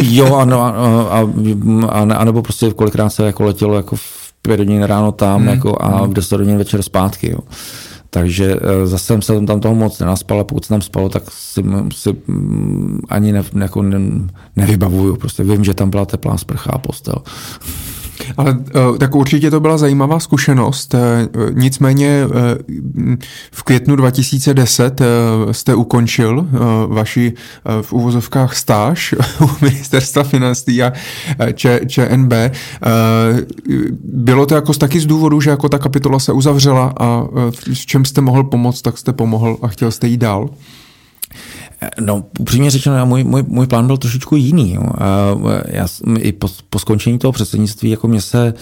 jo, 0.00 0.34
ano, 0.34 0.62
a, 0.62 0.68
a, 0.68 1.28
a, 1.88 2.14
a, 2.14 2.24
nebo 2.24 2.42
prostě 2.42 2.70
kolikrát 2.70 3.10
se 3.10 3.26
jako 3.26 3.42
letělo 3.42 3.76
jako 3.76 3.96
v 3.96 4.23
pět 4.46 4.60
hodin 4.60 4.82
ráno 4.82 5.12
tam 5.12 5.40
hmm. 5.40 5.48
jako 5.48 5.76
a 5.80 6.06
v 6.06 6.12
10 6.12 6.36
hodin 6.36 6.58
večer 6.58 6.82
zpátky. 6.82 7.30
Jo. 7.30 7.38
Takže 8.10 8.56
eh, 8.56 8.86
zase 8.86 9.18
jsem 9.22 9.46
tam 9.46 9.60
toho 9.60 9.74
moc 9.74 9.98
nenaspal, 9.98 10.40
a 10.40 10.44
pokud 10.44 10.64
jsem 10.64 10.74
tam 10.74 10.82
spal, 10.82 11.08
tak 11.08 11.22
si, 11.30 11.62
si 11.94 12.16
mm, 12.26 13.00
ani 13.08 13.32
ne, 13.32 13.42
jako 13.60 13.82
ne, 13.82 13.98
nevybavuju. 14.56 15.16
Prostě 15.16 15.44
vím, 15.44 15.64
že 15.64 15.74
tam 15.74 15.90
byla 15.90 16.06
teplá 16.06 16.38
sprcha 16.38 16.70
a 16.70 16.78
postel. 16.78 17.14
Ale 18.36 18.56
eh, 18.68 18.98
tak 18.98 19.14
určitě 19.14 19.50
to 19.50 19.60
byla 19.60 19.78
zajímavá 19.78 20.20
zkušenost. 20.20 20.94
Eh, 20.94 21.28
nicméně 21.52 22.24
eh, 22.24 23.18
v 23.52 23.62
květnu 23.62 23.96
2010 23.96 25.00
jste 25.50 25.74
ukončil 25.74 26.48
vaši 26.86 27.32
v 27.82 27.92
uvozovkách 27.92 28.56
stáž 28.56 29.14
u 29.40 29.50
ministerstva 29.60 30.22
financí 30.24 30.82
a 30.82 30.92
ČNB. 31.86 32.32
Bylo 34.04 34.46
to 34.46 34.54
jako 34.54 34.74
taky 34.74 35.00
z 35.00 35.06
důvodu, 35.06 35.40
že 35.40 35.50
jako 35.50 35.68
ta 35.68 35.78
kapitola 35.78 36.18
se 36.18 36.32
uzavřela 36.32 36.94
a 37.00 37.26
s 37.72 37.78
čem 37.78 38.04
jste 38.04 38.20
mohl 38.20 38.44
pomoct, 38.44 38.82
tak 38.82 38.98
jste 38.98 39.12
pomohl 39.12 39.56
a 39.62 39.68
chtěl 39.68 39.90
jste 39.90 40.08
jít 40.08 40.20
dál? 40.20 40.50
No, 42.00 42.24
upřímně 42.38 42.70
řečeno, 42.70 43.06
můj, 43.06 43.24
můj, 43.24 43.44
můj 43.48 43.66
plán 43.66 43.86
byl 43.86 43.96
trošičku 43.96 44.36
jiný. 44.36 44.74
Jo. 44.74 44.82
Já, 45.66 45.86
I 46.18 46.32
po, 46.32 46.48
po 46.70 46.78
skončení 46.78 47.18
toho 47.18 47.32
předsednictví, 47.32 47.90
jako 47.90 48.08
mě 48.08 48.20
se 48.20 48.54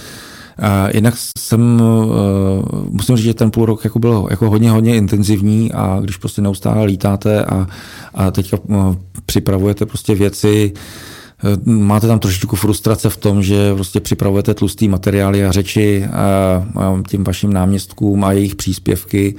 Uh, 0.59 0.91
jinak 0.95 1.15
jsem, 1.39 1.81
uh, 1.81 2.85
musím 2.91 3.17
říct, 3.17 3.25
že 3.25 3.35
ten 3.35 3.51
půl 3.51 3.67
rok 3.67 3.85
jako 3.85 3.99
byl 3.99 4.27
jako 4.31 4.51
hodně, 4.51 4.71
hodně 4.71 4.97
intenzivní 4.97 5.73
a 5.73 5.99
když 6.01 6.17
prostě 6.17 6.43
neustále 6.43 6.85
lítáte 6.85 7.45
a, 7.45 7.67
a 8.15 8.31
teďka 8.31 8.57
uh, 8.69 8.95
připravujete 9.27 9.87
prostě 9.87 10.15
věci, 10.15 10.73
máte 11.65 12.07
tam 12.07 12.19
trošičku 12.19 12.57
frustrace 12.57 13.11
v 13.11 13.17
tom, 13.17 13.43
že 13.43 13.75
prostě 13.75 14.01
připravujete 14.01 14.55
tlustý 14.55 14.89
materiály 14.89 15.45
a 15.45 15.53
řeči 15.53 16.09
tím 17.09 17.25
vašim 17.25 17.53
náměstkům 17.53 18.25
a 18.25 18.33
jejich 18.33 18.55
příspěvky, 18.55 19.35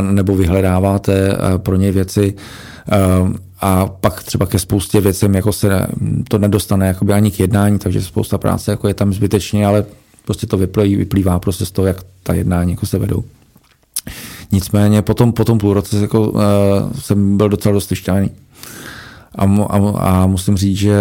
nebo 0.00 0.36
vyhledáváte 0.36 1.38
pro 1.56 1.76
ně 1.76 1.92
věci, 1.92 2.34
a 3.60 3.86
pak 3.86 4.22
třeba 4.22 4.46
ke 4.46 4.58
spoustě 4.58 5.00
věcem 5.00 5.34
jako 5.34 5.52
se 5.52 5.86
to 6.28 6.38
nedostane 6.38 6.86
jakoby 6.86 7.12
ani 7.12 7.30
k 7.30 7.40
jednání, 7.40 7.78
takže 7.78 8.02
spousta 8.02 8.38
práce 8.38 8.70
jako 8.70 8.88
je 8.88 8.94
tam 8.94 9.12
zbytečně, 9.12 9.66
ale 9.66 9.84
prostě 10.24 10.46
to 10.46 10.56
vyplývá, 10.56 10.98
vyplývá 10.98 11.38
prostě 11.38 11.66
z 11.66 11.70
toho, 11.70 11.86
jak 11.86 11.96
ta 12.22 12.34
jednání 12.34 12.70
jako 12.70 12.86
se 12.86 12.98
vedou. 12.98 13.24
Nicméně 14.52 15.02
potom, 15.02 15.32
po 15.32 15.44
tom 15.44 15.58
půl 15.58 15.74
roce 15.74 15.96
jako, 15.96 16.30
uh, 16.30 16.40
jsem 16.98 17.36
byl 17.36 17.48
docela 17.48 17.72
dost 17.72 17.90
vyšťáný. 17.90 18.30
A, 19.34 19.44
a, 19.44 19.78
a 19.98 20.26
musím 20.26 20.56
říct, 20.56 20.76
že 20.76 20.98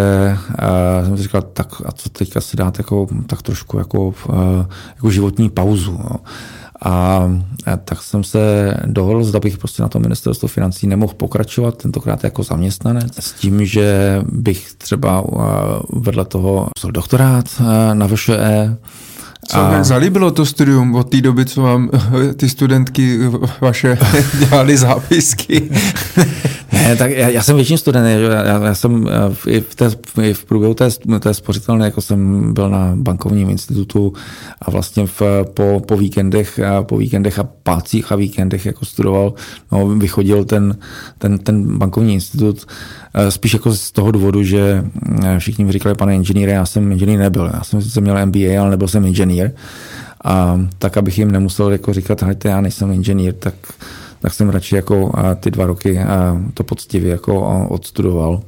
uh, 0.50 1.08
jsem 1.08 1.18
si 1.18 1.24
říkal, 1.24 1.42
tak 1.42 1.82
a 1.86 1.92
co 1.92 2.10
teďka 2.10 2.42
si 2.42 2.58
dát 2.58 2.78
jako, 2.78 3.08
tak 3.28 3.42
trošku 3.42 3.78
jako, 3.78 4.08
uh, 4.08 4.14
jako 4.96 5.12
životní 5.12 5.50
pauzu. 5.50 5.92
No. 5.92 6.16
A 6.82 7.30
tak 7.86 8.04
jsem 8.04 8.24
se 8.24 8.74
dohodl, 8.86 9.24
zda 9.24 9.40
bych 9.40 9.58
prostě 9.58 9.82
na 9.82 9.90
to 9.90 10.00
ministerstvo 10.00 10.48
financí 10.48 10.88
nemohl 10.88 11.14
pokračovat, 11.14 11.78
tentokrát 11.78 12.24
jako 12.24 12.44
zaměstnanec, 12.44 13.12
s 13.20 13.34
tím, 13.34 13.66
že 13.66 14.20
bych 14.32 14.74
třeba 14.74 15.24
vedle 15.94 16.26
toho 16.26 16.68
doktorát 16.92 17.46
na 17.94 18.08
VŠE, 18.08 18.78
co 19.48 19.58
a... 19.58 19.84
zalíbilo 19.84 20.32
to 20.32 20.46
studium 20.46 20.96
od 20.96 21.10
té 21.10 21.22
doby, 21.22 21.46
co 21.46 21.62
vám 21.62 21.90
ty 22.38 22.50
studentky 22.50 23.20
vaše 23.62 23.98
dělali 24.50 24.78
zápisky? 24.78 25.70
ne, 26.72 26.96
tak 26.96 27.12
já, 27.12 27.30
já 27.30 27.44
jsem 27.44 27.56
většině 27.56 27.78
student, 27.78 28.08
já, 28.32 28.64
já 28.66 28.76
jsem 28.76 29.10
v, 29.34 29.48
i 29.48 29.62
v, 29.62 29.76
té, 29.76 29.92
i 30.22 30.34
v 30.34 30.46
průběhu 30.46 30.74
té, 30.74 30.90
té 31.20 31.34
spořitelné, 31.34 31.86
jako 31.86 32.02
jsem 32.02 32.54
byl 32.54 32.70
na 32.70 32.92
bankovním 32.96 33.50
institutu 33.50 34.14
a 34.62 34.72
vlastně 34.72 35.08
v, 35.08 35.22
po, 35.54 35.82
po, 35.88 35.98
víkendech, 35.98 36.60
po 36.82 36.98
víkendech 36.98 37.40
a 37.40 37.44
pácích 37.64 38.12
a 38.12 38.16
víkendech 38.16 38.66
jako 38.66 38.86
studoval, 38.86 39.34
no, 39.72 39.88
vychodil 39.88 40.46
ten, 40.46 40.78
ten, 41.18 41.38
ten 41.38 41.78
bankovní 41.78 42.14
institut. 42.14 42.66
Eh, 42.66 43.05
spíš 43.30 43.54
jako 43.54 43.74
z 43.74 43.92
toho 43.92 44.12
důvodu, 44.12 44.44
že 44.44 44.84
eh, 45.24 45.40
všichni 45.40 45.66
mi 45.66 45.72
říkali, 45.72 45.96
pane 45.96 46.16
inženýre, 46.16 46.52
já 46.52 46.66
jsem 46.66 46.92
inženýr 46.92 47.20
nebyl. 47.20 47.52
Já 47.54 47.64
jsem 47.64 47.82
sice 47.82 48.02
měl 48.02 48.26
MBA, 48.26 48.62
ale 48.62 48.70
nebyl 48.70 48.88
jsem 48.88 49.06
inženýr. 49.06 49.52
A 50.24 50.60
tak, 50.80 50.98
abych 50.98 51.18
jim 51.18 51.32
nemusel 51.32 51.72
jako 51.72 51.94
říkat, 51.94 52.22
hejte, 52.22 52.50
já 52.50 52.62
nejsem 52.62 52.92
inženýr, 52.92 53.34
tak, 53.34 53.54
tak 54.20 54.34
jsem 54.34 54.50
radši 54.50 54.76
jako 54.76 55.12
ty 55.40 55.52
dva 55.52 55.66
roky 55.66 56.00
to 56.54 56.64
poctivě 56.64 57.12
jako 57.12 57.68
odstudoval. 57.70 58.42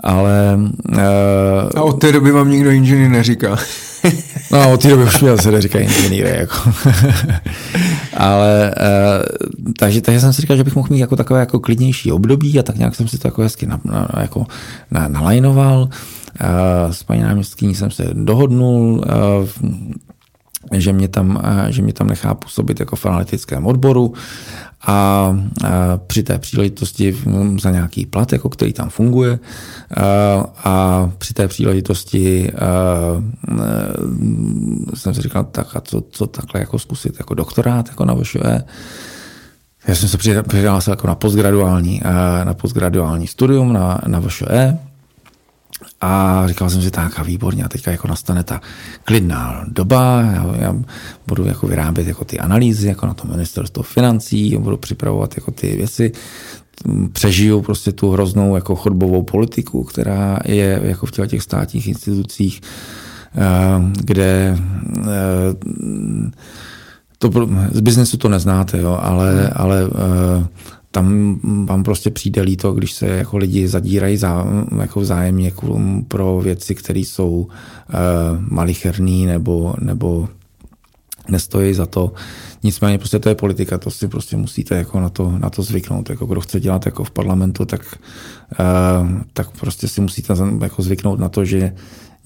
Ale... 0.00 0.58
Uh, 0.88 0.98
a 1.76 1.82
od 1.82 1.92
té 1.92 2.12
doby 2.12 2.30
vám 2.30 2.50
nikdo 2.50 2.70
inženýr 2.70 3.08
neříká. 3.08 3.56
no, 4.50 4.72
od 4.72 4.82
té 4.82 4.88
doby 4.88 5.04
už 5.04 5.20
mě 5.20 5.38
se 5.38 5.50
neříká 5.50 5.78
inženýr. 5.78 6.26
Jako. 6.26 6.54
Ale 8.16 8.74
uh, 8.80 9.72
takže, 9.78 10.00
takže 10.00 10.20
jsem 10.20 10.32
si 10.32 10.40
říkal, 10.40 10.56
že 10.56 10.64
bych 10.64 10.76
mohl 10.76 10.88
mít 10.90 10.98
jako 10.98 11.16
takové 11.16 11.40
jako 11.40 11.60
klidnější 11.60 12.12
období 12.12 12.58
a 12.58 12.62
tak 12.62 12.76
nějak 12.76 12.94
jsem 12.94 13.08
si 13.08 13.18
to 13.18 13.28
jako 13.28 13.42
hezky 13.42 13.66
na, 13.66 13.80
na, 13.84 14.08
jako 14.20 14.46
na, 14.90 15.08
nalajnoval. 15.08 15.80
Uh, 15.82 16.92
s 16.92 17.02
paní 17.02 17.22
náměstkyní 17.22 17.74
jsem 17.74 17.90
se 17.90 18.10
dohodnul, 18.12 19.04
uh, 19.40 19.48
že 20.72 20.92
mě 20.92 21.08
tam, 21.08 21.42
že 21.68 21.82
mě 21.82 21.92
tam 21.92 22.06
nechá 22.06 22.34
působit 22.34 22.80
jako 22.80 22.96
v 22.96 23.06
analytickém 23.06 23.66
odboru 23.66 24.14
a, 24.86 25.36
při 26.06 26.22
té 26.22 26.38
příležitosti 26.38 27.16
za 27.60 27.70
nějaký 27.70 28.06
plat, 28.06 28.32
jako 28.32 28.48
který 28.48 28.72
tam 28.72 28.88
funguje 28.88 29.38
a, 30.64 31.10
při 31.18 31.34
té 31.34 31.48
příležitosti 31.48 32.52
a, 32.52 32.56
jsem 34.94 35.14
si 35.14 35.22
říkal, 35.22 35.44
tak 35.44 35.76
a 35.76 35.80
co, 35.80 36.02
co 36.10 36.26
takhle 36.26 36.60
jako 36.60 36.78
zkusit 36.78 37.16
jako 37.18 37.34
doktorát 37.34 37.88
jako 37.88 38.04
na 38.04 38.14
VŠE. 38.14 38.62
Já 39.88 39.94
jsem 39.94 40.08
se 40.08 40.42
přihlásil 40.42 40.92
jako 40.92 41.06
na 41.06 41.14
postgraduální, 41.14 42.00
na 42.44 42.54
postgraduální 42.54 43.26
studium 43.26 43.72
na, 43.72 44.00
na 44.06 44.20
VŠE 44.20 44.78
a 46.00 46.42
říkal 46.46 46.70
jsem 46.70 46.82
si, 46.82 46.90
tak 46.90 47.18
a 47.18 47.22
výborně, 47.22 47.64
a 47.64 47.68
teďka 47.68 47.90
jako 47.90 48.08
nastane 48.08 48.44
ta 48.44 48.60
klidná 49.04 49.64
doba, 49.68 50.20
já, 50.20 50.56
já 50.58 50.74
budu 51.26 51.46
jako 51.46 51.66
vyrábět 51.66 52.08
jako 52.08 52.24
ty 52.24 52.38
analýzy, 52.38 52.88
jako 52.88 53.06
na 53.06 53.14
to 53.14 53.28
ministerstvo 53.28 53.82
financí, 53.82 54.56
budu 54.56 54.76
připravovat 54.76 55.36
jako 55.36 55.50
ty 55.50 55.76
věci, 55.76 56.12
přežiju 57.12 57.62
prostě 57.62 57.92
tu 57.92 58.10
hroznou 58.10 58.54
jako 58.54 58.76
chodbovou 58.76 59.22
politiku, 59.22 59.84
která 59.84 60.38
je 60.44 60.80
jako 60.82 61.06
v 61.06 61.26
těch 61.26 61.42
státních 61.42 61.88
institucích, 61.88 62.60
eh, 63.36 63.40
kde 64.04 64.58
eh, 64.98 65.10
to, 67.18 67.30
z 67.72 67.80
biznesu 67.80 68.16
to 68.16 68.28
neznáte, 68.28 68.78
jo, 68.78 68.98
ale, 69.02 69.50
ale 69.50 69.82
eh, 69.84 70.46
tam 70.90 71.38
vám 71.66 71.84
prostě 71.84 72.10
přijde 72.10 72.42
líto, 72.42 72.72
když 72.72 72.92
se 72.92 73.06
jako 73.06 73.36
lidi 73.36 73.68
zadírají 73.68 74.16
za, 74.16 74.46
jako 74.80 75.00
vzájemně 75.00 75.52
pro 76.08 76.40
věci, 76.40 76.74
které 76.74 77.00
jsou 77.00 77.30
uh, 77.30 77.46
malicherný 78.50 79.26
nebo, 79.26 79.74
nebo 79.80 80.28
nestojí 81.28 81.74
za 81.74 81.86
to. 81.86 82.12
Nicméně 82.62 82.98
prostě 82.98 83.18
to 83.18 83.28
je 83.28 83.34
politika, 83.34 83.78
to 83.78 83.90
si 83.90 84.08
prostě 84.08 84.36
musíte 84.36 84.76
jako 84.76 85.00
na 85.00 85.08
to, 85.08 85.38
na 85.38 85.50
to 85.50 85.62
zvyknout. 85.62 86.10
Jako 86.10 86.26
kdo 86.26 86.40
chce 86.40 86.60
dělat 86.60 86.86
jako 86.86 87.04
v 87.04 87.10
parlamentu, 87.10 87.64
tak, 87.64 87.98
uh, 88.60 89.08
tak 89.32 89.50
prostě 89.50 89.88
si 89.88 90.00
musíte 90.00 90.34
jako 90.60 90.82
zvyknout 90.82 91.18
na 91.18 91.28
to, 91.28 91.44
že 91.44 91.72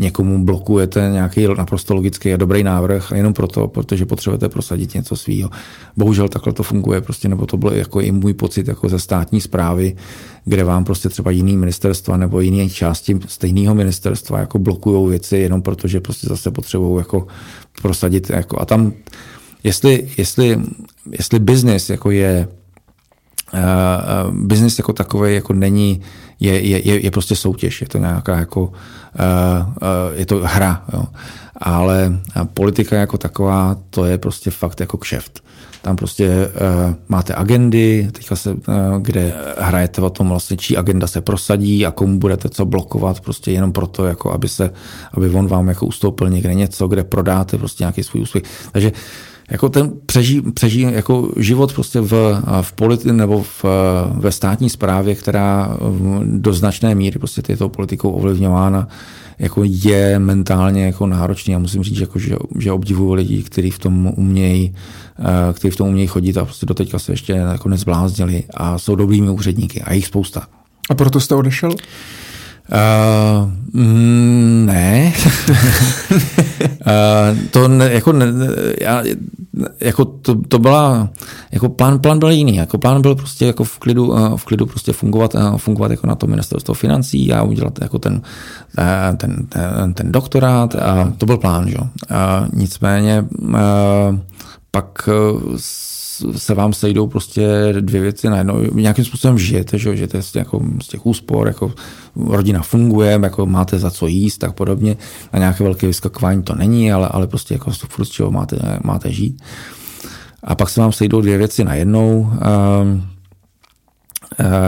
někomu 0.02 0.44
blokujete 0.44 1.08
nějaký 1.12 1.46
naprosto 1.56 1.94
logický 1.94 2.34
a 2.34 2.36
dobrý 2.36 2.62
návrh 2.62 3.12
jenom 3.14 3.32
proto, 3.32 3.68
protože 3.68 4.06
potřebujete 4.06 4.48
prosadit 4.48 4.94
něco 4.94 5.16
svýho. 5.16 5.50
Bohužel 5.96 6.28
takhle 6.28 6.52
to 6.52 6.62
funguje, 6.62 7.00
prostě, 7.00 7.28
nebo 7.28 7.46
to 7.46 7.56
byl 7.56 7.72
jako 7.72 8.00
i 8.00 8.12
můj 8.12 8.34
pocit 8.34 8.68
jako 8.68 8.88
ze 8.88 8.98
státní 8.98 9.40
zprávy, 9.40 9.96
kde 10.44 10.64
vám 10.64 10.84
prostě 10.84 11.08
třeba 11.08 11.30
jiný 11.30 11.56
ministerstva 11.56 12.16
nebo 12.16 12.40
jiné 12.40 12.70
části 12.70 13.18
stejného 13.28 13.74
ministerstva 13.74 14.38
jako 14.38 14.58
blokují 14.58 15.10
věci 15.10 15.36
jenom 15.36 15.62
proto, 15.62 15.88
že 15.88 16.00
prostě 16.00 16.26
zase 16.26 16.50
potřebují 16.50 16.98
jako 16.98 17.26
prosadit. 17.82 18.30
Jako, 18.30 18.60
a 18.60 18.64
tam, 18.64 18.92
jestli, 19.64 20.08
jestli, 20.16 20.60
jestli 21.10 21.38
business 21.38 21.90
jako 21.90 22.10
je 22.10 22.48
uh, 23.54 24.34
business 24.34 24.78
jako 24.78 24.92
takový 24.92 25.34
jako 25.34 25.52
není, 25.52 26.00
je, 26.40 26.66
je, 26.66 27.04
je 27.04 27.10
prostě 27.10 27.36
soutěž, 27.36 27.80
je 27.80 27.88
to 27.88 27.98
nějaká 27.98 28.36
jako, 28.36 28.60
uh, 28.62 28.68
uh, 28.68 29.68
je 30.14 30.26
to 30.26 30.40
hra, 30.44 30.84
jo. 30.92 31.04
ale 31.56 32.18
politika 32.54 32.96
jako 32.96 33.18
taková, 33.18 33.76
to 33.90 34.04
je 34.04 34.18
prostě 34.18 34.50
fakt 34.50 34.80
jako 34.80 34.96
kšeft. 34.96 35.40
Tam 35.82 35.96
prostě 35.96 36.28
uh, 36.28 36.94
máte 37.08 37.34
agendy, 37.34 38.08
teďka 38.12 38.36
se, 38.36 38.52
uh, 38.52 38.58
kde 38.98 39.34
hrajete 39.58 40.00
o 40.00 40.10
tom 40.10 40.28
vlastně, 40.28 40.56
čí 40.56 40.76
agenda 40.76 41.06
se 41.06 41.20
prosadí 41.20 41.86
a 41.86 41.90
komu 41.90 42.18
budete 42.18 42.48
co 42.48 42.64
blokovat, 42.64 43.20
prostě 43.20 43.52
jenom 43.52 43.72
proto, 43.72 44.06
jako 44.06 44.32
aby 44.32 44.48
se, 44.48 44.70
aby 45.12 45.30
on 45.30 45.46
vám 45.46 45.68
jako 45.68 45.86
ustoupil 45.86 46.30
někde 46.30 46.54
něco, 46.54 46.88
kde 46.88 47.04
prodáte 47.04 47.58
prostě 47.58 47.82
nějaký 47.82 48.02
svůj 48.02 48.22
úspěch. 48.22 48.44
Takže 48.72 48.90
uh, 48.90 48.98
jako 49.52 49.68
ten 49.68 49.92
přeží, 50.06 50.40
přeží 50.40 50.80
jako 50.80 51.32
život 51.36 51.72
prostě 51.72 52.00
v, 52.00 52.42
v 52.62 52.72
politi 52.72 53.12
nebo 53.12 53.42
v, 53.42 53.64
ve 54.14 54.32
státní 54.32 54.70
správě, 54.70 55.14
která 55.14 55.76
do 56.24 56.52
značné 56.52 56.94
míry 56.94 57.18
prostě 57.18 57.42
této 57.42 57.68
politikou 57.68 58.10
ovlivňována, 58.10 58.88
jako 59.38 59.62
je 59.64 60.18
mentálně 60.18 60.86
jako 60.86 61.06
náročný. 61.06 61.52
Já 61.52 61.58
musím 61.58 61.82
říct, 61.82 62.00
jako, 62.00 62.18
že, 62.18 62.36
že 62.58 62.72
obdivuju 62.72 63.12
lidi, 63.12 63.42
kteří 63.42 63.70
v 63.70 63.78
tom 63.78 64.12
umějí, 64.16 64.74
eh, 65.18 65.52
kteří 65.52 65.70
v 65.70 65.76
tom 65.76 65.88
umějí 65.88 66.06
chodit 66.06 66.38
a 66.38 66.44
prostě 66.44 66.66
doteďka 66.66 66.98
se 66.98 67.12
ještě 67.12 67.32
jako 67.32 67.68
nezbláznili 67.68 68.44
a 68.54 68.78
jsou 68.78 68.94
dobrými 68.94 69.30
úředníky 69.30 69.82
a 69.82 69.92
jich 69.92 70.06
spousta. 70.06 70.46
A 70.90 70.94
proto 70.94 71.20
jste 71.20 71.34
odešel? 71.34 71.70
Uh, 71.70 71.76
ne. 74.64 75.12
uh, 76.86 77.38
to 77.50 77.68
ne, 77.68 77.92
jako, 77.92 78.12
ne, 78.12 78.26
já, 78.80 79.02
jako 79.80 80.04
to, 80.04 80.34
to 80.48 80.58
byla, 80.58 81.08
jako 81.52 81.68
plán, 81.68 81.98
plán 81.98 82.18
byl 82.18 82.30
jiný, 82.30 82.56
jako 82.56 82.78
plán 82.78 83.02
byl 83.02 83.14
prostě 83.14 83.46
jako 83.46 83.64
v 83.64 83.78
klidu, 83.78 84.06
uh, 84.06 84.36
v 84.36 84.44
klidu 84.44 84.66
prostě 84.66 84.92
fungovat, 84.92 85.34
uh, 85.34 85.56
fungovat 85.56 85.90
jako 85.90 86.06
na 86.06 86.14
to 86.14 86.26
ministerstvo 86.26 86.74
financí 86.74 87.32
a 87.32 87.42
udělat 87.42 87.78
jako 87.80 87.98
ten, 87.98 88.12
uh, 88.78 89.16
ten, 89.16 89.46
ten, 89.48 89.94
ten 89.94 90.12
doktorát 90.12 90.74
a 90.74 91.12
to 91.18 91.26
byl 91.26 91.38
plán, 91.38 91.68
jo. 91.68 91.80
Uh, 91.82 91.88
nicméně 92.52 93.24
uh, 93.42 93.56
pak 94.70 95.08
uh, 95.08 95.56
se 96.36 96.54
vám 96.54 96.72
sejdou 96.72 97.06
prostě 97.06 97.48
dvě 97.80 98.00
věci 98.00 98.28
najednou. 98.28 98.62
Nějakým 98.74 99.04
způsobem 99.04 99.38
žijete, 99.38 99.78
že 99.78 99.96
žijete 99.96 100.22
z, 100.22 100.34
jako, 100.34 100.62
z 100.82 100.88
těch 100.88 101.06
úspor, 101.06 101.46
jako 101.46 101.72
rodina 102.16 102.62
funguje, 102.62 103.18
jako 103.22 103.46
máte 103.46 103.78
za 103.78 103.90
co 103.90 104.06
jíst, 104.06 104.38
tak 104.38 104.52
podobně. 104.52 104.96
A 105.32 105.38
nějaké 105.38 105.64
velké 105.64 105.86
vyskakování 105.86 106.42
to 106.42 106.54
není, 106.54 106.92
ale, 106.92 107.08
ale 107.08 107.26
prostě 107.26 107.54
jako 107.54 107.70
furt 107.70 108.04
z 108.04 108.10
čeho 108.10 108.30
máte, 108.30 108.78
máte 108.84 109.12
žít. 109.12 109.42
A 110.44 110.54
pak 110.54 110.68
se 110.68 110.80
vám 110.80 110.92
sejdou 110.92 111.20
dvě 111.20 111.38
věci 111.38 111.64
najednou. 111.64 112.20
Um, 112.82 113.02
Eh, 113.02 113.11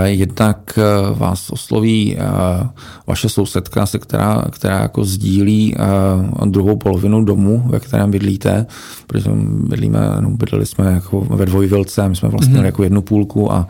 jednak 0.04 0.78
eh, 0.78 0.82
vás 1.14 1.50
osloví 1.50 2.16
eh, 2.18 2.22
vaše 3.06 3.28
sousedka, 3.28 3.86
se 3.86 3.98
která, 3.98 4.44
která 4.50 4.78
jako 4.80 5.04
sdílí 5.04 5.76
druhou 6.44 6.76
polovinu 6.76 7.24
domu, 7.24 7.62
ve 7.66 7.80
kterém 7.80 8.10
bydlíte, 8.10 8.66
protože 9.06 9.30
bydlíme, 9.44 10.00
no, 10.20 10.30
bydleli 10.30 10.66
jsme 10.66 10.92
jako 10.92 11.20
ve 11.20 11.46
dvojvilce 11.46 12.08
my 12.08 12.16
jsme 12.16 12.28
vlastně 12.28 12.54
mm-hmm. 12.54 12.64
jako 12.64 12.82
jednu 12.82 13.02
půlku 13.02 13.52
a 13.52 13.68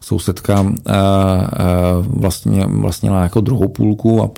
sousedka 0.00 0.66
vlastně, 2.02 2.66
vlastnila 2.66 3.22
jako 3.22 3.40
druhou 3.40 3.68
půlku 3.68 4.22
a, 4.22 4.30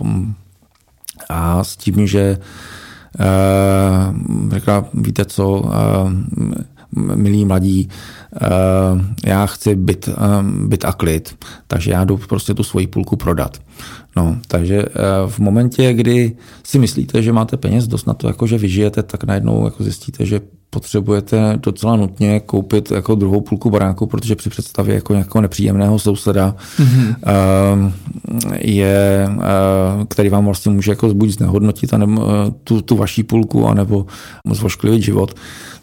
a 1.29 1.65
s 1.65 1.77
tím, 1.77 2.07
že 2.07 2.39
řekla, 4.51 4.85
víte 4.95 5.25
co, 5.25 5.65
milí 6.97 7.45
mladí, 7.45 7.89
eh, 8.35 8.39
já 9.27 9.47
chci 9.47 9.75
byt, 9.75 10.09
eh, 10.09 10.13
byt 10.67 10.85
a 10.85 10.93
klid, 10.93 11.37
takže 11.67 11.91
já 11.91 12.05
jdu 12.05 12.17
prostě 12.17 12.55
tu 12.55 12.63
svoji 12.63 12.87
půlku 12.87 13.17
prodat. 13.17 13.59
No, 14.17 14.39
takže 14.49 14.83
eh, 14.83 14.91
v 15.27 15.39
momentě, 15.39 15.93
kdy 15.93 16.37
si 16.65 16.79
myslíte, 16.79 17.23
že 17.23 17.33
máte 17.33 17.57
peněz 17.57 17.87
dost 17.87 18.07
na 18.07 18.15
to, 18.15 18.27
jako 18.27 18.47
že 18.47 18.59
vyžijete, 18.59 19.03
tak 19.03 19.25
najednou 19.25 19.65
jako 19.65 19.85
zjistíte, 19.85 20.27
že 20.27 20.41
potřebujete 20.75 21.59
docela 21.63 21.97
nutně 21.97 22.41
koupit 22.41 22.91
jako 22.91 23.15
druhou 23.15 23.41
půlku 23.41 23.71
baráku, 23.71 24.07
protože 24.07 24.37
při 24.37 24.51
představě 24.51 24.95
jako 24.95 25.13
nějakého 25.13 25.43
nepříjemného 25.43 25.99
souseda 25.99 26.55
mm-hmm. 26.79 27.93
je, 28.59 29.29
který 30.09 30.29
vám 30.29 30.45
vlastně 30.45 30.73
může 30.73 30.93
jako 30.93 31.15
buď 31.15 31.31
znehodnotit 31.31 31.95
anebo, 31.95 32.23
tu, 32.65 32.83
tu 32.83 32.97
vaší 32.97 33.23
půlku, 33.23 33.69
anebo 33.69 34.07
zvošklivit 34.51 35.03
život, 35.03 35.35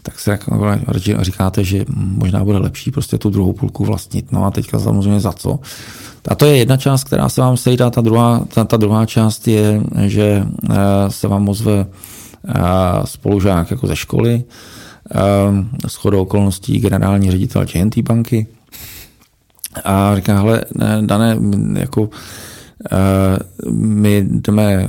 tak 0.04 0.20
se 0.20 0.32
jako 0.32 0.76
říkáte, 1.20 1.64
že 1.64 1.86
možná 1.96 2.44
bude 2.44 2.58
lepší 2.58 2.92
prostě 2.92 3.18
tu 3.18 3.30
druhou 3.30 3.54
půlku 3.54 3.86
vlastnit. 3.86 4.32
No 4.32 4.46
a 4.46 4.52
teďka 4.52 4.80
samozřejmě 4.80 5.20
za 5.20 5.32
co? 5.32 5.60
A 6.28 6.36
to 6.36 6.46
je 6.46 6.58
jedna 6.58 6.78
část, 6.78 7.04
která 7.04 7.30
se 7.30 7.42
vám 7.42 7.58
sejde, 7.58 7.90
ta 7.90 8.02
druhá, 8.02 8.46
ta, 8.54 8.64
ta 8.64 8.78
druhá 8.78 9.06
část 9.06 9.48
je, 9.48 9.82
že 10.06 10.46
eh, 10.70 10.76
se 11.10 11.28
vám 11.28 11.50
ozve 11.50 11.86
eh, 11.86 12.62
spolužák 13.06 13.72
jako 13.72 13.88
ze 13.88 13.96
školy, 13.96 14.44
eh, 14.44 14.81
s 15.88 15.96
chodou 15.96 16.22
okolností 16.22 16.80
generální 16.80 17.32
ředitel 17.32 17.66
JNT 17.76 17.98
banky 17.98 18.48
a 19.86 20.16
říká, 20.16 20.40
hele, 20.40 20.62
dané, 21.02 21.38
jako 21.74 22.10
my 23.72 24.26
jdeme 24.30 24.88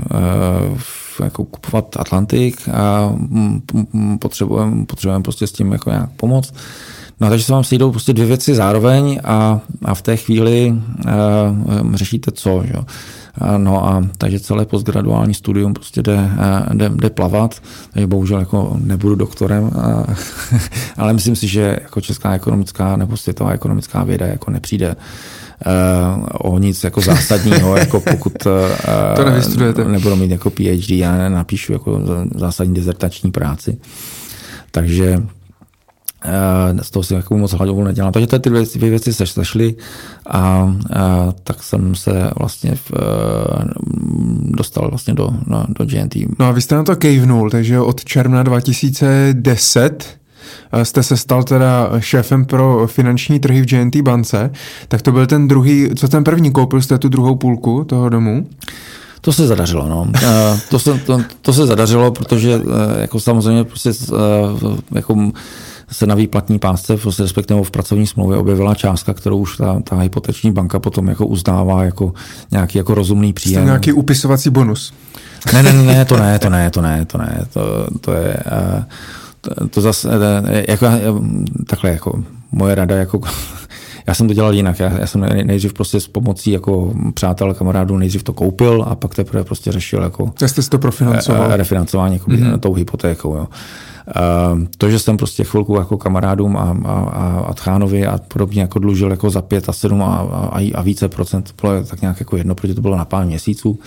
jako 1.25 1.45
kupovat 1.45 1.97
Atlantik 1.97 2.69
a 2.69 3.15
potřebujeme, 4.19 4.87
potřebujeme 4.87 5.23
prostě 5.23 5.47
s 5.47 5.53
tím 5.53 5.73
jako 5.73 5.91
nějak 5.91 6.11
pomoct. 6.11 6.55
No 7.23 7.29
takže 7.29 7.45
se 7.45 7.53
vám 7.53 7.65
sejdou 7.65 7.91
prostě 7.91 8.13
dvě 8.13 8.27
věci 8.27 8.55
zároveň 8.55 9.21
a, 9.25 9.61
a 9.85 9.95
v 9.95 10.03
té 10.03 10.17
chvíli 10.17 10.75
uh, 11.05 11.95
řešíte 11.95 12.31
co. 12.33 12.63
Že? 12.67 12.75
No 13.57 13.87
a 13.87 14.05
takže 14.19 14.41
celé 14.41 14.67
postgraduální 14.67 15.35
studium 15.35 15.75
prostě 15.75 16.03
jde, 16.03 16.31
jde, 16.73 16.89
jde 16.95 17.11
plavat, 17.11 17.63
takže 17.93 18.07
bohužel 18.07 18.39
jako 18.39 18.77
nebudu 18.81 19.15
doktorem, 19.15 19.65
a, 19.67 20.05
ale 20.97 21.13
myslím 21.13 21.37
si, 21.37 21.49
že 21.49 21.79
jako 21.83 22.01
česká 22.01 22.35
ekonomická 22.35 22.97
nebo 22.97 23.17
světová 23.17 23.51
ekonomická 23.51 24.05
věda 24.05 24.27
jako 24.27 24.51
nepřijde 24.51 24.97
uh, 24.97 26.53
o 26.53 26.59
nic 26.59 26.85
jako 26.85 27.01
zásadního, 27.11 27.77
jako 27.77 28.01
pokud 28.01 28.47
uh, 28.47 28.53
to 29.17 29.25
nevystudujete. 29.25 29.85
nebudu 29.85 30.17
mít 30.17 30.31
jako 30.31 30.51
PhD, 30.51 30.91
já 30.91 31.29
napíšu 31.29 31.73
jako 31.73 32.01
zásadní 32.35 32.75
dizertační 32.75 33.31
práci. 33.31 33.79
Takže 34.71 35.23
z 36.83 36.91
toho 36.91 37.03
si 37.03 37.15
jako 37.15 37.37
moc 37.37 37.53
hladovou 37.53 37.85
nedělám. 37.85 38.13
Takže 38.13 38.27
ty 38.27 38.51
dvě, 38.51 38.63
dvě 38.75 38.91
věci 38.91 39.13
se 39.13 39.27
sešly 39.27 39.75
a, 40.27 40.39
a 40.41 41.33
tak 41.45 41.63
jsem 41.63 41.95
se 41.95 42.31
vlastně 42.39 42.75
v, 42.75 42.93
dostal 44.41 44.89
vlastně 44.89 45.15
do, 45.15 45.31
no, 45.47 45.65
do 45.69 45.85
GNT. 45.85 46.15
No 46.39 46.47
a 46.47 46.53
vy 46.53 46.61
jste 46.61 46.75
na 46.75 46.83
to 46.83 46.97
kejvnul, 46.97 47.51
takže 47.51 47.81
od 47.81 48.05
června 48.05 48.43
2010 48.43 50.23
jste 50.83 51.03
se 51.03 51.17
stal 51.17 51.43
teda 51.43 51.91
šéfem 51.99 52.45
pro 52.45 52.87
finanční 52.87 53.41
trhy 53.41 53.63
v 53.63 53.67
GNT 53.67 53.97
bance, 53.97 54.51
tak 54.89 55.03
to 55.03 55.13
byl 55.13 55.27
ten 55.27 55.49
druhý, 55.49 55.91
co 55.97 56.09
ten 56.09 56.25
první, 56.25 56.53
koupil 56.53 56.83
jste 56.83 56.99
tu 56.99 57.09
druhou 57.09 57.37
půlku 57.37 57.85
toho 57.85 58.09
domu? 58.09 58.47
To 59.21 59.33
se 59.33 59.47
zadařilo, 59.47 59.89
no. 59.89 60.13
to, 60.71 60.79
se, 60.79 60.99
to, 60.99 61.21
to 61.43 61.53
se 61.53 61.67
zadařilo, 61.67 62.11
protože 62.11 62.61
jako 63.01 63.21
samozřejmě 63.21 63.65
prostě 63.65 63.91
jako 64.95 65.33
se 65.93 66.07
na 66.07 66.15
výplatní 66.15 66.59
pásce, 66.59 66.97
respektive 67.19 67.63
v 67.63 67.71
pracovní 67.71 68.07
smlouvě 68.07 68.39
objevila 68.39 68.75
částka, 68.75 69.15
kterou 69.15 69.39
už 69.39 69.57
ta, 69.57 69.81
ta 69.81 69.99
hypoteční 69.99 70.53
banka 70.53 70.79
potom 70.79 71.09
jako 71.09 71.27
uznává 71.27 71.85
jako 71.85 72.13
nějaký 72.51 72.79
jako 72.79 72.95
rozumný 72.95 73.33
příjem. 73.33 73.63
Jste 73.63 73.65
nějaký 73.65 73.93
upisovací 73.93 74.51
bonus. 74.51 74.93
Ne, 75.53 75.63
ne, 75.63 75.73
ne, 75.73 76.05
to 76.05 76.17
ne, 76.17 76.39
to 76.39 76.51
ne, 76.51 76.71
to 76.75 76.83
ne, 76.83 77.05
to 77.05 77.19
ne, 77.19 77.47
to, 77.53 77.87
to 78.01 78.13
je, 78.13 78.37
eh, 78.47 78.85
to, 79.41 79.69
to 79.69 79.81
zase, 79.81 80.09
eh, 80.47 80.65
jako, 80.69 80.87
eh, 80.87 81.01
takhle 81.67 81.91
jako 81.91 82.25
moje 82.53 82.75
rada, 82.75 82.97
jako 82.97 83.21
já 84.07 84.15
jsem 84.15 84.29
to 84.29 84.35
dělal 84.35 84.55
jinak. 84.55 84.79
Já, 84.79 84.99
já 84.99 85.07
jsem 85.07 85.21
nejdřív 85.21 85.73
prostě 85.73 86.01
s 86.01 86.09
pomocí 86.09 86.51
jako 86.51 86.95
přátel, 87.15 87.55
kamarádů 87.55 87.97
nejdřív 87.97 88.23
to 88.23 88.33
koupil 88.33 88.85
a 88.89 88.95
pak 88.95 89.15
teprve 89.15 89.45
prostě 89.45 89.73
řešil 89.73 90.03
jako... 90.03 90.33
Já 90.43 90.49
jste 90.49 90.63
si 90.63 90.71
to 90.71 90.79
profinancoval. 90.79 91.57
Refinancování 91.57 92.15
jako 92.15 92.31
mm-hmm. 92.31 92.59
tou 92.59 92.75
hypotékou. 92.75 93.37
Jo. 93.37 93.47
To, 94.79 94.91
že 94.91 94.99
jsem 94.99 95.17
prostě 95.17 95.45
chvilku 95.45 95.77
jako 95.77 95.99
kamarádům 95.99 96.57
a, 96.57 96.77
a, 96.85 97.45
a 97.47 97.55
Tchánovi 97.55 98.07
a 98.07 98.19
podobně 98.19 98.61
jako 98.61 98.79
dlužil 98.79 99.11
jako 99.11 99.31
za 99.31 99.43
pět 99.43 99.69
a 99.69 99.73
sedm 99.73 100.03
a, 100.03 100.17
a, 100.33 100.73
a 100.75 100.83
více 100.83 101.09
procent, 101.09 101.53
to 101.53 101.67
bylo 101.67 101.85
tak 101.85 102.01
nějak 102.01 102.21
jako 102.21 102.37
jedno, 102.37 102.55
protože 102.55 102.75
to 102.75 102.81
bylo 102.81 102.97
na 102.97 103.05
pár 103.05 103.27
měsíců. 103.27 103.79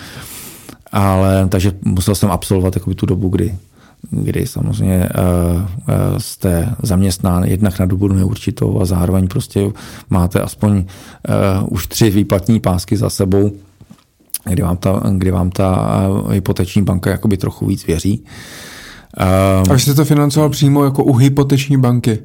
Ale 0.91 1.47
takže 1.49 1.73
musel 1.85 2.15
jsem 2.15 2.31
absolvovat 2.31 2.75
jakoby 2.75 2.95
tu 2.95 3.05
dobu, 3.05 3.29
kdy, 3.29 3.55
kdy 4.11 4.47
samozřejmě 4.47 5.09
uh, 5.09 6.17
jste 6.17 6.75
zaměstnán 6.83 7.43
jednak 7.43 7.79
na 7.79 7.85
dobu 7.85 8.07
neurčitou 8.07 8.81
a 8.81 8.85
zároveň 8.85 9.27
prostě 9.27 9.71
máte 10.09 10.41
aspoň 10.41 10.77
uh, 10.77 10.83
už 11.69 11.87
tři 11.87 12.09
výplatní 12.09 12.59
pásky 12.59 12.97
za 12.97 13.09
sebou, 13.09 13.51
kdy 14.49 14.63
vám 14.63 14.77
ta, 14.77 15.01
kdy 15.17 15.31
vám 15.31 15.49
ta 15.49 16.01
hypoteční 16.31 16.81
banka 16.81 17.09
jakoby 17.09 17.37
trochu 17.37 17.65
víc 17.65 17.87
věří. 17.87 18.19
Uh, 18.19 18.29
a 19.17 19.63
vy 19.73 19.79
jste 19.79 19.93
to 19.93 20.05
financoval 20.05 20.49
přímo 20.49 20.83
jako 20.83 21.03
u 21.03 21.13
hypoteční 21.13 21.77
banky? 21.77 22.19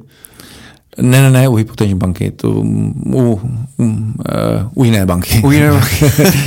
Ne, 0.97 1.21
ne, 1.21 1.31
ne, 1.31 1.47
u 1.47 1.55
hypoteční 1.55 1.95
banky, 1.95 2.31
to 2.31 2.49
u, 2.51 2.63
u, 3.05 3.41
uh, 3.77 3.89
u 4.75 4.83
jiné 4.83 5.05
banky. 5.05 5.41
U 5.43 5.51
jiné 5.51 5.71
banky. 5.71 6.05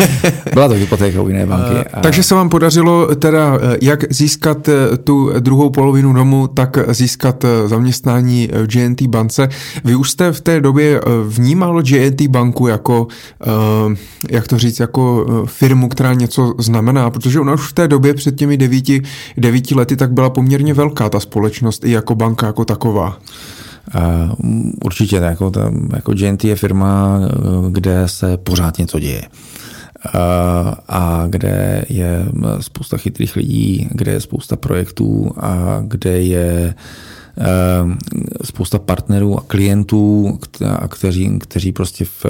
Byla 0.55 0.69
to 0.69 0.75
hypotéka 0.75 1.23
u 1.23 1.29
jiné 1.29 1.47
banky. 1.47 1.89
A... 1.93 2.01
Takže 2.01 2.23
se 2.23 2.35
vám 2.35 2.49
podařilo 2.49 3.15
teda 3.15 3.59
eh, 3.63 3.77
jak 3.83 4.13
získat 4.13 4.69
eh, 4.69 4.97
tu 4.97 5.33
druhou 5.41 5.71
polovinu 5.71 6.13
domu, 6.13 6.47
tak 6.47 6.79
získat 6.89 7.45
zaměstnání 7.67 8.49
v 8.53 8.67
GNT 8.67 9.03
bance. 9.03 9.49
Vy 9.85 9.95
už 9.95 10.11
jste 10.11 10.33
v 10.33 10.41
té 10.41 10.61
době 10.61 11.01
vnímal 11.29 11.83
GNT 11.83 12.23
banku 12.23 12.67
jako, 12.67 13.07
jak 14.31 14.49
to 14.49 14.59
říct, 14.59 14.81
jako 14.81 15.27
firmu, 15.47 15.89
která 15.89 16.15
něco 16.15 16.55
znamená, 16.59 17.11
protože 17.11 17.41
ona 17.41 17.53
už 17.53 17.69
v 17.69 17.73
té 17.73 17.89
době 17.89 18.15
před 18.15 18.37
těmi 18.37 18.57
devíti, 18.57 19.03
devíti 19.37 19.75
lety 19.75 19.97
tak 19.97 20.13
byla 20.13 20.31
poměrně 20.31 20.75
velká 20.75 21.09
ta 21.09 21.21
společnost 21.21 21.85
i 21.85 21.91
jako 21.91 22.15
banka 22.15 22.47
jako 22.47 22.65
taková. 22.65 23.19
Určitě, 24.85 25.17
jako, 25.17 25.51
ta, 25.51 25.73
jako 25.95 26.15
GNT 26.15 26.45
je 26.45 26.57
firma, 26.57 27.21
kde 27.71 28.09
se 28.09 28.37
pořád 28.37 28.79
něco 28.79 28.99
děje. 28.99 29.23
A 30.89 31.25
kde 31.29 31.85
je 31.89 32.27
spousta 32.61 32.97
chytrých 32.97 33.37
lidí, 33.37 33.89
kde 33.91 34.13
je 34.13 34.21
spousta 34.21 34.57
projektů 34.57 35.33
a 35.37 35.83
kde 35.87 36.21
je 36.23 36.75
spousta 38.45 38.79
partnerů 38.79 39.39
a 39.39 39.45
klientů, 39.47 40.39
kteří, 40.89 41.39
kteří 41.39 41.73
prostě 41.73 42.05
v, 42.05 42.27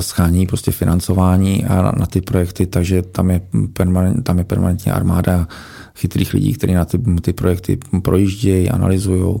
schání 0.00 0.46
prostě 0.46 0.70
financování 0.70 1.64
a 1.64 1.82
na, 1.82 1.92
na 1.96 2.06
ty 2.06 2.20
projekty, 2.20 2.66
takže 2.66 3.02
tam 3.02 3.30
je, 3.30 3.40
permanent, 3.72 4.24
tam 4.24 4.38
je 4.38 4.44
permanentně 4.44 4.92
armáda 4.92 5.48
chytrých 5.94 6.34
lidí, 6.34 6.52
kteří 6.52 6.74
na 6.74 6.84
ty, 6.84 6.98
ty 7.20 7.32
projekty 7.32 7.78
projíždějí, 8.02 8.70
analyzují 8.70 9.40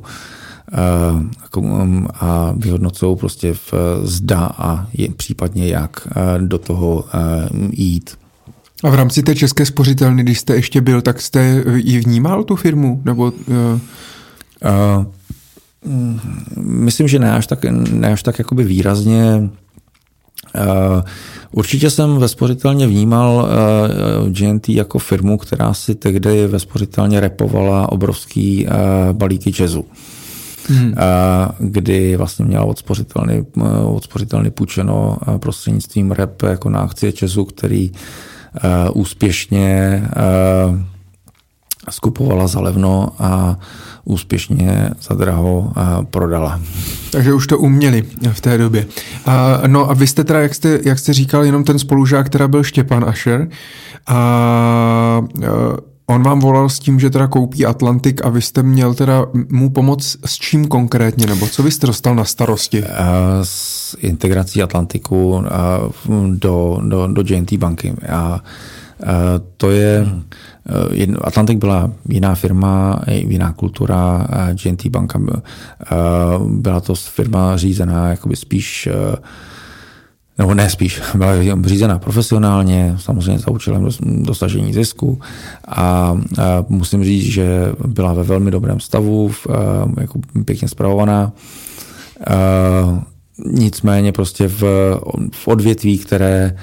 a 2.20 2.52
vyhodnocují 2.56 3.16
prostě 3.16 3.54
v 3.54 3.74
zda 4.02 4.50
a 4.58 4.86
je, 4.94 5.08
případně 5.10 5.68
jak 5.68 6.08
do 6.38 6.58
toho 6.58 7.04
jít. 7.70 8.10
A 8.84 8.90
v 8.90 8.94
rámci 8.94 9.22
té 9.22 9.34
české 9.34 9.66
spořitelny, 9.66 10.22
když 10.22 10.40
jste 10.40 10.54
ještě 10.54 10.80
byl, 10.80 11.02
tak 11.02 11.20
jste 11.20 11.64
ji 11.74 12.00
vnímal 12.00 12.44
tu 12.44 12.56
firmu? 12.56 13.02
Nebo, 13.04 13.24
uh... 13.24 13.80
Uh, 14.64 15.04
myslím, 16.56 17.08
že 17.08 17.18
ne 17.18 17.32
až 17.32 17.46
tak, 17.46 17.64
ne 17.90 18.12
až 18.12 18.22
tak 18.22 18.38
jakoby 18.38 18.64
výrazně. 18.64 19.50
Uh, 20.54 21.02
určitě 21.52 21.90
jsem 21.90 22.16
ve 22.16 22.28
spořitelně 22.28 22.86
vnímal 22.86 23.48
uh, 24.22 24.28
GNT 24.28 24.68
jako 24.68 24.98
firmu, 24.98 25.38
která 25.38 25.74
si 25.74 25.94
tehdy 25.94 26.46
ve 26.46 26.58
spořitelně 26.58 27.20
repovala 27.20 27.92
obrovský 27.92 28.66
uh, 28.66 28.72
balíky 29.12 29.52
jazzu 29.60 29.84
hmm. 30.68 30.94
kdy 31.58 32.16
vlastně 32.16 32.44
měla 32.44 32.64
odspořitelný, 32.64 33.46
odspořitelný 33.86 34.50
půjčeno 34.50 35.16
prostřednictvím 35.38 36.10
REP 36.10 36.42
jako 36.42 36.70
na 36.70 36.80
akcie 36.80 37.12
Česu, 37.12 37.44
který 37.44 37.92
úspěšně 38.94 40.02
skupovala 41.90 42.46
za 42.46 42.60
levno 42.60 43.08
a 43.18 43.58
úspěšně 44.04 44.90
za 45.02 45.14
draho 45.14 45.72
prodala. 46.10 46.60
Takže 47.10 47.32
už 47.32 47.46
to 47.46 47.58
uměli 47.58 48.04
v 48.32 48.40
té 48.40 48.58
době. 48.58 48.86
A, 49.26 49.60
no 49.66 49.90
a 49.90 49.94
vy 49.94 50.06
jste 50.06 50.24
teda, 50.24 50.40
jak 50.40 50.54
jste, 50.54 50.80
jak 50.84 50.98
jste 50.98 51.12
říkal, 51.12 51.44
jenom 51.44 51.64
ten 51.64 51.78
spolužák, 51.78 52.26
která 52.26 52.48
byl 52.48 52.62
Štěpán 52.62 53.04
Ašer. 53.04 53.48
A, 54.06 54.14
a 54.14 55.22
On 56.06 56.22
vám 56.22 56.40
volal 56.40 56.68
s 56.68 56.78
tím, 56.78 57.00
že 57.00 57.10
teda 57.10 57.26
koupí 57.26 57.66
Atlantik 57.66 58.24
a 58.24 58.28
vy 58.28 58.42
jste 58.42 58.62
měl 58.62 58.94
teda 58.94 59.26
mu 59.48 59.70
pomoct 59.70 60.16
s 60.26 60.38
čím 60.38 60.68
konkrétně, 60.68 61.26
nebo 61.26 61.46
co 61.46 61.62
vy 61.62 61.70
jste 61.70 61.86
dostal 61.86 62.14
na 62.14 62.24
starosti? 62.24 62.84
Eh, 62.84 62.90
s 63.42 63.96
integrací 64.00 64.62
Atlantiku 64.62 65.44
eh, 65.46 65.50
do, 66.30 66.80
do, 66.88 67.06
do 67.06 67.22
JNT 67.26 67.52
banky. 67.52 67.94
A 68.08 68.40
eh, 69.02 69.06
to 69.56 69.70
je, 69.70 70.06
Atlantik 71.20 71.58
byla 71.58 71.90
jiná 72.08 72.34
firma, 72.34 73.00
jiná 73.08 73.52
kultura, 73.52 74.26
JNT 74.64 74.86
banka 74.86 75.20
byla 76.46 76.80
to 76.80 76.94
firma 76.94 77.56
řízená 77.56 78.08
jakoby 78.08 78.36
spíš 78.36 78.88
nebo 80.38 80.54
ne 80.54 80.70
spíš, 80.70 81.02
byla 81.14 81.32
řízena 81.64 81.98
profesionálně, 81.98 82.94
samozřejmě 82.98 83.38
za 83.38 83.50
účelem 83.50 83.88
dosažení 84.02 84.72
zisku 84.72 85.20
a, 85.68 85.82
a 85.82 86.18
musím 86.68 87.04
říct, 87.04 87.24
že 87.24 87.72
byla 87.86 88.12
ve 88.12 88.22
velmi 88.22 88.50
dobrém 88.50 88.80
stavu, 88.80 89.28
v, 89.28 89.46
jako 90.00 90.20
pěkně 90.44 90.68
zpravovaná. 90.68 91.32
A, 92.26 93.04
nicméně 93.52 94.12
prostě 94.12 94.48
v, 94.48 94.62
v 95.32 95.48
odvětví, 95.48 95.98
které 95.98 96.56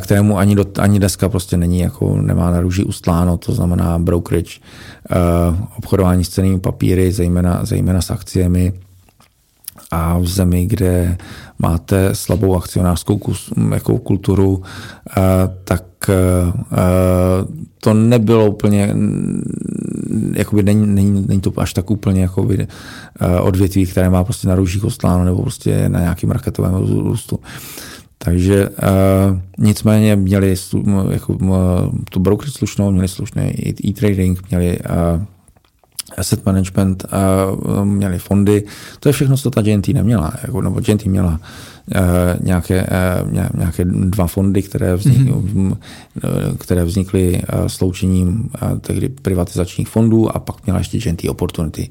kterému 0.00 0.38
ani, 0.38 0.54
do, 0.54 0.64
ani 0.78 0.98
dneska 0.98 1.28
prostě 1.28 1.56
není, 1.56 1.80
jako 1.80 2.16
nemá 2.16 2.50
na 2.50 2.60
růži 2.60 2.84
ustláno, 2.84 3.36
to 3.36 3.52
znamená 3.52 3.98
brokerage, 3.98 4.60
obchodování 5.78 6.24
s 6.24 6.28
cenými 6.28 6.60
papíry, 6.60 7.12
zejména, 7.12 7.60
zejména 7.64 8.02
s 8.02 8.10
akciemi, 8.10 8.72
a 9.90 10.18
v 10.18 10.26
zemi, 10.26 10.66
kde 10.66 11.18
máte 11.58 12.14
slabou 12.14 12.56
akcionářskou 12.56 13.20
jako 13.74 13.98
kulturu, 13.98 14.62
eh, 15.10 15.20
tak 15.64 15.82
eh, 16.08 16.14
to 17.80 17.94
nebylo 17.94 18.46
úplně, 18.46 18.94
jakoby 20.32 20.62
není, 20.62 20.86
není, 20.86 21.24
není 21.28 21.40
to 21.40 21.52
až 21.56 21.72
tak 21.72 21.90
úplně 21.90 22.22
jakoby 22.22 22.66
eh, 23.20 23.40
odvětví, 23.40 23.86
které 23.86 24.10
má 24.10 24.24
prostě 24.24 24.48
na 24.48 24.54
růžích 24.54 24.84
ostláno 24.84 25.24
nebo 25.24 25.42
prostě 25.42 25.88
na 25.88 26.00
nějakým 26.00 26.30
raketovém 26.30 26.74
růstu. 26.74 27.40
Takže 28.18 28.68
nicméně 29.58 30.16
měli 30.16 30.54
jako, 31.10 31.38
tu 32.10 32.20
brokerage 32.20 32.58
slušnou, 32.58 32.90
měli 32.90 33.08
slušný 33.08 33.52
e-trading, 33.86 34.42
měli 34.50 34.78
asset 36.18 36.46
management, 36.46 37.04
uh, 37.04 37.84
měli 37.84 38.18
fondy. 38.18 38.64
To 39.00 39.08
je 39.08 39.12
všechno, 39.12 39.36
co 39.36 39.50
ta 39.50 39.62
GNT 39.62 39.88
neměla. 39.88 40.32
Jako, 40.42 40.60
nebo 40.60 40.80
GNT 40.80 41.04
měla 41.04 41.30
uh, 41.30 42.46
nějaké, 42.46 42.86
uh, 43.24 43.32
nějaké 43.54 43.84
dva 43.84 44.26
fondy, 44.26 44.62
které 44.62 44.96
vznikly, 44.96 45.32
mm-hmm. 45.32 45.76
které 46.58 46.84
vznikly 46.84 47.42
sloučením 47.66 48.50
tehdy 48.80 49.08
privatizačních 49.08 49.88
fondů 49.88 50.36
a 50.36 50.38
pak 50.38 50.56
měla 50.66 50.78
ještě 50.78 50.98
GNT 50.98 51.28
Opportunity. 51.28 51.90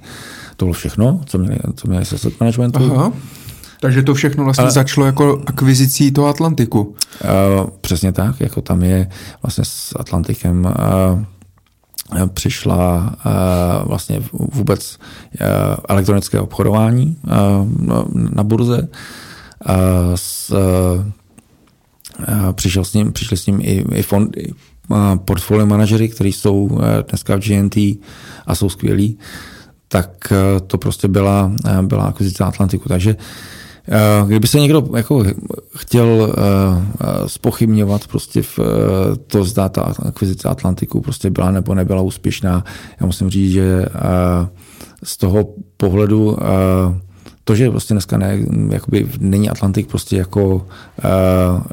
To 0.58 0.66
bylo 0.66 0.74
všechno, 0.74 1.22
co 1.26 1.38
měli, 1.38 1.58
co 1.76 1.88
měli 1.88 2.06
se 2.06 2.16
asset 2.16 2.40
managementu. 2.40 2.92
Aha. 2.94 3.12
Takže 3.80 4.04
to 4.04 4.14
všechno 4.14 4.44
vlastně 4.44 4.62
Ale, 4.62 4.72
začalo 4.72 5.06
jako 5.06 5.42
akvizicí 5.46 6.12
toho 6.12 6.28
Atlantiku. 6.28 6.82
Uh, 6.82 7.70
přesně 7.82 8.12
tak, 8.12 8.42
jako 8.42 8.62
tam 8.62 8.84
je 8.84 9.10
vlastně 9.44 9.66
s 9.66 9.96
Atlantikem 10.00 10.66
uh, 10.66 10.72
přišla 12.34 13.15
eh, 13.26 13.30
vlastně 13.86 14.22
vůbec 14.34 14.99
eh, 15.40 15.48
elektronické 15.90 16.40
obchodování 16.40 17.18
eh, 17.27 17.32
na 18.36 18.44
burze. 18.44 18.88
Přišel 22.52 22.84
s 22.84 22.94
ním, 22.94 23.11
přišli 23.11 23.38
s 23.38 23.45
ním 23.45 23.61
i, 23.61 23.86
i 23.94 24.02
fondy, 24.02 24.53
portfolio 25.26 25.65
manažery, 25.65 26.10
kteří 26.10 26.34
jsou 26.34 26.80
dneska 27.10 27.36
v 27.36 27.40
GNT 27.40 27.77
a 28.48 28.56
jsou 28.56 28.69
skvělí, 28.69 29.18
tak 29.88 30.34
to 30.68 30.77
prostě 30.77 31.07
byla, 31.07 31.52
byla 31.82 32.03
akvizice 32.03 32.44
Atlantiku. 32.44 32.90
Takže 32.90 33.15
Eh, 33.15 33.19
kdyby 34.28 34.48
se 34.48 34.60
někdo 34.60 34.90
jako 34.95 35.24
chtěl 35.78 36.36
spochybňovat 37.28 38.02
eh, 38.03 38.07
prostě 38.07 38.41
v 38.41 38.60
eh, 38.60 39.16
to, 39.16 39.44
zda 39.44 39.70
ta 39.70 39.82
akvizice 39.82 40.49
Atlantiku 40.49 41.02
prostě 41.02 41.30
byla 41.30 41.52
nebo 41.52 41.76
nebyla 41.76 42.02
úspěšná, 42.02 42.64
já 42.99 43.06
musím 43.06 43.30
říct, 43.30 43.52
že 43.52 43.86
z 45.03 45.18
toho 45.18 45.48
pohledu 45.78 46.38
to, 47.44 47.56
že 47.56 47.70
prostě 47.70 47.94
dneska 47.94 48.18
ne, 48.18 48.40
jakoby 48.70 49.07
není 49.20 49.49
Atlantik 49.49 49.88
prostě 49.88 50.18
jako, 50.18 50.68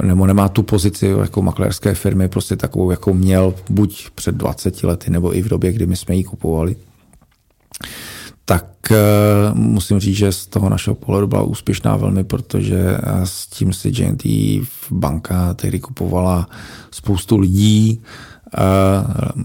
nebo 0.03 0.27
nemá 0.27 0.49
tu 0.49 0.63
pozici 0.63 1.07
jako 1.07 1.43
makléřské 1.43 1.95
firmy 1.95 2.29
prostě 2.29 2.57
takovou, 2.57 2.91
jako 2.91 3.15
měl 3.15 3.55
buď 3.71 4.11
před 4.15 4.35
20 4.35 4.83
lety, 4.83 5.11
nebo 5.11 5.37
i 5.37 5.43
v 5.43 5.49
době, 5.49 5.73
kdy 5.73 5.87
my 5.87 5.97
jsme 5.97 6.15
ji 6.15 6.25
kupovali, 6.25 6.77
tak 8.45 8.67
musím 9.55 10.01
říct, 10.01 10.17
že 10.17 10.33
z 10.33 10.47
toho 10.47 10.69
našeho 10.69 10.95
pohledu 10.95 11.27
byla 11.27 11.43
úspěšná 11.43 11.97
velmi, 11.97 12.25
protože 12.25 12.99
s 13.25 13.47
tím 13.47 13.73
si 13.73 13.89
JNT 13.89 14.23
banka 14.91 15.55
tehdy 15.55 15.81
kupovala 15.81 16.49
spoustu 16.91 17.39
lidí, 17.39 18.03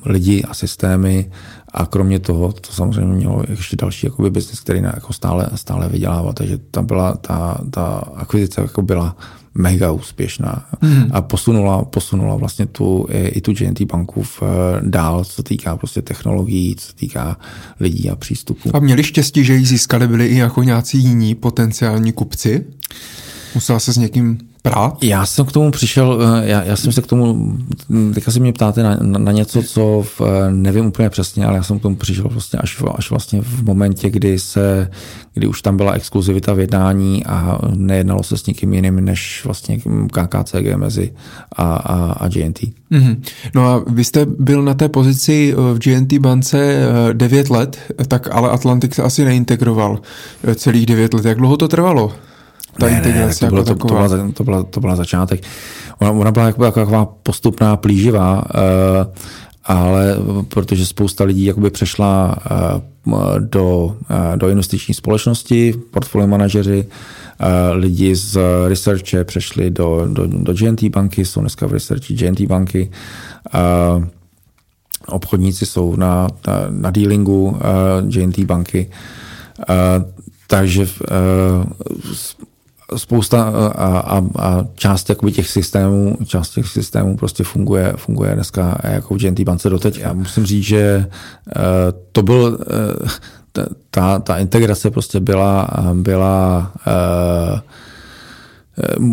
lidi 0.06 0.44
a 0.44 0.54
systémy. 0.54 1.32
A 1.74 1.86
kromě 1.86 2.20
toho 2.20 2.52
to 2.52 2.74
samozřejmě 2.74 3.16
mělo 3.16 3.44
ještě 3.50 3.76
další 3.76 4.08
jakoby 4.08 4.30
business, 4.30 4.60
který 4.60 4.82
jako 4.82 5.14
stále, 5.14 5.50
stále 5.56 5.90
vydělával, 5.90 6.34
takže 6.34 6.58
ta 6.58 6.82
byla, 6.82 7.18
ta, 7.18 7.62
ta 7.72 8.04
akvizice 8.16 8.62
jako 8.62 8.82
byla 8.82 9.16
mega 9.58 9.92
úspěšná 9.92 10.66
hmm. 10.82 11.10
a 11.12 11.22
posunula, 11.22 11.86
posunula 11.86 12.36
vlastně 12.36 12.66
tu, 12.66 13.08
i 13.10 13.42
tu 13.42 13.54
GNT 13.54 13.82
banku 13.82 14.24
v, 14.24 14.42
eh, 14.42 14.82
dál, 14.82 15.26
co 15.26 15.44
týká 15.44 15.78
prostě 15.78 16.02
technologií, 16.02 16.76
co 16.76 16.94
týká 16.94 17.38
lidí 17.80 18.10
a 18.10 18.16
přístupů. 18.16 18.70
A 18.74 18.80
měli 18.80 19.04
štěstí, 19.04 19.44
že 19.44 19.54
ji 19.54 19.66
získali 19.66 20.08
byli 20.08 20.28
i 20.28 20.38
jako 20.38 20.64
nějací 20.64 20.98
jiní 20.98 21.36
potenciální 21.36 22.12
kupci? 22.12 22.66
Musela 23.56 23.80
se 23.80 23.94
s 23.94 23.98
někým 23.98 24.38
prát? 24.70 25.04
Já 25.04 25.26
jsem 25.26 25.46
k 25.46 25.52
tomu 25.52 25.72
přišel, 25.72 26.20
eh, 26.22 26.48
já, 26.50 26.64
já 26.64 26.76
jsem 26.76 26.92
se 26.92 27.02
k 27.02 27.08
tomu, 27.08 27.58
teďka 28.14 28.32
si 28.32 28.40
mě 28.40 28.54
ptáte 28.54 28.84
na, 28.84 28.98
na, 29.02 29.20
na 29.20 29.32
něco, 29.32 29.64
co 29.64 30.04
v, 30.06 30.22
eh, 30.22 30.52
nevím 30.52 30.86
úplně 30.86 31.10
přesně, 31.10 31.46
ale 31.46 31.56
já 31.58 31.64
jsem 31.64 31.80
k 31.80 31.82
tomu 31.82 31.96
přišel 31.96 32.26
vlastně 32.30 32.60
až, 32.60 32.84
až 32.96 33.10
vlastně 33.10 33.42
v 33.42 33.64
momentě, 33.64 34.10
kdy 34.10 34.40
se, 34.40 34.90
kdy 35.34 35.48
už 35.48 35.62
tam 35.62 35.78
byla 35.78 35.92
exkluzivita 35.92 36.54
v 36.54 36.60
jednání 36.60 37.26
a 37.26 37.60
nejednalo 37.76 38.24
se 38.24 38.38
s 38.38 38.46
nikým 38.46 38.74
jiným 38.74 39.06
než 39.06 39.42
vlastně 39.46 39.80
KKCG 40.12 40.76
mezi 40.76 41.14
a, 41.56 41.64
a, 41.64 42.12
a 42.12 42.28
GNT. 42.28 42.60
Mm-hmm. 42.92 43.18
No 43.56 43.68
a 43.68 43.84
vy 43.88 44.04
jste 44.04 44.26
byl 44.26 44.64
na 44.64 44.74
té 44.74 44.90
pozici 44.90 45.54
eh, 45.54 45.74
v 45.74 45.80
GNT 45.80 46.14
bance 46.14 46.88
9 47.14 47.50
let, 47.50 47.78
tak 48.08 48.28
ale 48.32 48.50
Atlantik 48.50 48.96
se 48.96 49.04
asi 49.04 49.26
neintegroval 49.26 50.00
celých 50.56 50.86
9 50.86 51.14
let. 51.14 51.26
Jak 51.26 51.38
dlouho 51.38 51.58
to 51.58 51.68
trvalo? 51.68 52.14
Ta 52.80 52.86
ne, 52.86 52.98
integrace 52.98 53.46
ne, 53.46 53.50
to, 53.50 53.56
bylo, 53.56 53.66
jako 53.68 53.74
to, 53.74 53.88
to, 53.88 53.94
byla, 53.94 54.32
to, 54.34 54.44
byla, 54.44 54.64
to 54.64 54.80
byla 54.80 54.96
začátek. 54.96 55.44
Ona, 56.00 56.12
ona 56.12 56.32
byla 56.32 56.46
jako, 56.46 56.66
jako 56.66 56.80
taková 56.80 57.06
postupná, 57.06 57.78
plíživá, 57.78 58.36
uh, 58.36 59.14
ale 59.64 60.16
protože 60.48 60.86
spousta 60.86 61.24
lidí 61.24 61.46
jakoby 61.46 61.70
přešla 61.70 62.36
uh, 63.06 63.40
do, 63.40 63.86
uh, 63.86 63.96
do 64.36 64.50
investiční 64.50 64.94
společnosti, 64.94 65.74
portfolio 65.92 66.28
manažeři, 66.28 66.88
uh, 66.88 67.48
lidi 67.76 68.16
z 68.16 68.38
researche 68.68 69.24
přešli 69.24 69.70
do, 69.70 70.08
do, 70.14 70.28
do 70.28 70.54
GNT 70.54 70.84
banky, 70.84 71.26
jsou 71.26 71.42
dneska 71.42 71.68
v 71.68 71.72
researchi 71.72 72.14
GNT 72.14 72.42
banky, 72.42 72.92
uh, 73.98 74.06
obchodníci 75.08 75.66
jsou 75.66 75.96
na, 75.96 76.28
na, 76.48 76.54
na 76.70 76.92
dealingu 76.92 77.46
uh, 77.46 77.60
GNT 78.10 78.40
banky, 78.40 78.90
uh, 79.70 79.76
takže 80.48 80.82
uh, 80.82 81.66
spousta 82.96 83.44
a, 83.44 83.98
a, 84.00 84.22
a 84.40 84.66
část 84.76 85.10
jakoby 85.10 85.32
těch 85.32 85.50
systémů, 85.50 86.18
část 86.26 86.50
těch 86.50 86.68
systémů 86.68 87.18
prostě 87.18 87.44
funguje, 87.44 87.94
funguje 87.96 88.36
dneska 88.36 88.78
jako 88.84 89.14
v 89.14 89.18
GNT 89.18 89.40
bance 89.40 89.70
doteď. 89.70 90.00
Já 90.00 90.14
musím 90.14 90.46
říct, 90.46 90.64
že 90.64 91.06
uh, 91.08 91.62
to 92.12 92.22
byl, 92.22 92.60
uh, 93.02 93.08
ta, 93.92 94.20
ta 94.20 94.38
integrace 94.38 94.92
prostě 94.92 95.20
byla, 95.20 95.70
byla 95.94 96.72
uh, 96.88 97.60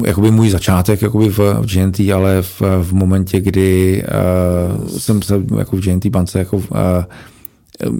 jakoby 0.06 0.30
můj 0.30 0.51
začátek 0.51 1.02
jakoby 1.02 1.28
v, 1.28 1.38
v 1.38 1.74
GNT, 1.74 2.01
ale 2.14 2.42
v, 2.42 2.62
v 2.82 2.92
momentě, 2.92 3.40
kdy 3.40 4.05
uh, 4.78 4.88
jsem 4.88 5.22
se 5.22 5.42
jako 5.59 5.76
v 5.76 5.80
GNT 5.80 6.06
bance 6.06 6.38
jako 6.38 6.56
uh, 6.56 6.64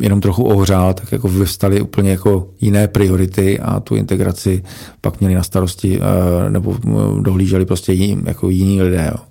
jenom 0.01 0.21
trochu 0.21 0.45
ohřál, 0.45 0.95
tak 0.95 1.13
jako 1.13 1.29
vyvstaly 1.29 1.81
úplně 1.81 2.11
jako 2.11 2.49
jiné 2.61 2.89
priority 2.89 3.61
a 3.61 3.81
tu 3.81 3.97
integraci 3.97 4.63
pak 5.01 5.21
měli 5.21 5.35
na 5.35 5.43
starosti 5.43 6.01
eh, 6.01 6.51
nebo 6.51 6.77
eh, 6.87 6.91
dohlíželi 7.21 7.67
prostě 7.67 7.93
jiní, 7.93 8.23
jako 8.27 8.51
jiní 8.51 8.83
lidé. 8.83 9.13
Jo. 9.13 9.25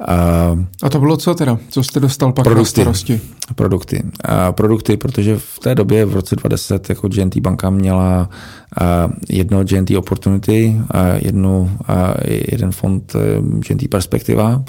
A, 0.00 0.56
a 0.82 0.88
to 0.88 1.00
bylo 1.00 1.16
co 1.16 1.34
teda? 1.34 1.58
Co 1.68 1.82
jste 1.82 2.00
dostal 2.00 2.32
pak 2.32 2.44
produkty, 2.44 2.80
na 2.80 2.84
starosti? 2.84 3.20
Produkty. 3.54 4.02
A 4.24 4.52
produkty, 4.52 4.96
protože 4.96 5.38
v 5.38 5.58
té 5.58 5.74
době 5.74 6.04
v 6.04 6.14
roce 6.14 6.36
2010 6.36 6.88
jako 6.88 7.08
GNT 7.08 7.36
banka 7.36 7.70
měla 7.70 8.28
a 8.80 9.08
jedno 9.28 9.64
GNT 9.64 9.90
Opportunity, 9.90 10.80
a 10.90 11.04
jednu, 11.06 11.70
a 11.88 12.14
jeden 12.52 12.72
fond 12.72 13.16
eh, 13.16 13.18
GNT 13.68 13.88
Perspektiva, 13.88 14.64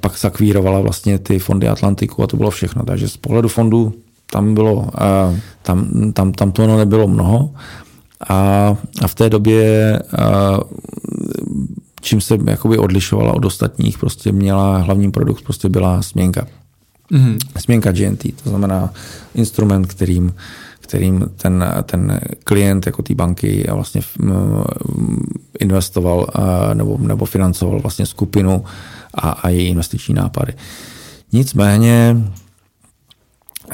pak 0.00 0.18
zakvírovala 0.18 0.80
vlastně 0.80 1.18
ty 1.18 1.38
fondy 1.38 1.68
Atlantiku 1.68 2.22
a 2.22 2.26
to 2.26 2.36
bylo 2.36 2.50
všechno. 2.50 2.84
Takže 2.84 3.08
z 3.08 3.16
pohledu 3.16 3.48
fondu 3.48 3.94
tam 4.30 4.54
bylo, 4.54 4.90
tam, 5.62 5.88
tam, 6.12 6.32
tam 6.32 6.52
toho 6.52 6.78
nebylo 6.78 7.08
mnoho 7.08 7.50
a, 8.28 8.36
a 9.02 9.08
v 9.08 9.14
té 9.14 9.30
době 9.30 9.98
čím 12.02 12.20
se 12.20 12.38
jakoby 12.46 12.78
odlišovala 12.78 13.34
od 13.34 13.44
ostatních, 13.44 13.98
prostě 13.98 14.32
měla 14.32 14.78
hlavní 14.78 15.10
produkt, 15.10 15.42
prostě 15.42 15.68
byla 15.68 16.02
směnka. 16.02 16.46
Mm-hmm. 17.12 17.38
Směnka 17.58 17.92
GNT, 17.92 18.42
to 18.42 18.50
znamená 18.50 18.90
instrument, 19.34 19.86
kterým, 19.86 20.34
kterým 20.92 21.30
ten, 21.36 21.64
ten 21.82 22.20
klient 22.44 22.86
jako 22.86 23.02
té 23.02 23.14
banky 23.14 23.64
vlastně 23.72 24.00
investoval 25.58 26.26
nebo, 26.74 26.98
nebo 27.00 27.24
financoval 27.24 27.80
vlastně 27.80 28.06
skupinu 28.06 28.64
a, 29.14 29.30
a 29.30 29.48
její 29.48 29.68
investiční 29.68 30.14
nápady. 30.14 30.52
Nicméně 31.32 32.16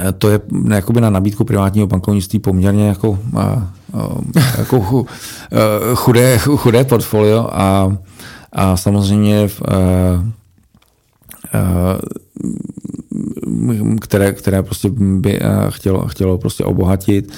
e, 0.08 0.12
to 0.12 0.30
je 0.30 0.40
jakoby 0.74 1.00
na 1.00 1.10
nabídku 1.10 1.44
privátního 1.44 1.86
bankovnictví 1.86 2.38
poměrně 2.38 2.88
jako, 2.88 3.18
jako 4.58 5.06
chudé, 5.94 6.38
chudé 6.38 6.84
portfolio 6.84 7.48
a, 7.52 7.96
a 8.52 8.76
samozřejmě 8.76 9.48
v, 9.48 9.62
e, 9.62 9.78
které, 14.00 14.32
které 14.32 14.62
prostě 14.62 14.90
by 14.94 15.40
chtělo, 15.70 16.08
chtělo 16.08 16.38
prostě 16.38 16.64
obohatit 16.64 17.32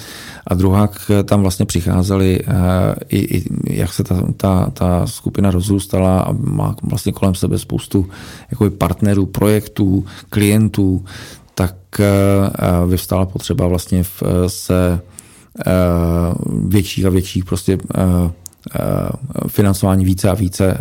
a 0.47 0.55
druhá, 0.55 0.89
tam 1.25 1.43
vlastně 1.43 1.67
přicházeli, 1.67 2.41
eh, 2.41 2.55
i, 3.09 3.37
i 3.37 3.45
jak 3.67 3.93
se 3.93 4.05
ta, 4.05 4.23
ta, 4.37 4.71
ta 4.71 5.07
skupina 5.07 5.51
rozrůstala 5.51 6.21
a 6.21 6.33
má 6.33 6.77
vlastně 6.83 7.13
kolem 7.13 7.35
sebe 7.35 7.59
spoustu 7.59 8.07
jakoby 8.51 8.71
partnerů, 8.71 9.27
projektů, 9.27 10.05
klientů, 10.31 11.05
tak 11.55 11.75
eh, 12.01 12.07
vyvstala 12.87 13.27
potřeba 13.27 13.67
vlastně 13.67 14.03
v, 14.03 14.23
se 14.47 15.01
eh, 15.67 15.73
větších 16.69 17.07
a 17.07 17.11
větších 17.11 17.45
prostě 17.45 17.79
financování 19.49 20.05
více 20.05 20.31
a 20.31 20.35
více 20.35 20.79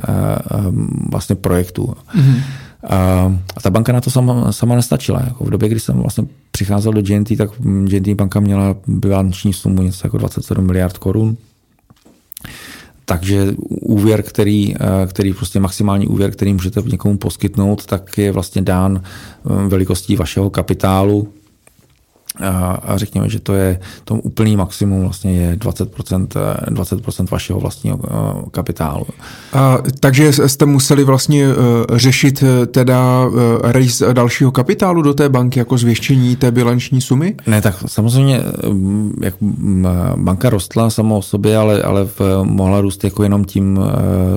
vlastně 1.11 1.35
projektů. 1.35 1.93
Mm-hmm. 2.15 2.41
A 2.83 3.61
ta 3.61 3.69
banka 3.69 3.93
na 3.93 4.01
to 4.01 4.11
sama, 4.11 4.51
sama 4.51 4.75
nestačila. 4.75 5.21
Jako 5.27 5.43
v 5.43 5.49
době, 5.49 5.69
kdy 5.69 5.79
jsem 5.79 5.95
vlastně 5.95 6.25
přicházel 6.51 6.93
do 6.93 7.01
GNT, 7.01 7.37
tak 7.37 7.49
GNT 7.59 8.07
banka 8.07 8.39
měla 8.39 8.75
bilanční 8.87 9.53
sumu 9.53 9.81
něco 9.81 10.07
jako 10.07 10.17
27 10.17 10.65
miliard 10.65 10.97
korun. 10.97 11.37
Takže 13.05 13.53
úvěr, 13.69 14.23
který, 14.23 14.75
který 15.07 15.33
prostě 15.33 15.59
maximální 15.59 16.07
úvěr, 16.07 16.31
který 16.31 16.53
můžete 16.53 16.81
někomu 16.81 17.17
poskytnout, 17.17 17.85
tak 17.85 18.17
je 18.17 18.31
vlastně 18.31 18.61
dán 18.61 19.01
velikostí 19.67 20.15
vašeho 20.15 20.49
kapitálu 20.49 21.27
a, 22.37 22.79
a 22.83 22.97
řekněme, 22.97 23.29
že 23.29 23.39
to 23.39 23.53
je 23.53 23.79
to 24.03 24.15
úplný 24.15 24.57
maximum 24.57 25.01
vlastně 25.01 25.31
je 25.31 25.55
20%, 25.55 26.27
20% 26.67 27.27
vašeho 27.31 27.59
vlastního 27.59 27.99
eh, 28.03 28.49
kapitálu. 28.51 29.05
A, 29.53 29.77
takže 29.99 30.33
jste 30.33 30.65
museli 30.65 31.03
vlastně 31.03 31.47
uh, 31.47 31.53
řešit 31.97 32.43
eh, 32.43 32.65
teda 32.65 33.25
rejs 33.63 34.03
dalšího 34.13 34.51
kapitálu 34.51 35.01
do 35.01 35.13
té 35.13 35.29
banky 35.29 35.59
jako 35.59 35.77
zvěštění 35.77 36.35
té 36.35 36.51
bilanční 36.51 37.01
sumy? 37.01 37.35
Ne, 37.47 37.61
tak 37.61 37.75
samozřejmě 37.87 38.41
jak 39.21 39.33
banka 40.15 40.49
rostla 40.49 40.89
sama 40.89 41.15
o 41.15 41.21
sobě, 41.21 41.57
ale, 41.57 41.81
ale 41.81 42.05
v, 42.05 42.21
mohla 42.43 42.81
růst 42.81 43.03
jako 43.03 43.23
jenom 43.23 43.45
tím, 43.45 43.79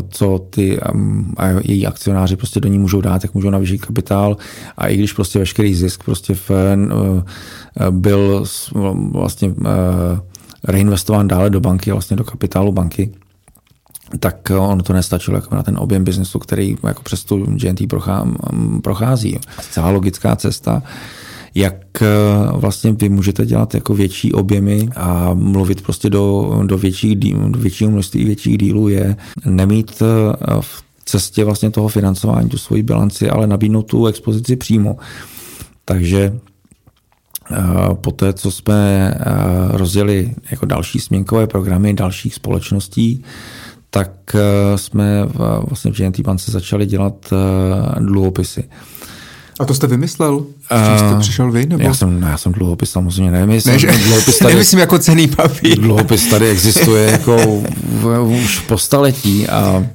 co 0.09 0.47
ty 0.51 0.81
um, 0.95 1.35
a 1.37 1.47
její 1.49 1.87
akcionáři 1.87 2.37
prostě 2.37 2.61
do 2.61 2.69
ní 2.69 2.79
můžou 2.79 3.01
dát, 3.01 3.23
jak 3.23 3.35
můžou 3.35 3.51
navýšit 3.51 3.87
kapitál 3.87 4.37
a 4.77 4.89
i 4.89 4.97
když 4.97 5.13
prostě 5.13 5.39
veškerý 5.39 5.75
zisk 5.75 6.05
prostě 6.05 6.35
v 6.35 6.51
byl 7.91 8.45
vlastně 9.13 9.55
eh, 9.67 10.21
reinvestován 10.65 11.29
dále 11.29 11.51
do 11.51 11.61
banky, 11.61 11.93
vlastně 11.93 12.17
do 12.17 12.25
kapitálu 12.25 12.73
banky, 12.73 13.13
tak 14.21 14.51
ono 14.59 14.83
to 14.83 14.93
nestačilo 14.93 15.37
jako 15.37 15.55
na 15.55 15.63
ten 15.63 15.79
objem 15.79 16.05
biznesu, 16.05 16.39
který 16.39 16.77
jako 16.87 17.03
přes 17.03 17.25
tu 17.25 17.47
GNT 17.47 17.83
prochází. 18.83 19.39
Celá 19.71 19.91
logická 19.91 20.37
cesta, 20.37 20.83
jak 21.55 22.03
eh, 22.03 22.07
vlastně 22.53 22.93
vy 22.93 23.09
můžete 23.09 23.47
dělat 23.47 23.75
jako 23.75 23.95
větší 23.95 24.33
objemy 24.33 24.89
a 24.97 25.35
mluvit 25.35 25.83
prostě 25.83 26.11
do, 26.11 26.61
do, 26.67 26.79
větších, 26.79 27.17
do 27.49 27.59
většího 27.59 27.91
množství 27.91 28.25
větších 28.25 28.59
dílů 28.59 28.89
je 28.89 29.17
nemít 29.47 30.03
eh, 30.03 30.61
v 30.61 30.83
cestě 31.05 31.45
vlastně 31.45 31.71
toho 31.71 31.89
financování 31.89 32.49
tu 32.49 32.59
svoji 32.59 32.83
bilanci, 32.83 33.31
ale 33.31 33.47
nabídnout 33.47 33.83
tu 33.83 34.07
expozici 34.07 34.57
přímo. 34.57 34.97
Takže 35.85 36.39
Poté, 37.95 38.33
co 38.33 38.51
jsme 38.51 39.15
rozdělili 39.71 40.35
jako 40.51 40.67
další 40.67 41.01
směnkové 41.01 41.47
programy 41.47 41.95
dalších 41.95 42.35
společností, 42.35 43.25
tak 43.91 44.11
jsme 44.77 45.25
vlastně 45.69 45.93
v 45.93 45.97
GNT 45.97 46.21
bance 46.21 46.51
začali 46.51 46.87
dělat 46.87 47.15
dluhopisy. 47.99 48.65
A 49.61 49.65
to 49.65 49.75
jste 49.75 49.87
vymyslel? 49.87 50.45
S 50.71 50.99
jste 50.99 51.19
přišel 51.19 51.51
vy? 51.53 51.67
Nebo? 51.67 51.83
Já 51.83 51.95
jsem, 51.95 52.23
já 52.23 52.39
jsem 52.39 52.53
dluhopis 52.53 52.91
samozřejmě 52.91 53.31
nevymyslel. 53.31 53.73
Ne, 53.75 53.79
že, 53.79 53.87
dluhopis 53.87 54.39
tady, 54.39 54.55
nemyslím 54.55 54.81
jako 54.81 54.99
cený 54.99 55.29
papír. 55.29 55.81
Dluhopis 55.81 56.27
tady 56.27 56.51
existuje 56.51 57.11
jako 57.11 57.37
v, 57.83 58.21
už 58.21 58.59
po 58.59 58.79
staletí 58.79 59.49
a, 59.49 59.87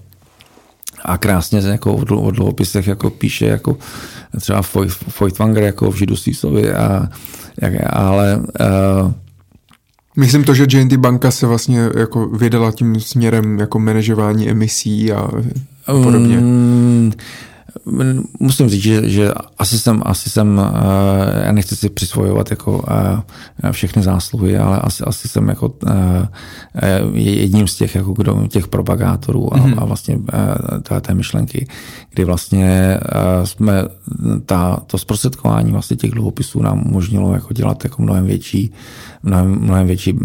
a 1.08 1.18
krásně 1.18 1.62
se 1.62 1.70
jako 1.70 1.94
o 1.94 2.32
dluhopisech 2.32 2.88
jako 2.88 3.10
píše 3.10 3.46
jako 3.46 3.78
třeba 4.40 4.62
Feuchtwanger 5.10 5.64
jako 5.64 5.92
v 5.92 5.96
Židu 5.96 6.16
Sísovi 6.16 6.74
a, 6.74 7.10
ale 7.90 8.38
uh, 8.38 9.12
Myslím 10.20 10.44
to, 10.44 10.54
že 10.54 10.68
JNT 10.70 10.94
banka 10.94 11.32
se 11.32 11.48
vlastně 11.48 11.90
jako 11.98 12.28
vydala 12.28 12.72
tím 12.72 13.00
směrem 13.00 13.60
jako 13.60 13.80
manažování 13.80 14.50
emisí 14.50 15.12
a 15.12 15.30
podobně. 15.86 16.38
Um, 16.38 17.12
musím 18.39 18.69
říct, 18.69 18.84
že, 18.84 19.10
že 19.10 19.31
asi 19.57 19.80
jsem, 19.80 20.02
asi 20.06 20.30
jsem, 20.30 20.61
eh, 20.61 21.45
já 21.45 21.52
nechci 21.52 21.76
si 21.76 21.89
přisvojovat 21.89 22.49
jako 22.49 22.84
eh, 23.64 23.72
všechny 23.72 24.03
zásluhy, 24.03 24.57
ale 24.57 24.80
asi, 24.80 25.03
asi 25.03 25.27
jsem 25.27 25.49
jako 25.49 25.73
eh, 25.88 26.27
jedním 27.14 27.68
z 27.68 27.76
těch, 27.76 27.95
jako 27.95 28.14
kdo, 28.14 28.48
těch 28.48 28.68
propagátorů 28.68 29.53
a, 29.53 29.57
mm-hmm. 29.57 29.76
a 29.77 29.85
vlastně 29.85 30.19
té, 30.84 31.02
té 31.02 31.14
myšlenky, 31.14 31.68
kdy 32.10 32.23
vlastně 32.23 32.99
jsme 33.44 33.84
ta, 34.45 34.80
to 34.88 34.98
zprostředkování 34.98 35.72
vlastně 35.72 35.98
těch 35.98 36.11
dluhopisů 36.11 36.61
nám 36.61 36.88
umožnilo 36.88 37.34
jako 37.34 37.53
dělat 37.53 37.84
jako 37.84 38.02
mnohem 38.02 38.26
větší 38.26 38.72
mnohem, 39.28 39.60
mnohem 39.62 39.88
větší, 39.88 40.20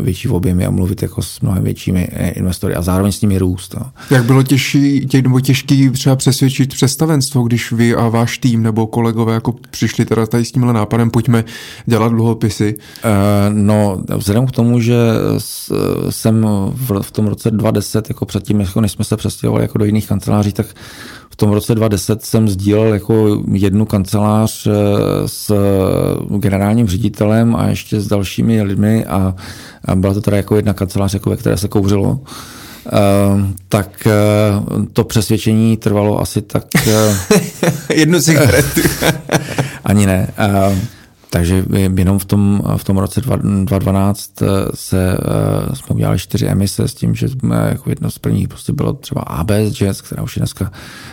větší 0.00 0.28
v 0.28 0.34
objemy 0.34 0.66
a 0.66 0.70
mluvit 0.70 1.02
jako 1.02 1.22
s 1.22 1.40
mnohem 1.40 1.64
většími 1.64 2.08
investory 2.34 2.74
a 2.74 2.82
zároveň 2.82 3.12
s 3.12 3.20
nimi 3.20 3.38
růst. 3.38 3.74
No. 3.80 3.86
Jak 4.10 4.24
bylo 4.24 4.42
těžší, 4.42 5.06
tě, 5.06 5.22
nebo 5.22 5.40
těžký 5.40 5.90
třeba 5.90 6.16
přesvědčit 6.16 6.74
představenstvo, 6.74 7.42
když 7.42 7.72
vy 7.72 7.94
a 7.94 8.08
váš 8.08 8.38
tým 8.38 8.62
nebo 8.62 8.86
kolegové 8.86 9.34
jako 9.34 9.54
přišli 9.70 10.04
teda 10.04 10.26
tady 10.26 10.44
s 10.44 10.52
tímhle 10.52 10.72
nápadem, 10.72 11.10
pojďme 11.10 11.44
dělat 11.86 12.08
dluhopisy? 12.08 12.74
Uh, 12.74 13.54
no, 13.54 14.02
vzhledem 14.16 14.46
k 14.46 14.50
tomu, 14.50 14.80
že 14.80 14.96
jsem 16.10 16.46
v, 16.72 17.02
v 17.02 17.10
tom 17.10 17.26
roce 17.26 17.50
2010, 17.50 18.08
jako 18.08 18.26
předtím, 18.26 18.60
jako 18.60 18.80
než 18.80 18.92
jsme 18.92 19.04
se 19.04 19.16
přestěhovali 19.16 19.64
jako 19.64 19.78
do 19.78 19.84
jiných 19.84 20.08
kanceláří, 20.08 20.52
tak 20.52 20.66
v 21.32 21.36
tom 21.36 21.50
roce 21.50 21.74
2010 21.74 22.24
jsem 22.24 22.48
sdílel 22.48 22.94
jako 22.94 23.42
jednu 23.52 23.86
kancelář 23.86 24.66
eh, 24.66 24.72
s 25.26 25.54
generálním 26.38 26.88
ředitelem 26.88 27.56
a 27.56 27.66
ještě 27.66 28.00
s 28.00 28.08
dalšími 28.08 28.62
lidmi 28.62 29.04
a, 29.04 29.34
a 29.84 29.94
byla 29.94 30.14
to 30.14 30.20
teda 30.20 30.36
jako 30.36 30.56
jedna 30.56 30.72
kancelář, 30.72 31.14
jako 31.14 31.30
ve 31.30 31.36
které 31.36 31.56
se 31.56 31.68
kouřilo. 31.68 32.10
Uh, 32.12 33.40
tak 33.68 33.88
uh, 34.06 34.84
to 34.92 35.04
přesvědčení 35.04 35.76
trvalo 35.76 36.20
asi 36.20 36.42
tak... 36.42 36.64
Uh, 36.86 37.16
Jednu 37.94 38.20
cigaretu. 38.20 38.80
ani 39.84 40.06
ne. 40.06 40.28
Uh, 40.68 40.78
takže 41.32 41.64
jenom 41.96 42.18
v 42.18 42.24
tom, 42.24 42.62
v 42.76 42.84
tom 42.84 42.98
roce 42.98 43.20
2012 43.20 44.32
se, 44.74 45.18
uh, 45.18 45.74
jsme 45.74 45.94
udělali 45.94 46.18
čtyři 46.18 46.46
emise 46.46 46.88
s 46.88 46.94
tím, 46.94 47.14
že 47.14 47.28
jsme 47.28 47.68
jako 47.68 47.90
jedno 47.90 48.10
z 48.10 48.18
prvních 48.18 48.48
prostě 48.48 48.72
bylo 48.72 48.92
třeba 48.92 49.20
ABS 49.20 49.72
Jazz, 49.72 50.00
která 50.00 50.22
už 50.22 50.36
je 50.36 50.40
dneska 50.40 50.72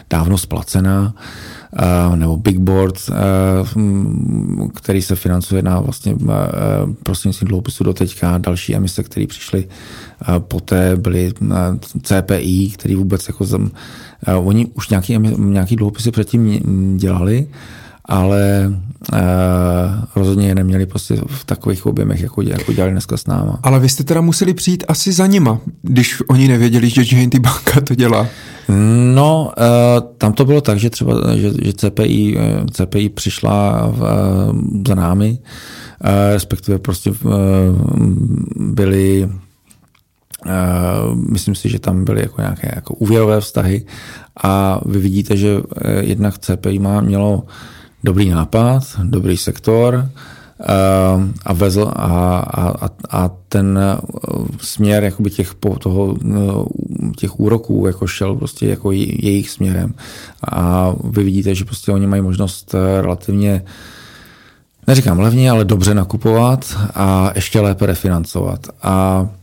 dávno 0.09 0.37
splacená, 0.37 1.13
uh, 2.09 2.15
nebo 2.15 2.37
Big 2.37 2.57
Board, 2.59 2.95
uh, 3.09 4.67
který 4.73 5.01
se 5.01 5.15
financuje 5.15 5.61
na 5.61 5.79
vlastně 5.79 6.15
prostřednictvím 7.03 7.47
dluhopisu 7.47 7.83
do 7.83 7.93
teďka. 7.93 8.37
Další 8.37 8.75
emise, 8.75 9.03
které 9.03 9.27
přišly 9.27 9.67
poté, 10.39 10.95
byly 10.95 11.33
CPI, 12.03 12.71
který 12.73 12.95
vůbec 12.95 13.27
jako 13.27 13.45
zem, 13.45 13.71
oni 14.35 14.65
už 14.65 14.89
nějaký, 14.89 15.17
nějaký 15.37 15.75
dluhopisy 15.75 16.11
předtím 16.11 16.59
dělali, 16.97 17.47
ale 18.09 18.71
uh, 19.13 19.19
rozhodně 20.15 20.47
je 20.47 20.55
neměli 20.55 20.85
prostě 20.85 21.21
v 21.27 21.45
takových 21.45 21.85
objemech, 21.85 22.21
jako, 22.21 22.41
jako 22.41 22.73
dělali 22.73 22.91
dneska 22.91 23.17
s 23.17 23.27
náma. 23.27 23.59
Ale 23.63 23.79
vy 23.79 23.89
jste 23.89 24.03
teda 24.03 24.21
museli 24.21 24.53
přijít 24.53 24.83
asi 24.87 25.11
za 25.11 25.27
nima, 25.27 25.59
když 25.81 26.21
oni 26.29 26.47
nevěděli, 26.47 26.89
že 26.89 27.01
JNT 27.01 27.35
banka 27.35 27.81
to 27.81 27.95
dělá. 27.95 28.27
No, 29.13 29.51
uh, 29.57 30.13
tam 30.17 30.33
to 30.33 30.45
bylo 30.45 30.61
tak, 30.61 30.79
že 30.79 30.89
třeba, 30.89 31.35
že, 31.35 31.51
že 31.61 31.73
CPI, 31.73 32.37
eh, 32.39 32.65
CPI 32.71 33.09
přišla 33.09 33.87
v, 33.87 34.01
uh, 34.01 34.81
za 34.87 34.95
námi, 34.95 35.37
uh, 35.39 36.09
respektive 36.33 36.79
prostě 36.79 37.09
uh, 37.11 37.15
byli 38.55 39.29
myslím 41.29 41.55
si, 41.55 41.69
že 41.69 41.79
tam 41.79 42.05
byly 42.05 42.21
jako 42.21 42.41
nějaké 42.41 42.71
jako 42.75 42.93
úvěrové 42.93 43.41
vztahy 43.41 43.85
a 44.43 44.81
vy 44.85 44.99
vidíte, 44.99 45.37
že 45.37 45.57
jednak 45.99 46.37
CPI 46.37 46.79
má, 46.79 47.01
mělo 47.01 47.43
dobrý 48.03 48.29
nápad, 48.29 48.83
dobrý 49.03 49.37
sektor 49.37 50.09
eh, 50.61 50.65
a 51.45 51.53
vezl 51.53 51.91
a, 51.95 52.39
a, 52.39 52.89
a 53.09 53.29
ten 53.49 53.79
eh, 53.81 53.97
směr 54.61 55.03
jakoby 55.03 55.29
těch, 55.29 55.55
toho, 55.79 56.15
eh, 56.31 57.11
těch 57.17 57.39
úroků 57.39 57.83
jako 57.87 58.07
šel 58.07 58.35
prostě 58.35 58.67
jako 58.67 58.91
jejich 58.91 59.49
směrem. 59.49 59.93
A 60.51 60.93
vy 61.03 61.23
vidíte, 61.23 61.55
že 61.55 61.65
prostě 61.65 61.91
oni 61.91 62.07
mají 62.07 62.21
možnost 62.21 62.75
relativně 63.01 63.63
neříkám 64.87 65.19
levně, 65.19 65.51
ale 65.51 65.65
dobře 65.65 65.93
nakupovat 65.93 66.77
a 66.95 67.31
ještě 67.35 67.59
lépe 67.59 67.85
refinancovat. 67.85 68.67
A 68.83 69.27
Eh, 69.29 69.38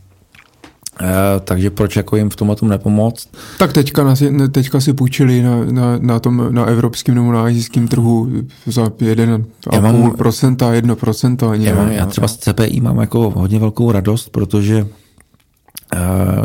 takže 1.43 1.69
proč 1.69 1.95
jako 1.95 2.15
jim 2.15 2.29
v 2.29 2.35
tomhle 2.35 2.55
tom 2.55 2.69
nepomoct? 2.69 3.29
Tak 3.59 3.73
teďka, 3.73 4.03
na, 4.03 4.15
teďka 4.51 4.81
si 4.81 4.93
půjčili 4.93 5.41
na, 5.41 5.65
na, 5.65 5.97
na 5.97 6.19
tom 6.19 6.47
na 6.53 6.65
evropském 6.65 7.15
nebo 7.15 7.31
na 7.31 7.43
azijském 7.43 7.87
trhu 7.87 8.31
za 8.65 8.85
1,5 8.85 10.15
procenta, 10.15 10.73
1 10.73 10.95
procento. 10.95 11.49
Ani, 11.49 11.65
já, 11.65 11.75
mám, 11.75 11.91
já 11.91 12.05
třeba 12.05 12.27
z 12.27 12.37
CPI 12.37 12.81
mám 12.81 12.99
jako 12.99 13.29
hodně 13.29 13.59
velkou 13.59 13.91
radost, 13.91 14.29
protože 14.29 14.83
uh, 14.83 14.89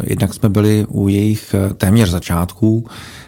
jednak 0.03 0.35
jsme 0.35 0.49
byli 0.49 0.87
u 0.89 1.09
jejich 1.09 1.55
eh, 1.55 1.75
téměř 1.75 2.11
začátků, 2.11 2.87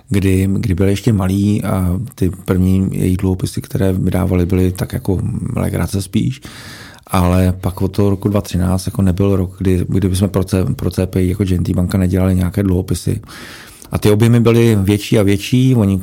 kdy, 0.09 0.48
kdy 0.52 0.74
byly 0.74 0.90
ještě 0.90 1.12
malí 1.12 1.64
a 1.64 2.01
ty 2.14 2.30
první 2.44 2.88
jejich 2.92 3.16
dluhopisy, 3.16 3.60
které 3.60 3.92
vydávali, 3.92 4.46
byly 4.46 4.72
tak 4.72 4.92
jako 4.92 5.18
legrace 5.56 6.02
spíš 6.02 6.40
ale 7.15 7.53
pak 7.61 7.82
od 7.82 7.89
toho 7.89 8.11
roku 8.11 8.28
2013 8.28 8.86
jako 8.86 9.03
nebyl 9.03 9.36
rok, 9.36 9.55
kdy, 9.59 9.86
kdy 9.89 10.09
bychom 10.09 10.28
pro, 10.28 10.45
C, 10.45 10.65
pro 10.65 10.91
CPI 10.91 11.28
jako 11.28 11.45
GNT 11.45 11.70
banka 11.70 11.99
nedělali 11.99 12.35
nějaké 12.35 12.62
dluhopisy. 12.62 13.20
A 13.93 13.99
ty 13.99 14.11
objemy 14.11 14.41
byly 14.41 14.77
větší 14.81 15.19
a 15.19 15.23
větší, 15.23 15.74
oni 15.74 16.01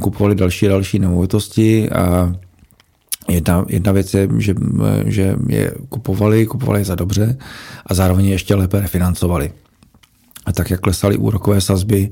kupovali 0.00 0.34
další 0.34 0.66
a 0.66 0.70
další 0.70 0.98
nemovitosti 0.98 1.90
a 1.90 2.34
Jedna, 3.28 3.64
jedna 3.68 3.92
věc 3.92 4.14
je, 4.14 4.28
že, 4.38 4.54
že 5.04 5.36
je 5.48 5.72
kupovali, 5.88 6.46
kupovali 6.46 6.84
za 6.84 6.94
dobře 6.94 7.38
a 7.86 7.94
zároveň 7.94 8.26
ještě 8.26 8.54
lépe 8.54 8.80
refinancovali. 8.80 9.52
A 10.46 10.52
tak, 10.52 10.70
jak 10.70 10.80
klesaly 10.80 11.16
úrokové 11.16 11.60
sazby, 11.60 12.10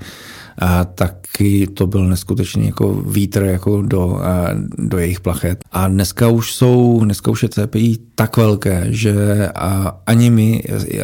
a 0.59 0.85
taky 0.85 1.67
to 1.67 1.87
byl 1.87 2.09
neskutečný 2.09 2.67
jako 2.67 2.95
vítr 2.95 3.43
jako 3.43 3.83
do, 3.83 4.17
a, 4.17 4.49
do 4.79 4.99
jejich 4.99 5.21
plachet. 5.21 5.65
A 5.73 5.89
dneska 5.89 6.29
už 6.29 6.55
jsou, 6.55 7.01
dneska 7.05 7.31
už 7.31 7.43
je 7.43 7.49
CPI 7.49 7.99
tak 8.15 8.37
velké, 8.37 8.87
že 8.89 9.49
a, 9.55 10.01
ani 10.07 10.31
my, 10.31 10.63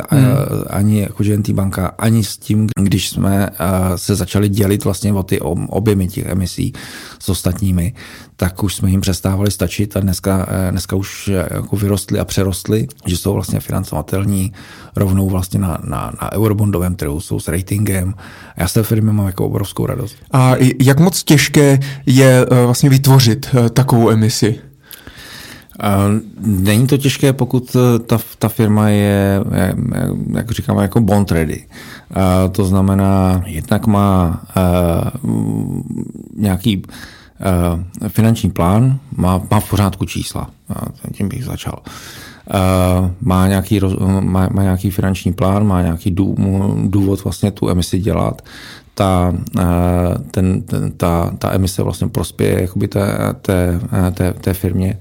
a, 0.09 0.17
hmm. 0.17 0.35
ani 0.71 1.01
jako 1.01 1.25
GNT 1.25 1.51
banka, 1.51 1.87
ani 1.87 2.25
s 2.25 2.37
tím, 2.37 2.67
když 2.81 3.09
jsme 3.09 3.49
a, 3.49 3.97
se 3.97 4.15
začali 4.15 4.49
dělit 4.49 4.85
vlastně 4.85 5.13
o 5.13 5.23
ty 5.23 5.41
objemy 5.41 6.09
těch 6.09 6.27
emisí 6.27 6.73
s 7.19 7.29
ostatními, 7.29 7.95
tak 8.41 8.63
už 8.63 8.75
jsme 8.75 8.91
jim 8.91 9.01
přestávali 9.01 9.51
stačit 9.51 9.97
a 9.97 10.01
dneska, 10.01 10.47
dneska 10.71 10.97
už 10.97 11.31
jako 11.51 11.77
vyrostli 11.77 12.19
a 12.19 12.25
přerostli, 12.25 12.89
že 13.07 13.17
jsou 13.17 13.35
vlastně 13.35 13.61
financovatelní 13.61 14.53
rovnou 14.97 15.29
vlastně 15.29 15.61
na, 15.61 15.79
na, 15.85 16.13
na 16.23 16.33
eurobondovém 16.33 16.97
trhu, 16.97 17.21
jsou 17.21 17.41
s 17.41 17.49
ratingem. 17.49 18.15
Já 18.57 18.69
z 18.69 18.73
té 18.73 18.83
firmy 18.83 19.13
mám 19.13 19.27
jako 19.27 19.47
obrovskou 19.47 19.87
radost. 19.87 20.17
A 20.33 20.55
jak 20.81 21.01
moc 21.01 21.25
těžké 21.25 21.79
je 22.07 22.47
eh, 22.51 22.65
vlastně 22.65 22.91
vytvořit 22.91 23.49
eh, 23.55 23.71
takovou 23.71 24.11
emisi? 24.11 24.59
Není 26.41 26.87
to 26.87 26.97
těžké, 26.97 27.33
pokud 27.33 27.77
eh, 27.77 27.99
ta, 27.99 28.19
ta 28.39 28.49
firma 28.49 28.89
je, 28.89 29.41
jak 30.35 30.51
říkáme, 30.51 30.83
jako 30.83 31.01
bond 31.01 31.33
ready. 31.33 31.65
To 32.53 32.65
znamená, 32.65 33.43
jednak 33.47 33.87
má 33.87 34.41
nějaký 36.37 36.83
finanční 38.09 38.51
plán, 38.51 38.99
má, 39.17 39.43
má 39.51 39.61
v 39.61 39.71
pořádku 39.71 40.05
čísla. 40.05 40.51
Tím 41.13 41.29
bych 41.29 41.45
začal. 41.45 41.79
Uh, 42.55 43.11
má 43.21 43.49
nějaký, 43.49 43.81
má, 44.21 44.49
má 44.53 44.63
nějaký 44.63 44.91
finanční 44.91 45.33
plán, 45.33 45.67
má 45.67 45.83
nějaký 45.83 46.11
důvod 46.85 47.25
vlastně 47.25 47.51
tu 47.51 47.69
emisi 47.69 47.99
dělat, 47.99 48.43
ta, 48.95 49.35
uh, 49.57 49.65
ten, 50.31 50.63
ten, 50.63 50.93
ta, 50.93 51.31
ta 51.39 51.53
emise 51.53 51.83
vlastně 51.83 52.09
prospěje 52.09 52.61
jakoby 52.61 52.89
té, 52.89 53.19
té, 53.43 53.81
té, 54.15 54.33
té 54.33 54.55
firmě 54.55 54.99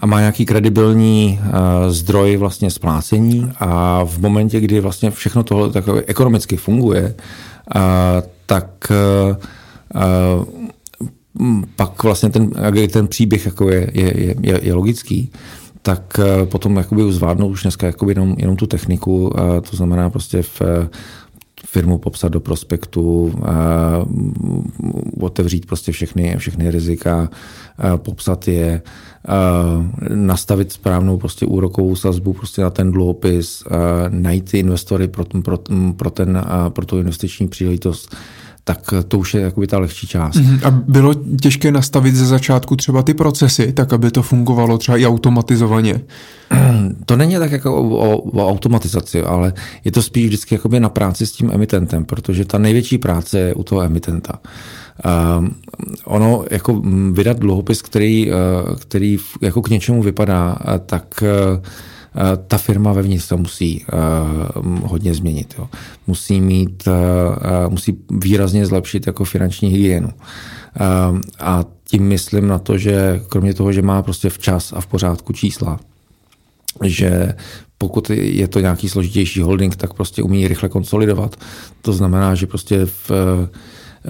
a 0.00 0.06
má 0.06 0.20
nějaký 0.20 0.46
kredibilní 0.46 1.40
uh, 1.42 1.48
zdroj 1.92 2.36
vlastně 2.36 2.70
splácení 2.70 3.52
a 3.60 4.04
v 4.04 4.18
momentě, 4.18 4.60
kdy 4.60 4.80
vlastně 4.80 5.10
všechno 5.10 5.42
tohle 5.42 5.72
takové 5.72 6.02
ekonomicky 6.06 6.56
funguje, 6.56 7.14
uh, 7.76 7.82
tak 8.46 8.66
uh, 8.90 10.57
pak 11.76 12.02
vlastně 12.02 12.30
ten, 12.30 12.50
ten 12.92 13.08
příběh 13.08 13.46
jako 13.46 13.70
je, 13.70 13.90
je, 13.94 14.34
je, 14.40 14.60
je 14.62 14.74
logický, 14.74 15.32
tak 15.82 16.20
potom 16.44 16.76
jakoby 16.76 17.12
zvládnou 17.12 17.48
už 17.48 17.62
dneska 17.62 17.86
jakoby 17.86 18.12
jenom, 18.12 18.34
jenom 18.38 18.56
tu 18.56 18.66
techniku, 18.66 19.32
to 19.70 19.76
znamená 19.76 20.10
prostě 20.10 20.42
v 20.42 20.62
firmu 21.66 21.98
popsat 21.98 22.28
do 22.28 22.40
prospektu, 22.40 23.34
otevřít 25.20 25.66
prostě 25.66 25.92
všechny, 25.92 26.36
všechny 26.38 26.70
rizika, 26.70 27.30
popsat 27.96 28.48
je, 28.48 28.82
nastavit 30.14 30.72
správnou 30.72 31.18
prostě 31.18 31.46
úrokovou 31.46 31.96
sazbu 31.96 32.32
prostě 32.32 32.62
na 32.62 32.70
ten 32.70 32.92
dluhopis, 32.92 33.64
najít 34.08 34.50
ty 34.50 34.58
investory 34.58 35.08
pro, 35.08 35.24
pro, 35.24 35.58
pro, 35.96 36.10
ten, 36.10 36.44
pro 36.68 36.86
tu 36.86 36.98
investiční 36.98 37.48
příležitost 37.48 38.16
tak 38.68 38.94
to 39.08 39.18
už 39.18 39.34
je 39.34 39.40
jakoby 39.40 39.66
ta 39.66 39.78
lehčí 39.78 40.06
část. 40.06 40.36
Mm-hmm. 40.36 40.60
A 40.64 40.70
bylo 40.70 41.14
těžké 41.40 41.72
nastavit 41.72 42.14
ze 42.14 42.26
začátku 42.26 42.76
třeba 42.76 43.02
ty 43.02 43.14
procesy, 43.14 43.72
tak 43.72 43.92
aby 43.92 44.10
to 44.10 44.22
fungovalo 44.22 44.78
třeba 44.78 44.98
i 44.98 45.06
automatizovaně? 45.06 46.00
To 47.06 47.16
není 47.16 47.34
tak 47.34 47.52
jako 47.52 47.74
o, 47.74 47.82
o, 47.82 48.16
o 48.18 48.48
automatizaci, 48.48 49.22
ale 49.22 49.52
je 49.84 49.92
to 49.92 50.02
spíš 50.02 50.26
vždycky 50.26 50.54
jakoby 50.54 50.80
na 50.80 50.88
práci 50.88 51.26
s 51.26 51.32
tím 51.32 51.50
emitentem, 51.54 52.04
protože 52.04 52.44
ta 52.44 52.58
největší 52.58 52.98
práce 52.98 53.38
je 53.38 53.54
u 53.54 53.62
toho 53.62 53.82
emitenta. 53.82 54.38
Uh, 55.04 55.48
ono 56.04 56.44
jako 56.50 56.82
vydat 57.12 57.38
dluhopis, 57.38 57.82
který, 57.82 58.30
uh, 58.30 58.76
který 58.76 59.18
jako 59.42 59.62
k 59.62 59.70
něčemu 59.70 60.02
vypadá, 60.02 60.56
uh, 60.60 60.78
tak 60.86 61.04
uh, 61.22 61.28
Eh, 61.28 61.62
ta 62.46 62.58
firma 62.58 62.92
vevnitř 62.92 63.28
to 63.28 63.36
musí 63.36 63.84
uh, 64.56 64.88
hodně 64.88 65.14
změnit. 65.14 65.54
Jo. 65.58 65.68
Musí 66.06 66.40
mít, 66.40 66.86
uh, 66.86 67.72
musí 67.72 67.98
výrazně 68.10 68.66
zlepšit 68.66 69.06
jako 69.06 69.24
finanční 69.24 69.68
hygienu. 69.68 70.08
A 71.40 71.64
tím 71.84 72.02
myslím 72.02 72.48
na 72.48 72.58
to, 72.58 72.78
že 72.78 73.20
kromě 73.28 73.54
toho, 73.54 73.72
že 73.72 73.82
má 73.82 74.02
prostě 74.02 74.30
včas 74.30 74.72
a 74.72 74.80
v 74.80 74.86
pořádku 74.86 75.32
čísla, 75.32 75.80
že 76.84 77.34
pokud 77.78 78.10
je 78.10 78.48
to 78.48 78.60
nějaký 78.60 78.88
složitější 78.88 79.40
holding, 79.40 79.76
tak 79.76 79.94
prostě 79.94 80.22
umí 80.22 80.48
rychle 80.48 80.68
konsolidovat. 80.68 81.36
To 81.82 81.92
znamená, 81.92 82.34
že 82.34 82.46
prostě 82.46 82.86
v 82.86 83.10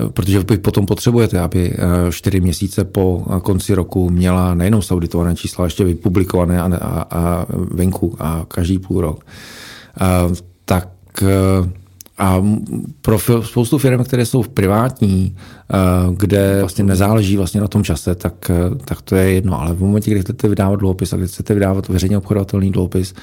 protože 0.08 0.38
vy 0.38 0.58
potom 0.58 0.86
potřebujete, 0.86 1.40
aby 1.40 1.72
eh, 1.72 2.12
čtyři 2.12 2.40
měsíce 2.40 2.84
po 2.84 3.24
konci 3.42 3.74
roku 3.74 4.10
měla 4.10 4.54
nejenom 4.54 4.82
sauditované 4.82 5.36
čísla, 5.36 5.64
ještě 5.64 5.84
vypublikované 5.84 6.62
a, 6.62 6.76
a, 6.76 7.02
a 7.02 7.46
venku 7.50 8.16
a 8.18 8.44
každý 8.48 8.78
půl 8.78 9.00
rok. 9.00 9.24
A, 9.96 10.28
eh, 10.32 10.34
tak 10.64 10.88
eh, 11.22 11.88
a 12.18 12.44
pro 13.02 13.18
spoustu 13.42 13.78
firm, 13.78 14.04
které 14.04 14.26
jsou 14.26 14.42
v 14.42 14.48
privátní, 14.48 15.36
kde 16.16 16.60
vlastně 16.60 16.84
nezáleží 16.84 17.36
vlastně 17.36 17.60
na 17.60 17.68
tom 17.68 17.84
čase, 17.84 18.14
tak, 18.14 18.50
tak 18.84 19.02
to 19.02 19.16
je 19.16 19.32
jedno. 19.32 19.60
Ale 19.60 19.74
v 19.74 19.80
momentě, 19.80 20.10
kdy 20.10 20.20
chcete 20.20 20.48
vydávat 20.48 20.80
dluhopis 20.80 21.12
a 21.12 21.16
kdy 21.16 21.26
chcete 21.26 21.54
vydávat 21.54 21.88
veřejně 21.88 22.18
obchodovatelný 22.18 22.70
dluhopis, 22.72 23.14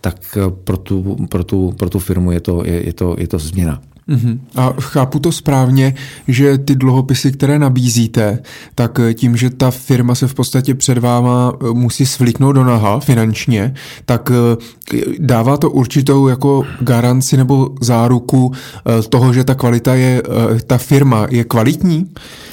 tak 0.00 0.38
pro 0.64 0.76
tu, 0.76 1.26
pro 1.30 1.44
tu, 1.44 1.72
pro 1.78 1.90
tu 1.90 1.98
firmu 1.98 2.30
je 2.32 2.40
to, 2.40 2.62
je, 2.64 2.86
je 2.86 2.92
to, 2.92 3.16
je 3.18 3.28
to 3.28 3.38
změna. 3.38 3.80
Uh-huh. 4.08 4.38
A 4.56 4.74
chápu 4.80 5.18
to 5.18 5.32
správně, 5.32 5.94
že 6.28 6.58
ty 6.58 6.74
dluhopisy, 6.74 7.32
které 7.32 7.58
nabízíte, 7.58 8.38
tak 8.74 9.00
tím, 9.14 9.36
že 9.36 9.50
ta 9.50 9.70
firma 9.70 10.14
se 10.14 10.28
v 10.28 10.34
podstatě 10.34 10.74
před 10.74 10.98
váma 10.98 11.52
eh, 11.54 11.72
musí 11.72 12.06
svlíknout 12.06 12.54
do 12.54 12.64
naha 12.64 13.00
finančně, 13.00 13.74
tak 14.04 14.30
eh, 14.30 14.96
dává 15.18 15.56
to 15.56 15.70
určitou 15.70 16.28
jako 16.28 16.64
garanci 16.80 17.36
nebo 17.36 17.70
záruku 17.80 18.52
eh, 18.52 19.02
toho, 19.02 19.32
že 19.32 19.44
ta 19.44 19.54
kvalita 19.54 19.94
je, 19.94 20.22
ta 20.66 20.78
firma 20.78 21.26
je 21.30 21.44
kvalitní, 21.44 22.10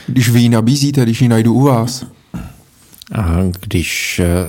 když 0.08 0.30
vy 0.30 0.40
ji 0.40 0.50
nabízíte, 0.50 1.04
když 1.04 1.22
ji 1.22 1.28
najdu 1.28 1.54
u 1.54 1.62
vás? 1.62 2.06
Když 3.61 4.22
eh, 4.23 4.45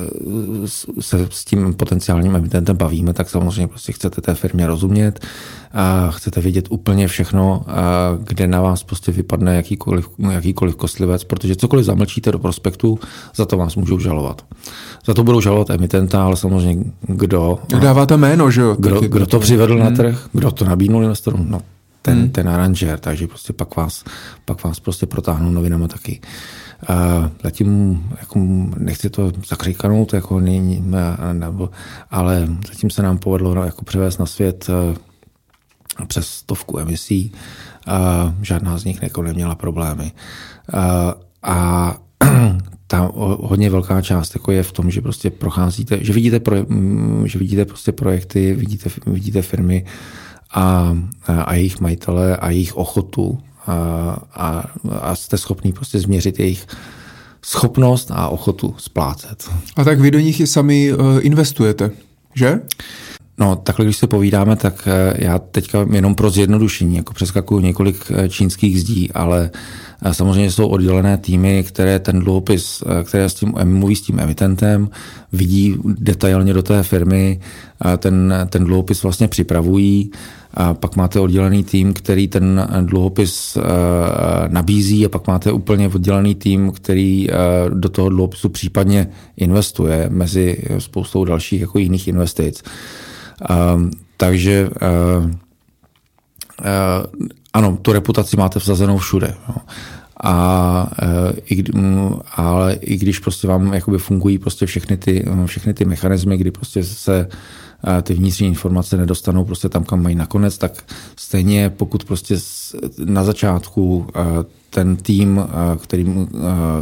se 1.00 1.28
s 1.30 1.44
tím 1.44 1.74
potenciálním 1.74 2.36
emitentem 2.36 2.76
bavíme, 2.76 3.12
tak 3.12 3.30
samozřejmě 3.30 3.66
prostě 3.66 3.92
chcete 3.92 4.20
té 4.20 4.34
firmě 4.34 4.66
rozumět 4.66 5.26
a 5.72 6.10
chcete 6.10 6.40
vidět 6.40 6.66
úplně 6.70 7.08
všechno, 7.08 7.64
kde 8.24 8.46
na 8.46 8.60
vás 8.60 8.82
prostě 8.82 9.12
vypadne 9.12 9.56
jakýkoliv, 9.56 10.08
jakýkoliv 10.30 10.76
kostlivec, 10.76 11.24
protože 11.24 11.56
cokoliv 11.56 11.84
zamlčíte 11.84 12.32
do 12.32 12.38
prospektu, 12.38 12.98
za 13.34 13.46
to 13.46 13.56
vás 13.56 13.76
můžou 13.76 13.98
žalovat. 13.98 14.44
Za 15.06 15.14
to 15.14 15.24
budou 15.24 15.40
žalovat 15.40 15.70
emitenta, 15.70 16.24
ale 16.24 16.36
samozřejmě 16.36 16.84
kdo... 17.00 17.58
Dáváte 17.80 18.16
jméno, 18.16 18.50
že 18.50 18.60
jo? 18.60 18.76
Kdo, 18.78 19.00
kdo 19.00 19.26
to 19.26 19.40
přivedl 19.40 19.74
hmm. 19.74 19.82
na 19.84 19.90
trh, 19.90 20.28
kdo 20.32 20.50
to 20.50 20.64
nabídnul 20.64 21.02
investorům, 21.02 21.46
no 21.50 21.60
ten, 22.02 22.18
hmm. 22.18 22.30
ten 22.30 22.48
aranžér, 22.48 22.98
takže 22.98 23.26
prostě 23.26 23.52
pak 23.52 23.76
vás, 23.76 24.04
pak 24.44 24.64
vás 24.64 24.80
prostě 24.80 25.06
protáhnou 25.06 25.50
novinama 25.50 25.88
taky. 25.88 26.20
A 26.88 27.30
zatím 27.42 28.02
jako 28.20 28.38
nechci 28.78 29.10
to 29.10 29.32
zakřikanout, 29.48 30.12
jako 30.12 30.40
nebo, 31.32 31.70
ale 32.10 32.48
zatím 32.68 32.90
se 32.90 33.02
nám 33.02 33.18
povedlo 33.18 33.64
jako 33.64 33.84
převést 33.84 34.18
na 34.18 34.26
svět 34.26 34.70
přes 36.06 36.28
stovku 36.28 36.78
emisí 36.78 37.32
a 37.86 38.34
žádná 38.42 38.78
z 38.78 38.84
nich 38.84 39.02
jako 39.02 39.22
neměla 39.22 39.54
problémy. 39.54 40.12
A, 40.72 41.14
a 41.42 41.96
ta 42.86 43.10
hodně 43.14 43.70
velká 43.70 44.02
část 44.02 44.34
jako 44.34 44.52
je 44.52 44.62
v 44.62 44.72
tom, 44.72 44.90
že 44.90 45.00
prostě 45.00 45.30
procházíte, 45.30 46.04
že 46.04 46.12
vidíte, 46.12 46.40
pro, 46.40 46.56
že 47.24 47.38
vidíte 47.38 47.64
prostě 47.64 47.92
projekty, 47.92 48.54
vidíte, 48.54 48.90
vidíte 49.06 49.42
firmy 49.42 49.84
a, 50.54 50.96
a 51.26 51.54
jejich 51.54 51.80
majitele 51.80 52.36
a 52.36 52.50
jejich 52.50 52.76
ochotu 52.76 53.38
a, 54.34 54.64
a 55.00 55.16
jste 55.16 55.38
schopný 55.38 55.72
prostě 55.72 55.98
změřit 55.98 56.38
jejich 56.38 56.66
schopnost 57.44 58.10
a 58.10 58.28
ochotu 58.28 58.74
splácet. 58.78 59.50
A 59.76 59.84
tak 59.84 60.00
vy 60.00 60.10
do 60.10 60.18
nich 60.18 60.40
i 60.40 60.46
sami 60.46 60.92
uh, 60.92 60.98
investujete, 61.20 61.90
že? 62.34 62.60
No, 63.38 63.56
takhle, 63.56 63.84
když 63.84 63.96
se 63.96 64.06
povídáme, 64.06 64.56
tak 64.56 64.88
e, 64.88 65.24
já 65.24 65.38
teďka 65.38 65.86
jenom 65.92 66.14
pro 66.14 66.30
zjednodušení, 66.30 66.96
jako 66.96 67.12
přeskakuju 67.12 67.60
několik 67.60 67.96
e, 68.10 68.28
čínských 68.28 68.80
zdí, 68.80 69.12
ale 69.12 69.50
samozřejmě 70.12 70.50
jsou 70.50 70.68
oddělené 70.68 71.16
týmy, 71.16 71.64
které 71.68 71.98
ten 71.98 72.18
dluhopis, 72.18 72.84
které 73.04 73.28
s 73.28 73.34
tím 73.34 73.54
mluví 73.64 73.96
s 73.96 74.02
tím 74.02 74.20
emitentem, 74.20 74.88
vidí 75.32 75.76
detailně 75.84 76.52
do 76.52 76.62
té 76.62 76.82
firmy, 76.82 77.40
ten, 77.98 78.34
ten 78.50 78.64
dluhopis 78.64 79.02
vlastně 79.02 79.28
připravují, 79.28 80.10
a 80.54 80.74
pak 80.74 80.96
máte 80.96 81.20
oddělený 81.20 81.64
tým, 81.64 81.92
který 81.92 82.28
ten 82.28 82.68
dluhopis 82.82 83.56
uh, 83.56 83.62
nabízí 84.48 85.06
a 85.06 85.08
pak 85.08 85.26
máte 85.26 85.52
úplně 85.52 85.88
oddělený 85.88 86.34
tým, 86.34 86.72
který 86.72 87.28
do 87.68 87.88
toho 87.88 88.08
dluhopisu 88.08 88.48
případně 88.48 89.06
investuje 89.36 90.06
mezi 90.12 90.62
spoustou 90.78 91.24
dalších 91.24 91.60
jako 91.60 91.78
jiných 91.78 92.08
investic. 92.08 92.62
Uh, 93.50 93.90
takže 94.16 94.70
uh, 94.70 95.24
uh, 95.24 95.30
ano, 97.52 97.78
tu 97.82 97.92
reputaci 97.92 98.36
máte 98.36 98.60
vsazenou 98.60 98.98
všude. 98.98 99.34
No. 99.48 99.54
A, 100.24 100.90
i, 101.50 101.64
ale 102.36 102.74
i 102.74 102.96
když 102.96 103.18
prostě 103.18 103.48
vám 103.48 103.74
jakoby 103.74 103.98
fungují 103.98 104.38
prostě 104.38 104.66
všechny 104.66 104.96
ty, 104.96 105.24
všechny 105.46 105.74
ty 105.74 105.84
mechanismy, 105.84 106.36
kdy 106.36 106.50
prostě 106.50 106.84
se 106.84 107.28
ty 108.02 108.14
vnitřní 108.14 108.48
informace 108.48 108.96
nedostanou 108.96 109.44
prostě 109.44 109.68
tam, 109.68 109.84
kam 109.84 110.02
mají 110.02 110.14
nakonec, 110.14 110.58
tak 110.58 110.84
stejně 111.16 111.70
pokud 111.70 112.04
prostě 112.04 112.36
na 113.04 113.24
začátku 113.24 114.06
ten 114.70 114.96
tým, 114.96 115.40
který, 115.82 116.06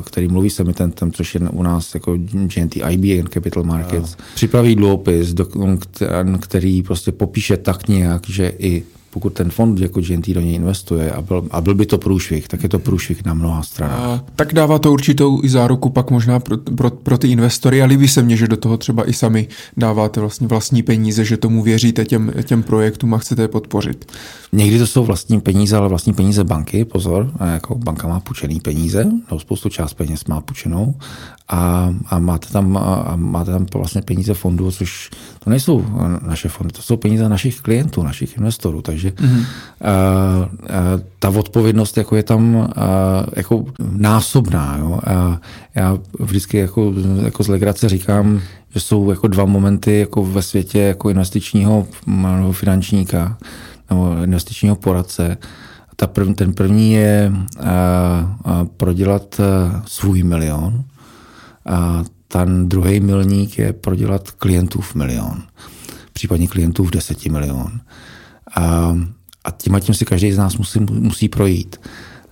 který 0.05 0.29
mluví 0.29 0.51
s 0.51 0.61
emitentem, 0.61 1.13
což 1.13 1.35
je 1.35 1.41
u 1.41 1.63
nás 1.63 1.95
jako 1.95 2.17
GNT 2.33 2.77
IB 2.91 3.29
Capital 3.29 3.65
Markets, 3.65 4.17
no. 4.17 4.25
připraví 4.35 4.75
dluhopis, 4.75 5.35
který 6.41 6.83
prostě 6.83 7.13
popíše 7.13 7.57
tak 7.57 7.89
nějak, 7.89 8.29
že 8.29 8.53
i 8.59 8.83
pokud 9.11 9.31
ten 9.31 9.51
fond 9.51 9.81
jako 9.81 10.01
GNT 10.01 10.29
do 10.29 10.41
něj 10.41 10.55
investuje 10.55 11.13
a 11.13 11.23
byl, 11.23 11.45
a 11.51 11.61
byl 11.61 11.75
by 11.75 11.87
to 11.87 11.99
průšvih, 11.99 12.49
tak 12.49 12.63
je 12.63 12.69
to 12.69 12.79
průšvih 12.79 13.25
na 13.25 13.35
mnoha 13.35 13.63
stranách. 13.63 14.01
A, 14.01 14.25
tak 14.37 14.55
dává 14.55 14.79
to 14.79 14.93
určitou 14.93 15.45
i 15.45 15.49
záruku 15.49 15.91
pak 15.91 16.11
možná 16.11 16.41
pro, 16.41 16.59
pro, 16.59 16.91
pro 16.91 17.19
ty 17.19 17.29
investory 17.29 17.83
a 17.83 17.87
líbí 17.87 18.09
se 18.09 18.23
mně, 18.23 18.37
že 18.37 18.49
do 18.49 18.57
toho 18.57 18.77
třeba 18.77 19.09
i 19.09 19.13
sami 19.13 19.49
dáváte 19.77 20.21
vlastně 20.21 20.47
vlastní 20.47 20.83
peníze, 20.83 21.25
že 21.25 21.37
tomu 21.37 21.63
věříte 21.63 22.05
těm, 22.05 22.33
těm 22.43 22.63
projektům 22.63 23.15
a 23.15 23.19
chcete 23.19 23.43
je 23.43 23.49
podpořit. 23.49 24.13
Někdy 24.53 24.79
to 24.79 24.87
jsou 24.87 25.05
vlastní 25.05 25.41
peníze, 25.41 25.77
ale 25.77 25.89
vlastní 25.89 26.13
peníze 26.13 26.45
banky, 26.45 26.85
pozor, 26.85 27.33
jako 27.53 27.75
banka 27.75 28.09
má 28.09 28.21
půjčený 28.21 28.61
peníze, 28.61 29.05
nebo 29.05 29.41
spoustu 29.41 29.69
část 29.69 29.95
peněz 29.95 30.25
má 30.25 30.41
půjčenou 30.41 30.95
a, 31.49 31.95
a 32.11 32.19
máte, 32.19 32.49
tam, 32.53 32.77
a 32.77 33.13
máte 33.17 33.51
tam 33.51 33.67
vlastně 33.75 34.03
peníze 34.03 34.35
fondů, 34.35 34.71
což 34.71 35.11
to 35.45 35.51
nejsou 35.51 35.85
naše 36.27 36.49
fondy, 36.49 36.73
to 36.73 36.83
jsou 36.83 36.97
peníze 36.97 37.29
našich 37.29 37.61
klientů, 37.61 38.03
našich 38.03 38.37
investorů, 38.37 38.83
takže 38.83 39.11
mm-hmm. 39.11 39.45
a, 39.81 39.89
a, 39.89 40.49
ta 41.19 41.29
odpovědnost 41.29 41.97
jako 41.97 42.17
je 42.17 42.23
tam 42.23 42.57
a, 42.57 42.69
jako 43.37 43.65
násobná. 43.97 44.77
Jo? 44.79 45.01
A 45.07 45.41
já 45.75 45.99
vždycky 46.19 46.59
jako, 46.59 46.93
jako 47.25 47.43
z 47.43 47.49
legrace 47.49 47.89
říkám, 47.89 48.41
že 48.75 48.81
jsou 48.81 49.11
jako 49.11 49.29
dva 49.29 49.45
momenty 49.45 49.99
jako 49.99 50.25
ve 50.25 50.43
světě 50.43 50.79
jako 50.79 51.11
investičního 51.11 51.87
nebo 52.07 52.53
finančníka 52.53 53.39
nebo 53.91 54.17
investičního 54.25 54.77
poradce. 54.77 55.37
Ta 55.97 56.07
prv, 56.07 56.35
ten 56.35 56.53
první 56.53 56.93
je 56.93 57.33
a, 57.61 57.71
a 58.45 58.65
prodělat 58.77 59.41
svůj 59.87 60.23
milion 60.23 60.85
a 61.69 62.05
ten 62.29 62.69
druhý 62.69 63.01
milník 63.01 63.59
je 63.59 63.73
prodělat 63.73 64.31
klientů 64.31 64.81
v 64.81 64.95
milion, 64.95 65.43
případně 66.13 66.49
klientů 66.49 66.85
v 66.85 66.91
deseti 66.91 67.29
milion. 67.29 67.81
A, 68.57 68.97
a 69.45 69.51
tím 69.51 69.75
a 69.75 69.81
tím 69.81 69.95
si 69.95 70.05
každý 70.05 70.33
z 70.33 70.39
nás 70.39 70.57
musí, 70.57 70.81
musí 70.91 71.29
projít. 71.29 71.81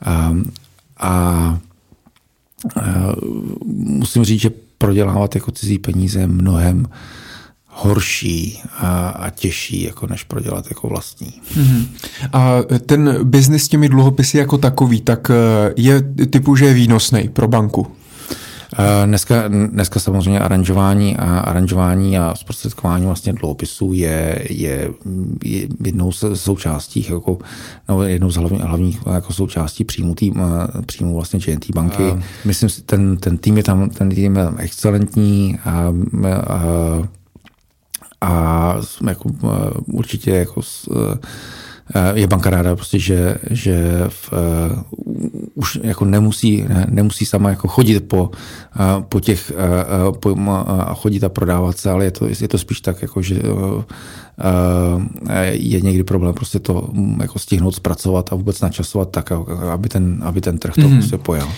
A, 0.04 0.36
a, 0.96 1.10
a 1.10 1.58
musím 3.74 4.24
říct, 4.24 4.40
že 4.40 4.50
prodělávat 4.78 5.34
jako 5.34 5.50
cizí 5.50 5.78
peníze 5.78 6.20
je 6.20 6.26
mnohem 6.26 6.86
horší 7.68 8.60
a, 8.78 9.08
a 9.08 9.30
těžší, 9.30 9.82
jako 9.82 10.06
než 10.06 10.24
prodělat 10.24 10.66
jako 10.68 10.88
vlastní. 10.88 11.32
Mm-hmm. 11.54 11.86
A 12.32 12.62
ten 12.86 13.18
biznis 13.24 13.64
s 13.64 13.68
těmi 13.68 13.88
dluhopisy 13.88 14.38
jako 14.38 14.58
takový, 14.58 15.00
tak 15.00 15.30
eh, 15.30 15.72
je 15.76 16.02
typu, 16.30 16.56
že 16.56 16.64
je 16.64 16.74
výnosný 16.74 17.28
pro 17.28 17.48
banku? 17.48 17.86
Dneska, 19.06 19.48
dneska 19.48 20.00
samozřejmě 20.00 20.40
aranžování 20.40 21.16
a 21.16 21.38
aranžování 21.38 22.18
a 22.18 22.34
zprostředkování 22.34 23.06
vlastně 23.06 23.32
dluhopisů 23.32 23.92
je, 23.92 24.46
je, 24.50 24.90
je 25.44 25.68
jednou 25.84 26.12
z 26.12 26.24
součástí, 26.34 27.06
jako, 27.10 27.38
no, 27.88 28.02
jednou 28.02 28.30
z 28.30 28.36
hlavních, 28.36 28.62
hlavních 28.62 29.00
jako 29.14 29.32
součástí 29.32 29.84
příjmu, 29.84 30.14
tým, 30.14 30.42
příjmu 30.86 31.14
vlastně 31.14 31.40
GNT 31.40 31.70
banky. 31.74 32.02
A... 32.02 32.22
Myslím 32.44 32.68
si, 32.68 32.82
ten, 32.82 33.16
ten 33.16 33.38
tým 33.38 33.56
je 33.56 33.62
tam, 33.62 33.90
ten 33.90 34.10
tým 34.10 34.36
je 34.36 34.48
excelentní 34.58 35.58
a, 35.64 35.92
a, 36.48 37.08
a 38.20 38.76
jsme 38.80 39.10
jako, 39.10 39.30
určitě 39.86 40.30
jako 40.30 40.62
s, 40.62 40.88
Eh, 40.90 41.18
je 42.14 42.26
banka 42.26 42.50
ráda 42.50 42.76
prostě, 42.76 42.98
že, 42.98 43.36
že 43.50 44.04
v, 44.08 44.32
uh, 44.32 44.38
už 45.54 45.78
jako 45.82 46.04
nemusí, 46.04 46.64
ne, 46.68 46.86
nemusí 46.88 47.26
sama 47.26 47.50
jako 47.50 47.68
chodit 47.68 48.00
po, 48.00 48.22
uh, 48.22 49.02
po 49.08 49.20
těch 49.20 49.52
uh, 50.08 50.16
po, 50.16 50.32
uh, 50.32 50.60
chodit 50.94 51.24
a 51.24 51.28
prodávat 51.28 51.78
se, 51.78 51.90
ale 51.90 52.04
je 52.04 52.10
to, 52.10 52.26
je 52.40 52.48
to 52.48 52.58
spíš 52.58 52.80
tak, 52.80 53.02
jako, 53.02 53.22
že 53.22 53.40
uh, 53.42 53.82
je 55.50 55.80
někdy 55.80 56.04
problém 56.04 56.34
prostě 56.34 56.58
to 56.58 56.88
mm, 56.92 57.18
jako 57.20 57.38
stihnout 57.38 57.74
zpracovat 57.74 58.32
a 58.32 58.36
vůbec 58.36 58.60
načasovat 58.60 59.10
tak, 59.10 59.32
aby 59.72 59.88
ten, 59.88 60.18
aby 60.22 60.40
ten 60.40 60.58
trh 60.58 60.74
to 60.74 60.80
mm-hmm. 60.80 60.98
prostě 60.98 61.18
pojel. 61.18 61.48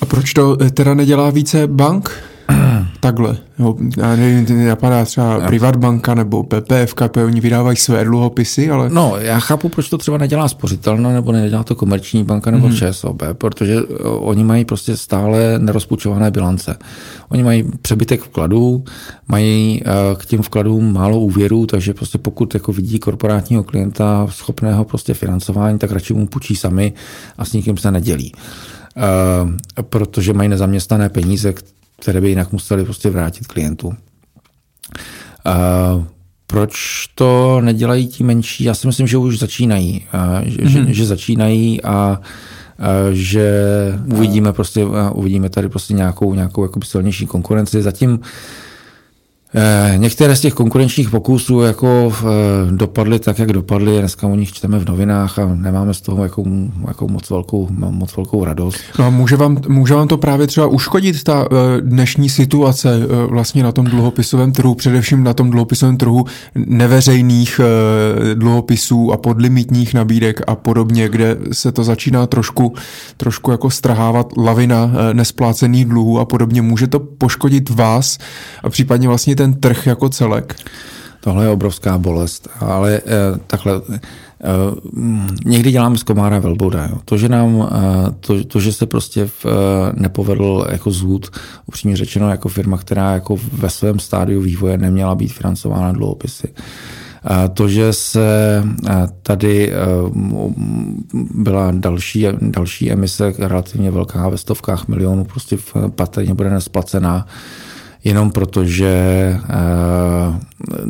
A 0.00 0.06
proč 0.06 0.32
to 0.32 0.56
teda 0.56 0.94
nedělá 0.94 1.30
více 1.30 1.66
bank? 1.66 2.10
Takhle. 3.00 3.36
Jo, 3.58 3.76
já 3.96 4.16
nevím, 4.16 4.66
napadá 4.66 5.04
třeba 5.04 5.40
Privatbanka 5.40 6.14
nebo 6.14 6.44
PPF, 6.44 6.94
oni 7.24 7.40
vydávají 7.40 7.76
své 7.76 8.04
dluhopisy, 8.04 8.70
ale... 8.70 8.90
No, 8.90 9.14
já 9.18 9.40
chápu, 9.40 9.68
proč 9.68 9.88
to 9.88 9.98
třeba 9.98 10.18
nedělá 10.18 10.48
spořitelna 10.48 11.12
nebo 11.12 11.32
nedělá 11.32 11.64
to 11.64 11.74
komerční 11.74 12.24
banka 12.24 12.50
nebo 12.50 12.68
mm-hmm. 12.68 12.92
ČSOB, 12.92 13.22
protože 13.32 13.82
oni 14.04 14.44
mají 14.44 14.64
prostě 14.64 14.96
stále 14.96 15.58
nerozpučované 15.58 16.30
bilance. 16.30 16.78
Oni 17.28 17.42
mají 17.42 17.64
přebytek 17.82 18.22
vkladů, 18.22 18.84
mají 19.28 19.82
k 20.16 20.26
těm 20.26 20.42
vkladům 20.42 20.92
málo 20.92 21.20
úvěrů, 21.20 21.66
takže 21.66 21.94
prostě 21.94 22.18
pokud 22.18 22.54
jako 22.54 22.72
vidí 22.72 22.98
korporátního 22.98 23.64
klienta 23.64 24.26
schopného 24.30 24.84
prostě 24.84 25.14
financování, 25.14 25.78
tak 25.78 25.90
radši 25.90 26.14
mu 26.14 26.26
půjčí 26.26 26.56
sami 26.56 26.92
a 27.38 27.44
s 27.44 27.52
nikým 27.52 27.76
se 27.76 27.90
nedělí. 27.90 28.32
Uh, 28.96 29.82
protože 29.82 30.32
mají 30.32 30.48
nezaměstnané 30.48 31.08
peníze, 31.08 31.52
které 32.04 32.20
by 32.20 32.28
jinak 32.28 32.52
museli 32.52 32.84
prostě 32.84 33.10
vrátit 33.10 33.46
klientům. 33.46 33.96
Uh, 35.46 36.04
proč 36.46 36.74
to 37.14 37.60
nedělají 37.60 38.08
ti 38.08 38.24
menší? 38.24 38.64
Já 38.64 38.74
si 38.74 38.86
myslím, 38.86 39.06
že 39.06 39.16
už 39.16 39.38
začínají. 39.38 40.06
Uh, 40.14 40.48
že, 40.48 40.58
mm-hmm. 40.58 40.86
že, 40.86 40.94
že 40.94 41.06
začínají 41.06 41.82
a 41.82 42.20
že 43.12 43.58
uvidíme 44.14 44.52
prostě, 44.52 44.84
uvidíme 45.12 45.50
tady 45.50 45.68
prostě 45.68 45.94
nějakou, 45.94 46.34
nějakou 46.34 46.62
jakoby 46.62 46.86
silnější 46.86 47.26
konkurenci. 47.26 47.82
Zatím 47.82 48.20
některé 49.96 50.36
z 50.36 50.40
těch 50.40 50.54
konkurenčních 50.54 51.10
pokusů 51.10 51.60
jako 51.60 52.12
eh, 52.20 52.24
dopadly 52.70 53.18
tak, 53.18 53.38
jak 53.38 53.52
dopadly. 53.52 53.98
Dneska 53.98 54.26
o 54.26 54.34
nich 54.34 54.52
čteme 54.52 54.78
v 54.78 54.88
novinách 54.88 55.38
a 55.38 55.54
nemáme 55.54 55.94
z 55.94 56.00
toho 56.00 56.22
jako, 56.22 56.44
jako 56.88 57.08
moc, 57.08 57.30
velkou, 57.30 57.68
moc 57.70 58.16
velkou 58.16 58.44
radost. 58.44 58.76
No 58.98 59.04
a 59.04 59.10
může 59.10 59.36
vám, 59.36 59.58
může 59.68 59.94
vám 59.94 60.08
to 60.08 60.16
právě 60.16 60.46
třeba 60.46 60.66
uškodit 60.66 61.22
ta 61.22 61.44
eh, 61.44 61.80
dnešní 61.80 62.28
situace 62.28 63.00
vlastně 63.30 63.62
na 63.62 63.72
tom 63.72 63.86
dluhopisovém 63.86 64.52
trhu, 64.52 64.74
především 64.74 65.24
na 65.24 65.34
tom 65.34 65.50
dluhopisovém 65.50 65.96
trhu 65.96 66.24
neveřejných 66.54 67.60
dluhopisů 68.34 69.12
a 69.12 69.16
podlimitních 69.16 69.94
nabídek 69.94 70.40
a 70.46 70.54
podobně, 70.54 71.08
kde 71.08 71.36
se 71.52 71.72
to 71.72 71.84
začíná 71.84 72.26
trošku, 72.26 72.74
trošku 73.16 73.50
jako 73.50 73.70
strhávat 73.70 74.36
lavina 74.36 74.90
nesplácených 75.12 75.84
dluhů 75.84 76.18
a 76.18 76.24
podobně. 76.24 76.62
Může 76.62 76.86
to 76.86 76.98
poškodit 77.00 77.70
vás 77.70 78.18
a 78.62 78.70
případně 78.70 79.08
vlastně 79.08 79.36
ten 79.36 79.43
ten 79.44 79.54
trh 79.54 79.86
jako 79.86 80.08
celek? 80.08 80.56
Tohle 81.20 81.44
je 81.44 81.50
obrovská 81.50 81.98
bolest, 81.98 82.48
ale 82.60 83.00
eh, 83.06 83.38
takhle 83.46 83.80
eh, 83.88 83.98
někdy 85.44 85.72
děláme 85.72 85.98
z 85.98 86.02
komára 86.02 86.38
velboda. 86.38 86.86
Jo. 86.90 86.98
To, 87.04 87.18
že 87.18 87.28
nám, 87.28 87.68
eh, 87.72 88.10
to, 88.20 88.44
to, 88.44 88.60
že 88.60 88.72
se 88.72 88.86
prostě 88.86 89.26
v, 89.26 89.46
eh, 89.46 89.92
nepovedl 90.00 90.66
jako 90.72 90.90
zhůd, 90.90 91.30
upřímně 91.66 91.96
řečeno 91.96 92.30
jako 92.30 92.48
firma, 92.48 92.78
která 92.78 93.12
jako 93.12 93.36
ve 93.52 93.70
svém 93.70 93.98
stádiu 93.98 94.40
vývoje 94.40 94.78
neměla 94.78 95.14
být 95.14 95.32
financována 95.32 95.92
dluhopisy. 95.92 96.48
To, 97.54 97.68
že 97.68 97.92
se 97.92 98.62
eh, 98.88 98.92
tady 99.22 99.72
eh, 99.72 99.76
byla 101.34 101.70
další, 101.70 102.26
další 102.40 102.92
emise, 102.92 103.32
relativně 103.38 103.90
velká 103.90 104.28
ve 104.28 104.38
stovkách 104.38 104.88
milionů, 104.88 105.24
prostě 105.24 105.58
patrně 105.94 106.34
bude 106.34 106.50
nesplacená, 106.50 107.26
jenom 108.04 108.30
proto, 108.30 108.64
že 108.64 108.88
eh, 108.88 110.40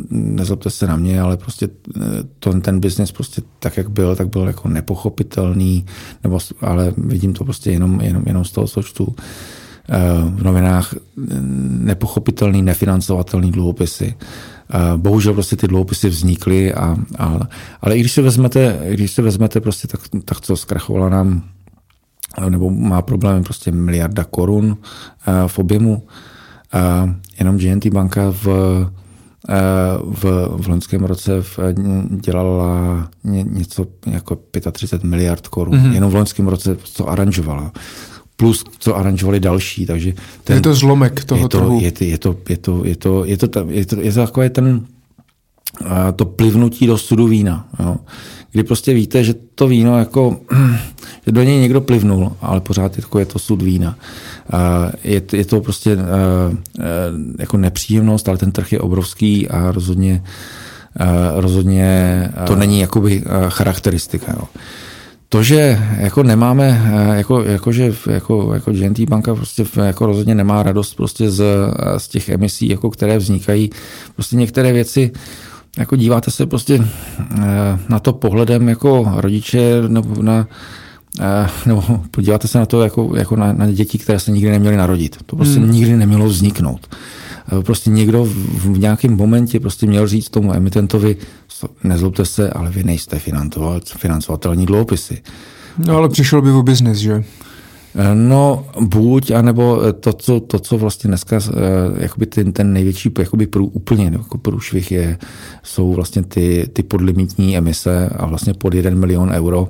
nezlobte 0.09 0.69
se 0.69 0.87
na 0.87 0.95
mě, 0.95 1.21
ale 1.21 1.37
prostě 1.37 1.69
eh, 1.69 2.01
to, 2.39 2.59
ten 2.59 2.79
biznis 2.79 3.11
prostě 3.11 3.41
tak, 3.59 3.77
jak 3.77 3.89
byl, 3.89 4.15
tak 4.15 4.29
byl 4.29 4.47
jako 4.47 4.67
nepochopitelný, 4.69 5.85
nebo, 6.23 6.39
ale 6.61 6.93
vidím 6.97 7.33
to 7.33 7.43
prostě 7.43 7.71
jenom, 7.71 8.01
jenom, 8.01 8.23
jenom 8.25 8.45
z 8.45 8.51
toho, 8.51 8.67
co 8.67 8.81
eh, 8.81 9.99
v 10.35 10.43
novinách, 10.43 10.95
nepochopitelný, 11.69 12.61
nefinancovatelný 12.61 13.51
dluhopisy. 13.51 14.15
Bohužel 14.97 15.33
prostě 15.33 15.55
ty 15.55 15.67
dluhopisy 15.67 16.09
vznikly, 16.09 16.73
a, 16.73 16.95
a, 17.19 17.39
ale 17.81 17.97
i 17.97 17.99
když 17.99 18.11
se 18.11 18.21
vezmete, 18.21 18.79
když 18.89 19.11
se 19.11 19.21
vezmete 19.21 19.61
prostě 19.61 19.87
tak, 19.87 20.01
tak 20.25 20.41
co 20.41 20.57
zkrachovala 20.57 21.09
nám 21.09 21.43
nebo 22.49 22.69
má 22.69 23.01
problémy 23.01 23.43
prostě 23.43 23.71
miliarda 23.71 24.23
korun 24.23 24.77
v 25.47 25.59
objemu, 25.59 26.03
jenom 27.39 27.57
GNT 27.57 27.87
banka 27.87 28.31
v, 28.31 28.45
v, 30.03 30.23
v 30.57 30.67
loňském 30.67 31.03
roce 31.03 31.41
v, 31.41 31.59
dělala 32.09 33.07
něco 33.23 33.87
jako 34.07 34.37
35 34.71 35.09
miliard 35.09 35.47
korun. 35.47 35.75
Mm-hmm. 35.75 35.93
Jenom 35.93 36.11
v 36.11 36.15
loňském 36.15 36.47
roce 36.47 36.77
to 36.97 37.09
aranžovala 37.09 37.71
plus 38.35 38.63
co 38.79 38.97
aranžovali 38.97 39.39
další, 39.39 39.85
takže 39.85 40.13
ten, 40.43 40.55
je 40.55 40.61
to 40.61 40.73
zlomek 40.73 41.23
toho 41.23 41.41
je 41.41 41.49
to, 41.49 41.57
trhu. 41.57 41.79
Je, 41.79 41.91
je, 41.99 42.17
to, 42.17 42.35
je, 42.49 42.57
to, 42.57 42.85
je, 42.85 42.95
to, 42.95 43.25
je, 43.25 43.37
to, 43.37 43.65
je, 43.69 43.85
to, 43.85 44.01
je 44.01 44.11
to 44.11 44.25
takové 44.25 44.49
ten 44.49 44.85
to 46.15 46.25
plivnutí 46.25 46.87
do 46.87 46.97
sudu 46.97 47.27
vína. 47.27 47.67
Jo. 47.79 47.97
Kdy 48.51 48.63
prostě 48.63 48.93
víte, 48.93 49.23
že 49.23 49.33
to 49.55 49.67
víno 49.67 49.99
jako, 49.99 50.37
že 51.25 51.31
do 51.31 51.43
něj 51.43 51.59
někdo 51.59 51.81
plivnul, 51.81 52.31
ale 52.41 52.61
pořád 52.61 52.97
je 52.97 53.03
to, 53.09 53.19
je 53.19 53.25
to 53.25 53.39
sud 53.39 53.61
vína. 53.61 53.97
Je, 55.03 55.21
je 55.33 55.45
to 55.45 55.61
prostě 55.61 55.97
jako 57.39 57.57
nepříjemnost, 57.57 58.29
ale 58.29 58.37
ten 58.37 58.51
trh 58.51 58.71
je 58.71 58.79
obrovský 58.79 59.49
a 59.49 59.71
rozhodně, 59.71 60.23
rozhodně 61.35 62.29
to 62.47 62.55
není 62.55 62.79
jakoby 62.79 63.23
charakteristika. 63.49 64.33
Jo. 64.39 64.47
To, 65.29 65.43
že 65.43 65.79
jako 65.97 66.23
nemáme, 66.23 66.91
jako, 67.13 67.43
jako 67.43 67.71
že 67.71 67.93
jako, 68.09 68.53
jako 68.53 68.71
GNT 68.71 68.99
banka 68.99 69.35
prostě 69.35 69.65
jako 69.83 70.05
rozhodně 70.05 70.35
nemá 70.35 70.63
radost 70.63 70.93
prostě 70.93 71.31
z, 71.31 71.43
z 71.97 72.07
těch 72.07 72.29
emisí, 72.29 72.69
jako 72.69 72.89
které 72.89 73.17
vznikají. 73.17 73.69
Prostě 74.13 74.35
některé 74.35 74.73
věci 74.73 75.11
jako 75.77 75.95
díváte 75.95 76.31
se 76.31 76.45
prostě 76.45 76.87
na 77.89 77.99
to 77.99 78.13
pohledem 78.13 78.69
jako 78.69 79.11
rodiče 79.15 79.81
nebo 79.87 80.23
na 80.23 80.47
nebo 81.65 81.83
podíváte 82.11 82.47
se 82.47 82.59
na 82.59 82.65
to 82.65 82.81
jako, 82.81 83.11
jako 83.15 83.35
na, 83.35 83.53
na 83.53 83.71
děti, 83.71 83.97
které 83.97 84.19
se 84.19 84.31
nikdy 84.31 84.51
neměly 84.51 84.77
narodit. 84.77 85.17
To 85.25 85.35
prostě 85.35 85.59
hmm. 85.59 85.71
nikdy 85.71 85.97
nemělo 85.97 86.25
vzniknout. 86.25 86.95
Prostě 87.61 87.89
někdo 87.89 88.23
v, 88.25 88.73
v 88.73 88.79
nějakém 88.79 89.15
momentě 89.15 89.59
prostě 89.59 89.87
měl 89.87 90.07
říct 90.07 90.29
tomu 90.29 90.55
emitentovi, 90.55 91.17
nezlobte 91.83 92.25
se, 92.25 92.49
ale 92.49 92.71
vy 92.71 92.83
nejste 92.83 93.19
financovatelní 93.97 94.65
dluhopisy. 94.65 95.21
No 95.77 95.97
ale 95.97 96.09
přišel 96.09 96.41
by 96.41 96.51
o 96.51 96.63
biznis, 96.63 96.97
že? 96.97 97.23
No, 98.13 98.65
buď, 98.79 99.31
anebo 99.31 99.81
to, 99.99 100.13
co, 100.13 100.39
to, 100.39 100.59
co 100.59 100.77
vlastně 100.77 101.07
dneska, 101.07 101.39
eh, 101.49 102.03
jakoby 102.03 102.25
ten, 102.25 102.53
ten 102.53 102.73
největší 102.73 103.11
jakoby 103.19 103.47
prů, 103.47 103.65
úplně 103.65 104.05
jako 104.05 104.37
průšvih 104.37 104.91
je, 104.91 105.17
jsou 105.63 105.93
vlastně 105.93 106.23
ty, 106.23 106.69
ty 106.73 106.83
podlimitní 106.83 107.57
emise 107.57 108.09
a 108.09 108.25
vlastně 108.25 108.53
pod 108.53 108.73
1 108.73 108.91
milion 108.91 109.29
euro, 109.29 109.67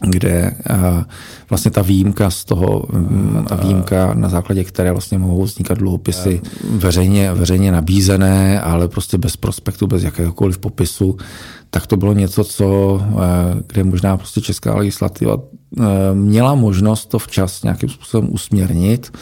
kde 0.00 0.54
eh, 0.70 1.04
vlastně 1.50 1.70
ta 1.70 1.82
výjimka 1.82 2.30
z 2.30 2.44
toho, 2.44 2.84
mm, 2.92 3.46
a 3.50 3.54
výjimka 3.54 4.14
na 4.14 4.28
základě 4.28 4.64
které 4.64 4.92
vlastně 4.92 5.18
mohou 5.18 5.42
vznikat 5.42 5.78
dluhopisy 5.78 6.40
veřejně, 6.70 7.32
veřejně 7.32 7.72
nabízené, 7.72 8.60
ale 8.60 8.88
prostě 8.88 9.18
bez 9.18 9.36
prospektu, 9.36 9.86
bez 9.86 10.02
jakéhokoliv 10.02 10.58
popisu, 10.58 11.16
tak 11.70 11.86
to 11.86 11.96
bylo 11.96 12.12
něco, 12.12 12.44
co, 12.44 13.00
eh, 13.02 13.62
kde 13.66 13.84
možná 13.84 14.16
prostě 14.16 14.40
česká 14.40 14.76
legislativa 14.76 15.36
eh, 15.80 15.84
měla 16.14 16.54
možnost 16.54 17.06
to 17.06 17.18
včas 17.18 17.62
nějakým 17.62 17.88
způsobem 17.88 18.28
usměrnit, 18.32 19.12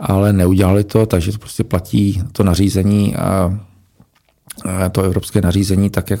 ale 0.00 0.32
neudělali 0.32 0.84
to, 0.84 1.06
takže 1.06 1.32
to 1.32 1.38
prostě 1.38 1.64
platí 1.64 2.22
to 2.32 2.42
nařízení 2.42 3.16
a 3.16 3.58
to 4.92 5.02
evropské 5.02 5.40
nařízení 5.40 5.90
tak, 5.90 6.10
jak, 6.10 6.20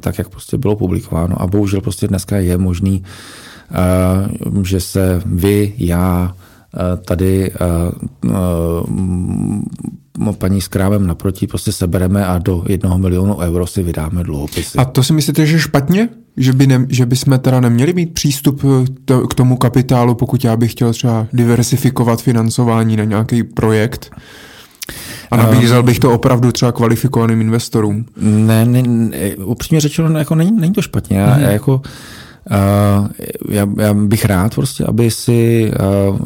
tak, 0.00 0.18
jak 0.18 0.28
prostě 0.28 0.58
bylo 0.58 0.76
publikováno. 0.76 1.42
A 1.42 1.46
bohužel 1.46 1.80
prostě 1.80 2.08
dneska 2.08 2.36
je 2.36 2.58
možný, 2.58 3.04
eh, 3.70 4.64
že 4.64 4.80
se 4.80 5.22
vy, 5.26 5.74
já, 5.78 6.34
tady 7.04 7.52
paní 10.38 10.60
s 10.60 10.68
krávem 10.68 11.06
naproti 11.06 11.46
prostě 11.46 11.72
sebereme 11.72 12.26
a 12.26 12.38
do 12.38 12.64
jednoho 12.68 12.98
milionu 12.98 13.38
euro 13.38 13.66
si 13.66 13.82
vydáme 13.82 14.24
dluhopisy. 14.24 14.78
A 14.78 14.84
to 14.84 15.02
si 15.02 15.12
myslíte, 15.12 15.46
že 15.46 15.58
špatně? 15.58 16.08
Že 16.36 16.52
by, 16.52 16.66
ne, 16.66 16.86
že 16.88 17.06
by 17.06 17.16
jsme 17.16 17.38
teda 17.38 17.60
neměli 17.60 17.92
mít 17.92 18.14
přístup 18.14 18.62
eh, 18.64 18.86
to, 19.04 19.28
k 19.28 19.34
tomu 19.34 19.56
kapitálu, 19.56 20.14
pokud 20.14 20.44
já 20.44 20.56
bych 20.56 20.72
chtěl 20.72 20.92
třeba 20.92 21.26
diversifikovat 21.32 22.22
financování 22.22 22.96
na 22.96 23.04
nějaký 23.04 23.42
projekt? 23.42 24.10
A 25.30 25.36
nabízel 25.36 25.82
bych 25.82 25.98
to 25.98 26.12
opravdu 26.12 26.52
třeba 26.52 26.72
kvalifikovaným 26.72 27.40
investorům. 27.40 28.06
Ne, 28.16 28.64
ne, 28.64 28.82
ne 28.82 29.36
upřímně 29.36 29.80
řečeno, 29.80 30.18
jako 30.18 30.34
není, 30.34 30.52
není 30.60 30.72
to 30.72 30.82
špatně. 30.82 31.18
Já, 31.18 31.26
hmm. 31.26 31.44
já 31.44 31.50
jako 31.50 31.80
já, 33.48 33.68
já 33.78 33.94
bych 33.94 34.24
rád 34.24 34.54
prostě, 34.54 34.84
aby 34.84 35.10
si 35.10 35.72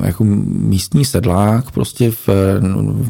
jako 0.04 0.24
místní 0.24 1.04
sedlák 1.04 1.70
prostě 1.70 2.10
v, 2.10 2.28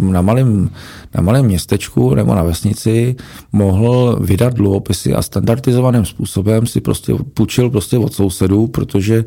na, 0.00 0.22
malém, 0.22 0.70
na 1.14 1.22
malém 1.22 1.44
městečku 1.44 2.14
nebo 2.14 2.34
na 2.34 2.42
vesnici 2.42 3.16
mohl 3.52 4.18
vydat 4.20 4.54
dluhopisy 4.54 5.14
a 5.14 5.22
standardizovaným 5.22 6.04
způsobem 6.04 6.66
si 6.66 6.80
prostě 6.80 7.14
půjčil 7.34 7.70
prostě 7.70 7.98
od 7.98 8.14
sousedů, 8.14 8.66
protože 8.66 9.24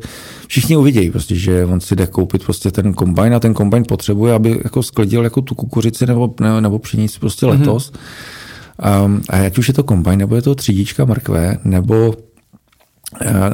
všichni 0.48 0.76
uvidějí 0.76 1.10
prostě, 1.10 1.34
že 1.34 1.64
on 1.64 1.80
si 1.80 1.96
jde 1.96 2.06
koupit 2.06 2.44
prostě 2.44 2.70
ten 2.70 2.94
kombajn 2.94 3.34
a 3.34 3.40
ten 3.40 3.54
kombajn 3.54 3.84
potřebuje, 3.88 4.34
aby 4.34 4.60
jako 4.64 4.82
sklidil 4.82 5.24
jako 5.24 5.42
tu 5.42 5.54
kukuřici 5.54 6.06
nebo, 6.06 6.34
nebo, 6.40 6.60
nebo 6.60 6.78
pšenici 6.78 7.20
prostě 7.20 7.46
mhm. 7.46 7.60
letos. 7.60 7.92
Mm-hmm. 7.92 9.04
Um, 9.04 9.22
a 9.30 9.46
ať 9.46 9.58
už 9.58 9.68
je 9.68 9.74
to 9.74 9.84
kombajn, 9.84 10.18
nebo 10.18 10.36
je 10.36 10.42
to 10.42 10.54
třídička 10.54 11.04
mrkve, 11.04 11.58
nebo 11.64 12.14
Eh, 12.14 12.35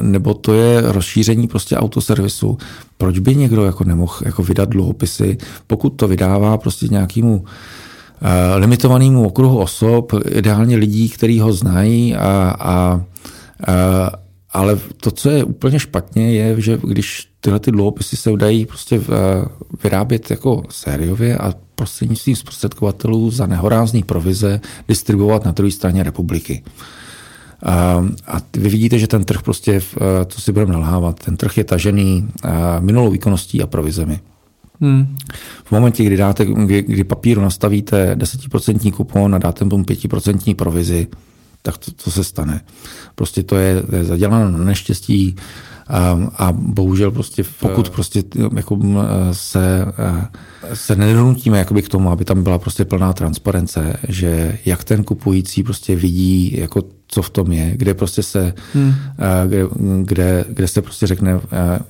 nebo 0.01 0.33
to 0.33 0.53
je 0.53 0.81
rozšíření 0.81 1.47
prostě 1.47 1.77
autoservisu. 1.77 2.57
Proč 2.97 3.19
by 3.19 3.35
někdo 3.35 3.65
jako 3.65 3.83
nemohl 3.83 4.13
jako 4.25 4.43
vydat 4.43 4.69
dluhopisy, 4.69 5.37
pokud 5.67 5.89
to 5.89 6.07
vydává 6.07 6.57
prostě 6.57 6.87
nějakému 6.87 7.45
eh, 8.21 8.55
limitovanému 8.55 9.27
okruhu 9.27 9.57
osob, 9.59 10.13
ideálně 10.29 10.77
lidí, 10.77 11.09
kteří 11.09 11.39
ho 11.39 11.53
znají 11.53 12.15
a, 12.15 12.55
a, 12.59 13.01
a 13.67 14.11
ale 14.53 14.79
to, 15.01 15.11
co 15.11 15.29
je 15.29 15.43
úplně 15.43 15.79
špatně, 15.79 16.33
je, 16.33 16.61
že 16.61 16.79
když 16.83 17.27
tyhle 17.41 17.59
ty 17.59 17.71
dluhopisy 17.71 18.17
se 18.17 18.31
dají 18.37 18.65
prostě 18.65 18.95
eh, 18.95 19.45
vyrábět 19.83 20.31
jako 20.31 20.63
sériově 20.69 21.37
a 21.37 21.53
prostřednictvím 21.75 22.35
zprostředkovatelů 22.35 23.31
za 23.31 23.45
nehorázný 23.45 24.03
provize 24.03 24.61
distribuovat 24.87 25.45
na 25.45 25.51
druhé 25.51 25.71
straně 25.71 26.03
republiky. 26.03 26.63
A 28.27 28.41
vy 28.57 28.69
vidíte, 28.69 28.99
že 28.99 29.07
ten 29.07 29.23
trh 29.23 29.41
prostě, 29.41 29.81
co 30.25 30.41
si 30.41 30.51
budeme 30.51 30.73
nalhávat, 30.73 31.19
ten 31.19 31.37
trh 31.37 31.57
je 31.57 31.63
tažený 31.63 32.27
minulou 32.79 33.11
výkonností 33.11 33.61
a 33.61 33.67
provizemi. 33.67 34.19
Hmm. 34.81 35.17
V 35.63 35.71
momentě, 35.71 36.03
kdy, 36.03 36.17
dáte, 36.17 36.45
kdy, 36.45 36.81
kdy 36.81 37.03
papíru 37.03 37.41
nastavíte 37.41 38.15
10% 38.15 38.91
kupon 38.91 39.35
a 39.35 39.37
dáte 39.37 39.65
tomu 39.65 39.83
5% 39.83 40.55
provizi, 40.55 41.07
tak 41.61 41.77
to, 41.77 41.91
to 41.91 42.11
se 42.11 42.23
stane. 42.23 42.61
Prostě 43.15 43.43
to 43.43 43.55
je, 43.55 43.81
to 43.81 43.95
je 43.95 44.03
zaděláno 44.03 44.57
na 44.57 44.63
neštěstí 44.63 45.35
a, 45.87 46.19
a 46.37 46.51
bohužel 46.51 47.11
prostě 47.11 47.43
pokud 47.59 47.89
prostě 47.89 48.23
jako 48.55 48.79
se, 49.31 49.85
se 50.73 50.95
nedonutíme 50.95 51.57
jakoby 51.57 51.81
k 51.81 51.89
tomu, 51.89 52.11
aby 52.11 52.25
tam 52.25 52.43
byla 52.43 52.59
prostě 52.59 52.85
plná 52.85 53.13
transparence, 53.13 53.97
že 54.07 54.59
jak 54.65 54.83
ten 54.83 55.03
kupující 55.03 55.63
prostě 55.63 55.95
vidí 55.95 56.57
jako 56.57 56.83
co 57.13 57.21
v 57.21 57.29
tom 57.29 57.51
je, 57.51 57.71
kde 57.77 57.93
prostě 57.93 58.23
se, 58.23 58.53
hmm. 58.73 58.93
kde, 59.47 59.65
kde, 60.03 60.45
kde 60.49 60.67
se 60.67 60.81
prostě 60.81 61.07
řekne, 61.07 61.39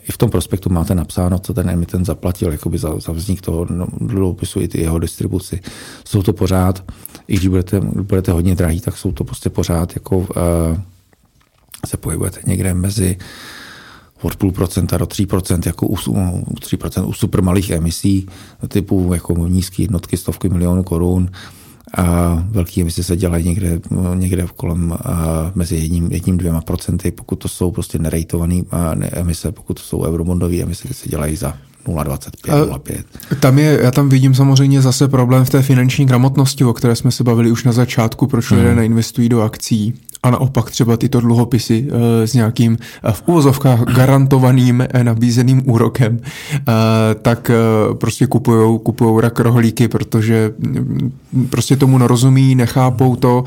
i 0.10 0.11
v 0.11 0.18
tom 0.18 0.30
prospektu 0.30 0.69
máte 0.69 0.95
napsáno, 0.95 1.40
co 1.40 1.53
ten 1.53 1.69
emitent 1.69 2.06
zaplatil 2.06 2.52
jakoby 2.52 2.77
za, 2.77 3.00
za 3.00 3.11
vznik 3.11 3.42
toho 3.42 3.68
no, 3.69 3.88
dluhopisu 4.02 4.61
i 4.61 4.68
ty 4.68 4.82
jeho 4.82 5.00
distribuci. 5.00 5.60
Jsou 6.06 6.24
to 6.24 6.34
pořád, 6.34 6.84
i 7.27 7.35
když 7.35 7.48
budete, 7.48 7.80
budete 7.80 8.32
hodně 8.32 8.56
drahý, 8.56 8.82
tak 8.82 8.98
jsou 8.98 9.11
to 9.11 9.24
prostě 9.24 9.50
pořád 9.50 9.95
jako 9.95 10.27
se 11.85 11.98
pohybujete 11.98 12.40
někde 12.45 12.74
mezi 12.74 13.18
od 14.22 14.35
půl 14.35 14.52
procenta 14.52 14.98
do 14.98 15.06
3%, 15.06 15.61
jako 15.66 15.88
u, 15.88 15.95
3% 15.95 17.08
u 17.08 17.14
super 17.14 17.42
malých 17.42 17.69
emisí 17.69 18.27
typu 18.68 19.11
jako 19.14 19.48
nízké 19.48 19.82
jednotky, 19.82 20.18
stovky 20.18 20.50
milionů 20.50 20.84
korun 20.84 21.30
a 21.97 22.33
velké 22.49 22.81
emise 22.81 23.03
se 23.03 23.17
dělají 23.17 23.45
někde, 23.45 23.79
někde 24.15 24.47
kolem 24.55 24.97
mezi 25.55 25.75
jedním, 25.75 26.11
jedním 26.11 26.37
dvěma 26.37 26.61
procenty, 26.61 27.11
pokud 27.11 27.35
to 27.35 27.47
jsou 27.47 27.71
prostě 27.71 27.99
nerejtované 27.99 28.61
emise, 29.11 29.51
pokud 29.51 29.73
to 29.73 29.83
jsou 29.83 30.03
eurobondové 30.03 30.55
emise, 30.55 30.79
které 30.79 30.93
se 30.93 31.09
dělají 31.09 31.35
za 31.35 31.53
0,25, 31.87 32.67
0,5. 32.67 33.03
Tam 33.39 33.59
je, 33.59 33.79
já 33.83 33.91
tam 33.91 34.09
vidím 34.09 34.35
samozřejmě 34.35 34.81
zase 34.81 35.07
problém 35.07 35.45
v 35.45 35.49
té 35.49 35.61
finanční 35.61 36.05
gramotnosti, 36.05 36.63
o 36.63 36.73
které 36.73 36.95
jsme 36.95 37.11
se 37.11 37.23
bavili 37.23 37.51
už 37.51 37.63
na 37.63 37.71
začátku, 37.71 38.27
proč 38.27 38.51
lidé 38.51 38.67
hmm. 38.67 38.77
neinvestují 38.77 39.29
do 39.29 39.41
akcí 39.41 39.93
a 40.24 40.30
naopak 40.30 40.72
třeba 40.72 40.98
tyto 40.98 41.22
dluhopisy 41.22 41.88
e, 41.92 42.27
s 42.27 42.34
nějakým 42.34 42.77
e, 43.03 43.11
v 43.11 43.24
úvozovkách 43.26 43.80
garantovaným 43.80 44.82
e, 44.90 45.03
nabízeným 45.03 45.61
úrokem, 45.69 46.19
tak 47.22 47.52
prostě 47.93 48.27
kupujou, 48.27 48.77
kupujou 48.77 49.19
rak 49.19 49.40
rohlíky, 49.40 49.88
protože 49.88 50.53
mm, 50.58 51.11
prostě 51.50 51.76
tomu 51.76 51.98
nerozumí, 51.98 52.56
nechápou 52.56 53.16
to, 53.16 53.43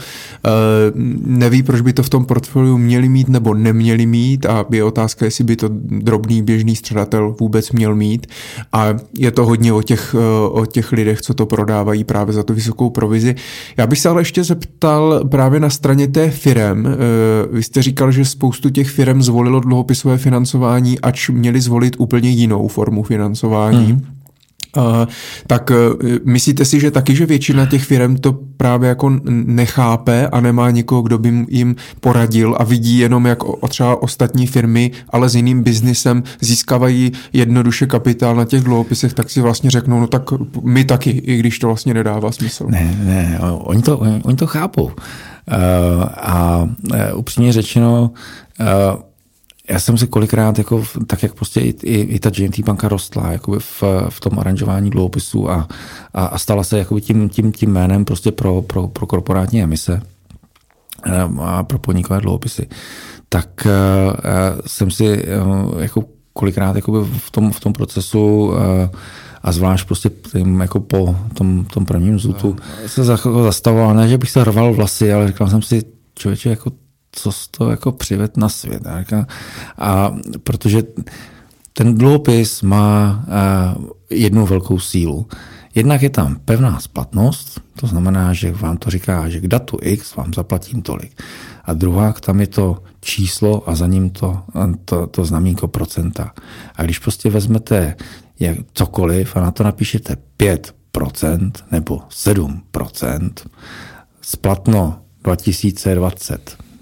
neví, 1.25 1.63
proč 1.63 1.81
by 1.81 1.93
to 1.93 2.03
v 2.03 2.11
tom 2.11 2.25
portfoliu 2.25 2.79
měli 2.79 3.09
mít 3.09 3.29
nebo 3.29 3.55
neměli 3.55 4.07
mít 4.07 4.47
a 4.47 4.65
je 4.71 4.85
otázka, 4.85 5.25
jestli 5.25 5.45
by 5.45 5.57
to 5.57 5.69
drobný 5.83 6.43
běžný 6.43 6.77
střadatel 6.77 7.37
vůbec 7.41 7.73
měl 7.73 7.95
mít 7.95 8.27
a 8.73 8.87
je 9.19 9.31
to 9.31 9.47
hodně 9.47 9.73
o 9.73 9.83
těch, 9.83 10.15
o 10.51 10.67
těch 10.67 10.93
lidech, 10.93 11.21
co 11.21 11.35
to 11.35 11.47
prodávají 11.47 12.05
právě 12.05 12.35
za 12.35 12.43
tu 12.43 12.55
vysokou 12.55 12.91
provizi. 12.91 13.35
Já 13.77 13.87
bych 13.87 13.99
se 13.99 14.09
ale 14.09 14.21
ještě 14.21 14.45
zeptal 14.45 15.25
právě 15.29 15.61
na 15.61 15.71
straně 15.71 16.09
té 16.09 16.31
firmy, 16.31 16.66
firem. 16.75 16.87
Eh, 16.87 17.49
vy 17.53 17.63
jste 17.63 17.83
říkal, 17.83 18.13
že 18.13 18.25
spoustu 18.25 18.71
těch 18.71 18.89
firm 18.89 19.23
zvolilo 19.23 19.61
dluhopisové 19.61 20.19
financování, 20.19 21.01
ač 21.01 21.29
měli 21.29 21.61
zvolit 21.61 21.97
úplně 21.99 22.31
jinou 22.31 22.69
formu 22.69 23.03
financování. 23.03 23.87
Hmm. 23.87 24.16
Uh, 24.77 24.83
tak 25.47 25.71
uh, 25.71 25.77
myslíte 26.25 26.65
si, 26.65 26.81
že 26.81 26.91
taky, 26.91 27.17
že 27.17 27.27
většina 27.27 27.67
těch 27.67 27.85
firm 27.85 28.17
to 28.17 28.39
právě 28.57 28.89
jako 28.89 29.21
nechápe 29.27 30.29
a 30.29 30.41
nemá 30.41 30.71
nikoho, 30.71 31.03
kdo 31.03 31.19
by 31.19 31.45
jim 31.49 31.77
poradil 32.01 32.57
a 32.59 32.65
vidí 32.65 32.99
jenom, 32.99 33.27
jak 33.27 33.39
třeba 33.69 34.03
ostatní 34.03 34.47
firmy, 34.47 34.91
ale 35.11 35.29
s 35.29 35.35
jiným 35.35 35.63
biznisem 35.63 36.23
získávají 36.41 37.13
jednoduše 37.33 37.87
kapitál 37.87 38.35
na 38.35 38.45
těch 38.45 38.61
dluhopisech, 38.61 39.15
tak 39.15 39.31
si 39.31 39.41
vlastně 39.41 39.71
řeknou, 39.71 40.01
no 40.01 40.07
tak 40.07 40.23
my 40.63 40.85
taky, 40.85 41.11
i 41.11 41.39
když 41.39 41.59
to 41.59 41.67
vlastně 41.67 41.95
nedává 41.95 42.33
smysl. 42.33 42.67
Ne, 42.69 42.97
ne, 43.05 43.39
oni 43.41 43.83
to, 43.83 43.99
oni, 43.99 44.37
to 44.37 44.47
chápou. 44.47 44.91
Eh, 45.51 46.05
a 46.17 46.69
eh, 46.95 47.13
upřímně 47.13 47.53
řečeno, 47.53 48.11
eh, 48.61 48.65
já 49.71 49.81
jsem 49.81 49.99
si 49.99 50.07
kolikrát, 50.07 50.59
jako, 50.59 50.85
tak 51.07 51.23
jak 51.23 51.35
prostě 51.35 51.61
i, 51.61 51.75
i, 51.83 52.01
i 52.01 52.19
ta 52.19 52.31
GMT 52.31 52.61
banka 52.61 52.89
rostla 52.89 53.33
jako 53.33 53.59
v, 53.59 53.83
v 54.09 54.21
tom 54.21 54.39
aranžování 54.39 54.91
dluhopisů 54.91 55.51
a, 55.51 55.69
a, 56.15 56.27
a 56.27 56.39
stala 56.39 56.65
se 56.65 56.79
jako 56.79 57.01
tím, 57.01 57.29
tím, 57.29 57.53
tím 57.53 57.73
jménem 57.73 58.05
prostě 58.05 58.33
pro, 58.33 58.63
pro, 58.63 58.89
pro 58.89 59.07
korporátní 59.07 59.63
emise 59.63 60.03
a 61.41 61.63
pro 61.63 61.79
podnikové 61.79 62.21
dluhopisy, 62.21 62.69
tak 63.29 63.67
jsem 64.67 64.91
si 64.91 65.25
jako 65.79 66.05
kolikrát 66.33 66.77
jakoby 66.77 66.99
v 67.19 67.31
tom, 67.31 67.53
v 67.53 67.61
tom 67.61 67.73
procesu 67.73 68.53
a 69.43 69.53
zvlášť 69.53 69.87
prostě 69.87 70.11
tím, 70.33 70.61
jako 70.61 70.81
po 70.81 71.17
tom, 71.35 71.65
tom 71.65 71.87
prvním 71.87 72.19
zutu 72.19 72.57
se 72.87 73.05
zastavoval, 73.45 73.95
ne, 73.95 74.09
že 74.09 74.19
bych 74.19 74.31
se 74.31 74.41
hrval 74.41 74.75
vlasy, 74.75 75.13
ale 75.13 75.27
říkal 75.27 75.49
jsem 75.49 75.63
si, 75.63 75.83
člověče, 76.15 76.51
jako 76.51 76.71
co 77.19 77.33
z 77.33 77.49
to 77.49 77.71
jako 77.71 77.93
přived 77.93 78.37
na 78.37 78.49
svět. 78.49 78.83
A, 78.87 79.05
a 79.79 80.15
protože 80.45 80.83
ten 81.73 81.95
dluhopis 81.95 82.63
má 82.63 83.25
jednu 84.11 84.47
velkou 84.47 84.79
sílu. 84.79 85.27
Jednak 85.75 86.03
je 86.03 86.11
tam 86.11 86.37
pevná 86.45 86.81
splatnost, 86.81 87.61
to 87.81 87.87
znamená, 87.87 88.33
že 88.33 88.53
vám 88.53 88.77
to 88.77 88.91
říká, 88.91 89.29
že 89.29 89.41
k 89.41 89.47
datu 89.47 89.79
X 89.83 90.17
vám 90.17 90.35
zaplatím 90.35 90.83
tolik. 90.83 91.23
A 91.65 91.75
druhá, 91.75 92.13
tam 92.13 92.41
je 92.41 92.47
to 92.47 92.83
číslo 93.01 93.69
a 93.69 93.75
za 93.75 93.87
ním 93.87 94.11
to, 94.11 94.43
to, 94.85 95.07
to 95.07 95.25
znamínko 95.25 95.69
procenta. 95.69 96.33
A 96.77 96.83
když 96.83 96.99
prostě 96.99 97.31
vezmete 97.31 97.97
jak 98.41 98.57
cokoliv 98.73 99.37
a 99.37 99.41
na 99.41 99.51
to 99.51 99.65
napíšete 99.65 100.17
5% 100.39 101.53
nebo 101.71 102.03
7%, 102.11 103.31
splatno 104.21 104.99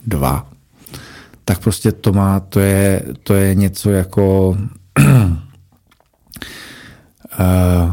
2022, 0.06 0.46
tak 1.44 1.58
prostě 1.58 1.92
to 1.92 2.12
má, 2.12 2.40
to 2.40 2.60
je, 2.60 3.02
to 3.22 3.34
je 3.34 3.54
něco 3.54 3.90
jako 3.90 4.56
Eh, 7.38 7.90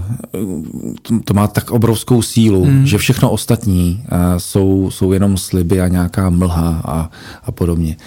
to 1.26 1.34
má 1.34 1.48
tak 1.48 1.72
obrovskou 1.72 2.22
sílu, 2.22 2.64
hmm. 2.64 2.88
že 2.88 2.98
všechno 2.98 3.32
ostatní 3.32 4.04
eh, 4.06 4.40
jsou, 4.40 4.92
jsou 4.92 5.12
jenom 5.12 5.38
sliby 5.38 5.82
a 5.82 5.88
nějaká 5.88 6.30
mlha 6.30 6.82
a, 6.86 7.10
a 7.44 7.52
podobně. 7.52 7.98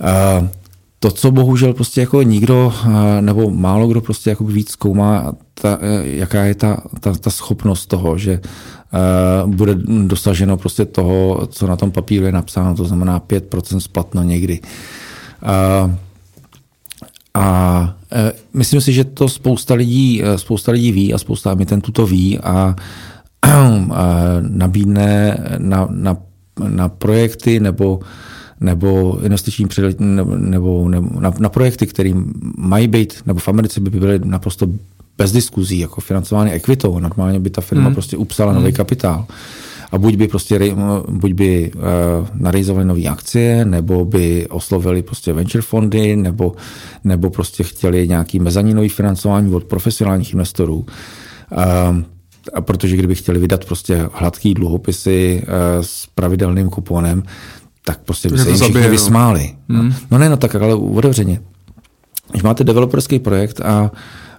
Eh, 0.00 0.48
to, 0.98 1.10
co 1.10 1.30
bohužel 1.30 1.74
prostě 1.74 2.00
jako 2.00 2.22
nikdo 2.22 2.72
nebo 3.20 3.50
málo 3.50 3.88
kdo 3.88 4.00
prostě 4.00 4.30
jako 4.30 4.44
víc 4.44 4.70
zkoumá, 4.70 5.32
ta, 5.54 5.78
jaká 6.02 6.44
je 6.44 6.54
ta, 6.54 6.82
ta, 7.00 7.12
ta 7.12 7.30
schopnost 7.30 7.86
toho, 7.86 8.18
že 8.18 8.40
bude 9.46 9.74
dosaženo 10.06 10.56
prostě 10.56 10.84
toho, 10.84 11.46
co 11.46 11.66
na 11.66 11.76
tom 11.76 11.90
papíru 11.90 12.26
je 12.26 12.32
napsáno, 12.32 12.74
to 12.74 12.84
znamená 12.84 13.20
5% 13.20 13.78
splatno 13.78 14.22
někdy. 14.22 14.60
A 17.34 17.96
e, 18.12 18.32
myslím 18.54 18.80
si, 18.80 18.92
že 18.92 19.04
to 19.04 19.28
spousta 19.28 19.74
lidí, 19.74 20.22
spousta 20.36 20.72
lidí 20.72 20.92
ví 20.92 21.14
a 21.14 21.18
spousta 21.18 21.52
emitentů 21.52 21.92
to 21.92 22.06
ví 22.06 22.38
a, 22.38 22.52
a 22.52 22.76
nabídne 24.40 25.38
na, 25.58 25.88
na, 25.90 26.16
na 26.68 26.88
projekty 26.88 27.60
nebo 27.60 28.00
nebo 28.60 29.18
investiční 29.22 29.66
nebo, 29.98 30.36
nebo, 30.36 30.88
nebo 30.88 31.20
na, 31.20 31.32
na 31.38 31.48
projekty, 31.48 31.86
které 31.86 32.10
mají 32.56 32.88
být, 32.88 33.22
nebo 33.26 33.40
v 33.40 33.48
Americe 33.48 33.80
by 33.80 33.90
byly 33.90 34.20
naprosto 34.24 34.66
bez 35.20 35.32
diskuzí, 35.32 35.78
jako 35.78 36.00
financovány 36.00 36.52
equitou. 36.52 36.98
Normálně 36.98 37.40
by 37.40 37.50
ta 37.50 37.60
firma 37.60 37.84
hmm. 37.84 37.94
prostě 37.94 38.16
upsala 38.16 38.52
hmm. 38.52 38.60
nový 38.60 38.72
kapitál 38.72 39.26
a 39.92 39.98
buď 39.98 40.14
by 40.14 40.28
prostě 40.28 40.74
buď 41.08 41.32
by 41.32 41.72
uh, 41.74 41.80
narejzovali 42.34 42.84
nové 42.84 43.04
akcie, 43.04 43.64
nebo 43.64 44.04
by 44.04 44.48
oslovili 44.48 45.02
prostě 45.02 45.32
venture 45.32 45.62
fondy, 45.62 46.16
nebo, 46.16 46.54
nebo 47.04 47.30
prostě 47.30 47.64
chtěli 47.64 48.08
nějaký 48.08 48.38
mezaninový 48.38 48.88
financování 48.88 49.54
od 49.54 49.64
profesionálních 49.64 50.32
investorů. 50.32 50.76
Uh, 50.78 52.02
a 52.54 52.60
protože 52.60 52.96
kdyby 52.96 53.14
chtěli 53.14 53.38
vydat 53.38 53.64
prostě 53.64 54.08
hladký 54.12 54.54
dluhopisy 54.54 55.42
uh, 55.42 55.84
s 55.84 56.06
pravidelným 56.14 56.70
kuponem, 56.70 57.22
tak 57.84 57.98
prostě 58.00 58.28
by 58.28 58.38
se 58.38 58.48
jim 58.48 58.58
všichni 58.58 58.88
vysmáli. 58.88 59.54
Hmm. 59.68 59.92
No 60.10 60.18
ne, 60.18 60.28
no 60.28 60.36
tak 60.36 60.54
ale 60.54 60.74
otevřeně. 60.74 61.40
Když 62.30 62.42
máte 62.42 62.64
developerský 62.64 63.18
projekt 63.18 63.60
a 63.60 63.90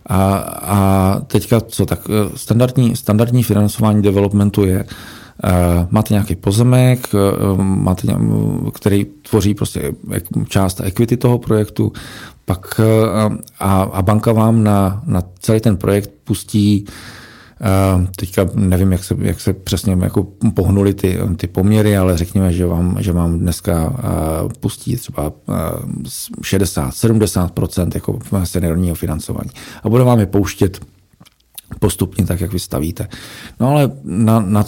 a, 0.05 0.33
a 0.61 1.19
teďka 1.27 1.61
co, 1.61 1.85
tak 1.85 1.99
standardní, 2.35 2.95
standardní 2.95 3.43
financování 3.43 4.01
developmentu 4.01 4.65
je, 4.65 4.85
Eh, 5.43 5.87
máte 5.89 6.13
nějaký 6.13 6.35
pozemek, 6.35 7.09
eh, 7.13 7.17
máte, 7.57 8.07
který 8.73 9.05
tvoří 9.29 9.53
prostě 9.53 9.91
část 10.47 10.81
equity 10.81 11.17
toho 11.17 11.37
projektu, 11.37 11.91
pak 12.45 12.79
eh, 12.79 13.29
a, 13.59 13.81
a 13.81 14.01
banka 14.01 14.31
vám 14.31 14.63
na, 14.63 15.03
na 15.05 15.23
celý 15.39 15.59
ten 15.59 15.77
projekt 15.77 16.11
pustí 16.23 16.85
Teďka 18.15 18.45
nevím, 18.53 18.91
jak 18.91 19.03
se, 19.03 19.15
jak 19.19 19.41
se 19.41 19.53
přesně 19.53 19.97
jako 20.01 20.27
pohnuli 20.53 20.93
ty, 20.93 21.19
ty 21.37 21.47
poměry, 21.47 21.97
ale 21.97 22.17
řekněme, 22.17 22.53
že 22.53 22.65
vám, 22.65 22.97
že 22.99 23.11
vám 23.11 23.39
dneska 23.39 23.93
pustí 24.59 24.95
třeba 24.95 25.31
60-70% 26.41 27.91
jako 27.93 28.19
seniorního 28.43 28.95
financování. 28.95 29.49
A 29.83 29.89
bude 29.89 30.03
vám 30.03 30.19
je 30.19 30.25
pouštět 30.25 30.79
postupně 31.79 32.25
tak, 32.25 32.41
jak 32.41 32.53
vy 32.53 32.59
stavíte. 32.59 33.07
No 33.59 33.69
ale, 33.69 33.91
na, 34.03 34.39
na, 34.39 34.65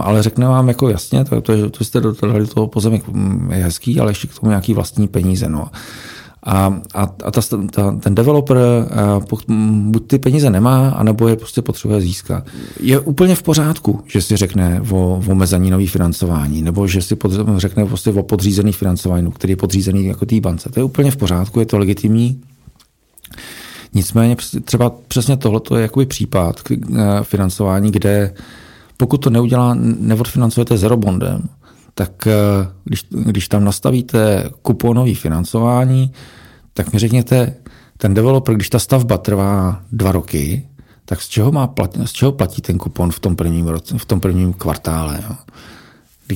ale 0.00 0.22
řekne 0.22 0.46
vám 0.46 0.68
jako 0.68 0.88
jasně, 0.88 1.24
to, 1.24 1.40
to, 1.40 1.70
to 1.70 1.84
jste 1.84 2.00
dodali 2.00 2.46
toho 2.46 2.66
pozemek 2.66 3.08
mm, 3.08 3.50
je 3.52 3.64
hezký, 3.64 4.00
ale 4.00 4.10
ještě 4.10 4.28
k 4.28 4.38
tomu 4.38 4.50
nějaký 4.50 4.74
vlastní 4.74 5.08
peníze. 5.08 5.48
No. 5.48 5.68
A, 6.46 6.80
a, 6.94 7.02
a 7.24 7.30
ta, 7.30 7.40
ta, 7.70 7.92
ten 8.00 8.14
developer 8.14 8.58
buď 9.80 10.06
ty 10.06 10.18
peníze 10.18 10.50
nemá, 10.50 10.90
anebo 10.90 11.28
je 11.28 11.36
prostě 11.36 11.62
potřebuje 11.62 12.00
získat. 12.00 12.46
Je 12.80 13.00
úplně 13.00 13.34
v 13.34 13.42
pořádku, 13.42 14.00
že 14.06 14.22
si 14.22 14.36
řekne 14.36 14.80
o, 14.90 15.22
o 15.28 15.34
nový 15.58 15.86
financování, 15.86 16.62
nebo 16.62 16.86
že 16.86 17.02
si 17.02 17.16
pod, 17.16 17.32
řekne 17.56 17.86
prostě 17.86 18.10
o 18.10 18.22
podřízený 18.22 18.72
financování, 18.72 19.32
který 19.32 19.52
je 19.52 19.56
podřízený 19.56 20.06
jako 20.06 20.26
té 20.26 20.40
bance. 20.40 20.70
To 20.70 20.80
je 20.80 20.84
úplně 20.84 21.10
v 21.10 21.16
pořádku, 21.16 21.60
je 21.60 21.66
to 21.66 21.78
legitimní. 21.78 22.40
Nicméně 23.94 24.36
třeba 24.64 24.92
přesně 25.08 25.36
tohle 25.36 25.60
je 25.76 25.82
jakoby 25.82 26.06
případ 26.06 26.62
k 26.62 26.70
eh, 26.72 26.78
financování, 27.22 27.90
kde 27.90 28.34
pokud 28.96 29.16
to 29.16 29.30
neudělá, 29.30 29.76
neodfinancujete 30.00 30.76
zerobondem, 30.76 31.48
tak 31.98 32.26
eh, 32.26 32.32
když, 32.84 33.04
když 33.10 33.48
tam 33.48 33.64
nastavíte 33.64 34.50
kuponový 34.62 35.14
financování, 35.14 36.12
tak 36.72 36.92
mi 36.92 36.98
řekněte, 36.98 37.54
ten 37.96 38.14
developer, 38.14 38.54
když 38.54 38.70
ta 38.70 38.78
stavba 38.78 39.18
trvá 39.18 39.82
dva 39.92 40.12
roky, 40.12 40.68
tak 41.04 41.22
z 41.22 41.28
čeho, 41.28 41.52
má 41.52 41.66
plat, 41.66 41.98
z 42.04 42.12
čeho 42.12 42.32
platí 42.32 42.62
ten 42.62 42.78
kupon 42.78 43.10
v 43.10 43.20
tom 43.20 43.36
prvním, 43.36 43.66
roce, 43.68 43.98
v 43.98 44.04
tom 44.04 44.20
prvním 44.20 44.52
kvartále? 44.52 45.20
Jo? 45.28 45.36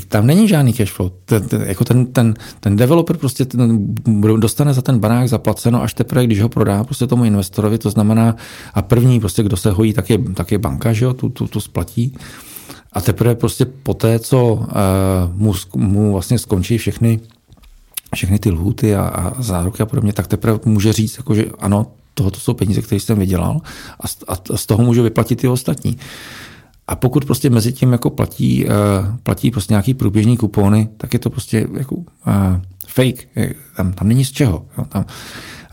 tam 0.08 0.26
není 0.26 0.48
žádný 0.48 0.72
cash 0.72 0.92
flow. 0.92 1.10
Ten, 1.24 1.48
ten, 1.48 1.62
jako 1.62 1.84
ten, 1.84 2.06
ten, 2.06 2.34
ten 2.60 2.76
developer 2.76 3.16
prostě 3.16 3.44
ten, 3.44 3.94
dostane 4.36 4.74
za 4.74 4.82
ten 4.82 4.98
barák 4.98 5.28
zaplaceno 5.28 5.82
až 5.82 5.94
teprve, 5.94 6.24
když 6.24 6.40
ho 6.40 6.48
prodá 6.48 6.84
prostě 6.84 7.06
tomu 7.06 7.24
investorovi, 7.24 7.78
to 7.78 7.90
znamená, 7.90 8.36
a 8.74 8.82
první 8.82 9.20
prostě, 9.20 9.42
kdo 9.42 9.56
se 9.56 9.70
hojí, 9.70 9.92
tak 9.92 10.10
je, 10.10 10.18
tak 10.18 10.52
je 10.52 10.58
banka, 10.58 10.92
že 10.92 11.05
jo, 11.05 11.14
tu, 11.14 11.28
tu, 11.28 11.47
tu 11.47 11.60
splatí. 11.60 12.16
A 12.93 13.01
teprve 13.01 13.35
prostě 13.35 13.65
po 13.65 13.94
té, 13.94 14.19
co 14.19 14.52
uh, 14.55 14.67
mu, 15.35 15.52
mu 15.77 16.12
vlastně 16.12 16.39
skončí 16.39 16.78
všechny, 16.78 17.20
všechny 18.15 18.39
ty 18.39 18.51
lhuty 18.51 18.94
a, 18.94 19.02
a 19.02 19.43
záruky 19.43 19.83
a 19.83 19.86
podobně, 19.86 20.12
tak 20.12 20.27
teprve 20.27 20.59
může 20.65 20.93
říct, 20.93 21.17
jako, 21.17 21.35
že 21.35 21.44
ano, 21.59 21.86
tohoto 22.15 22.41
jsou 22.41 22.55
peníze, 22.55 22.83
které 22.83 23.01
jsem 23.01 23.19
vydělal 23.19 23.60
a, 24.01 24.35
a 24.52 24.57
z 24.57 24.67
toho 24.67 24.85
můžu 24.85 25.02
vyplatit 25.02 25.41
ty 25.41 25.49
ostatní. 25.49 25.99
A 26.86 26.97
pokud 26.97 27.25
prostě 27.25 27.51
mezi 27.51 27.73
tím 27.73 27.93
jako 27.93 28.10
platí, 28.10 28.65
uh, 28.65 28.73
platí 29.23 29.51
prostě 29.51 29.73
nějaký 29.73 29.94
průběžný 29.94 30.36
kupony, 30.36 30.89
tak 30.97 31.12
je 31.12 31.19
to 31.19 31.31
prostě 31.31 31.69
jako 31.78 31.94
uh, 31.94 32.05
fake. 32.86 33.28
Tam, 33.77 33.93
tam 33.93 34.09
není 34.09 34.25
z 34.25 34.33
čeho. 34.33 34.67
Jo, 34.78 34.85
tam. 34.85 35.05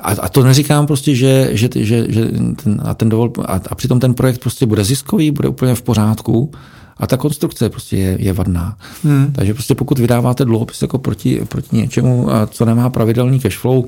A, 0.02 0.12
a 0.12 0.30
to 0.30 0.44
neříkám 0.44 0.88
prostě, 0.88 1.16
že, 1.16 1.50
že, 1.52 1.70
že, 1.76 2.06
že 2.10 2.26
ten, 2.64 2.82
a, 2.86 2.94
ten 2.94 3.10
dovol, 3.10 3.34
a, 3.46 3.60
a 3.70 3.76
přitom 3.76 4.00
ten 4.00 4.14
projekt 4.14 4.42
prostě 4.42 4.66
bude 4.66 4.84
ziskový, 4.84 5.32
bude 5.32 5.50
úplně 5.50 5.76
v 5.76 5.82
pořádku, 5.82 6.52
a 7.00 7.08
ta 7.08 7.18
konstrukce 7.18 7.70
prostě 7.70 7.98
je, 7.98 8.18
je 8.20 8.34
vadná. 8.34 8.78
Hmm. 9.04 9.32
Takže 9.36 9.54
prostě 9.54 9.76
pokud 9.76 10.00
vydáváte 10.00 10.46
dluhopis 10.46 10.82
jako 10.82 10.98
proti, 10.98 11.42
proti 11.50 11.76
něčemu, 11.76 12.28
co 12.50 12.66
nemá 12.66 12.90
pravidelný 12.90 13.40
cash 13.40 13.58
flow, 13.58 13.86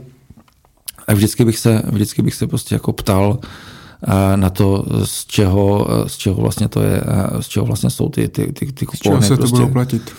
tak 1.05 1.15
vždycky 1.15 1.45
bych 1.45 1.59
se, 1.59 1.81
vždycky 1.85 2.21
bych 2.21 2.33
se 2.33 2.47
prostě 2.47 2.75
jako 2.75 2.93
ptal, 2.93 3.39
na 4.35 4.49
to, 4.49 4.85
z 5.03 5.25
čeho, 5.25 5.88
z 6.07 6.17
čeho 6.17 6.35
vlastně 6.35 6.67
to 6.67 6.81
je, 6.81 7.01
z 7.39 7.47
čeho 7.47 7.65
vlastně 7.65 7.89
jsou 7.89 8.09
ty, 8.09 8.27
ty, 8.27 8.53
ty, 8.53 8.71
ty 8.71 8.85
kupony. 8.85 8.97
Z 8.97 9.01
čeho 9.01 9.21
se 9.21 9.35
prostě, 9.35 9.51
to 9.51 9.61
budou 9.61 9.73
platit? 9.73 10.11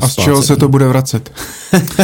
A 0.00 0.08
z 0.08 0.14
čeho 0.14 0.42
se 0.42 0.56
to 0.56 0.68
bude 0.68 0.88
vracet? 0.88 1.32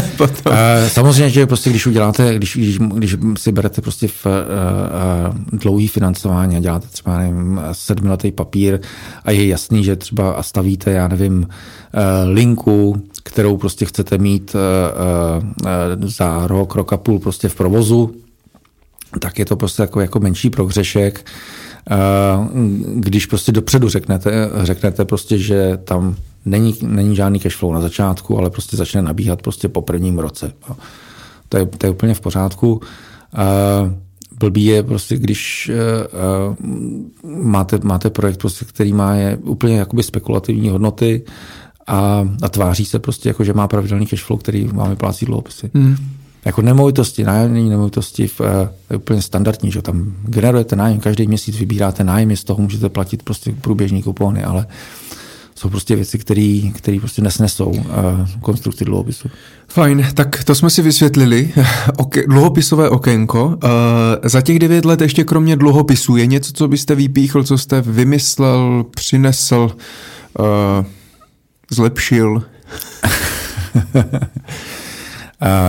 Samozřejmě, 0.89 1.31
že 1.31 1.47
prostě 1.47 1.71
když 1.71 1.87
uděláte, 1.87 2.35
když, 2.35 2.57
když, 2.57 2.79
když 2.79 3.17
si 3.39 3.53
berete 3.53 3.81
prostě 3.81 4.09
v 4.09 4.27
uh, 4.27 5.59
dlouhý 5.59 5.89
financování 5.89 6.57
a 6.57 6.61
děláte 6.61 6.87
třeba 6.89 7.19
nevím, 7.19 7.61
sedmiletý 7.73 8.33
papír 8.33 8.81
a 9.25 9.31
je 9.31 9.47
jasný, 9.47 9.85
že 9.85 9.97
třeba 9.97 10.33
a 10.33 10.43
stavíte, 10.43 10.91
já 10.91 11.09
nevím, 11.09 11.39
uh, 11.39 11.49
linku, 12.33 13.03
kterou 13.23 13.57
prostě 13.57 13.85
chcete 13.85 14.19
mít 14.19 14.55
uh, 14.55 16.01
uh, 16.03 16.09
za 16.09 16.47
rok, 16.47 16.75
rok 16.75 16.93
a 16.93 16.97
půl 16.97 17.19
prostě 17.19 17.49
v 17.49 17.55
provozu, 17.55 18.15
tak 19.21 19.39
je 19.39 19.45
to 19.45 19.57
prostě 19.57 19.83
jako, 19.83 20.01
jako 20.01 20.21
menší 20.21 20.51
prohřešek. 20.51 21.27
Když 22.95 23.27
prostě 23.27 23.53
dopředu 23.53 23.89
řeknete, 23.89 24.51
řeknete 24.63 25.05
prostě, 25.05 25.39
že 25.39 25.79
tam 25.85 26.17
není, 26.45 26.77
není 26.83 27.17
žádný 27.17 27.41
cash 27.41 27.57
flow 27.57 27.73
na 27.73 27.81
začátku, 27.81 28.39
ale 28.39 28.51
prostě 28.51 28.77
začne 28.77 29.03
nabíhat 29.03 29.43
prostě 29.43 29.69
po 29.69 29.83
prvním 29.83 30.19
roce. 30.19 30.53
To 31.49 31.57
je, 31.57 31.67
to 31.67 31.87
je 31.87 31.91
úplně 31.91 32.15
v 32.15 32.21
pořádku. 32.21 32.81
blbý 34.39 34.65
je 34.65 34.83
prostě, 34.83 35.17
když 35.17 35.71
uh, 35.71 36.71
uh, 37.31 37.45
máte, 37.45 37.79
máte 37.83 38.11
projekt, 38.11 38.37
prostě, 38.37 38.65
který 38.65 38.93
má 38.93 39.15
je 39.15 39.37
úplně 39.37 39.79
jakoby 39.79 40.03
spekulativní 40.03 40.69
hodnoty 40.69 41.23
a, 41.87 42.29
a 42.43 42.49
tváří 42.49 42.85
se 42.85 42.99
prostě 42.99 43.29
jako, 43.29 43.45
že 43.45 43.53
má 43.53 43.69
pravidelný 43.69 44.07
cashflow, 44.07 44.39
který 44.39 44.67
vám 44.67 44.91
vyplácí 44.91 45.27
dluhopisy. 45.27 45.71
Mm. 45.75 45.97
Jako 46.45 46.63
nemovitosti, 46.63 47.25
nájemní 47.25 47.71
nemovitosti 47.71 48.27
v, 48.27 48.41
uh, 48.41 48.47
je 48.91 48.97
úplně 48.97 49.23
standardní, 49.23 49.71
že 49.71 49.83
tam 49.83 50.15
generujete 50.25 50.77
nájem, 50.77 51.01
každý 51.01 51.27
měsíc 51.27 51.59
vybíráte 51.59 52.05
nájem, 52.05 52.37
z 52.37 52.45
toho 52.45 52.63
můžete 52.63 52.89
platit 52.89 53.23
prostě 53.23 53.55
průběžní 53.61 54.03
kupony, 54.03 54.45
ale 54.45 54.67
jsou 55.65 55.71
prostě 55.71 55.97
věci, 55.97 56.19
které 56.19 56.99
prostě 57.01 57.23
nesnesou 57.23 57.67
uh, 57.67 57.85
konstrukci 58.41 58.85
dluhopisu. 58.85 59.29
Fajn, 59.69 60.07
tak 60.15 60.45
to 60.45 60.55
jsme 60.55 60.71
si 60.71 60.83
vysvětlili. 60.83 61.53
Oke, 61.97 62.23
dluhopisové 62.27 62.89
okénko. 62.89 63.47
Uh, 63.47 63.53
za 64.23 64.41
těch 64.41 64.59
devět 64.59 64.85
let 64.85 65.01
ještě 65.01 65.25
kromě 65.25 65.57
dluhopisů 65.57 66.17
je 66.17 66.27
něco, 66.27 66.53
co 66.53 66.69
byste 66.69 66.95
vypíchl, 66.95 67.45
co 67.45 67.59
jste 67.59 67.81
vymyslel, 67.81 68.85
přinesl, 68.91 69.71
uh, 70.39 70.47
zlepšil? 71.71 72.43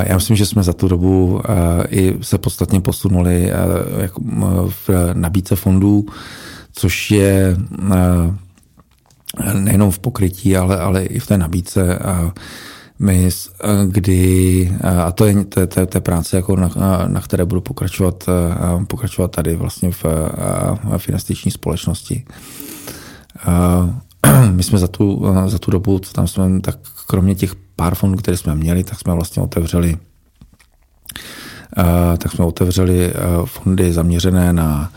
Já 0.07 0.15
myslím, 0.15 0.37
že 0.37 0.45
jsme 0.45 0.63
za 0.63 0.73
tu 0.73 0.87
dobu 0.87 1.41
i 1.89 2.17
se 2.21 2.37
podstatně 2.37 2.81
posunuli 2.81 3.51
jako, 4.01 4.21
v 4.69 4.89
nabídce 5.13 5.55
fondů, 5.55 6.05
což 6.73 7.11
je 7.11 7.57
nejenom 9.53 9.91
v 9.91 9.99
pokrytí, 9.99 10.57
ale, 10.57 10.79
ale 10.79 11.05
i 11.05 11.19
v 11.19 11.27
té 11.27 11.37
nabídce. 11.37 11.99
My, 12.99 13.29
kdy, 13.85 14.71
a 15.05 15.11
to 15.11 15.25
je, 15.25 15.45
to, 15.45 15.67
to 15.67 15.79
je 15.79 16.01
práce, 16.01 16.35
jako 16.35 16.55
na, 16.55 16.69
na 17.07 17.21
které 17.21 17.45
budu 17.45 17.61
pokračovat, 17.61 18.23
pokračovat 18.87 19.31
tady 19.31 19.55
vlastně 19.55 19.91
v, 19.91 20.03
v 20.97 21.09
investiční 21.09 21.51
společnosti. 21.51 22.25
My 24.51 24.63
jsme 24.63 24.79
za 24.79 24.87
tu, 24.87 25.25
za 25.45 25.59
tu 25.59 25.71
dobu, 25.71 25.99
co 25.99 26.13
tam 26.13 26.27
jsme, 26.27 26.61
tak 26.61 26.77
kromě 27.07 27.35
těch 27.35 27.55
pár 27.75 27.95
fondů, 27.95 28.17
které 28.17 28.37
jsme 28.37 28.55
měli, 28.55 28.83
tak 28.83 28.99
jsme 28.99 29.13
vlastně 29.13 29.43
otevřeli 29.43 29.97
tak 32.17 32.31
jsme 32.31 32.45
otevřeli 32.45 33.13
fondy 33.45 33.93
zaměřené 33.93 34.53
na 34.53 34.91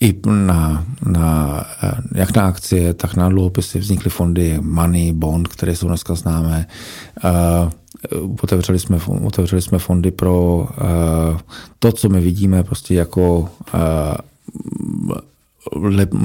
i 0.00 0.20
na, 0.26 0.86
na, 1.06 1.64
jak 2.14 2.36
na 2.36 2.46
akcie, 2.46 2.94
tak 2.94 3.16
na 3.16 3.28
dluhopisy 3.28 3.78
vznikly 3.78 4.10
fondy 4.10 4.58
Money, 4.60 5.12
Bond, 5.12 5.48
které 5.48 5.76
jsou 5.76 5.88
dneska 5.88 6.14
známé. 6.14 6.66
Otevřeli 8.42 8.78
jsme, 8.78 8.98
otevřeli 9.24 9.62
jsme 9.62 9.78
fondy 9.78 10.10
pro 10.10 10.68
to, 11.78 11.92
co 11.92 12.08
my 12.08 12.20
vidíme 12.20 12.64
prostě 12.64 12.94
jako 12.94 13.48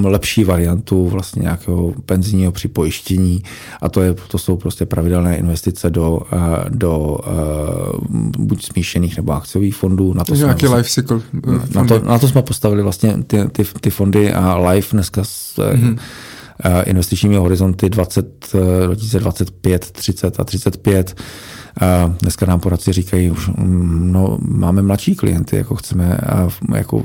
lepší 0.03 0.43
variantu 0.43 1.09
vlastně 1.09 1.41
nějakého 1.41 1.93
penzijního 2.05 2.51
připojištění 2.51 3.43
a 3.81 3.89
to, 3.89 4.01
je, 4.01 4.15
to 4.27 4.37
jsou 4.37 4.57
prostě 4.57 4.85
pravidelné 4.85 5.37
investice 5.37 5.89
do, 5.89 6.21
eh, 6.31 6.37
do 6.69 7.17
eh, 7.27 7.31
buď 8.37 8.65
smíšených 8.65 9.17
nebo 9.17 9.31
akciových 9.31 9.75
fondů. 9.75 10.13
Na 10.13 10.23
to, 10.23 10.35
jsme 10.35 10.45
nějaký 10.45 10.65
vlastně, 10.65 10.77
life 10.77 10.89
cycle. 10.89 11.21
Eh, 11.47 11.59
na 11.75 11.85
to, 11.85 11.99
na 11.99 12.19
to 12.19 12.27
jsme 12.27 12.41
postavili 12.41 12.83
vlastně 12.83 13.17
ty, 13.27 13.47
ty, 13.51 13.65
ty 13.81 13.89
fondy 13.89 14.33
a 14.33 14.57
life 14.69 14.95
dneska 14.95 15.23
s 15.23 15.57
mm-hmm. 15.57 15.97
investičními 16.85 17.35
horizonty 17.35 17.89
20, 17.89 18.55
2025, 18.85 19.91
30 19.91 20.39
a 20.39 20.43
35 20.43 21.15
a 21.19 21.23
dneska 22.21 22.45
nám 22.45 22.59
poradci 22.59 22.93
říkají, 22.93 23.31
už 23.31 23.47
mm, 23.47 24.11
no, 24.11 24.37
máme 24.41 24.81
mladší 24.81 25.15
klienty, 25.15 25.55
jako 25.55 25.75
chceme 25.75 26.17
jako 26.75 27.03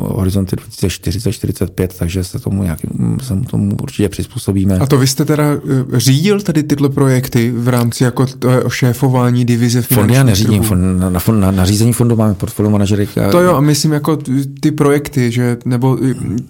horizonty 0.00 0.56
2040, 0.56 1.32
45, 1.32 1.94
takže 1.98 2.24
se 2.24 2.38
tomu 2.38 2.62
nějakým, 2.62 3.18
se 3.22 3.40
tomu 3.50 3.76
určitě 3.82 4.08
přizpůsobíme. 4.08 4.78
A 4.78 4.86
to 4.86 4.98
vy 4.98 5.06
jste 5.06 5.24
teda 5.24 5.44
eh, 5.44 5.58
řídil 6.00 6.40
tady 6.40 6.62
tyhle 6.62 6.88
projekty 6.88 7.50
v 7.50 7.68
rámci 7.68 8.04
jako 8.04 8.26
šéfování 8.68 9.44
divize 9.44 9.82
Fondy 9.82 10.14
já 10.14 10.22
neřídím, 10.22 10.62
fond, 10.62 10.98
na, 10.98 11.10
na, 11.10 11.20
na, 11.32 11.50
na 11.50 11.64
řízení 11.64 11.92
fondu 11.92 12.16
máme 12.16 12.34
portfolio 12.34 12.70
manažery. 12.70 13.08
To 13.30 13.40
jo, 13.40 13.54
a 13.54 13.60
myslím 13.60 13.92
jako 13.92 14.18
ty 14.60 14.70
projekty, 14.70 15.30
že, 15.30 15.56
nebo 15.64 15.98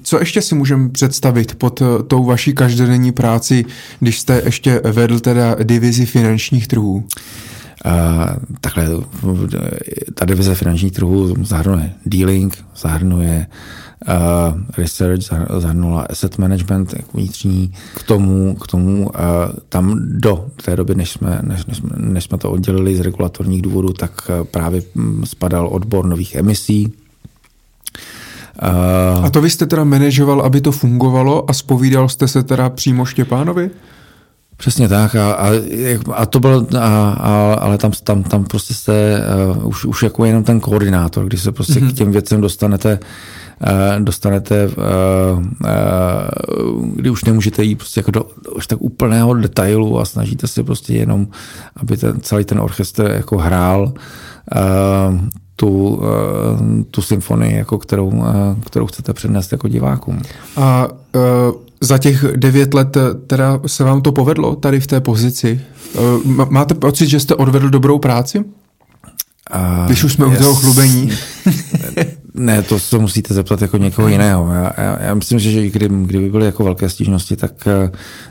co 0.03 0.19
ještě 0.19 0.43
si 0.43 0.55
můžeme 0.55 0.89
představit 0.89 1.55
pod 1.55 1.83
eh, 1.83 2.03
tou 2.03 2.25
vaší 2.25 2.53
každodenní 2.53 3.13
práci, 3.13 3.65
když 4.01 4.21
jste 4.21 4.43
ještě 4.45 4.81
vedl 4.85 5.21
teda 5.21 5.57
divizi 5.63 6.07
finančních 6.07 6.69
trhů? 6.69 7.05
Takhle 8.61 8.89
ta 10.15 10.25
divize 10.25 10.55
finančních 10.55 10.93
trhů 10.93 11.35
zahrnuje 11.45 11.93
dealing, 12.07 12.65
zahrnuje 12.77 13.47
uh, 14.09 14.61
research, 14.79 15.23
zahrnula 15.59 16.07
asset 16.11 16.39
management 16.39 16.95
jako 16.97 17.19
vnitřní. 17.19 17.75
K 17.95 18.03
tomu, 18.03 18.55
k 18.55 18.67
tomu 18.67 19.03
uh, 19.03 19.11
tam 19.69 19.99
do 20.09 20.47
té 20.65 20.77
doby, 20.77 20.95
než 20.95 21.11
jsme, 21.11 21.39
než, 21.43 21.67
než, 21.67 21.83
než 21.97 22.25
jsme 22.25 22.39
to 22.39 22.51
oddělili 22.51 22.97
z 22.97 23.01
regulatorních 23.01 23.63
důvodů, 23.63 23.93
tak 23.93 24.31
uh, 24.41 24.47
právě 24.47 24.83
spadal 25.25 25.69
odbor 25.69 26.07
nových 26.07 26.35
emisí, 26.35 26.93
a 29.23 29.31
to 29.31 29.41
vy 29.41 29.51
jste 29.51 29.67
teda 29.67 29.85
manažoval, 29.85 30.41
aby 30.41 30.61
to 30.61 30.73
fungovalo 30.73 31.51
a 31.51 31.53
spovídal 31.53 32.09
jste 32.09 32.29
se 32.29 32.43
teda 32.43 32.71
přímo 32.71 33.05
Štěpánovi? 33.05 33.71
Přesně 34.63 34.89
tak 34.89 35.15
a, 35.15 35.33
a, 35.33 35.51
a 36.13 36.27
to 36.27 36.41
bylo, 36.41 36.67
a, 36.79 37.11
a, 37.11 37.55
ale 37.55 37.79
tam, 37.79 37.93
tam, 38.05 38.23
tam 38.23 38.45
prostě 38.45 38.75
jste 38.75 39.25
uh, 39.57 39.67
už, 39.67 39.85
už 39.85 40.03
jako 40.03 40.25
jenom 40.25 40.45
ten 40.45 40.61
koordinátor, 40.61 41.25
když 41.25 41.43
se 41.43 41.53
prostě 41.53 41.73
mm-hmm. 41.73 41.91
k 41.91 41.97
těm 41.97 42.13
věcem 42.13 42.41
dostanete, 42.41 42.99
uh, 43.63 44.05
dostanete, 44.05 44.67
uh, 44.67 44.75
uh, 45.39 46.87
kdy 46.95 47.11
už 47.11 47.25
nemůžete 47.25 47.65
jít 47.65 47.75
prostě 47.75 48.01
jako 48.01 48.11
do 48.11 48.27
už 48.57 48.67
tak 48.67 48.83
úplného 48.83 49.35
detailu 49.35 50.01
a 50.01 50.05
snažíte 50.05 50.47
se 50.47 50.63
prostě 50.63 50.95
jenom, 50.95 51.27
aby 51.77 51.97
ten, 51.97 52.21
celý 52.21 52.45
ten 52.45 52.61
orchestr 52.61 53.11
jako 53.15 53.39
hrál 53.39 53.83
uh, 53.83 55.19
tu, 55.57 55.89
uh, 55.89 56.03
tu 56.91 57.03
symfonii, 57.03 57.57
jako 57.57 57.79
kterou, 57.79 58.09
uh, 58.09 58.27
kterou 58.67 58.87
chcete 58.87 59.13
přednést 59.13 59.53
jako 59.53 59.69
divákům. 59.69 60.23
A 60.57 60.89
uh 61.15 61.72
za 61.83 61.99
těch 61.99 62.25
devět 62.37 62.75
let 62.75 62.97
eh, 62.97 63.01
teda 63.27 63.61
se 63.67 63.85
vám 63.85 64.03
to 64.03 64.13
povedlo 64.13 64.57
tady 64.57 64.81
v 64.81 64.87
té 64.87 65.01
pozici? 65.01 65.61
Eh, 65.95 65.99
máte 66.51 66.75
pocit, 66.75 67.07
že 67.07 67.21
jste 67.21 67.35
odvedl 67.35 67.71
dobrou 67.71 67.99
práci? 67.99 68.45
Uh, 69.55 69.87
Když 69.87 70.05
už 70.05 70.13
jsme 70.13 70.27
yes. 70.27 70.41
u 70.41 70.43
toho 70.43 70.55
chlubení. 70.55 71.11
ne, 72.35 72.63
to 72.63 72.79
se 72.79 72.99
musíte 72.99 73.35
zeptat 73.35 73.63
jako 73.63 73.77
někoho 73.77 74.09
jiného. 74.09 74.53
Já, 74.53 74.73
já, 74.83 75.03
já 75.03 75.15
myslím, 75.15 75.39
že 75.39 75.69
kdy, 75.69 75.89
kdyby 75.89 76.31
byly 76.31 76.47
jako 76.47 76.65
velké 76.65 76.89
stížnosti, 76.89 77.37
tak, 77.37 77.69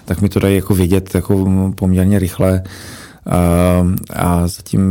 tak 0.05 0.21
mi 0.21 0.29
to 0.29 0.39
dají 0.39 0.55
jako 0.55 0.75
vědět 0.75 1.15
jako 1.15 1.45
poměrně 1.75 2.19
rychle. 2.19 2.57
A, 2.57 2.69
a 4.15 4.47
zatím 4.47 4.81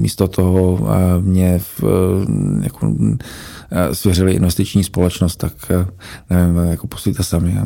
místo 0.00 0.28
toho 0.28 0.78
mě 1.20 1.58
v, 1.58 1.84
jako, 2.62 2.94
Eh, 3.72 3.94
svěřili 3.94 4.32
investiční 4.32 4.84
společnost, 4.84 5.36
tak 5.36 5.52
eh, 5.70 5.86
nevím, 6.30 6.70
jako 6.70 6.86
poslíte 6.86 7.22
sami. 7.22 7.56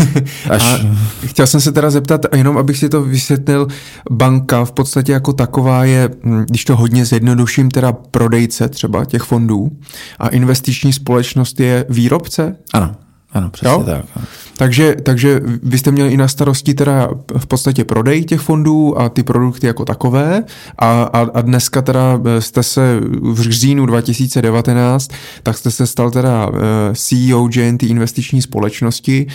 Až... 0.50 0.62
A 0.62 0.78
chtěl 1.26 1.46
jsem 1.46 1.60
se 1.60 1.72
teda 1.72 1.90
zeptat, 1.90 2.26
jenom 2.34 2.58
abych 2.58 2.78
si 2.78 2.88
to 2.88 3.02
vysvětlil, 3.02 3.68
banka 4.10 4.64
v 4.64 4.72
podstatě 4.72 5.12
jako 5.12 5.32
taková 5.32 5.84
je, 5.84 6.10
hm, 6.24 6.44
když 6.48 6.64
to 6.64 6.76
hodně 6.76 7.04
zjednoduším, 7.04 7.70
teda 7.70 7.92
prodejce 7.92 8.68
třeba 8.68 9.04
těch 9.04 9.22
fondů 9.22 9.70
a 10.18 10.28
investiční 10.28 10.92
společnost 10.92 11.60
je 11.60 11.86
výrobce? 11.88 12.56
Ano, 12.72 12.94
ano, 13.32 13.50
přesně 13.50 13.72
jo? 13.72 13.82
tak. 13.84 14.04
Ano. 14.16 14.26
Takže, 14.56 14.96
takže 15.02 15.40
vy 15.62 15.78
jste 15.78 15.90
měli 15.90 16.12
i 16.12 16.16
na 16.16 16.28
starosti 16.28 16.74
teda 16.74 17.08
v 17.38 17.46
podstatě 17.46 17.84
prodej 17.84 18.24
těch 18.24 18.40
fondů 18.40 19.00
a 19.00 19.08
ty 19.08 19.22
produkty 19.22 19.66
jako 19.66 19.84
takové 19.84 20.44
a, 20.78 21.02
a, 21.02 21.20
a 21.34 21.40
dneska 21.40 21.82
teda 21.82 22.20
eh, 22.24 22.40
jste 22.40 22.62
se 22.62 23.00
v 23.22 23.40
říjnu 23.40 23.86
2019, 23.86 25.10
tak 25.42 25.58
jste 25.58 25.70
se 25.70 25.86
stal 25.86 26.10
teda 26.10 26.48
eh, 26.54 26.58
CEO 26.94 27.48
JNT 27.52 27.82
investiční 27.82 28.42
společnosti 28.42 29.26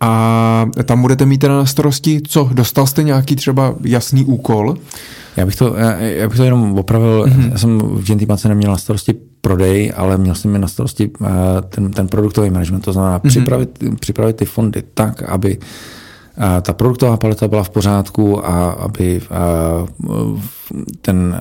a 0.00 0.66
tam 0.84 1.02
budete 1.02 1.26
mít 1.26 1.38
teda 1.38 1.56
na 1.56 1.66
starosti 1.66 2.20
co? 2.28 2.50
Dostal 2.52 2.86
jste 2.86 3.02
nějaký 3.02 3.36
třeba 3.36 3.74
jasný 3.84 4.24
úkol? 4.24 4.76
Já 5.36 5.46
bych 5.46 5.56
to, 5.56 5.74
já, 5.76 5.90
já 5.92 6.28
bych 6.28 6.36
to 6.36 6.44
jenom 6.44 6.78
opravil. 6.78 7.24
Mm-hmm. 7.24 7.50
Já 7.52 7.58
jsem 7.58 7.78
v 7.78 8.26
Bance 8.26 8.48
neměl 8.48 8.70
na 8.70 8.78
starosti 8.78 9.14
prodej, 9.40 9.92
ale 9.96 10.18
měl 10.18 10.34
jsem 10.34 10.50
mi 10.50 10.58
na 10.58 10.68
starosti 10.68 11.10
uh, 11.20 11.28
ten, 11.68 11.90
ten 11.90 12.08
produktový 12.08 12.50
management, 12.50 12.80
to 12.80 12.92
znamená 12.92 13.18
mm-hmm. 13.18 13.28
připravit, 13.28 13.78
připravit 14.00 14.36
ty 14.36 14.44
fondy 14.44 14.82
tak, 14.94 15.22
aby 15.22 15.58
uh, 15.58 15.64
ta 16.62 16.72
produktová 16.72 17.16
paleta 17.16 17.48
byla 17.48 17.62
v 17.62 17.70
pořádku 17.70 18.46
a 18.46 18.70
aby 18.70 19.20
uh, 19.20 20.40
ten, 21.00 21.40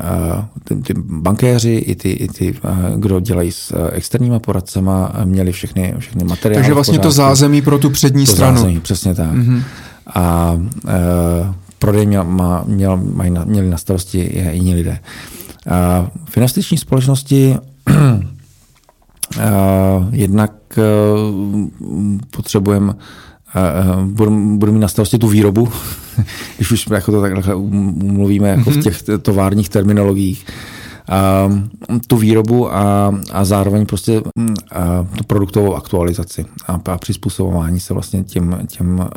ty, 0.64 0.76
ty 0.76 0.94
bankéři 0.98 1.72
i 1.72 1.96
ty, 1.96 2.10
i 2.10 2.28
ty, 2.28 2.56
kdo 2.96 3.20
dělají 3.20 3.52
s 3.52 3.90
externíma 3.92 4.40
poradcema, 4.40 5.14
měli 5.24 5.52
všechny, 5.52 5.94
všechny 6.00 6.24
materiály. 6.24 6.62
Takže 6.62 6.74
vlastně 6.74 7.00
to 7.00 7.12
zázemí 7.12 7.62
pro 7.62 7.80
tu 7.80 7.90
přední 7.90 8.26
to 8.26 8.32
stranu. 8.32 8.58
Zázemí, 8.58 8.80
přesně 8.80 9.16
tak. 9.16 9.34
Mm-hmm. 9.34 9.64
A 10.16 10.58
prodej 11.80 12.06
měl, 12.06 12.24
má, 12.24 12.64
měl, 12.68 12.98
mají 12.98 13.32
na, 13.32 13.44
měli 13.46 13.70
na 13.70 13.78
starosti 13.78 14.44
jiní 14.52 14.76
lidé. 14.76 15.00
A 15.70 16.08
v 16.26 16.38
investiční 16.38 16.78
společnosti 16.78 17.58
jednak 20.12 20.52
potřebujeme 22.32 22.94
budu, 24.06 24.58
budu 24.58 24.72
mít 24.72 24.80
na 24.80 24.88
starosti 24.88 25.18
tu 25.18 25.28
výrobu, 25.28 25.70
když 26.58 26.72
už 26.72 26.88
jako 26.92 27.12
to 27.12 27.22
takhle 27.22 27.56
mluvíme 27.96 28.50
jako 28.50 28.72
v 28.72 28.74
mhm. 28.74 28.84
těch 28.84 29.04
továrních 29.22 29.70
terminologiích, 29.70 30.46
a, 31.10 31.50
tu 32.08 32.18
výrobu 32.18 32.76
a, 32.76 33.16
a 33.32 33.46
zároveň 33.46 33.86
prostě 33.86 34.22
a, 34.72 35.08
tu 35.18 35.24
produktovou 35.28 35.76
aktualizaci 35.76 36.46
a, 36.68 36.82
a 36.86 36.98
přizpůsobování 36.98 37.80
se 37.80 37.94
vlastně 37.94 38.24
těm, 38.24 38.60
těm 38.68 39.10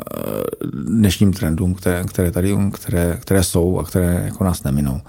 dnešním 0.87 1.33
trendům, 1.33 1.73
které, 1.73 2.03
které 2.03 2.31
tady 2.31 2.57
které, 2.73 3.17
které 3.21 3.43
jsou 3.43 3.79
a 3.79 3.83
které 3.83 4.21
jako 4.25 4.43
nás 4.43 4.63
neminou. 4.63 5.01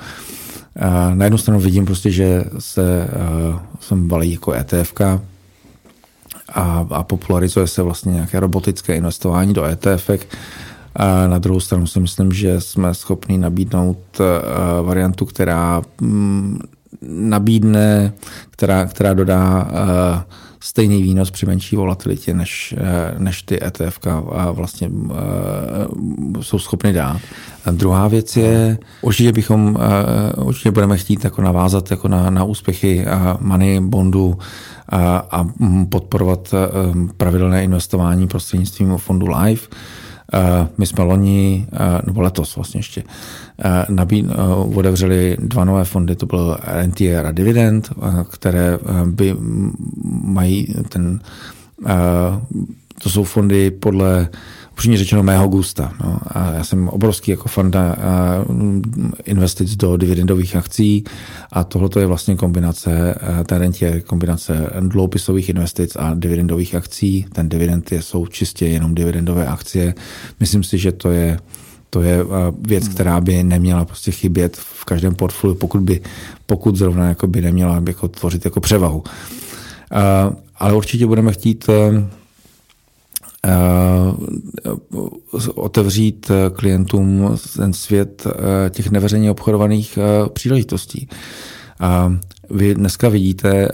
A 0.80 1.14
na 1.14 1.24
jednu 1.24 1.38
stranu 1.38 1.60
vidím 1.60 1.84
prostě, 1.84 2.10
že 2.10 2.44
se 2.58 3.08
sem 3.80 4.08
valí 4.08 4.32
jako 4.32 4.52
ETFK, 4.52 5.00
a, 6.54 6.86
a 6.90 7.02
popularizuje 7.02 7.66
se 7.66 7.82
vlastně 7.82 8.12
nějaké 8.12 8.40
robotické 8.40 8.96
investování 8.96 9.54
do 9.54 9.64
ETF. 9.64 10.10
A 10.96 11.26
na 11.26 11.38
druhou 11.38 11.60
stranu 11.60 11.86
si 11.86 12.00
myslím, 12.00 12.32
že 12.32 12.60
jsme 12.60 12.94
schopni 12.94 13.38
nabídnout 13.38 13.98
uh, 14.20 14.86
variantu, 14.86 15.24
která 15.24 15.82
um, 16.00 16.58
nabídne, 17.08 18.12
která, 18.50 18.86
která 18.86 19.14
dodá 19.14 19.62
uh, 19.62 20.20
stejný 20.60 21.02
výnos 21.02 21.30
při 21.30 21.46
menší 21.46 21.76
volatilitě, 21.76 22.34
než, 22.34 22.74
uh, 22.78 23.20
než 23.20 23.42
ty 23.42 23.64
ETF 23.64 23.98
vlastně 24.52 24.90
jsou 26.40 26.58
schopny 26.58 26.92
dát. 26.92 27.20
A 27.64 27.70
druhá 27.70 28.08
věc 28.08 28.36
je, 28.36 28.78
určitě 29.02 29.32
bychom, 29.32 29.78
určitě 30.36 30.70
budeme 30.70 30.96
chtít 30.96 31.24
jako 31.24 31.42
navázat 31.42 31.90
jako 31.90 32.08
na, 32.08 32.30
na 32.30 32.44
úspěchy 32.44 33.06
money 33.40 33.80
bondu 33.80 34.38
a, 34.92 35.46
podporovat 35.88 36.54
pravidelné 37.16 37.64
investování 37.64 38.28
prostřednictvím 38.28 38.96
fondu 38.96 39.26
Live. 39.26 39.60
My 40.78 40.86
jsme 40.86 41.04
loni, 41.04 41.66
nebo 42.06 42.20
letos 42.20 42.56
vlastně 42.56 42.78
ještě, 42.78 43.02
nabí, 43.88 44.28
otevřeli 44.74 45.36
dva 45.40 45.64
nové 45.64 45.84
fondy, 45.84 46.16
to 46.16 46.26
byl 46.26 46.58
NTR 46.86 47.26
a 47.26 47.32
Dividend, 47.32 47.92
které 48.30 48.78
by 49.04 49.36
mají 50.24 50.74
ten, 50.88 51.20
to 53.02 53.10
jsou 53.10 53.24
fondy 53.24 53.70
podle 53.70 54.28
upřímně 54.74 54.98
řečeno 54.98 55.22
mého 55.22 55.48
gusta. 55.48 55.92
No. 56.04 56.18
A 56.26 56.52
já 56.52 56.64
jsem 56.64 56.88
obrovský 56.88 57.30
jako 57.30 57.48
fanda 57.48 57.96
investic 59.24 59.76
do 59.76 59.96
dividendových 59.96 60.56
akcí 60.56 61.04
a 61.52 61.64
tohle 61.64 61.88
je 61.98 62.06
vlastně 62.06 62.36
kombinace, 62.36 63.14
ten 63.46 63.58
rent 63.58 63.82
je 63.82 64.00
kombinace 64.00 64.70
dloupisových 64.80 65.48
investic 65.48 65.96
a 65.96 66.14
dividendových 66.14 66.74
akcí. 66.74 67.26
Ten 67.32 67.48
dividend 67.48 67.92
je, 67.92 68.02
jsou 68.02 68.26
čistě 68.26 68.66
jenom 68.66 68.94
dividendové 68.94 69.46
akcie. 69.46 69.94
Myslím 70.40 70.64
si, 70.64 70.78
že 70.78 70.92
to 70.92 71.10
je 71.10 71.38
to 71.90 72.02
je 72.02 72.24
věc, 72.60 72.88
která 72.88 73.20
by 73.20 73.44
neměla 73.44 73.84
prostě 73.84 74.10
chybět 74.10 74.56
v 74.56 74.84
každém 74.84 75.14
portfoliu, 75.14 75.54
pokud 75.54 75.80
by, 75.82 76.00
pokud 76.46 76.76
zrovna 76.76 77.08
jako 77.08 77.26
by 77.26 77.40
neměla 77.40 77.82
jako 77.86 78.08
tvořit 78.08 78.44
jako 78.44 78.60
převahu. 78.60 79.04
Ale 80.58 80.72
určitě 80.74 81.06
budeme 81.06 81.32
chtít 81.32 81.70
otevřít 85.54 86.30
eh, 86.30 86.50
klientům 86.50 87.36
ten 87.56 87.72
svět 87.72 88.26
eh, 88.26 88.70
těch 88.70 88.90
neveřejně 88.90 89.30
obchodovaných 89.30 89.98
příležitostí. 90.32 91.08
A 91.80 92.16
vy 92.50 92.74
dneska 92.74 93.08
vidíte, 93.08 93.68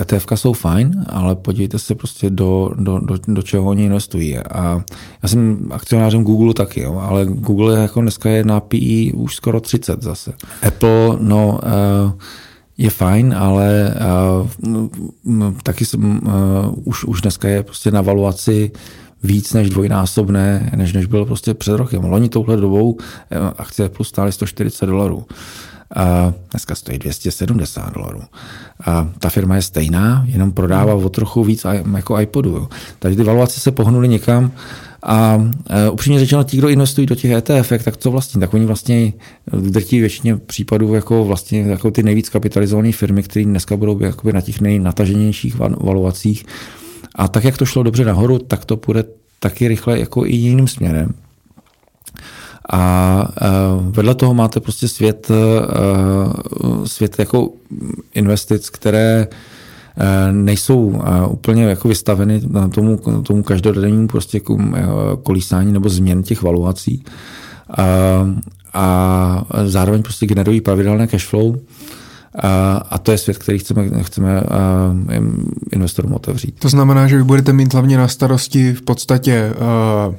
ETF 0.00 0.26
jsou 0.34 0.52
fajn, 0.52 1.04
ale 1.08 1.36
podívejte 1.36 1.78
se 1.78 1.94
prostě 1.94 2.30
do, 2.30 2.70
do, 2.78 2.98
do, 2.98 3.14
do 3.28 3.42
čeho 3.42 3.64
oni 3.64 3.84
investují. 3.84 4.38
A 4.38 4.84
já 5.22 5.28
jsem 5.28 5.68
akcionářem 5.70 6.24
Google 6.24 6.54
taky, 6.54 6.80
jo, 6.80 6.98
ale 6.98 7.26
Google 7.26 7.74
je 7.74 7.82
jako 7.82 8.00
dneska 8.00 8.30
je 8.30 8.44
na 8.44 8.60
PI 8.60 9.12
už 9.16 9.34
skoro 9.34 9.60
30 9.60 10.02
zase. 10.02 10.32
Apple, 10.62 11.16
no, 11.20 11.60
uh, 12.04 12.12
je 12.80 12.90
fajn, 12.90 13.34
ale 13.38 13.94
uh, 14.64 15.52
taky 15.62 15.84
jsem, 15.84 16.20
uh, 16.24 16.30
už, 16.84 17.04
už 17.04 17.20
dneska 17.20 17.48
je 17.48 17.62
prostě 17.62 17.90
na 17.90 18.00
valuaci 18.00 18.72
víc 19.22 19.52
než 19.52 19.70
dvojnásobné, 19.70 20.70
než, 20.76 20.92
než 20.92 21.06
bylo 21.06 21.26
prostě 21.26 21.54
před 21.54 21.76
rokem. 21.76 22.04
Loni 22.04 22.28
touhle 22.28 22.56
dobou 22.56 22.98
eh, 23.30 23.36
akcie 23.58 23.88
plus 23.88 24.08
stály 24.08 24.32
140 24.32 24.86
dolarů. 24.86 25.26
A 25.96 26.32
dneska 26.50 26.74
stojí 26.74 26.98
270 26.98 27.94
dolarů. 27.94 28.20
A 28.86 29.08
ta 29.18 29.28
firma 29.28 29.56
je 29.56 29.62
stejná, 29.62 30.24
jenom 30.26 30.52
prodává 30.52 30.94
o 30.94 31.08
trochu 31.08 31.44
víc 31.44 31.66
jako 31.96 32.20
iPodu. 32.20 32.50
Jo. 32.50 32.68
Takže 32.98 33.16
ty 33.16 33.24
valuace 33.24 33.60
se 33.60 33.70
pohnuly 33.70 34.08
někam 34.08 34.52
a 35.02 35.36
uh, 35.36 35.44
upřímně 35.92 36.18
řečeno, 36.18 36.44
ti, 36.44 36.56
kdo 36.56 36.68
investují 36.68 37.06
do 37.06 37.14
těch 37.14 37.30
ETF, 37.30 37.72
tak 37.84 37.96
to 37.96 38.10
vlastně, 38.10 38.40
tak 38.40 38.54
oni 38.54 38.66
vlastně 38.66 39.12
drtí 39.60 40.00
většině 40.00 40.36
případů 40.36 40.94
jako 40.94 41.24
vlastně 41.24 41.60
jako 41.60 41.90
ty 41.90 42.02
nejvíc 42.02 42.28
kapitalizované 42.28 42.92
firmy, 42.92 43.22
které 43.22 43.44
dneska 43.44 43.76
budou 43.76 44.00
jakoby 44.02 44.32
na 44.32 44.40
těch 44.40 44.60
nejnataženějších 44.60 45.58
valuacích. 45.58 46.44
A 47.14 47.28
tak, 47.28 47.44
jak 47.44 47.58
to 47.58 47.66
šlo 47.66 47.82
dobře 47.82 48.04
nahoru, 48.04 48.38
tak 48.38 48.64
to 48.64 48.76
půjde 48.76 49.04
taky 49.40 49.68
rychle 49.68 50.00
jako 50.00 50.26
i 50.26 50.36
jiným 50.36 50.68
směrem. 50.68 51.14
A 52.72 53.28
uh, 53.78 53.92
vedle 53.92 54.14
toho 54.14 54.34
máte 54.34 54.60
prostě 54.60 54.88
svět, 54.88 55.28
uh, 55.30 56.84
svět 56.84 57.18
jako 57.18 57.50
investic, 58.14 58.70
které 58.70 59.26
nejsou 60.32 61.02
eh, 61.04 61.26
úplně 61.26 61.64
jako 61.64 61.88
vystaveny 61.88 62.40
na 62.48 62.68
tomu, 62.68 63.00
tomu 63.22 63.42
každodennímu 63.42 64.08
prostě 64.08 64.40
eh, 64.40 64.86
kolísání 65.22 65.72
nebo 65.72 65.88
změn 65.88 66.22
těch 66.22 66.42
valuací. 66.42 67.04
A, 67.78 68.24
a 68.72 69.44
zároveň 69.64 70.02
prostě 70.02 70.26
generují 70.26 70.60
pravidelné 70.60 71.06
cash 71.06 71.26
flow. 71.26 71.56
A, 72.34 72.74
a 72.90 72.98
to 72.98 73.12
je 73.12 73.18
svět, 73.18 73.38
který 73.38 73.58
chceme, 73.58 73.88
chceme 74.02 74.42
investorům 75.72 76.14
otevřít. 76.14 76.54
To 76.58 76.68
znamená, 76.68 77.06
že 77.06 77.16
vy 77.16 77.24
budete 77.24 77.52
mít 77.52 77.72
hlavně 77.72 77.98
na 77.98 78.08
starosti 78.08 78.72
v 78.72 78.82
podstatě 78.82 79.52
uh 80.08 80.14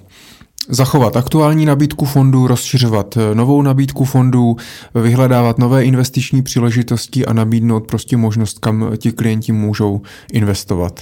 Zachovat 0.69 1.17
aktuální 1.17 1.65
nabídku 1.65 2.05
fondů, 2.05 2.47
rozšiřovat 2.47 3.17
eh, 3.17 3.35
novou 3.35 3.61
nabídku 3.61 4.05
fondů, 4.05 4.57
vyhledávat 4.95 5.57
nové 5.57 5.85
investiční 5.85 6.41
příležitosti 6.41 7.25
a 7.25 7.33
nabídnout 7.33 7.87
prostě 7.87 8.17
možnost, 8.17 8.59
kam 8.59 8.91
ti 8.97 9.11
klienti 9.11 9.51
můžou 9.51 10.01
investovat 10.33 10.99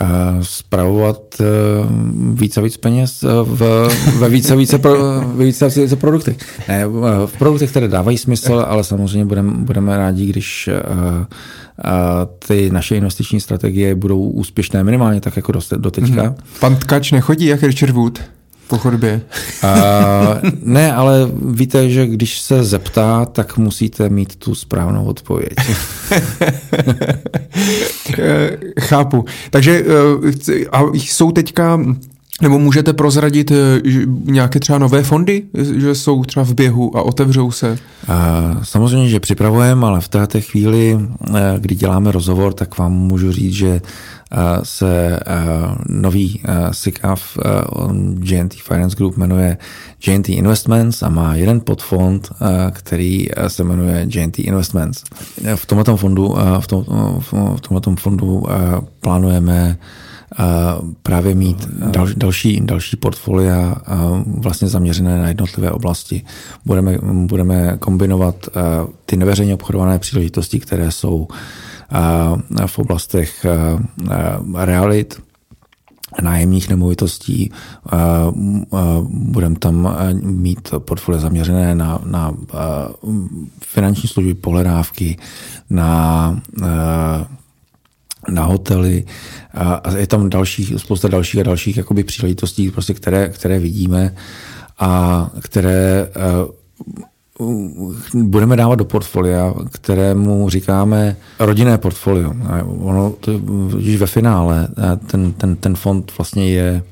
eh, 0.00 0.06
spravovat 0.42 1.20
eh, 1.40 1.44
více 2.32 2.60
a 2.60 2.62
víc 2.62 2.76
peněz 2.76 3.24
v, 3.44 3.88
ve 4.18 4.28
více 4.28 4.52
a 4.52 4.56
více, 4.56 4.78
pro, 4.78 5.20
více, 5.36 5.64
a 5.64 5.68
více 5.68 5.96
produktech. 5.96 6.36
Ne, 6.68 6.86
v 7.26 7.32
produktech, 7.38 7.70
které 7.70 7.88
dávají 7.88 8.18
smysl, 8.18 8.64
ale 8.68 8.84
samozřejmě 8.84 9.24
budeme, 9.24 9.52
budeme 9.52 9.96
rádi, 9.96 10.26
když 10.26 10.70
ty 12.46 12.70
naše 12.70 12.96
investiční 12.96 13.40
strategie 13.40 13.94
budou 13.94 14.20
úspěšné 14.20 14.84
minimálně 14.84 15.20
tak 15.20 15.36
jako 15.36 15.52
do 15.76 15.90
teďka. 15.90 16.22
Hmm. 16.22 16.34
Pan 16.60 16.76
Tkač 16.76 17.12
nechodí 17.12 17.46
jak 17.46 17.62
Richard 17.62 17.92
Wood? 17.92 18.20
Po 18.72 18.78
chodbě? 18.78 19.20
Uh, 19.64 19.70
ne, 20.62 20.92
ale 20.92 21.30
víte, 21.50 21.90
že 21.90 22.06
když 22.06 22.40
se 22.40 22.64
zeptá, 22.64 23.24
tak 23.24 23.58
musíte 23.58 24.08
mít 24.08 24.36
tu 24.36 24.54
správnou 24.54 25.04
odpověď. 25.04 25.54
Chápu. 28.80 29.24
Takže 29.50 29.84
eh, 30.48 30.66
a 30.72 30.82
jsou 30.94 31.32
teďka 31.32 31.80
nebo 32.42 32.58
můžete 32.58 32.92
prozradit 32.92 33.50
eh, 33.50 33.54
nějaké 34.24 34.60
třeba 34.60 34.78
nové 34.78 35.02
fondy, 35.02 35.42
že 35.54 35.94
jsou 35.94 36.24
třeba 36.24 36.44
v 36.44 36.54
běhu 36.54 36.96
a 36.96 37.02
otevřou 37.02 37.50
se? 37.50 37.78
Samozřejmě, 38.62 39.08
že 39.08 39.20
připravujeme, 39.20 39.86
ale 39.86 40.00
v 40.00 40.08
této 40.08 40.40
chvíli, 40.40 40.98
kdy 41.58 41.74
děláme 41.74 42.12
rozhovor, 42.12 42.52
tak 42.52 42.78
vám 42.78 42.92
můžu 42.92 43.32
říct, 43.32 43.54
že 43.54 43.80
se 44.62 45.20
nový 45.88 46.42
SICAV 46.70 47.38
GNT 48.14 48.54
Finance 48.54 48.96
Group 48.96 49.16
jmenuje 49.16 49.56
GNT 50.04 50.28
Investments 50.28 51.02
a 51.02 51.08
má 51.08 51.34
jeden 51.34 51.60
podfond, 51.60 52.32
který 52.70 53.28
se 53.48 53.64
jmenuje 53.64 54.06
GNT 54.06 54.38
Investments. 54.38 55.04
V 55.54 55.66
tomto 55.66 55.96
fondu, 55.96 56.36
v 56.60 56.66
tom, 56.66 56.84
v 57.56 57.60
tomto 57.60 57.94
fondu 57.96 58.42
plánujeme 59.00 59.78
právě 61.02 61.34
mít 61.34 61.68
dal, 61.68 62.08
další, 62.16 62.60
další 62.60 62.96
portfolia 62.96 63.76
vlastně 64.26 64.68
zaměřené 64.68 65.18
na 65.18 65.28
jednotlivé 65.28 65.70
oblasti. 65.70 66.22
Budeme, 66.64 66.98
budeme 67.02 67.76
kombinovat 67.78 68.48
ty 69.06 69.16
neveřejně 69.16 69.54
obchodované 69.54 69.98
příležitosti, 69.98 70.60
které 70.60 70.90
jsou 70.90 71.28
v 72.66 72.78
oblastech 72.78 73.46
realit, 74.54 75.22
nájemních 76.22 76.68
nemovitostí. 76.68 77.50
Budeme 79.08 79.56
tam 79.58 79.96
mít 80.22 80.70
portfolio 80.78 81.20
zaměřené 81.20 81.74
na, 81.74 82.00
na 82.04 82.34
finanční 83.64 84.08
služby, 84.08 84.34
pohledávky, 84.34 85.16
na 85.70 86.42
na 88.28 88.44
hotely 88.44 89.04
a 89.54 89.96
je 89.96 90.06
tam 90.06 90.30
dalších, 90.30 90.72
spousta 90.76 91.08
dalších 91.08 91.40
a 91.40 91.42
dalších 91.42 91.76
jakoby 91.76 92.04
příležitostí, 92.04 92.70
prostě, 92.70 92.94
které, 92.94 93.28
které 93.28 93.58
vidíme 93.58 94.14
a 94.78 95.30
které 95.40 96.08
budeme 98.14 98.56
dávat 98.56 98.74
do 98.74 98.84
portfolia, 98.84 99.54
kterému 99.72 100.50
říkáme 100.50 101.16
rodinné 101.38 101.78
portfolio. 101.78 102.32
Ono, 102.64 103.10
to, 103.20 103.38
když 103.78 103.96
ve 103.96 104.06
finále 104.06 104.68
ten, 105.06 105.32
ten, 105.32 105.56
ten 105.56 105.74
fond 105.74 106.12
vlastně 106.18 106.50
je 106.50 106.82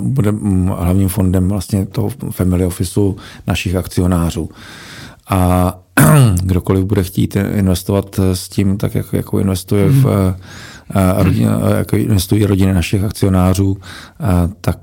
bude 0.00 0.32
hlavním 0.76 1.08
fondem 1.08 1.48
vlastně 1.48 1.86
toho 1.86 2.10
family 2.30 2.64
officeu 2.64 3.16
našich 3.46 3.76
akcionářů. 3.76 4.50
A 5.28 5.74
kdokoliv 6.42 6.84
bude 6.84 7.04
chtít 7.04 7.36
investovat 7.36 8.20
s 8.32 8.48
tím, 8.48 8.76
tak 8.76 8.94
jako, 8.94 9.16
jako 9.16 9.38
investuje 9.38 9.88
v 9.88 10.34
rodina, 11.18 11.60
jako 11.78 11.96
investují 11.96 12.46
rodiny 12.46 12.74
našich 12.74 13.04
akcionářů, 13.04 13.76
tak 14.60 14.78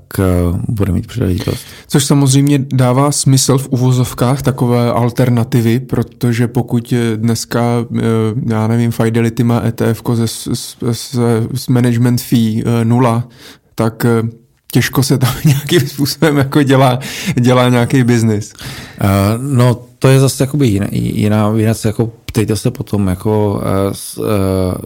bude 0.68 0.92
mít 0.92 1.06
příležitost. 1.06 1.66
Což 1.88 2.04
samozřejmě 2.04 2.64
dává 2.72 3.12
smysl 3.12 3.58
v 3.58 3.68
uvozovkách 3.68 4.42
takové 4.42 4.90
alternativy, 4.90 5.80
protože 5.80 6.48
pokud 6.48 6.94
dneska, 7.16 7.62
e, 7.98 8.02
já 8.50 8.66
nevím, 8.66 8.90
Fidelity 8.90 9.44
má 9.44 9.62
ETF 9.64 10.02
ze, 10.14 10.26
z 11.54 11.68
management 11.68 12.20
fee 12.20 12.62
e, 12.66 12.84
nula, 12.84 13.28
tak 13.74 14.04
e, 14.04 14.22
těžko 14.72 15.02
se 15.02 15.18
tam 15.18 15.34
nějakým 15.44 15.80
způsobem 15.80 16.36
jako 16.36 16.62
dělá, 16.62 16.98
dělá 17.40 17.68
nějaký 17.68 18.04
biznis. 18.04 18.52
Uh, 18.52 19.08
no, 19.56 19.78
to 19.98 20.08
je 20.08 20.20
zase 20.20 20.42
jakoby 20.42 20.66
jiná, 20.66 20.86
jiná 20.92 21.48
věc, 21.48 21.84
jako 21.84 22.12
ptejte 22.36 22.56
se 22.56 22.70
potom, 22.70 23.08
jako 23.08 23.62
z, 23.92 24.18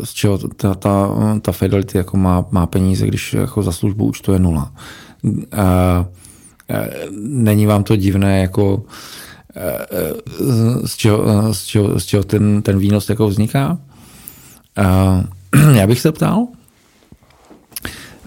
z 0.05 0.13
čeho 0.13 0.39
ta, 0.39 0.75
ta, 0.75 1.11
ta 1.43 1.53
Fidelity 1.53 1.99
jako 1.99 2.17
má, 2.17 2.45
má 2.51 2.67
peníze, 2.67 3.07
když 3.07 3.33
jako 3.33 3.63
za 3.63 3.73
službu 3.73 4.05
účtu 4.05 4.33
je 4.33 4.39
nula. 4.39 4.73
Uh, 5.23 5.41
není 7.21 7.67
vám 7.67 7.85
to 7.85 7.97
divné, 7.97 8.41
jako 8.41 8.83
z 10.85 10.97
čeho, 10.97 11.55
z 11.55 11.65
čeho, 11.65 12.01
z 12.01 12.05
čeho 12.05 12.25
ten, 12.25 12.63
ten 12.63 12.79
výnos 12.79 13.09
jako 13.09 13.29
vzniká? 13.29 13.79
Uh, 14.79 15.75
já 15.77 15.87
bych 15.87 16.01
se 16.01 16.13
ptal, 16.13 16.47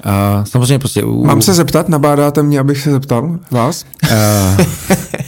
Uh, 0.05 0.43
samozřejmě 0.45 0.79
prostě... 0.79 1.03
U... 1.03 1.25
Mám 1.25 1.41
se 1.41 1.53
zeptat, 1.53 1.89
nabádáte 1.89 2.43
mě, 2.43 2.59
abych 2.59 2.81
se 2.81 2.91
zeptal 2.91 3.39
vás? 3.51 3.85
Uh, 4.11 4.65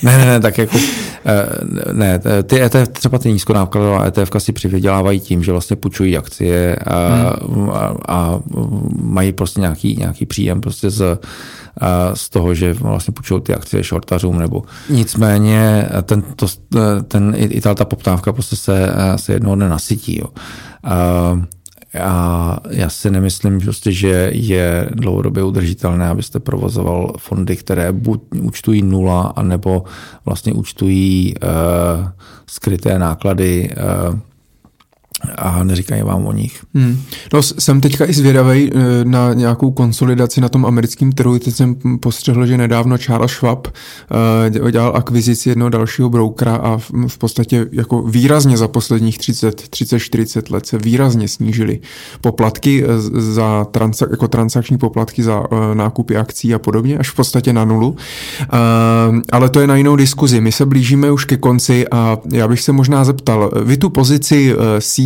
ne, 0.05 0.17
ne, 0.17 0.25
ne, 0.25 0.39
tak 0.39 0.57
jako... 0.57 0.77
Uh, 0.77 1.93
ne, 1.93 2.19
ty 2.43 2.61
ETF, 2.61 2.87
třeba 2.87 3.17
ty 3.17 3.33
nízkonákladová 3.33 4.05
ETF 4.05 4.31
si 4.37 4.51
přivydělávají 4.51 5.19
tím, 5.19 5.43
že 5.43 5.51
vlastně 5.51 5.75
půjčují 5.75 6.17
akcie 6.17 6.75
a, 6.75 7.33
hmm. 7.49 7.69
a, 7.69 7.95
a 8.07 8.39
mají 9.01 9.33
prostě 9.33 9.61
nějaký, 9.61 9.95
nějaký 9.95 10.25
příjem 10.25 10.61
prostě 10.61 10.89
z, 10.89 11.19
z 12.13 12.29
toho, 12.29 12.53
že 12.53 12.73
vlastně 12.73 13.11
půjčují 13.11 13.41
ty 13.41 13.53
akcie 13.53 13.83
shortařům 13.83 14.39
nebo 14.39 14.63
nicméně 14.89 15.89
ten, 16.03 16.23
to, 16.35 16.47
ten, 17.07 17.33
i, 17.37 17.43
i 17.43 17.61
ta 17.61 17.85
poptávka 17.85 18.33
prostě 18.33 18.55
se, 18.55 18.93
se 19.15 19.33
jednoho 19.33 19.55
dne 19.55 19.69
nasytí. 19.69 20.19
Jo. 20.19 20.27
Uh, 20.85 21.43
a 21.99 22.57
já 22.69 22.89
si 22.89 23.11
nemyslím, 23.11 23.59
prostě, 23.59 23.91
že 23.91 24.29
je 24.33 24.89
dlouhodobě 24.93 25.43
udržitelné, 25.43 26.07
abyste 26.07 26.39
provozoval 26.39 27.13
fondy, 27.17 27.55
které 27.55 27.91
buď 27.91 28.21
účtují 28.41 28.81
nula, 28.81 29.33
anebo 29.35 29.83
vlastně 30.25 30.53
účtují 30.53 31.35
uh, 31.35 32.07
skryté 32.47 32.99
náklady 32.99 33.69
uh, 34.09 34.19
a 35.35 35.63
neříkají 35.63 36.03
vám 36.03 36.25
o 36.25 36.31
nich. 36.31 36.63
Hmm. 36.73 37.01
No, 37.33 37.41
jsem 37.43 37.81
teďka 37.81 38.09
i 38.09 38.13
zvědavý 38.13 38.71
eh, 38.73 39.05
na 39.05 39.33
nějakou 39.33 39.71
konsolidaci 39.71 40.41
na 40.41 40.49
tom 40.49 40.65
americkém 40.65 41.11
trhu. 41.11 41.39
Teď 41.39 41.55
jsem 41.55 41.75
postřehl, 41.99 42.45
že 42.45 42.57
nedávno 42.57 42.97
Charles 42.97 43.31
Schwab 43.31 43.67
uh, 44.61 44.71
dělal 44.71 44.93
akvizici 44.95 45.49
jednoho 45.49 45.69
dalšího 45.69 46.09
broukera 46.09 46.55
a 46.55 46.77
v, 47.07 47.17
podstatě 47.17 47.65
jako 47.71 48.01
výrazně 48.01 48.57
za 48.57 48.67
posledních 48.67 49.17
30, 49.17 49.69
30, 49.69 49.99
40 49.99 50.49
let 50.49 50.65
se 50.65 50.77
výrazně 50.77 51.27
snížily 51.27 51.79
poplatky 52.21 52.83
eh, 52.83 52.87
za 53.21 53.65
transa, 53.71 54.07
jako 54.11 54.27
transakční 54.27 54.77
poplatky 54.77 55.23
za 55.23 55.43
nákupy 55.73 56.17
akcí 56.17 56.53
a 56.53 56.59
podobně, 56.59 56.97
až 56.97 57.09
v 57.09 57.15
podstatě 57.15 57.53
na 57.53 57.65
nulu. 57.65 57.95
Ale 59.31 59.49
to 59.49 59.59
je 59.59 59.67
na 59.67 59.75
jinou 59.75 59.95
diskuzi. 59.95 60.41
My 60.41 60.51
se 60.51 60.65
blížíme 60.65 61.11
už 61.11 61.25
ke 61.25 61.37
konci 61.37 61.87
a 61.87 62.17
já 62.33 62.47
bych 62.47 62.61
se 62.61 62.71
možná 62.71 63.03
zeptal, 63.03 63.51
vy 63.63 63.77
tu 63.77 63.89
pozici 63.89 64.55
uh, 64.55 64.61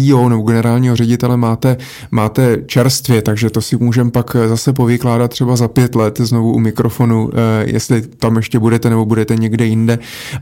CEO 0.10 0.30
nebo 0.30 0.42
generálního 0.42 0.96
ředitele 0.96 1.38
máte, 1.38 1.78
máte 2.12 2.58
čerstvě, 2.66 3.22
takže 3.22 3.50
to 3.50 3.62
si 3.62 3.78
můžeme 3.78 4.12
pak 4.12 4.36
zase 4.48 4.74
povykládat 4.74 5.28
třeba 5.28 5.56
za 5.56 5.68
pět 5.68 5.96
let 5.96 6.20
znovu 6.20 6.54
u 6.54 6.60
mikrofonu, 6.60 7.30
eh, 7.34 7.66
jestli 7.66 8.02
tam 8.02 8.36
ještě 8.36 8.60
budete 8.60 8.90
nebo 8.90 9.06
budete 9.06 9.36
někde 9.36 9.66
jinde, 9.66 10.00
eh, 10.00 10.40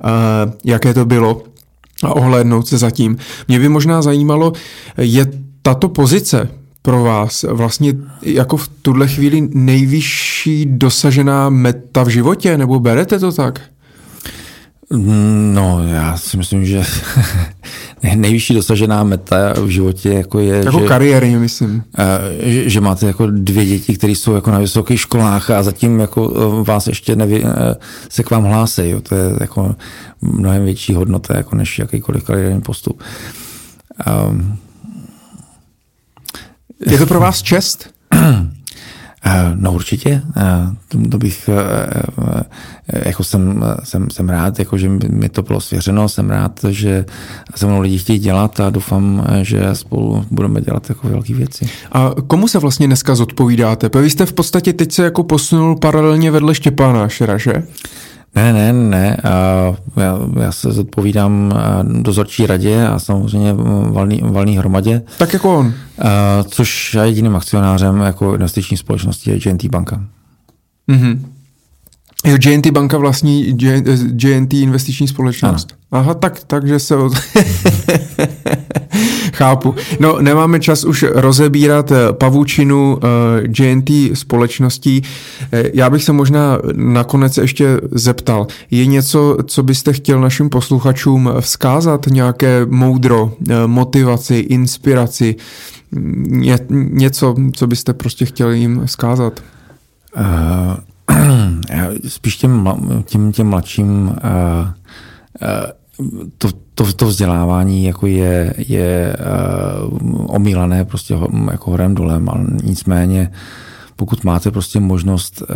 jaké 0.65 0.93
to 0.93 1.05
bylo 1.05 1.43
a 2.03 2.13
ohlédnout 2.15 2.67
se 2.67 2.77
zatím. 2.77 3.17
Mě 3.47 3.59
by 3.59 3.69
možná 3.69 4.01
zajímalo, 4.01 4.53
je 4.97 5.25
tato 5.61 5.89
pozice 5.89 6.49
pro 6.81 7.03
vás 7.03 7.45
vlastně 7.49 7.93
jako 8.21 8.57
v 8.57 8.67
tuhle 8.67 9.07
chvíli 9.07 9.49
nejvyšší 9.53 10.65
dosažená 10.65 11.49
meta 11.49 12.03
v 12.03 12.07
životě, 12.07 12.57
nebo 12.57 12.79
berete 12.79 13.19
to 13.19 13.31
tak? 13.31 13.61
No, 15.53 15.87
já 15.87 16.17
si 16.17 16.37
myslím, 16.37 16.65
že 16.65 16.83
nejvyšší 18.15 18.53
dosažená 18.53 19.03
meta 19.03 19.53
v 19.53 19.67
životě 19.67 20.09
jako 20.09 20.39
je, 20.39 20.55
jako 20.65 20.79
že, 20.79 20.85
kariérně, 20.85 21.39
myslím. 21.39 21.83
Eh, 21.97 22.51
že, 22.51 22.69
že, 22.69 22.81
máte 22.81 23.07
jako 23.07 23.27
dvě 23.27 23.65
děti, 23.65 23.97
které 23.97 24.13
jsou 24.13 24.35
jako 24.35 24.51
na 24.51 24.59
vysokých 24.59 24.99
školách 24.99 25.49
a 25.49 25.63
zatím 25.63 25.99
jako 25.99 26.33
eh, 26.35 26.63
vás 26.63 26.87
ještě 26.87 27.15
neví, 27.15 27.43
eh, 27.45 27.75
se 28.09 28.23
k 28.23 28.31
vám 28.31 28.43
hlásí. 28.43 28.89
Jo. 28.89 29.01
To 29.01 29.15
je 29.15 29.23
jako 29.41 29.75
mnohem 30.21 30.65
větší 30.65 30.93
hodnota 30.93 31.37
jako 31.37 31.55
než 31.55 31.79
jakýkoliv 31.79 32.23
kariérní 32.23 32.61
postup. 32.61 33.03
Um, 34.29 34.57
je 36.91 36.97
to 36.97 37.05
pro 37.05 37.19
vás 37.19 37.41
čest? 37.41 37.89
Eh, 39.25 39.51
no 39.55 39.71
určitě, 39.73 40.21
eh, 40.37 41.07
to 41.09 41.17
bych, 41.17 41.49
eh, 41.49 42.43
jako 43.05 43.23
jsem, 43.23 43.65
jsem, 43.83 44.09
jsem 44.09 44.29
rád, 44.29 44.59
jako 44.59 44.77
že 44.77 44.89
mi 44.89 45.29
to 45.29 45.41
bylo 45.41 45.61
svěřeno, 45.61 46.09
jsem 46.09 46.29
rád, 46.29 46.59
že 46.69 47.05
se 47.55 47.65
mnou 47.65 47.81
lidi 47.81 47.97
chtějí 47.97 48.19
dělat 48.19 48.59
a 48.59 48.69
doufám, 48.69 49.27
že 49.41 49.69
spolu 49.73 50.25
budeme 50.31 50.61
dělat 50.61 50.89
jako 50.89 51.09
velké 51.09 51.33
věci. 51.33 51.69
A 51.91 52.11
komu 52.27 52.47
se 52.47 52.59
vlastně 52.59 52.87
dneska 52.87 53.15
zodpovídáte? 53.15 53.89
Vy 53.99 54.09
jste 54.09 54.25
v 54.25 54.33
podstatě 54.33 54.73
teď 54.73 54.91
se 54.91 55.03
jako 55.03 55.23
posunul 55.23 55.75
paralelně 55.75 56.31
vedle 56.31 56.55
Štěpána 56.55 57.07
Šera, 57.07 57.37
že? 57.37 57.63
Ne, 58.35 58.53
ne, 58.53 58.73
ne. 58.73 59.17
Já, 59.97 60.19
já 60.41 60.51
se 60.51 60.71
zodpovídám 60.71 61.53
dozorčí 62.01 62.47
radě 62.47 62.87
a 62.87 62.99
samozřejmě 62.99 63.53
valný, 63.89 64.21
valný 64.23 64.57
hromadě. 64.57 65.01
Tak 65.17 65.33
jako 65.33 65.57
on. 65.59 65.73
Což 66.47 66.93
je 66.93 67.01
jediným 67.01 67.35
akcionářem 67.35 68.01
jako 68.01 68.33
investiční 68.33 68.77
společnosti 68.77 69.31
je 69.31 69.39
JNT 69.45 69.65
banka. 69.65 70.01
Mm-hmm. 70.91 71.19
Jo, 72.25 72.37
JNT 72.45 72.67
banka 72.67 72.97
vlastní 72.97 73.57
JNT 74.23 74.53
investiční 74.53 75.07
společnost. 75.07 75.67
Ano. 75.91 76.01
Aha, 76.01 76.13
tak, 76.13 76.43
takže 76.47 76.79
se... 76.79 76.95
Chápu. 79.33 79.75
No, 79.99 80.21
nemáme 80.21 80.59
čas 80.59 80.83
už 80.83 81.05
rozebírat 81.13 81.91
eh, 81.91 81.95
pavučinu 82.11 82.95
uh, 82.95 83.01
eh, 83.59 83.63
JNT 83.63 83.89
společností. 84.13 85.01
Eh, 85.51 85.63
já 85.73 85.89
bych 85.89 86.03
se 86.03 86.13
možná 86.13 86.59
nakonec 86.75 87.37
ještě 87.37 87.81
zeptal, 87.91 88.47
je 88.71 88.85
něco, 88.85 89.37
co 89.45 89.63
byste 89.63 89.93
chtěl 89.93 90.21
našim 90.21 90.49
posluchačům 90.49 91.29
vzkázat? 91.39 92.07
Nějaké 92.07 92.65
moudro, 92.65 93.33
motivaci, 93.65 94.35
inspiraci? 94.35 95.35
Ně, 96.27 96.59
něco, 96.69 97.35
co 97.53 97.67
byste 97.67 97.93
prostě 97.93 98.25
chtěli 98.25 98.59
jim 98.59 98.81
vzkázat? 98.85 99.39
Uh, 100.17 100.23
spíš 102.07 102.37
těm, 102.37 102.69
těm, 103.05 103.31
těm 103.31 103.47
mladším 103.47 104.07
uh, 104.07 104.13
uh, 105.41 106.27
to, 106.37 106.49
to, 106.73 106.93
to 106.93 107.05
vzdělávání 107.05 107.85
jako 107.85 108.07
je, 108.07 108.53
je 108.57 109.17
uh, 109.89 110.35
omílané 110.35 110.85
prostě 110.85 111.15
ho, 111.15 111.27
jako 111.51 111.71
horem 111.71 111.95
dolem, 111.95 112.29
ale 112.29 112.45
nicméně 112.63 113.31
pokud 113.95 114.23
máte 114.23 114.51
prostě 114.51 114.79
možnost 114.79 115.41
uh, 115.41 115.47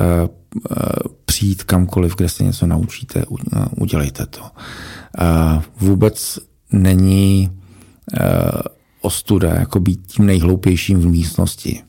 uh, 0.72 0.78
přijít 1.26 1.64
kamkoliv, 1.64 2.16
kde 2.16 2.30
se 2.30 2.44
něco 2.44 2.68
naučíte, 2.68 3.26
uh, 3.26 3.40
udělejte 3.78 4.26
to. 4.26 4.42
Uh, 4.42 5.62
vůbec 5.80 6.40
není 6.72 7.50
uh, 7.50 8.62
ostuda 9.02 9.54
jako 9.54 9.80
být 9.80 10.08
tím 10.08 10.26
nejhloupějším 10.26 11.00
v 11.00 11.08
místnosti. 11.08 11.82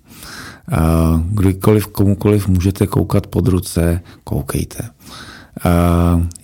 Kdykoliv, 1.31 1.87
komukoliv 1.87 2.49
můžete 2.49 2.87
koukat 2.87 3.27
pod 3.27 3.49
ruce, 3.49 4.01
koukejte. 4.25 4.89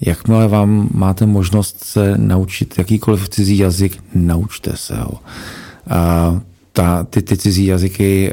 Jakmile 0.01 0.49
vám 0.49 0.89
máte 0.95 1.27
možnost 1.27 1.85
se 1.85 2.19
naučit 2.19 2.79
jakýkoliv 2.79 3.29
cizí 3.29 3.59
jazyk, 3.59 4.03
naučte 4.15 4.73
se 4.77 4.97
ho. 4.97 5.19
Ta, 6.73 7.05
ty, 7.05 7.23
ty 7.23 7.37
cizí 7.37 7.67
jazyky, 7.67 8.33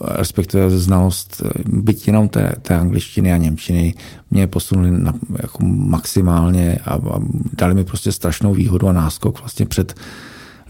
respektive 0.00 0.70
znalost, 0.70 1.42
byť 1.66 2.06
jenom 2.06 2.28
té, 2.28 2.52
té 2.62 2.74
angličtiny 2.74 3.32
a 3.32 3.36
němčiny, 3.36 3.94
mě 4.30 4.46
posunuli 4.46 4.90
na, 4.90 5.14
jako 5.42 5.64
maximálně 5.64 6.78
a, 6.84 6.94
a 6.94 7.20
dali 7.52 7.74
mi 7.74 7.84
prostě 7.84 8.12
strašnou 8.12 8.54
výhodu 8.54 8.88
a 8.88 8.92
náskok 8.92 9.40
vlastně 9.40 9.66
před 9.66 9.94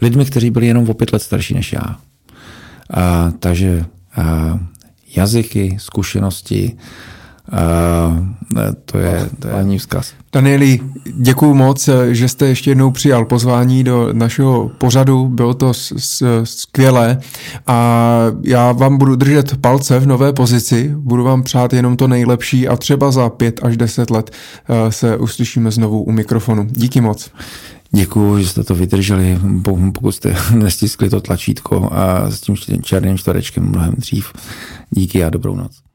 lidmi, 0.01 0.25
kteří 0.25 0.49
byli 0.49 0.67
jenom 0.67 0.89
o 0.89 0.93
pět 0.93 1.13
let 1.13 1.21
starší 1.21 1.53
než 1.53 1.73
já. 1.73 1.97
A, 2.93 3.31
takže 3.39 3.85
jazyky, 5.15 5.77
zkušenosti, 5.79 6.77
a, 7.51 8.25
to 8.85 8.97
je, 8.97 9.29
to 9.39 9.47
je 9.47 9.53
ani 9.53 9.77
vzkaz. 9.77 10.13
Danieli, 10.33 10.79
děkuji 11.15 11.53
moc, 11.53 11.89
že 12.11 12.27
jste 12.27 12.47
ještě 12.47 12.71
jednou 12.71 12.91
přijal 12.91 13.25
pozvání 13.25 13.83
do 13.83 14.13
našeho 14.13 14.71
pořadu, 14.77 15.27
bylo 15.27 15.53
to 15.53 15.73
skvělé 16.43 17.19
a 17.67 18.07
já 18.43 18.71
vám 18.71 18.97
budu 18.97 19.15
držet 19.15 19.57
palce 19.57 19.99
v 19.99 20.07
nové 20.07 20.33
pozici, 20.33 20.91
budu 20.95 21.23
vám 21.23 21.43
přát 21.43 21.73
jenom 21.73 21.97
to 21.97 22.07
nejlepší 22.07 22.67
a 22.67 22.75
třeba 22.75 23.11
za 23.11 23.29
pět 23.29 23.59
až 23.63 23.77
deset 23.77 24.09
let 24.09 24.31
eh, 24.31 24.91
se 24.91 25.17
uslyšíme 25.17 25.71
znovu 25.71 26.03
u 26.03 26.11
mikrofonu. 26.11 26.67
Díky 26.71 27.01
moc. 27.01 27.31
Děkuji, 27.91 28.43
že 28.43 28.49
jste 28.49 28.63
to 28.63 28.75
vydrželi, 28.75 29.39
pokud 29.93 30.11
jste 30.11 30.35
nestiskli 30.55 31.09
to 31.09 31.21
tlačítko 31.21 31.89
a 31.91 32.31
s 32.31 32.41
tím 32.41 32.55
černým 32.83 33.17
čtverečkem 33.17 33.69
mnohem 33.69 33.93
dřív. 33.97 34.33
Díky 34.89 35.23
a 35.23 35.29
dobrou 35.29 35.55
noc. 35.55 35.88